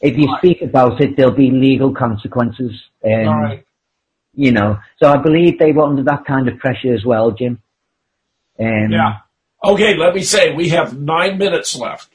if 0.00 0.16
you 0.16 0.28
speak 0.38 0.62
about 0.62 1.00
it, 1.00 1.16
there'll 1.16 1.32
be 1.32 1.50
legal 1.50 1.92
consequences. 1.94 2.72
Um, 3.04 3.28
All 3.28 3.40
right. 3.40 3.66
You 4.36 4.50
know, 4.52 4.78
so 5.00 5.12
I 5.12 5.18
believe 5.18 5.58
they 5.58 5.72
were 5.72 5.84
under 5.84 6.02
that 6.04 6.24
kind 6.24 6.48
of 6.48 6.58
pressure 6.58 6.92
as 6.92 7.04
well, 7.04 7.30
Jim. 7.30 7.62
Um, 8.58 8.90
Yeah. 8.90 9.18
Okay, 9.62 9.96
let 9.96 10.14
me 10.14 10.22
say 10.22 10.52
we 10.52 10.70
have 10.70 10.98
nine 10.98 11.38
minutes 11.38 11.76
left. 11.76 12.10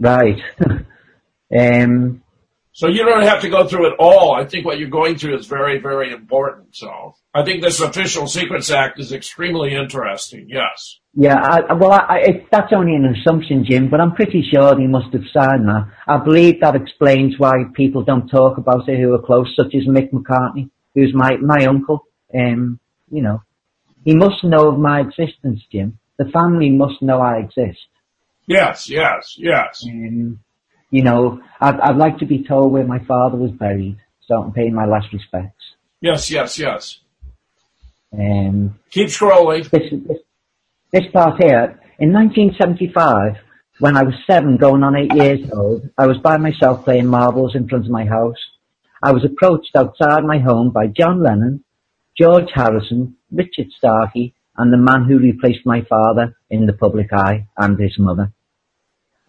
Right. 0.00 0.40
um, 1.56 2.22
So 2.72 2.88
you 2.88 3.04
don't 3.04 3.22
have 3.22 3.40
to 3.42 3.48
go 3.48 3.66
through 3.66 3.92
it 3.92 3.96
all. 3.98 4.34
I 4.34 4.44
think 4.44 4.66
what 4.66 4.78
you're 4.78 4.88
going 4.88 5.16
through 5.16 5.38
is 5.38 5.46
very, 5.46 5.78
very 5.78 6.12
important. 6.12 6.74
So 6.74 7.14
I 7.36 7.44
think 7.44 7.62
this 7.62 7.80
Official 7.80 8.26
Secrets 8.26 8.70
Act 8.70 8.98
is 8.98 9.12
extremely 9.12 9.74
interesting. 9.74 10.46
Yes. 10.48 11.00
yeah, 11.14 11.38
I, 11.38 11.74
well, 11.74 11.92
I, 11.92 12.20
it, 12.20 12.46
that's 12.50 12.72
only 12.72 12.94
an 12.94 13.04
assumption, 13.04 13.62
Jim, 13.68 13.90
but 13.90 14.00
I'm 14.00 14.14
pretty 14.14 14.42
sure 14.50 14.74
they 14.74 14.86
must 14.86 15.12
have 15.12 15.24
signed 15.34 15.68
that. 15.68 15.86
I 16.08 16.16
believe 16.16 16.62
that 16.62 16.74
explains 16.74 17.38
why 17.38 17.64
people 17.74 18.02
don't 18.04 18.26
talk 18.28 18.56
about 18.56 18.88
it 18.88 18.98
who 18.98 19.12
are 19.12 19.20
close, 19.20 19.54
such 19.54 19.74
as 19.74 19.86
Mick 19.86 20.12
McCartney, 20.12 20.70
who's 20.94 21.12
my, 21.14 21.36
my 21.36 21.66
uncle. 21.66 22.06
Um, 22.34 22.80
you 23.10 23.20
know, 23.20 23.42
he 24.02 24.14
must 24.14 24.42
know 24.42 24.68
of 24.68 24.78
my 24.78 25.00
existence, 25.00 25.60
Jim. 25.70 25.98
The 26.16 26.30
family 26.30 26.70
must 26.70 27.02
know 27.02 27.20
I 27.20 27.40
exist. 27.40 27.86
Yes, 28.46 28.88
yes, 28.88 29.34
yes. 29.36 29.84
Um, 29.86 30.40
you 30.90 31.02
know, 31.02 31.42
I'd, 31.60 31.78
I'd 31.80 31.96
like 31.98 32.16
to 32.20 32.26
be 32.26 32.44
told 32.44 32.72
where 32.72 32.86
my 32.86 33.04
father 33.04 33.36
was 33.36 33.50
buried, 33.50 33.98
so 34.26 34.40
I 34.40 34.42
can 34.44 34.52
pay 34.52 34.70
my 34.70 34.86
last 34.86 35.12
respects. 35.12 35.64
Yes, 36.00 36.30
yes, 36.30 36.58
yes. 36.58 37.00
Um, 38.18 38.78
Keep 38.90 39.08
scrolling. 39.08 39.68
this, 39.70 39.90
this, 39.90 40.18
this 40.92 41.12
part 41.12 41.42
here, 41.42 41.80
in 41.98 42.12
1975, 42.12 43.36
when 43.78 43.96
I 43.96 44.02
was 44.02 44.14
seven 44.26 44.56
going 44.56 44.82
on 44.82 44.96
eight 44.96 45.14
years 45.14 45.50
old, 45.52 45.88
I 45.98 46.06
was 46.06 46.18
by 46.18 46.38
myself 46.38 46.84
playing 46.84 47.06
marbles 47.06 47.54
in 47.54 47.68
front 47.68 47.84
of 47.84 47.90
my 47.90 48.06
house. 48.06 48.38
I 49.02 49.12
was 49.12 49.24
approached 49.24 49.76
outside 49.76 50.24
my 50.24 50.38
home 50.38 50.70
by 50.70 50.86
John 50.86 51.22
Lennon, 51.22 51.62
George 52.18 52.48
Harrison, 52.54 53.16
Richard 53.30 53.66
Starkey, 53.76 54.34
and 54.56 54.72
the 54.72 54.78
man 54.78 55.04
who 55.04 55.18
replaced 55.18 55.66
my 55.66 55.82
father 55.82 56.36
in 56.48 56.66
the 56.66 56.72
public 56.72 57.12
eye 57.12 57.48
and 57.58 57.78
his 57.78 57.98
mother. 57.98 58.32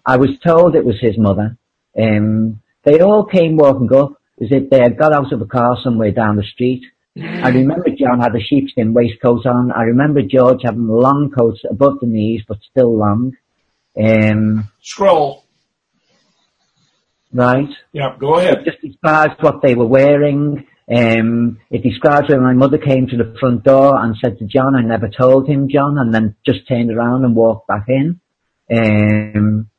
I 0.06 0.16
was 0.16 0.30
told 0.46 0.76
it 0.76 0.86
was 0.86 1.00
his 1.02 1.18
mother. 1.18 1.58
Um, 2.00 2.62
they 2.86 3.02
all 3.02 3.26
came 3.26 3.58
walking 3.58 3.94
up 3.94 4.14
as 4.42 4.48
if 4.52 4.70
they 4.70 4.80
had 4.80 4.98
got 4.98 5.12
out 5.12 5.34
of 5.34 5.42
a 5.42 5.46
car 5.46 5.78
somewhere 5.84 6.12
down 6.12 6.38
the 6.38 6.44
street. 6.44 6.86
I 7.19 7.49
remember 7.49 7.89
John 7.89 8.19
had 8.19 8.35
a 8.35 8.39
sheepskin 8.39 8.94
waistcoat 8.94 9.45
on. 9.45 9.72
I 9.72 9.84
remember 9.84 10.22
George 10.22 10.61
having 10.64 10.88
long 10.88 11.31
coats 11.35 11.61
above 11.69 11.99
the 11.99 12.07
knees 12.07 12.41
but 12.48 12.57
still 12.69 12.98
long. 12.98 13.35
Um, 13.99 14.69
Scroll. 14.81 15.44
right? 17.34 17.69
Yeah, 17.91 18.15
go 18.19 18.38
ahead. 18.38 18.60
It 18.60 18.65
just 18.65 18.81
describes 18.81 19.35
what 19.39 19.61
they 19.61 19.73
were 19.76 19.88
wearing. 19.88 20.68
Um, 20.89 21.60
it 21.69 21.84
describes 21.84 22.30
when 22.30 22.44
my 22.44 22.53
mother 22.53 22.77
came 22.77 23.07
to 23.07 23.18
the 23.18 23.35
front 23.39 23.64
door 23.64 23.99
and 23.99 24.15
said 24.23 24.38
to 24.39 24.45
John, 24.45 24.76
I 24.76 24.81
never 24.81 25.10
told 25.10 25.48
him, 25.48 25.68
John, 25.69 25.98
and 25.98 26.14
then 26.14 26.35
just 26.45 26.68
turned 26.68 26.91
around 26.91 27.26
and 27.26 27.35
walked 27.35 27.68
back 27.68 27.85
in. 27.89 28.22
Um, 28.72 29.69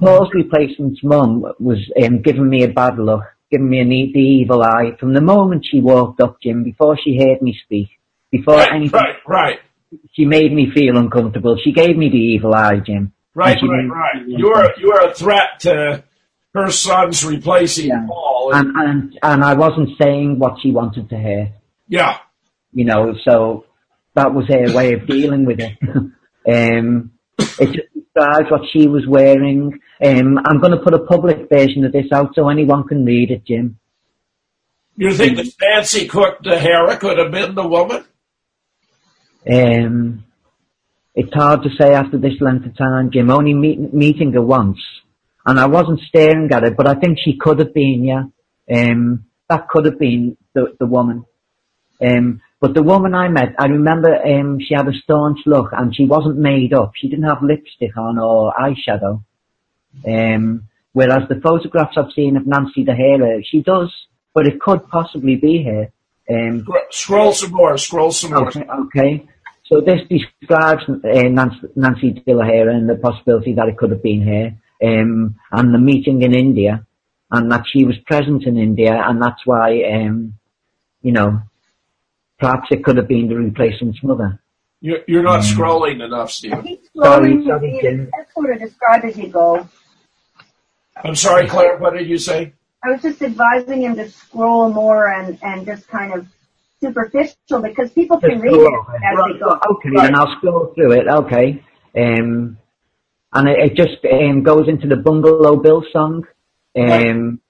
Paul's 0.00 0.30
replacement's 0.32 1.02
mum 1.02 1.44
was 1.58 1.78
um, 2.02 2.22
giving 2.22 2.48
me 2.48 2.62
a 2.62 2.68
bad 2.68 2.98
look, 2.98 3.24
giving 3.50 3.68
me 3.68 3.78
an 3.80 3.92
e- 3.92 4.12
the 4.12 4.20
evil 4.20 4.62
eye 4.62 4.96
from 4.98 5.14
the 5.14 5.20
moment 5.20 5.66
she 5.70 5.80
walked 5.80 6.20
up, 6.20 6.40
Jim, 6.42 6.64
before 6.64 6.98
she 7.02 7.16
heard 7.18 7.40
me 7.42 7.56
speak, 7.64 7.88
before 8.30 8.54
Right, 8.56 8.72
anything, 8.72 9.00
right, 9.00 9.16
right, 9.26 9.58
she 10.12 10.24
made 10.24 10.52
me 10.52 10.70
feel 10.74 10.96
uncomfortable. 10.96 11.56
She 11.62 11.72
gave 11.72 11.96
me 11.96 12.08
the 12.08 12.16
evil 12.16 12.54
eye, 12.54 12.80
Jim. 12.84 13.12
right, 13.34 13.56
right, 13.62 13.88
right. 13.88 14.26
You 14.26 14.48
are 14.52 14.74
you 14.78 14.92
are 14.92 15.10
a 15.10 15.14
threat 15.14 15.60
to 15.60 16.02
her 16.54 16.70
son's 16.70 17.24
replacing 17.24 17.88
Yeah. 17.88 18.06
Paul. 18.08 18.50
And, 18.54 18.76
and, 18.76 19.18
and 19.22 19.44
I 19.44 19.54
wasn't 19.54 19.90
saying 20.00 20.38
what 20.38 20.60
she 20.62 20.70
wanted 20.72 21.08
to 21.10 21.18
hear. 21.18 21.52
yeah, 21.88 22.18
you 22.72 22.84
know, 22.84 23.14
so 23.24 23.64
that 24.14 24.32
was 24.34 24.46
her 24.48 24.74
way 24.74 24.94
of 24.94 25.06
dealing 25.06 25.44
with 25.44 25.60
it. 25.60 25.76
um, 26.48 27.12
it 27.58 27.90
describes 28.16 28.50
what 28.50 28.62
she 28.72 28.86
was 28.86 29.06
wearing. 29.06 29.78
Um, 30.04 30.38
I'm 30.44 30.60
going 30.60 30.72
to 30.72 30.82
put 30.82 30.94
a 30.94 31.04
public 31.04 31.48
version 31.48 31.84
of 31.84 31.92
this 31.92 32.10
out 32.12 32.34
so 32.34 32.48
anyone 32.48 32.86
can 32.86 33.04
read 33.04 33.30
it, 33.30 33.44
Jim. 33.46 33.78
you 34.96 35.14
think 35.14 35.36
that 35.36 35.52
Nancy 35.60 36.06
Cook 36.06 36.38
Hera 36.44 36.96
could 36.96 37.18
have 37.18 37.30
been 37.30 37.54
the 37.54 37.66
woman? 37.66 38.04
Um, 39.50 40.24
it's 41.14 41.32
hard 41.32 41.62
to 41.62 41.70
say 41.78 41.94
after 41.94 42.18
this 42.18 42.40
length 42.40 42.66
of 42.66 42.76
time, 42.76 43.10
Jim. 43.12 43.30
Only 43.30 43.54
meet, 43.54 43.94
meeting 43.94 44.32
her 44.32 44.42
once, 44.42 44.78
and 45.44 45.58
I 45.58 45.66
wasn't 45.66 46.00
staring 46.08 46.50
at 46.52 46.62
her, 46.62 46.72
but 46.72 46.88
I 46.88 46.94
think 46.94 47.18
she 47.24 47.38
could 47.38 47.58
have 47.60 47.72
been, 47.72 48.04
yeah. 48.04 48.24
Um, 48.68 49.26
that 49.48 49.68
could 49.68 49.84
have 49.84 49.98
been 49.98 50.36
the 50.54 50.74
the 50.80 50.86
woman. 50.86 51.24
Um, 52.04 52.42
but 52.66 52.74
the 52.74 52.82
woman 52.82 53.14
I 53.14 53.28
met, 53.28 53.54
I 53.58 53.66
remember 53.66 54.12
um, 54.14 54.58
she 54.58 54.74
had 54.74 54.88
a 54.88 54.92
staunch 55.04 55.38
look, 55.46 55.68
and 55.72 55.94
she 55.94 56.04
wasn't 56.06 56.38
made 56.38 56.72
up. 56.74 56.92
She 56.96 57.08
didn't 57.08 57.28
have 57.28 57.42
lipstick 57.42 57.96
on 57.96 58.18
or 58.18 58.52
eyeshadow. 58.52 59.22
Um, 60.06 60.68
Whereas 60.96 61.28
the 61.28 61.38
photographs 61.42 61.98
I've 61.98 62.12
seen 62.14 62.38
of 62.38 62.46
Nancy 62.46 62.82
D'Hara, 62.82 63.42
she 63.44 63.60
does, 63.60 63.92
but 64.32 64.46
it 64.46 64.58
could 64.58 64.88
possibly 64.88 65.36
be 65.36 65.62
her. 65.62 65.92
Um, 66.34 66.66
Scroll 66.88 67.34
some 67.34 67.52
more. 67.52 67.76
Scroll 67.76 68.12
some 68.12 68.30
more. 68.30 68.48
Okay, 68.48 68.64
okay. 68.66 69.28
So 69.66 69.82
this 69.82 70.00
describes 70.08 70.84
uh, 70.88 71.28
Nancy, 71.28 71.68
Nancy 71.76 72.12
De 72.12 72.32
La 72.32 72.46
Hare 72.46 72.70
and 72.70 72.88
the 72.88 72.94
possibility 72.94 73.52
that 73.52 73.68
it 73.68 73.76
could 73.76 73.90
have 73.90 74.02
been 74.02 74.22
her, 74.22 74.46
um, 74.88 75.36
and 75.52 75.74
the 75.74 75.78
meeting 75.78 76.22
in 76.22 76.34
India, 76.34 76.86
and 77.30 77.52
that 77.52 77.66
she 77.70 77.84
was 77.84 77.98
present 78.06 78.44
in 78.44 78.56
India, 78.56 78.98
and 79.06 79.20
that's 79.20 79.44
why, 79.44 79.82
um, 79.92 80.32
you 81.02 81.12
know, 81.12 81.42
perhaps 82.38 82.68
it 82.70 82.84
could 82.84 82.96
have 82.96 83.08
been 83.08 83.28
the 83.28 83.36
replacement's 83.36 84.02
mother. 84.02 84.40
You're, 84.80 85.00
you're 85.06 85.22
not 85.22 85.40
scrolling 85.40 86.04
enough, 86.04 86.30
Stephen. 86.30 86.62
Keep 86.62 86.84
Sorry, 86.94 87.32
scrolling, 87.32 87.46
sorry, 87.46 87.74
you 87.74 87.82
Jim. 87.82 88.10
just 88.16 88.34
sort 88.34 88.52
of 88.52 88.60
describe 88.60 89.04
as 89.04 89.16
you 89.16 89.28
go. 89.28 89.68
I'm 91.02 91.16
sorry, 91.16 91.46
Claire. 91.48 91.78
What 91.78 91.94
did 91.94 92.08
you 92.08 92.18
say? 92.18 92.52
I 92.84 92.90
was 92.90 93.02
just 93.02 93.22
advising 93.22 93.82
him 93.82 93.96
to 93.96 94.08
scroll 94.10 94.70
more 94.70 95.08
and, 95.08 95.38
and 95.42 95.66
just 95.66 95.88
kind 95.88 96.12
of 96.12 96.26
superficial 96.80 97.60
because 97.62 97.90
people 97.92 98.20
can 98.20 98.40
read 98.40 98.54
it 98.54 98.72
as 98.92 99.32
they 99.32 99.38
go. 99.38 99.58
Okay, 99.70 99.90
then 99.94 100.14
I'll 100.14 100.36
scroll 100.36 100.72
through 100.74 100.92
it. 100.92 101.08
Okay, 101.08 101.64
um, 101.96 102.58
and 103.32 103.48
it, 103.48 103.58
it 103.58 103.74
just 103.76 104.04
um, 104.04 104.42
goes 104.42 104.68
into 104.68 104.86
the 104.86 104.96
Bungalow 104.96 105.56
Bill 105.56 105.84
song, 105.92 106.26
um, 106.78 107.40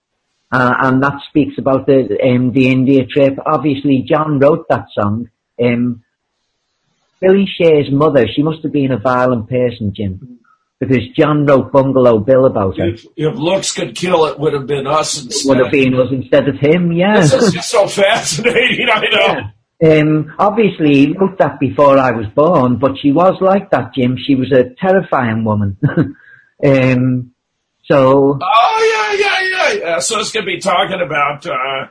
uh, 0.52 0.74
and 0.82 1.02
that 1.02 1.20
speaks 1.28 1.58
about 1.58 1.86
the 1.86 2.18
um, 2.22 2.52
the 2.52 2.68
India 2.68 3.06
trip. 3.06 3.38
Obviously, 3.44 4.04
John 4.08 4.38
wrote 4.38 4.66
that 4.68 4.86
song. 4.94 5.28
Um, 5.62 6.04
Billy 7.20 7.46
Shear's 7.46 7.90
mother, 7.90 8.26
she 8.28 8.42
must 8.42 8.62
have 8.62 8.72
been 8.72 8.92
a 8.92 8.98
violent 8.98 9.48
person, 9.48 9.92
Jim, 9.94 10.38
because 10.78 11.08
John 11.16 11.46
wrote 11.46 11.72
Bungalow 11.72 12.18
Bill 12.18 12.44
about 12.44 12.76
her. 12.78 12.90
If, 12.90 13.06
if 13.16 13.34
looks 13.36 13.72
could 13.72 13.96
kill, 13.96 14.26
it 14.26 14.38
would 14.38 14.52
have 14.52 14.66
been 14.66 14.86
us 14.86 15.22
instead. 15.22 15.48
Would 15.48 15.64
have 15.64 15.72
been 15.72 15.94
us 15.94 16.08
instead 16.12 16.48
of 16.48 16.56
him, 16.56 16.92
yeah. 16.92 17.20
This 17.20 17.32
is 17.32 17.52
just 17.54 17.70
so 17.70 17.88
fascinating. 17.88 18.86
I 18.92 19.04
know. 19.10 19.50
Um, 19.82 20.34
obviously, 20.38 21.06
he 21.06 21.12
wrote 21.18 21.38
that 21.38 21.58
before 21.58 21.98
I 21.98 22.12
was 22.12 22.26
born, 22.34 22.76
but 22.78 22.98
she 23.00 23.12
was 23.12 23.36
like 23.40 23.70
that, 23.70 23.94
Jim. 23.94 24.16
She 24.18 24.34
was 24.34 24.52
a 24.52 24.74
terrifying 24.74 25.44
woman. 25.44 25.78
um, 26.64 27.32
so, 27.88 28.38
Oh 28.40 29.16
yeah, 29.18 29.26
yeah, 29.26 29.48
yeah, 29.48 29.72
yeah. 29.80 29.98
So 30.00 30.18
it's 30.20 30.32
gonna 30.32 30.46
be 30.46 30.58
talking 30.60 31.00
about 31.00 31.46
uh, 31.46 31.88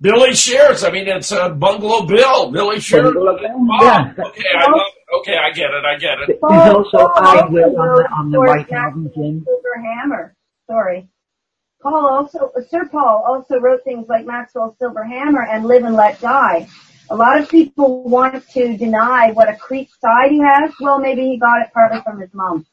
Billy 0.00 0.34
Shears. 0.34 0.84
I 0.84 0.90
mean, 0.90 1.08
it's 1.08 1.32
uh, 1.32 1.48
Bungalow 1.50 2.06
Bill. 2.06 2.50
Billy 2.52 2.80
Shears. 2.80 3.04
Bungalow 3.04 3.38
Bill, 3.38 3.50
Oh, 3.50 3.84
yeah. 3.84 4.12
Okay, 4.16 4.44
I 4.56 4.64
love 4.70 4.80
it. 4.86 5.16
Okay, 5.20 5.36
I 5.36 5.50
get 5.52 5.70
it. 5.70 5.84
I 5.84 5.98
get 5.98 6.18
it. 6.20 6.38
there's 6.48 6.74
also 6.74 6.98
Paul 6.98 7.26
I 7.26 7.46
Will 7.48 7.80
on 7.80 7.96
the, 7.96 8.08
on 8.12 8.30
the 8.30 8.38
White 8.40 8.68
Jackson 8.68 8.76
Album, 9.06 9.10
Jim. 9.14 9.44
Silver 9.44 9.82
Hammer. 9.82 10.36
Sorry. 10.66 11.08
Paul 11.82 12.06
also, 12.08 12.52
uh, 12.56 12.60
Sir 12.68 12.86
Paul 12.90 13.24
also 13.26 13.58
wrote 13.58 13.82
things 13.84 14.06
like 14.08 14.26
Maxwell's 14.26 14.76
Silver 14.78 15.04
Hammer 15.04 15.42
and 15.42 15.64
Live 15.64 15.84
and 15.84 15.94
Let 15.94 16.20
Die. 16.20 16.68
A 17.10 17.16
lot 17.16 17.40
of 17.40 17.48
people 17.48 18.02
want 18.02 18.46
to 18.50 18.76
deny 18.76 19.30
what 19.32 19.48
a 19.48 19.56
creep 19.56 19.88
side 20.00 20.30
he 20.30 20.40
has. 20.40 20.72
Well, 20.80 20.98
maybe 20.98 21.22
he 21.22 21.38
got 21.38 21.62
it 21.62 21.68
partly 21.72 22.02
from 22.02 22.20
his 22.20 22.28
mom. 22.34 22.66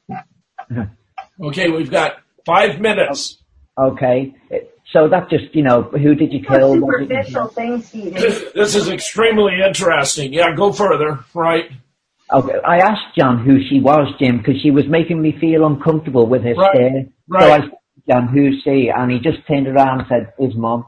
Okay, 1.41 1.69
we've 1.69 1.89
got 1.91 2.17
five 2.45 2.79
minutes. 2.79 3.41
Okay. 3.77 4.35
So 4.91 5.09
that 5.09 5.29
just, 5.29 5.53
you 5.55 5.63
know, 5.63 5.81
who 5.83 6.15
did 6.15 6.31
you 6.31 6.41
kill? 6.43 6.79
What 6.79 6.99
did 6.99 7.09
you 7.09 7.15
Superficial 7.23 7.47
things, 7.49 7.87
Stephen. 7.87 8.13
This, 8.13 8.43
this 8.53 8.75
is 8.75 8.87
extremely 8.89 9.53
interesting. 9.65 10.31
Yeah, 10.31 10.55
go 10.55 10.71
further. 10.71 11.19
Right. 11.33 11.69
Okay, 12.33 12.55
I 12.65 12.77
asked 12.79 13.15
John 13.17 13.43
who 13.43 13.59
she 13.69 13.79
was, 13.79 14.07
Jim, 14.19 14.37
because 14.37 14.59
she 14.61 14.71
was 14.71 14.85
making 14.87 15.21
me 15.21 15.37
feel 15.39 15.65
uncomfortable 15.65 16.25
with 16.27 16.43
her 16.43 16.53
Right, 16.55 16.71
stare. 16.75 17.03
So 17.03 17.09
right. 17.27 17.51
I 17.51 17.59
said, 17.61 17.71
John, 18.09 18.27
who's 18.29 18.61
she? 18.63 18.89
And 18.95 19.11
he 19.11 19.19
just 19.19 19.45
turned 19.47 19.67
around 19.67 19.99
and 20.01 20.07
said, 20.09 20.33
his 20.39 20.55
mum, 20.55 20.85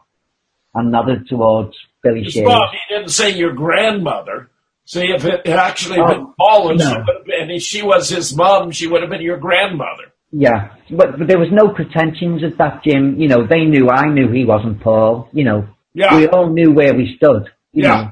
and 0.73 0.91
nodded 0.91 1.27
towards 1.27 1.75
Billy 2.01 2.23
His 2.23 2.33
Shears. 2.33 2.47
mom, 2.47 2.69
he 2.71 2.95
didn't 2.95 3.09
say 3.11 3.31
your 3.31 3.53
grandmother. 3.53 4.49
See, 4.85 5.11
if 5.11 5.25
it 5.25 5.45
had 5.45 5.59
actually 5.59 5.99
Oh, 5.99 6.07
been 6.07 6.33
Paul 6.39 6.71
and, 6.71 6.79
she 6.81 6.87
no. 6.87 6.93
would 6.99 7.07
have 7.07 7.49
and 7.49 7.61
she 7.61 7.81
was 7.83 8.09
his 8.09 8.35
mom, 8.35 8.71
she 8.71 8.87
would 8.87 9.01
have 9.01 9.09
been 9.11 9.21
your 9.21 9.37
grandmother. 9.37 10.13
Yeah, 10.31 10.69
but, 10.91 11.17
but 11.17 11.27
there 11.27 11.39
was 11.39 11.49
no 11.51 11.69
pretensions 11.69 12.43
at 12.43 12.57
that, 12.57 12.83
Jim. 12.83 13.17
You 13.19 13.27
know, 13.29 13.47
they 13.47 13.63
knew 13.63 13.89
I 13.89 14.07
knew 14.09 14.29
he 14.31 14.43
wasn't 14.45 14.81
Paul. 14.81 15.29
You 15.31 15.45
know, 15.45 15.67
Yeah. 15.93 16.17
we 16.17 16.27
all 16.27 16.49
knew 16.49 16.71
where 16.71 16.93
we 16.93 17.15
stood. 17.15 17.43
You 17.71 17.83
Yeah. 17.83 18.11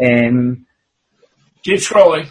know, 0.00 0.28
um, 0.28 0.66
Keep 1.64 1.78
scrolling. 1.80 2.26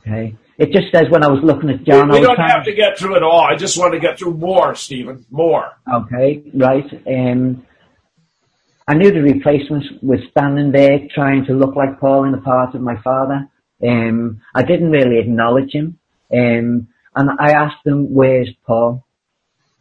okay. 0.00 0.34
It 0.58 0.72
just 0.72 0.92
says 0.92 1.08
when 1.10 1.24
I 1.24 1.28
was 1.28 1.42
looking 1.42 1.70
at 1.70 1.78
We, 1.80 1.84
John, 1.86 2.10
I 2.10 2.14
we 2.14 2.20
don't 2.20 2.38
have 2.38 2.64
to 2.64 2.74
get 2.74 2.98
through 2.98 3.16
it 3.16 3.22
all. 3.22 3.40
I 3.40 3.56
just 3.56 3.78
want 3.78 3.94
to 3.94 4.00
get 4.00 4.18
through 4.18 4.34
more, 4.34 4.74
Stephen. 4.74 5.24
More. 5.30 5.70
Okay, 5.92 6.42
right. 6.54 6.86
Um, 7.06 7.64
I 8.86 8.94
knew 8.94 9.10
the 9.12 9.22
replacements 9.22 9.86
was 10.02 10.20
standing 10.30 10.72
there 10.72 10.98
trying 11.14 11.44
to 11.46 11.52
look 11.54 11.74
like 11.76 11.98
Paul 12.00 12.24
in 12.24 12.32
the 12.32 12.38
part 12.38 12.74
of 12.74 12.80
my 12.82 12.96
father. 13.02 13.48
Um, 13.82 14.40
I 14.54 14.62
didn't 14.62 14.90
really 14.90 15.18
acknowledge 15.18 15.72
him. 15.72 15.98
Um, 16.32 16.88
and 17.14 17.30
I 17.38 17.52
asked 17.52 17.84
them, 17.84 18.12
where's 18.14 18.50
Paul? 18.66 19.04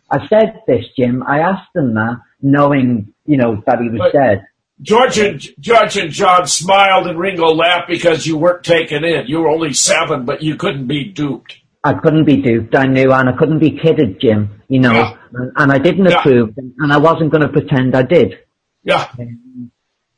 I 0.10 0.28
said 0.28 0.62
this, 0.68 0.86
Jim. 0.98 1.24
I 1.26 1.40
asked 1.40 1.72
them 1.74 1.94
that 1.94 2.18
knowing, 2.42 3.14
you 3.26 3.38
know, 3.38 3.64
that 3.66 3.80
he 3.82 3.90
was 3.90 4.00
But- 4.00 4.14
dead. 4.14 4.48
George 4.82 5.20
and 5.20 5.40
George 5.60 5.96
and 5.98 6.10
John 6.10 6.48
smiled 6.48 7.06
and 7.06 7.20
Ringo 7.20 7.54
laughed 7.54 7.88
because 7.88 8.26
you 8.26 8.36
weren't 8.36 8.64
taken 8.64 9.04
in. 9.04 9.28
You 9.28 9.42
were 9.42 9.50
only 9.50 9.74
seven, 9.74 10.26
but 10.26 10.42
you 10.42 10.56
couldn't 10.56 10.88
be 10.88 11.04
duped. 11.06 11.56
I 11.84 11.94
couldn't 11.94 12.26
be 12.26 12.38
duped, 12.42 12.76
I 12.76 12.88
knew, 12.88 13.12
and 13.14 13.30
I 13.30 13.34
couldn't 13.34 13.60
be 13.60 13.78
kidded, 13.78 14.20
Jim, 14.20 14.62
you 14.70 14.80
know, 14.80 14.94
Yeah. 14.94 15.14
and, 15.34 15.52
and 15.56 15.72
I 15.72 15.78
didn't 15.78 16.06
Yeah. 16.06 16.18
approve, 16.20 16.58
and 16.58 16.92
I 16.92 16.98
wasn't 16.98 17.30
going 17.32 17.42
to 17.44 17.48
pretend 17.50 17.96
I 17.96 18.02
did. 18.02 18.40
Yeah. 18.84 19.06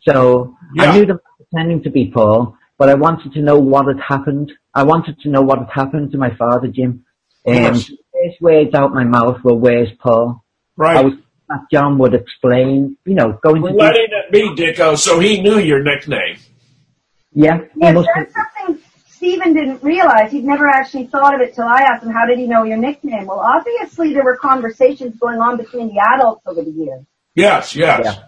So 0.02 0.56
Yeah. 0.76 0.84
I 0.84 0.98
knew 0.98 1.06
them 1.06 1.20
pretending 1.38 1.84
to 1.84 1.90
be 1.90 2.10
Paul, 2.10 2.56
but 2.78 2.90
I 2.90 2.96
wanted 2.96 3.34
to 3.34 3.42
know 3.42 3.58
what 3.60 3.88
had 3.88 4.00
happened. 4.00 4.52
I 4.74 4.84
wanted 4.84 5.20
to 5.22 5.30
know 5.30 5.42
what 5.42 5.60
had 5.60 5.70
happened 5.72 6.12
to 6.14 6.18
my 6.18 6.32
father, 6.36 6.68
Jim. 6.68 7.03
And 7.46 7.76
course. 7.76 7.88
the 7.88 7.98
first 8.14 8.42
words 8.42 8.74
out 8.74 8.94
my 8.94 9.04
mouth 9.04 9.44
were, 9.44 9.56
"Where's 9.56 9.90
Paul?" 10.00 10.44
Right. 10.78 10.98
I 10.98 11.02
was 11.02 11.14
that 11.50 11.66
John 11.72 11.98
would 12.00 12.14
explain, 12.14 12.98
you 13.06 13.16
know, 13.16 13.38
going 13.44 13.62
We're 13.62 13.72
to 13.72 13.76
letting 13.76 14.08
it 14.10 14.32
be, 14.32 14.50
Dicko, 14.56 14.98
so 14.98 15.20
he 15.20 15.42
knew 15.42 15.60
your 15.60 15.84
nickname. 15.84 16.38
yeah, 17.34 17.60
he 17.74 17.82
Yes, 17.82 17.94
must 17.94 18.10
that's 18.16 18.34
something 18.34 18.82
Stephen 19.08 19.54
didn't 19.54 19.84
realize. 19.84 20.32
He'd 20.32 20.46
never 20.46 20.68
actually 20.68 21.08
thought 21.08 21.36
of 21.36 21.42
it 21.42 21.54
till 21.54 21.66
I 21.66 21.82
asked 21.82 22.04
him, 22.04 22.12
how 22.12 22.26
did 22.26 22.40
he 22.40 22.48
know 22.48 22.64
your 22.64 22.78
nickname? 22.78 23.26
Well, 23.26 23.40
obviously 23.40 24.14
there 24.14 24.24
were 24.24 24.36
conversations 24.38 25.16
going 25.18 25.40
on 25.40 25.58
between 25.58 25.88
the 25.90 26.00
adults 26.00 26.42
over 26.46 26.62
the 26.62 26.72
years. 26.72 27.06
Yes, 27.36 27.76
yes. 27.76 28.20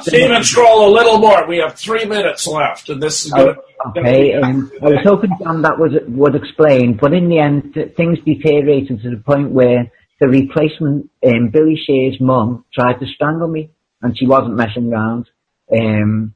Stephen, 0.00 0.42
scroll 0.42 0.88
a 0.88 0.92
little 0.92 1.18
more. 1.18 1.46
We 1.46 1.58
have 1.58 1.74
three 1.74 2.04
minutes 2.04 2.46
left, 2.46 2.88
and 2.88 3.02
this 3.02 3.26
is 3.26 3.32
going 3.32 3.54
to. 3.54 3.60
Oh, 3.84 3.90
okay, 3.90 4.32
um, 4.34 4.72
I 4.82 4.86
was 4.86 5.00
hoping 5.04 5.30
John 5.42 5.62
that 5.62 5.78
was 5.78 5.92
would 6.08 6.34
explain, 6.34 6.96
but 6.96 7.12
in 7.12 7.28
the 7.28 7.38
end, 7.38 7.74
things 7.96 8.18
deteriorated 8.24 9.02
to 9.02 9.10
the 9.10 9.18
point 9.18 9.50
where 9.50 9.90
the 10.20 10.28
replacement, 10.28 11.10
um, 11.26 11.50
Billy 11.50 11.76
Shear's 11.76 12.18
mum, 12.20 12.64
tried 12.72 12.98
to 13.00 13.06
strangle 13.06 13.48
me, 13.48 13.70
and 14.00 14.16
she 14.16 14.26
wasn't 14.26 14.56
messing 14.56 14.90
around. 14.92 15.28
Um, 15.70 16.34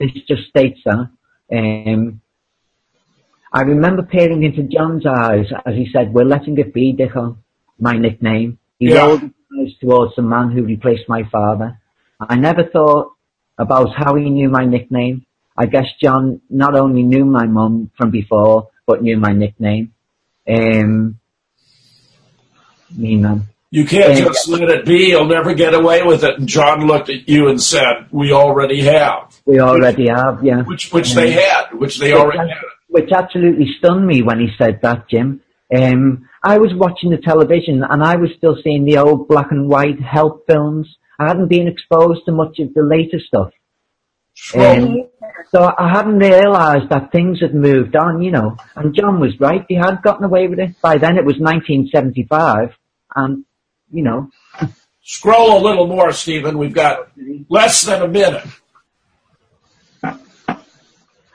this 0.00 0.12
just 0.26 0.48
states 0.48 0.80
that. 0.86 1.10
Um, 1.52 2.20
I 3.52 3.62
remember 3.62 4.02
peering 4.02 4.42
into 4.42 4.62
John's 4.64 5.04
eyes 5.06 5.46
as 5.66 5.74
he 5.74 5.88
said, 5.92 6.12
"We're 6.12 6.24
letting 6.24 6.58
it 6.58 6.72
be, 6.72 6.94
Dicko." 6.94 7.36
My 7.78 7.98
nickname. 7.98 8.58
He 8.78 8.88
Yeah. 8.88 9.06
rolled 9.06 9.20
his 9.20 9.30
eyes 9.60 9.78
towards 9.78 10.16
the 10.16 10.22
man 10.22 10.50
who 10.50 10.62
replaced 10.62 11.08
my 11.08 11.24
father. 11.24 11.78
I 12.20 12.36
never 12.36 12.64
thought 12.64 13.12
about 13.58 13.94
how 13.94 14.14
he 14.14 14.30
knew 14.30 14.48
my 14.48 14.64
nickname. 14.64 15.26
I 15.56 15.66
guess 15.66 15.86
John 16.02 16.40
not 16.50 16.74
only 16.74 17.02
knew 17.02 17.24
my 17.24 17.46
mum 17.46 17.90
from 17.96 18.10
before, 18.10 18.68
but 18.86 19.02
knew 19.02 19.16
my 19.18 19.32
nickname. 19.32 19.92
Um, 20.48 21.18
me 22.96 23.16
man. 23.16 23.42
You 23.70 23.84
can't 23.84 24.16
Yeah. 24.16 24.26
just 24.26 24.48
let 24.48 24.62
it 24.62 24.86
be. 24.86 25.08
You'll 25.10 25.24
never 25.26 25.52
get 25.54 25.74
away 25.74 26.02
with 26.02 26.22
it. 26.24 26.38
And 26.38 26.48
John 26.48 26.86
looked 26.86 27.10
at 27.10 27.28
you 27.28 27.48
and 27.48 27.60
said, 27.60 28.06
"We 28.10 28.32
already 28.32 28.82
have," 28.82 29.34
We 29.44 29.58
already 29.60 30.08
have, 30.08 30.42
yeah. 30.44 30.62
which 30.62 30.92
which 30.92 31.14
they 31.14 31.32
had, 31.32 31.72
which 31.72 31.98
they 31.98 32.12
already 32.12 32.48
had. 32.50 32.62
which 32.88 33.10
absolutely 33.12 33.66
stunned 33.78 34.06
me 34.06 34.22
when 34.22 34.38
he 34.38 34.48
said 34.56 34.80
that, 34.82 35.08
Jim. 35.08 35.40
Um, 35.74 36.28
I 36.44 36.58
was 36.58 36.72
watching 36.74 37.10
the 37.10 37.16
television 37.18 37.82
and 37.82 38.02
I 38.02 38.16
was 38.16 38.30
still 38.38 38.56
seeing 38.62 38.84
the 38.84 38.98
old 38.98 39.26
black 39.26 39.50
and 39.50 39.68
white 39.68 40.00
help 40.00 40.46
films. 40.46 40.86
I 41.18 41.28
hadn't 41.28 41.48
been 41.48 41.68
exposed 41.68 42.26
to 42.26 42.32
much 42.32 42.58
of 42.58 42.74
the 42.74 42.82
later 42.82 43.18
stuff. 43.18 43.52
Um, 44.54 45.08
so 45.50 45.72
I 45.78 45.90
hadn't 45.90 46.18
realised 46.18 46.90
that 46.90 47.10
things 47.10 47.40
had 47.40 47.54
moved 47.54 47.96
on, 47.96 48.20
you 48.20 48.30
know. 48.30 48.56
And 48.74 48.94
John 48.94 49.18
was 49.18 49.38
right; 49.40 49.64
he 49.68 49.76
had 49.76 50.02
gotten 50.02 50.24
away 50.24 50.46
with 50.46 50.58
it. 50.58 50.80
By 50.82 50.98
then, 50.98 51.16
it 51.16 51.24
was 51.24 51.36
1975, 51.38 52.76
and 53.14 53.44
you 53.90 54.02
know, 54.02 54.30
Scroll 55.08 55.56
a 55.56 55.62
little 55.62 55.86
more, 55.86 56.10
Stephen. 56.10 56.58
We've 56.58 56.74
got 56.74 57.12
less 57.48 57.82
than 57.82 58.02
a 58.02 58.08
minute. 58.08 58.44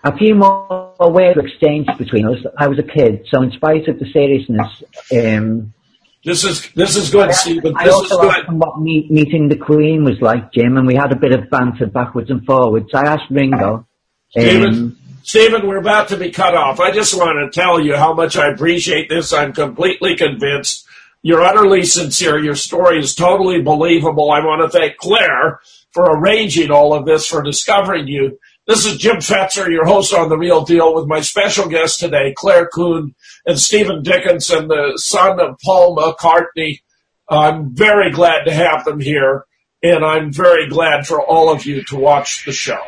a 0.03 0.17
few 0.17 0.35
more 0.35 0.93
words 0.99 1.39
exchanged 1.39 1.97
between 1.97 2.27
us. 2.27 2.39
I 2.57 2.67
was 2.67 2.79
a 2.79 2.83
kid, 2.83 3.25
so 3.31 3.41
in 3.41 3.51
spite 3.51 3.87
of 3.87 3.97
the 3.97 4.11
seriousness, 4.11 4.83
um, 5.13 5.73
This 6.23 6.43
is 6.43 6.71
this 6.73 6.95
is 6.95 7.09
good, 7.09 7.33
Stephen. 7.33 7.73
I 7.75 7.85
This 7.85 7.95
is 7.95 8.11
also 8.11 8.29
asked 8.29 8.41
good. 8.41 8.49
him 8.49 8.59
what 8.59 8.79
meet, 8.79 9.09
meeting 9.09 9.49
the 9.49 9.57
Queen 9.57 10.03
was 10.03 10.21
like, 10.21 10.53
Jim, 10.53 10.77
and 10.77 10.85
we 10.85 10.93
had 10.93 11.11
a 11.11 11.15
bit 11.15 11.33
of 11.33 11.49
banter 11.49 11.87
backwards 11.87 12.29
and 12.29 12.45
forwards. 12.45 12.93
I 12.93 13.05
asked 13.07 13.31
Ringo. 13.31 13.87
Stephen, 14.29 14.73
um, 14.73 14.97
Stephen, 15.23 15.67
we're 15.67 15.77
about 15.77 16.09
to 16.09 16.17
be 16.17 16.29
cut 16.31 16.55
off. 16.55 16.79
I 16.79 16.91
just 16.91 17.17
want 17.17 17.51
to 17.51 17.59
tell 17.59 17.79
you 17.79 17.95
how 17.95 18.13
much 18.13 18.37
I 18.37 18.49
appreciate 18.49 19.09
this. 19.09 19.33
I'm 19.33 19.51
completely 19.51 20.15
convinced. 20.15 20.85
You're 21.23 21.41
utterly 21.41 21.83
sincere. 21.83 22.39
Your 22.39 22.55
story 22.55 22.99
is 22.99 23.13
totally 23.15 23.61
believable. 23.61 24.31
I 24.31 24.39
want 24.39 24.61
to 24.61 24.69
thank 24.77 24.97
Claire 24.97 25.59
for 25.91 26.05
arranging 26.05 26.71
all 26.71 26.93
of 26.93 27.05
this, 27.05 27.27
for 27.27 27.43
discovering 27.43 28.07
you. 28.07 28.39
This 28.67 28.85
is 28.85 28.97
Jim 28.97 29.15
Fetzer, 29.17 29.71
your 29.71 29.87
host 29.87 30.13
on 30.13 30.29
The 30.29 30.37
Real 30.37 30.63
Deal, 30.63 30.93
with 30.93 31.07
my 31.07 31.21
special 31.21 31.67
guest 31.67 31.99
today, 31.99 32.31
Claire 32.37 32.69
Kuehn 32.69 33.15
and 33.43 33.59
Stephen 33.59 34.03
Dickinson, 34.03 34.67
the 34.67 34.93
son 34.97 35.39
of 35.39 35.57
Paul 35.65 35.95
McCartney. 35.95 36.81
I'm 37.27 37.73
very 37.73 38.11
glad 38.11 38.43
to 38.43 38.53
have 38.53 38.85
them 38.85 38.99
here, 38.99 39.45
and 39.81 40.05
I'm 40.05 40.31
very 40.31 40.69
glad 40.69 41.07
for 41.07 41.19
all 41.19 41.51
of 41.51 41.65
you 41.65 41.83
to 41.85 41.95
watch 41.95 42.45
the 42.45 42.51
show. 42.51 42.79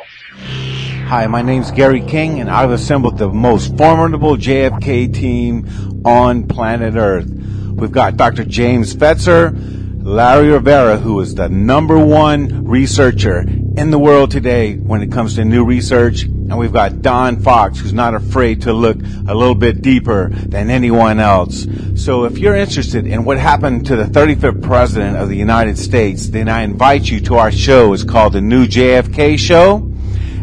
Hi, 1.07 1.25
my 1.25 1.41
name's 1.41 1.71
Gary 1.71 2.01
King, 2.01 2.39
and 2.39 2.51
I've 2.51 2.69
assembled 2.69 3.17
the 3.17 3.29
most 3.29 3.75
formidable 3.75 4.37
JFK 4.37 5.11
team 5.11 5.67
on 6.05 6.47
planet 6.47 6.93
Earth. 6.93 7.27
We've 7.27 7.91
got 7.91 8.15
Dr. 8.15 8.43
James 8.43 8.95
Fetzer, 8.95 9.57
Larry 10.03 10.49
Rivera, 10.49 10.97
who 10.97 11.21
is 11.21 11.33
the 11.33 11.47
number 11.47 11.97
one 11.97 12.67
researcher 12.67 13.39
in 13.39 13.89
the 13.89 13.97
world 13.97 14.31
today 14.31 14.75
when 14.75 15.01
it 15.01 15.13
comes 15.13 15.35
to 15.35 15.45
new 15.45 15.63
research, 15.63 16.23
and 16.23 16.57
we've 16.57 16.73
got 16.73 17.01
Don 17.01 17.39
Fox, 17.39 17.79
who's 17.79 17.93
not 17.93 18.13
afraid 18.13 18.63
to 18.63 18.73
look 18.73 18.97
a 19.29 19.33
little 19.33 19.55
bit 19.55 19.81
deeper 19.81 20.27
than 20.29 20.69
anyone 20.69 21.21
else. 21.21 21.65
So 21.95 22.25
if 22.25 22.37
you're 22.37 22.57
interested 22.57 23.07
in 23.07 23.23
what 23.23 23.37
happened 23.37 23.85
to 23.85 23.95
the 23.95 24.03
35th 24.03 24.61
President 24.61 25.15
of 25.15 25.29
the 25.29 25.37
United 25.37 25.77
States, 25.77 26.27
then 26.27 26.49
I 26.49 26.63
invite 26.63 27.09
you 27.09 27.21
to 27.21 27.35
our 27.35 27.51
show. 27.51 27.93
It's 27.93 28.03
called 28.03 28.33
The 28.33 28.41
New 28.41 28.67
JFK 28.67 29.39
Show 29.39 29.89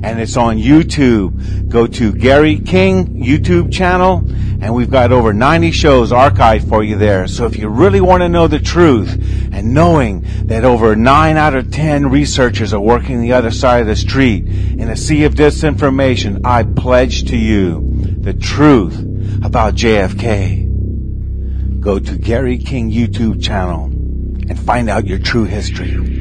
and 0.03 0.21
it's 0.21 0.37
on 0.37 0.59
YouTube. 0.59 1.69
Go 1.69 1.87
to 1.87 2.13
Gary 2.13 2.59
King 2.59 3.23
YouTube 3.23 3.73
channel, 3.73 4.25
and 4.61 4.75
we've 4.75 4.91
got 4.91 5.13
over 5.13 5.33
90 5.33 5.71
shows 5.73 6.11
archived 6.11 6.69
for 6.69 6.83
you 6.83 6.97
there. 6.97 7.27
So 7.27 7.47
if 7.47 7.57
you 7.57 7.69
really 7.69 8.01
want 8.01 8.23
to 8.23 8.29
know 8.29 8.47
the 8.47 8.59
truth, 8.59 9.13
and 9.53 9.75
knowing 9.75 10.25
that 10.47 10.65
over 10.65 10.97
9 10.97 11.37
out 11.37 11.55
of 11.55 11.71
10 11.71 12.11
researchers 12.11 12.73
are 12.73 12.81
working 12.81 13.21
the 13.21 13.33
other 13.33 13.51
side 13.51 13.83
of 13.83 13.87
the 13.87 13.97
street 13.97 14.47
in 14.47 14.89
a 14.89 14.97
sea 14.97 15.25
of 15.25 15.35
disinformation, 15.35 16.41
I 16.45 16.63
pledge 16.63 17.25
to 17.31 17.37
you 17.37 17.87
the 18.21 18.35
truth 18.35 18.99
about 19.45 19.75
JFK. 19.75 21.81
Go 21.81 21.99
to 21.99 22.19
Gary 22.19 22.59
King 22.59 22.91
YouTube 22.91 23.43
channel 23.43 23.85
and 23.85 24.59
find 24.59 24.91
out 24.91 25.07
your 25.07 25.19
true 25.19 25.45
history. 25.45 26.20